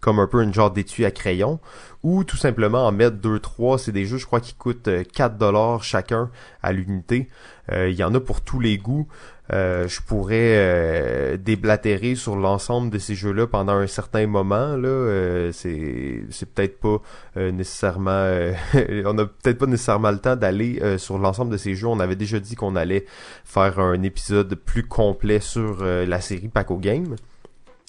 comme 0.01 0.19
un 0.19 0.27
peu 0.27 0.43
une 0.43 0.53
genre 0.53 0.73
d'étui 0.73 1.05
à 1.05 1.13
crayon, 1.13 1.61
ou 2.03 2.25
tout 2.25 2.37
simplement 2.37 2.87
en 2.87 2.93
mettre 2.93 3.17
deux 3.17 3.39
trois. 3.39 3.79
C'est 3.79 3.93
des 3.93 4.07
jeux, 4.07 4.19
je 4.19 4.27
crois, 4.27 4.41
qui 4.41 4.55
coûtent 4.55 4.91
4 5.13 5.39
dollars 5.39 5.85
chacun 5.85 6.31
à 6.63 6.73
l'unité. 6.73 7.29
Euh, 7.71 7.89
il 7.89 7.97
y 7.97 8.05
en 8.05 8.15
a 8.15 8.21
pour 8.21 8.41
tous 8.41 8.61
les 8.61 8.79
goûts. 8.79 9.07
Euh, 9.53 9.87
je 9.87 10.01
pourrais 10.01 10.57
euh, 10.57 11.37
déblatérer 11.37 12.15
sur 12.15 12.37
l'ensemble 12.37 12.91
de 12.91 12.99
ces 12.99 13.15
jeux-là 13.15 13.47
pendant 13.47 13.75
un 13.75 13.87
certain 13.87 14.27
moment. 14.27 14.77
Là, 14.77 15.51
c'est 15.53 16.25
c'est 16.31 16.49
peut-être 16.49 16.81
pas 16.81 17.03
nécessairement, 17.37 18.27
on 19.05 19.19
a 19.19 19.27
peut-être 19.27 19.59
pas 19.59 19.67
nécessairement 19.67 20.11
le 20.11 20.19
temps 20.19 20.37
d'aller 20.37 20.81
sur 20.99 21.19
l'ensemble 21.19 21.53
de 21.53 21.57
ces 21.57 21.75
jeux. 21.75 21.89
On 21.89 22.01
avait 22.01 22.17
déjà 22.17 22.41
dit 22.41 22.55
qu'on 22.55 22.77
allait 22.77 23.05
faire 23.45 23.79
un 23.79 24.03
épisode 24.03 24.55
plus 24.55 24.85
complet 24.85 25.41
sur 25.41 25.85
la 25.85 26.21
série 26.21 26.49
Paco 26.49 26.79
Game. 26.79 27.17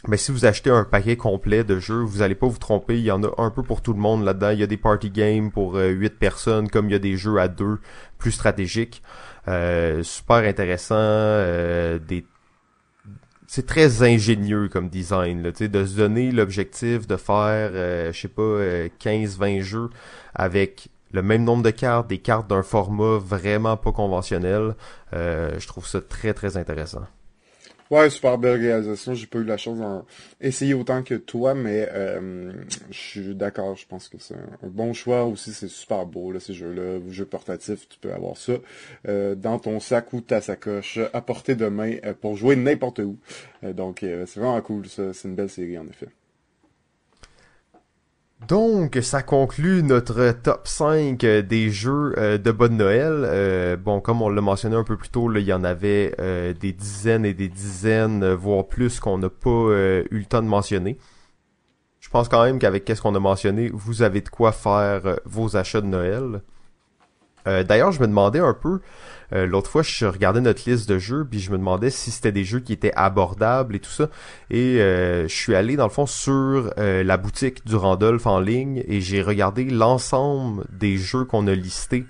Mais 0.06 0.18
si 0.18 0.34
vous 0.34 0.46
achetez 0.46 0.70
un 0.70 0.84
paquet 0.84 1.16
complet 1.16 1.64
de 1.64 1.80
jeux, 1.80 2.02
vous 2.02 2.22
allez 2.22 2.36
pas 2.36 2.48
vous 2.48 2.58
tromper, 2.58 2.98
il 2.98 3.06
y 3.06 3.12
en 3.12 3.24
a 3.24 3.30
un 3.38 3.50
peu 3.50 3.64
pour 3.64 3.82
tout 3.82 3.94
le 3.94 4.00
monde 4.00 4.26
là-dedans. 4.26 4.50
Il 4.50 4.60
y 4.60 4.64
a 4.64 4.68
des 4.68 4.76
party 4.76 5.10
games 5.10 5.50
pour 5.50 5.76
8 5.76 6.20
personnes, 6.20 6.70
comme 6.70 6.90
il 6.90 6.92
y 6.92 6.96
a 6.96 7.00
des 7.00 7.16
jeux 7.16 7.38
à 7.38 7.48
deux 7.48 7.80
plus 8.18 8.32
stratégiques. 8.32 9.02
Euh, 9.48 10.04
super 10.04 10.38
intéressant, 10.38 10.96
euh, 10.98 12.00
c'est 13.48 13.66
très 13.66 14.04
ingénieux 14.04 14.70
comme 14.70 14.90
design, 14.90 15.44
là, 15.44 15.52
de 15.52 15.86
se 15.86 15.98
donner 15.98 16.32
l'objectif 16.32 17.08
de 17.08 17.18
faire, 17.18 17.72
euh, 17.74 18.12
je 18.14 18.20
sais 18.22 18.28
pas, 18.28 18.88
15-20 19.00 19.62
jeux 19.62 19.90
avec 20.34 20.88
le 21.12 21.22
même 21.22 21.44
nombre 21.44 21.62
de 21.64 21.70
cartes, 21.70 22.08
des 22.08 22.20
cartes 22.20 22.50
d'un 22.50 22.64
format 22.64 23.18
vraiment 23.20 23.78
pas 23.78 23.92
conventionnel. 23.92 24.76
je 25.12 25.68
trouve 25.68 25.86
ça 25.86 26.02
très 26.02 26.34
très 26.34 26.58
intéressant. 26.58 27.04
Ouais, 27.94 28.10
super 28.10 28.40
belle 28.40 28.60
réalisation. 28.60 29.14
J'ai 29.14 29.28
pas 29.28 29.38
eu 29.38 29.44
la 29.44 29.56
chance 29.56 29.78
d'en 29.78 30.04
essayer 30.42 30.74
autant 30.74 31.04
que 31.04 31.14
toi, 31.14 31.54
mais 31.54 31.88
euh, 31.92 32.52
je 32.90 32.98
suis 32.98 33.36
d'accord. 33.36 33.76
Je 33.76 33.86
pense 33.86 34.10
que 34.10 34.18
c'est 34.18 34.34
un, 34.34 34.68
bon 34.68 34.94
choix. 34.94 35.26
Aussi, 35.26 35.54
c'est 35.54 35.68
super 35.68 36.08
beau, 36.08 36.32
là, 36.32 36.40
ces 36.40 36.56
jeux-là. 36.56 37.02
Jeux 37.12 37.26
portatifs, 37.26 37.88
tu 37.88 38.00
peux 38.00 38.12
avoir 38.12 38.36
ça 38.36 38.54
euh, 39.08 39.36
dans 39.36 39.60
ton 39.60 39.80
sac 39.80 40.12
ou 40.12 40.22
ta 40.22 40.42
sacoche 40.42 40.98
à 41.14 41.22
portée 41.22 41.54
de 41.54 41.68
main 41.68 41.98
euh, 42.04 42.16
pour 42.20 42.36
jouer 42.36 42.56
n'importe 42.56 42.98
où. 42.98 43.20
donc, 43.62 44.00
c'est 44.02 44.38
vraiment 44.38 44.60
cool. 44.62 44.88
Ça, 44.88 45.14
c'est 45.14 45.28
une 45.28 45.36
belle 45.36 45.52
série, 45.52 45.78
en 45.78 45.86
effet. 45.86 46.08
Donc, 48.48 49.00
ça 49.02 49.24
conclut 49.24 49.84
notre 49.84 50.32
top 50.32 50.68
5 50.68 51.24
euh, 51.24 51.42
des 51.42 51.70
jeux 51.70 52.14
euh, 52.18 52.38
de 52.38 52.52
bonne 52.52 52.76
Noël. 52.76 53.24
Euh, 53.26 53.78
bon, 53.78 54.02
comme 54.02 54.22
on 54.22 54.30
l'a 54.30 54.42
mentionné 54.42 54.76
un 54.76 54.84
peu 54.84 54.98
plus 54.98 55.10
tôt, 55.10 55.34
il 55.34 55.44
y 55.44 55.54
en 55.54 55.64
avait 55.64 56.16
des 56.60 56.74
dizaines 56.74 57.26
et 57.26 57.34
des 57.34 57.48
dizaines, 57.48 58.34
voire 58.34 58.68
plus, 58.68 59.00
qu'on 59.00 59.18
n'a 59.18 59.30
pas 59.30 59.50
eu 59.50 60.18
le 60.18 60.26
temps 60.26 60.42
de 60.42 60.48
mentionner. 60.48 60.98
Je 62.00 62.10
pense 62.10 62.28
quand 62.28 62.44
même 62.44 62.60
qu'avec 62.60 62.84
qu'est-ce 62.86 63.02
qu'on 63.02 63.16
a 63.16 63.20
mentionné, 63.20 63.72
vous 63.74 64.02
avez 64.02 64.22
de 64.22 64.30
quoi 64.30 64.52
faire 64.52 65.20
vos 65.26 65.56
achats 65.56 65.82
de 65.82 65.88
Noël. 65.88 66.42
D'ailleurs, 67.46 67.92
je 67.92 68.00
me 68.00 68.08
demandais 68.08 68.40
un 68.40 68.54
peu, 68.54 68.80
euh, 69.34 69.48
l'autre 69.48 69.70
fois, 69.70 69.82
je 69.82 70.06
regardais 70.06 70.42
notre 70.42 70.70
liste 70.70 70.88
de 70.88 71.00
jeux, 71.00 71.26
puis 71.30 71.40
je 71.40 71.52
me 71.52 71.58
demandais 71.58 71.90
si 71.90 72.12
c'était 72.12 72.32
des 72.32 72.44
jeux 72.44 72.60
qui 72.60 72.74
étaient 72.74 72.94
abordables 72.96 73.76
et 73.76 73.80
tout 73.80 73.92
ça. 73.92 74.10
Et 74.50 74.80
euh, 74.80 75.28
je 75.28 75.34
suis 75.34 75.56
allé, 75.56 75.76
dans 75.76 75.86
le 75.86 75.92
fond, 75.92 76.06
sur 76.06 76.72
euh, 76.78 77.04
la 77.04 77.18
boutique 77.18 77.66
du 77.66 77.76
Randolph 77.76 78.28
en 78.28 78.40
ligne 78.40 78.84
et 78.88 79.02
j'ai 79.02 79.22
regardé 79.22 79.66
l'ensemble 79.66 80.66
des 80.72 80.98
jeux 80.98 81.26
qu'on 81.26 81.48
a 81.48 81.56
listés. 81.56 82.06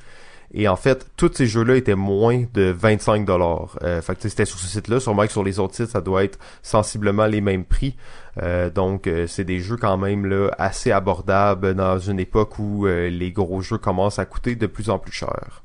Et 0.53 0.67
en 0.67 0.75
fait, 0.75 1.07
tous 1.17 1.31
ces 1.33 1.47
jeux-là 1.47 1.75
étaient 1.75 1.95
moins 1.95 2.43
de 2.53 2.63
25 2.77 3.25
dollars. 3.25 3.77
fait 3.81 4.15
que 4.15 4.29
c'était 4.29 4.45
sur 4.45 4.59
ce 4.59 4.67
site-là. 4.67 4.99
Sûrement 4.99 5.25
que 5.25 5.31
sur 5.31 5.43
les 5.43 5.59
autres 5.59 5.75
sites, 5.75 5.89
ça 5.89 6.01
doit 6.01 6.23
être 6.23 6.37
sensiblement 6.61 7.25
les 7.25 7.41
mêmes 7.41 7.65
prix. 7.65 7.95
donc, 8.75 9.09
c'est 9.27 9.45
des 9.45 9.59
jeux 9.59 9.77
quand 9.77 9.97
même 9.97 10.25
là 10.25 10.51
assez 10.59 10.91
abordables 10.91 11.73
dans 11.73 11.97
une 11.97 12.19
époque 12.19 12.59
où 12.59 12.85
les 12.85 13.31
gros 13.31 13.61
jeux 13.61 13.79
commencent 13.79 14.19
à 14.19 14.25
coûter 14.25 14.55
de 14.55 14.67
plus 14.67 14.89
en 14.89 14.99
plus 14.99 15.11
cher. 15.11 15.63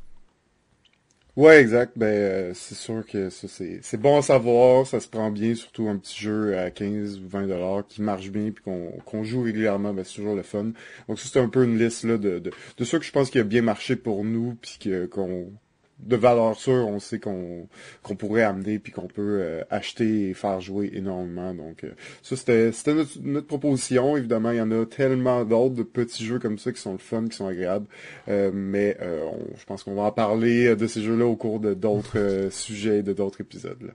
Ouais, 1.39 1.61
exact. 1.61 1.93
Ben, 1.97 2.07
euh, 2.07 2.53
c'est 2.53 2.75
sûr 2.75 3.07
que 3.07 3.31
ça, 3.31 3.47
c'est, 3.47 3.97
bon 3.97 4.19
à 4.19 4.23
savoir. 4.23 4.85
Ça 4.89 4.99
se 4.99 5.07
prend 5.07 5.31
bien, 5.31 5.55
surtout 5.55 5.89
un 5.89 5.97
petit 5.97 6.21
jeu 6.21 6.59
à 6.59 6.73
15 6.73 7.21
ou 7.21 7.29
20 7.29 7.47
dollars 7.47 7.87
qui 7.87 8.03
marche 8.03 8.31
bien 8.31 8.51
puis 8.51 8.65
qu'on, 8.65 8.91
qu'on 9.05 9.23
joue 9.23 9.43
régulièrement. 9.43 9.95
Ben, 9.95 10.05
c'est 10.05 10.17
toujours 10.17 10.35
le 10.35 10.43
fun. 10.43 10.73
Donc, 11.09 11.21
ça, 11.21 11.29
c'est 11.33 11.39
un 11.39 11.49
peu 11.49 11.63
une 11.63 11.79
liste 11.79 12.03
là 12.03 12.19
de, 12.19 12.41
de, 12.41 12.51
de 12.77 12.85
ceux 12.85 12.99
que 12.99 13.05
je 13.05 13.13
pense 13.13 13.31
qui 13.31 13.39
a 13.39 13.45
bien 13.45 13.63
marché 13.63 13.95
pour 13.95 14.25
nous 14.25 14.57
puis 14.61 14.81
qu'on, 15.13 15.53
de 16.01 16.17
valeur 16.17 16.57
sûre, 16.57 16.87
on 16.87 17.01
sait 17.01 17.19
qu'on 17.19 17.69
qu'on 18.03 18.15
pourrait 18.15 18.43
amener 18.43 18.79
puis 18.79 18.93
qu'on 18.93 19.09
peut 19.09 19.41
euh, 19.41 19.63
acheter 19.71 20.31
et 20.31 20.35
faire 20.35 20.61
jouer 20.61 20.91
énormément. 20.95 21.55
Donc 21.55 21.85
euh, 21.85 21.91
ça 22.23 22.37
c'était 22.37 22.73
c'était 22.73 22.95
notre, 22.95 23.19
notre, 23.21 23.47
proposition. 23.47 24.17
Évidemment, 24.17 24.53
il 24.53 24.59
y 24.59 24.61
en 24.61 24.71
a 24.71 24.87
tellement 24.87 25.45
d'autres 25.45 25.75
de 25.75 25.83
petits 25.83 26.25
jeux 26.25 26.39
comme 26.39 26.59
ça 26.59 26.73
qui 26.73 26.81
sont 26.81 26.93
le 26.93 26.99
fun, 26.99 27.27
qui 27.29 27.37
sont 27.37 27.49
agréables. 27.49 27.87
Euh, 28.29 28.51
mais 28.55 28.97
je 29.01 29.65
pense 29.65 29.83
qu'on 29.83 29.95
va 29.95 30.03
en 30.03 30.13
parler 30.13 30.77
de 30.77 30.87
ces 30.87 31.03
jeux-là 31.03 31.27
au 31.27 31.37
cours 31.37 31.61
de 31.61 31.75
d'autres 31.75 32.49
sujets, 32.51 33.03
de 33.03 33.13
d'autres 33.13 33.41
épisodes. 33.41 33.83
Là. 33.83 33.93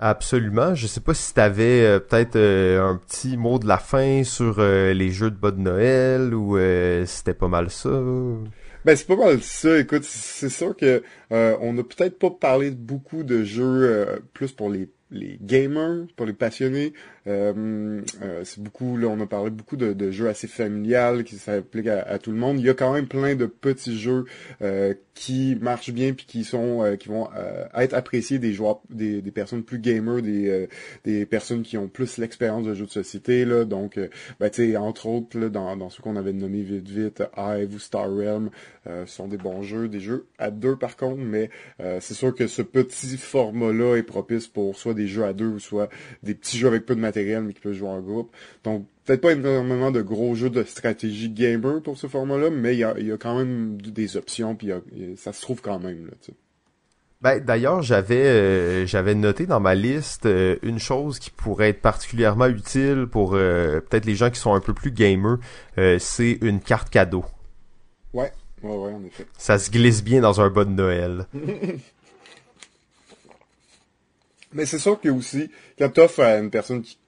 Absolument. 0.00 0.76
Je 0.76 0.86
sais 0.86 1.00
pas 1.00 1.14
si 1.14 1.34
tu 1.34 1.40
avais 1.40 1.98
peut-être 2.00 2.36
un 2.36 2.96
petit 2.96 3.36
mot 3.36 3.58
de 3.58 3.66
la 3.66 3.78
fin 3.78 4.22
sur 4.22 4.60
les 4.60 5.10
jeux 5.10 5.30
de 5.30 5.36
bas 5.36 5.50
de 5.50 5.60
Noël 5.60 6.34
ou 6.34 6.56
c'était 7.04 7.34
pas 7.34 7.48
mal 7.48 7.70
ça. 7.70 7.90
Ben 8.88 8.96
c'est 8.96 9.06
pas 9.06 9.16
mal 9.16 9.42
ça. 9.42 9.78
Écoute, 9.78 10.04
c'est 10.04 10.48
sûr 10.48 10.74
que 10.74 11.02
euh, 11.30 11.58
on 11.60 11.76
a 11.76 11.82
peut-être 11.82 12.18
pas 12.18 12.30
parlé 12.30 12.70
beaucoup 12.70 13.22
de 13.22 13.44
jeux 13.44 13.82
euh, 13.82 14.18
plus 14.32 14.52
pour 14.52 14.70
les 14.70 14.88
les 15.10 15.38
gamers, 15.42 16.06
pour 16.16 16.24
les 16.24 16.32
passionnés. 16.32 16.94
Euh, 17.28 18.02
euh, 18.22 18.40
c'est 18.44 18.62
beaucoup, 18.62 18.96
là, 18.96 19.08
on 19.08 19.20
a 19.20 19.26
parlé 19.26 19.50
beaucoup 19.50 19.76
de, 19.76 20.10
jeux 20.10 20.28
assez 20.28 20.46
familiales 20.46 21.24
qui 21.24 21.36
s'appliquent 21.36 21.88
à, 21.88 22.18
tout 22.18 22.30
le 22.30 22.38
monde. 22.38 22.58
Il 22.58 22.66
y 22.66 22.70
a 22.70 22.74
quand 22.74 22.92
même 22.92 23.06
plein 23.06 23.34
de 23.34 23.46
petits 23.46 23.98
jeux 23.98 24.24
euh, 24.62 24.94
qui 25.14 25.58
marchent 25.60 25.90
bien 25.90 26.14
puis 26.14 26.26
qui 26.26 26.44
sont, 26.44 26.96
qui 26.98 27.08
vont 27.08 27.28
être 27.74 27.94
appréciés 27.94 28.38
des 28.38 28.52
joueurs, 28.52 28.80
des, 28.88 29.20
des 29.20 29.30
personnes 29.30 29.62
plus 29.62 29.78
gamers, 29.78 30.22
des, 30.22 30.68
des 31.04 31.26
personnes 31.26 31.62
qui 31.62 31.76
ont 31.76 31.88
plus 31.88 32.18
l'expérience 32.18 32.64
de 32.64 32.74
jeux 32.74 32.86
de 32.86 32.90
société. 32.90 33.44
Là, 33.44 33.64
donc, 33.64 33.98
ben, 34.40 34.48
tu 34.48 34.70
sais, 34.70 34.76
entre 34.76 35.06
autres, 35.06 35.38
là, 35.38 35.48
dans, 35.48 35.76
dans 35.76 35.90
ceux 35.90 36.02
qu'on 36.02 36.16
avait 36.16 36.32
nommés 36.32 36.62
vite 36.62 36.88
vite, 36.88 37.22
Hive 37.36 37.74
ou 37.74 37.78
Star 37.78 38.08
Realm, 38.10 38.50
sont 39.06 39.28
des 39.28 39.36
bons 39.36 39.62
jeux, 39.62 39.88
des 39.88 40.00
jeux 40.00 40.26
à 40.38 40.50
deux 40.50 40.76
par 40.76 40.96
contre, 40.96 41.20
mais 41.20 41.50
c'est 42.00 42.14
sûr 42.14 42.34
que 42.34 42.46
ce 42.46 42.62
petit 42.62 43.18
format-là 43.18 43.96
est 43.96 44.02
propice 44.02 44.46
pour 44.46 44.76
soit 44.76 44.94
des 44.94 45.08
jeux 45.08 45.24
à 45.24 45.32
deux 45.34 45.58
soit 45.58 45.88
des 46.22 46.34
petits 46.34 46.58
jeux 46.58 46.68
avec 46.68 46.86
peu 46.86 46.94
de 46.94 47.00
matériel 47.00 47.17
mais 47.24 47.52
qui 47.52 47.60
peuvent 47.60 47.72
jouer 47.72 47.88
en 47.88 48.00
groupe. 48.00 48.34
Donc 48.64 48.86
peut-être 49.04 49.20
pas 49.20 49.32
énormément 49.32 49.90
de 49.90 50.02
gros 50.02 50.34
jeux 50.34 50.50
de 50.50 50.62
stratégie 50.64 51.30
gamer 51.30 51.82
pour 51.82 51.98
ce 51.98 52.06
format-là, 52.06 52.50
mais 52.50 52.74
il 52.74 52.80
y 52.80 52.84
a, 52.84 53.16
quand 53.16 53.36
même 53.36 53.80
des 53.80 54.16
options 54.16 54.54
puis 54.54 54.70
ça 55.16 55.32
se 55.32 55.40
trouve 55.40 55.60
quand 55.60 55.78
même 55.78 56.06
là. 56.06 56.12
Ben, 57.20 57.40
d'ailleurs, 57.40 57.82
j'avais 57.82 58.26
euh, 58.26 58.86
j'avais 58.86 59.16
noté 59.16 59.46
dans 59.46 59.58
ma 59.58 59.74
liste 59.74 60.26
euh, 60.26 60.56
une 60.62 60.78
chose 60.78 61.18
qui 61.18 61.32
pourrait 61.32 61.70
être 61.70 61.82
particulièrement 61.82 62.46
utile 62.46 63.08
pour 63.10 63.34
euh, 63.34 63.80
peut-être 63.80 64.04
les 64.04 64.14
gens 64.14 64.30
qui 64.30 64.38
sont 64.38 64.54
un 64.54 64.60
peu 64.60 64.72
plus 64.72 64.92
gamers, 64.92 65.38
c'est 65.98 66.38
une 66.42 66.60
carte 66.60 66.90
cadeau. 66.90 67.24
Ouais, 68.12 68.32
ouais, 68.62 68.76
ouais, 68.76 68.92
en 68.92 69.02
effet. 69.04 69.26
Ça 69.36 69.58
se 69.58 69.70
glisse 69.70 70.04
bien 70.04 70.20
dans 70.20 70.40
un 70.40 70.48
bas 70.48 70.64
de 70.64 70.70
Noël. 70.70 71.26
Mais 74.52 74.64
c'est 74.64 74.78
sûr 74.78 75.00
que 75.00 75.08
aussi, 75.08 75.50
quand 75.78 75.90
tu 75.90 76.00
offres 76.00 76.20
à 76.20 76.38
une 76.38 76.50
personne 76.50 76.82
qui 76.82 76.98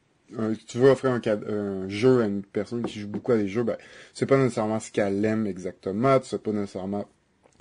tu 0.67 0.79
veux 0.79 0.91
offrir 0.91 1.13
un, 1.13 1.21
un, 1.21 1.89
jeu 1.89 2.23
à 2.23 2.27
une 2.27 2.43
personne 2.43 2.83
qui 2.83 3.01
joue 3.01 3.09
beaucoup 3.09 3.33
à 3.33 3.37
des 3.37 3.49
jeux, 3.49 3.63
ben, 3.63 3.77
c'est 4.15 4.27
pas 4.27 4.37
nécessairement 4.37 4.81
ce 4.81 4.91
qu'elle 4.91 5.25
aime 5.25 5.47
exactement, 5.47 6.19
tu 6.21 6.29
sais 6.29 6.39
pas 6.39 6.53
nécessairement 6.53 7.07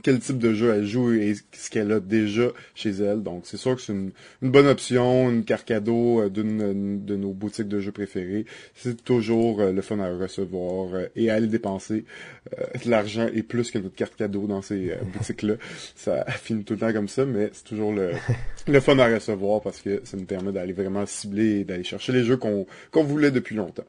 quel 0.01 0.19
type 0.19 0.38
de 0.38 0.53
jeu 0.53 0.73
elle 0.73 0.85
joue 0.85 1.11
et 1.13 1.35
ce 1.51 1.69
qu'elle 1.69 1.91
a 1.91 1.99
déjà 1.99 2.49
chez 2.76 2.89
elle. 2.89 3.23
Donc 3.23 3.43
c'est 3.45 3.57
sûr 3.57 3.76
que 3.76 3.81
c'est 3.81 3.93
une, 3.93 4.11
bonne 4.41 4.67
option, 4.67 5.30
une 5.30 5.43
carte 5.43 5.65
cadeau 5.65 6.21
euh, 6.21 6.30
d'une 6.30 7.05
de 7.05 7.15
nos 7.15 7.34
boutiques 7.34 7.67
de 7.67 7.80
jeux 7.80 7.91
préférées. 7.91 8.45
C'est 8.76 9.03
toujours 9.03 9.61
euh, 9.61 9.71
le 9.71 9.81
fun 9.81 9.99
à 9.99 10.09
recevoir 10.09 10.93
euh, 10.93 11.07
et 11.15 11.30
à 11.30 11.35
aller 11.35 11.47
dépenser 11.47 12.05
de 12.84 12.89
l'argent 12.89 13.27
et 13.34 13.43
plus 13.43 13.69
que 13.71 13.77
notre 13.77 13.95
carte 13.95 14.15
cadeau 14.15 14.47
dans 14.47 14.61
ces 14.61 14.93
boutiques-là. 15.13 15.55
Ça 15.95 16.26
finit 16.30 16.63
tout 16.63 16.73
le 16.73 16.80
temps 16.80 16.93
comme 16.93 17.07
ça, 17.07 17.26
mais 17.26 17.49
c'est 17.53 17.65
toujours 17.65 17.93
le, 17.93 18.11
le 18.67 18.80
fun 18.80 18.97
à 18.99 19.07
recevoir 19.07 19.61
parce 19.61 19.81
que 19.81 20.01
ça 20.03 20.17
nous 20.17 20.26
permet 20.26 20.51
d'aller 20.51 20.73
vraiment 20.73 21.05
cibler 21.05 21.59
et 21.59 21.63
d'aller 21.63 21.84
chercher 21.84 22.13
les 22.13 22.23
jeux 22.23 22.38
qu'on 22.38 22.65
qu'on 22.91 23.03
voulait 23.03 23.31
depuis 23.31 23.55
longtemps. 23.55 23.85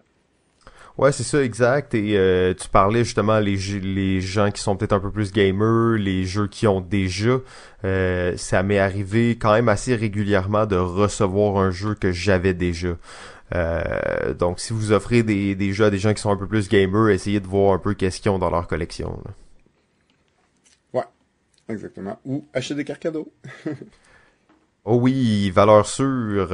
Ouais, 1.00 1.12
c'est 1.12 1.22
ça, 1.22 1.42
exact. 1.42 1.94
Et 1.94 2.18
euh, 2.18 2.52
tu 2.52 2.68
parlais 2.68 3.04
justement 3.04 3.38
les 3.38 3.56
les 3.80 4.20
gens 4.20 4.50
qui 4.50 4.60
sont 4.60 4.76
peut-être 4.76 4.92
un 4.92 5.00
peu 5.00 5.10
plus 5.10 5.32
gamers, 5.32 5.96
les 5.98 6.26
jeux 6.26 6.46
qui 6.46 6.66
ont 6.66 6.82
déjà. 6.82 7.38
Euh, 7.84 8.36
ça 8.36 8.62
m'est 8.62 8.78
arrivé 8.78 9.30
quand 9.38 9.54
même 9.54 9.70
assez 9.70 9.94
régulièrement 9.94 10.66
de 10.66 10.76
recevoir 10.76 11.56
un 11.56 11.70
jeu 11.70 11.94
que 11.94 12.12
j'avais 12.12 12.52
déjà. 12.52 12.98
Euh, 13.54 14.34
donc, 14.34 14.60
si 14.60 14.74
vous 14.74 14.92
offrez 14.92 15.22
des, 15.22 15.54
des 15.54 15.72
jeux 15.72 15.86
à 15.86 15.90
des 15.90 15.98
gens 15.98 16.12
qui 16.12 16.20
sont 16.20 16.32
un 16.32 16.36
peu 16.36 16.46
plus 16.46 16.68
gamers, 16.68 17.08
essayez 17.08 17.40
de 17.40 17.46
voir 17.46 17.72
un 17.72 17.78
peu 17.78 17.94
qu'est-ce 17.94 18.20
qu'ils 18.20 18.30
ont 18.30 18.38
dans 18.38 18.50
leur 18.50 18.66
collection. 18.66 19.22
Ouais, 20.92 21.04
exactement. 21.70 22.20
Ou 22.26 22.44
acheter 22.52 22.74
des 22.74 22.84
cartes 22.84 23.00
cadeaux. 23.00 23.32
Oh 24.86 24.96
oui, 24.96 25.50
valeur 25.50 25.86
sûre. 25.86 26.48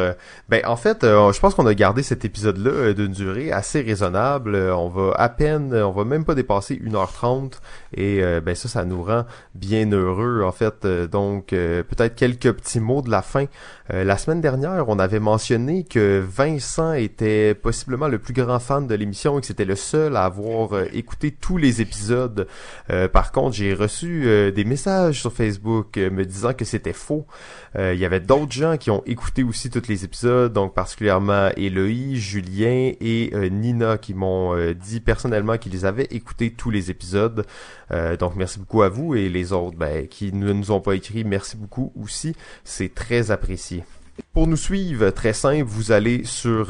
Ben 0.48 0.61
en 0.66 0.74
fait, 0.74 1.05
euh, 1.05 1.32
je 1.32 1.39
pense 1.39 1.55
qu'on 1.55 1.66
a 1.66 1.74
gardé 1.74 2.03
cet 2.03 2.24
épisode-là 2.24 2.70
euh, 2.70 2.93
d'une 2.93 3.12
durée 3.12 3.53
assez 3.53 3.82
raisonnable. 3.82 4.57
On 4.57 4.89
va 4.89 5.12
à 5.15 5.28
peine, 5.28 5.73
on 5.73 5.93
va 5.93 6.05
même 6.05 6.24
pas 6.24 6.35
dépasser 6.35 6.74
1h30 6.85 7.53
et 7.94 8.24
euh, 8.24 8.40
ben 8.40 8.57
ça, 8.57 8.69
ça 8.69 8.85
nous 8.85 9.05
rend 9.05 9.27
bien 9.55 9.89
heureux 9.93 10.43
en 10.43 10.51
fait. 10.51 10.85
donc 10.86 11.48
peut-être 11.51 12.16
quelques 12.16 12.53
petits 12.53 12.81
mots 12.81 13.01
de 13.01 13.11
la 13.11 13.23
fin. 13.23 13.47
La 13.88 14.16
semaine 14.18 14.40
dernière, 14.40 14.88
on 14.88 14.98
avait 14.98 15.20
mentionné 15.20 15.84
que 15.84 16.18
Vincent 16.18 16.92
était 16.92 17.54
possiblement 17.54 18.08
le 18.08 18.18
plus 18.18 18.32
grand 18.32 18.58
fan 18.58 18.86
de 18.86 18.94
l'émission 18.94 19.38
et 19.38 19.40
que 19.40 19.46
c'était 19.46 19.64
le 19.64 19.76
seul 19.76 20.16
à 20.16 20.24
avoir 20.24 20.82
écouté 20.92 21.30
tous 21.30 21.56
les 21.56 21.80
épisodes. 21.80 22.48
par 23.12 23.32
contre, 23.32 23.54
j'ai 23.56 23.74
reçu 23.74 24.52
des 24.52 24.64
messages 24.64 25.20
sur 25.20 25.32
Facebook 25.32 25.96
me 25.98 26.24
disant 26.24 26.52
que 26.52 26.64
c'était 26.64 26.92
faux. 26.92 27.26
Il 27.78 27.98
y 27.98 28.04
avait 28.04 28.20
d'autres 28.20 28.52
gens 28.52 28.76
qui 28.76 28.90
ont 28.90 29.02
écouté 29.06 29.44
aussi 29.44 29.70
tous 29.70 29.88
les 29.88 30.04
épisodes, 30.04 30.52
donc 30.52 30.74
particulièrement 30.74 31.50
Eloï, 31.56 32.16
Julien 32.16 32.92
et 33.00 33.30
euh, 33.34 33.48
Nina 33.48 33.98
qui 33.98 34.14
m'ont 34.14 34.54
euh, 34.56 34.74
dit 34.74 35.00
personnellement 35.00 35.58
qu'ils 35.58 35.86
avaient 35.86 36.08
écouté 36.10 36.52
tous 36.52 36.70
les 36.70 36.90
épisodes. 36.90 37.46
Euh, 37.92 38.16
donc 38.16 38.36
merci 38.36 38.58
beaucoup 38.58 38.82
à 38.82 38.88
vous 38.88 39.14
et 39.14 39.28
les 39.28 39.52
autres 39.52 39.76
ben, 39.76 40.06
qui 40.06 40.32
ne 40.32 40.52
nous 40.52 40.70
ont 40.70 40.80
pas 40.80 40.94
écrit, 40.94 41.24
merci 41.24 41.56
beaucoup 41.56 41.92
aussi. 42.00 42.34
C'est 42.64 42.94
très 42.94 43.30
apprécié. 43.30 43.76
Pour 44.32 44.47
nous 44.47 44.56
suivre, 44.56 45.10
très 45.10 45.32
simple, 45.32 45.64
vous 45.64 45.93
allez 45.93 46.24
sur, 46.24 46.66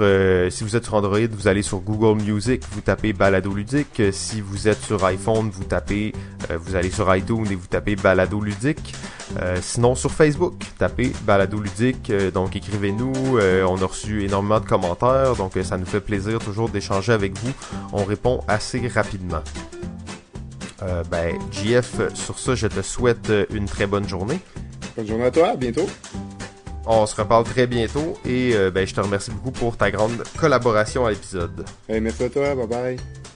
si 0.50 0.64
vous 0.64 0.76
êtes 0.76 0.84
sur 0.84 0.94
Android, 0.94 1.18
vous 1.30 1.48
allez 1.48 1.62
sur 1.62 1.80
Google 1.80 2.22
Music, 2.22 2.62
vous 2.70 2.80
tapez 2.80 3.12
Balado 3.12 3.52
Ludique. 3.52 4.02
Si 4.12 4.40
vous 4.40 4.68
êtes 4.68 4.80
sur 4.82 5.04
iPhone, 5.04 5.50
vous 5.50 5.64
tapez, 5.64 6.12
vous 6.48 6.76
allez 6.76 6.90
sur 6.90 7.12
iTunes 7.14 7.46
et 7.50 7.56
vous 7.56 7.66
tapez 7.66 7.96
Balado 7.96 8.40
Ludique. 8.40 8.94
Euh, 9.40 9.56
sinon, 9.60 9.94
sur 9.94 10.12
Facebook, 10.12 10.54
tapez 10.78 11.12
Balado 11.24 11.58
Ludique, 11.58 12.10
euh, 12.10 12.30
donc 12.30 12.56
écrivez-nous. 12.56 13.12
on 13.38 13.82
a 13.82 13.86
reçu 13.86 14.24
énormément 14.24 14.60
de 14.60 14.66
commentaires, 14.66 15.34
donc 15.36 15.52
ça 15.62 15.76
nous 15.76 15.86
fait 15.86 16.00
plaisir 16.00 16.38
toujours 16.38 16.68
d'échanger 16.68 17.12
avec 17.12 17.36
vous. 17.38 17.52
On 17.92 18.04
répond 18.04 18.40
assez 18.48 18.86
rapidement. 18.88 19.42
ben, 21.10 21.36
JF, 21.50 22.14
sur 22.14 22.38
ça, 22.38 22.54
je 22.54 22.66
te 22.66 22.82
souhaite 22.82 23.32
une 23.50 23.66
très 23.66 23.86
bonne 23.86 24.08
journée. 24.08 24.38
Bonne 24.96 25.06
journée 25.06 25.24
à 25.24 25.30
toi, 25.30 25.48
à 25.48 25.56
bientôt. 25.56 25.86
On 26.86 27.04
se 27.06 27.16
reparle 27.16 27.44
très 27.44 27.66
bientôt 27.66 28.16
et 28.24 28.54
ben, 28.72 28.86
je 28.86 28.94
te 28.94 29.00
remercie 29.00 29.30
beaucoup 29.30 29.50
pour 29.50 29.76
ta 29.76 29.90
grande 29.90 30.22
collaboration 30.38 31.04
à 31.04 31.10
l'épisode. 31.10 31.64
merci 31.88 32.24
à 32.24 32.30
toi, 32.30 32.54
bye 32.54 32.66
bye. 32.66 33.35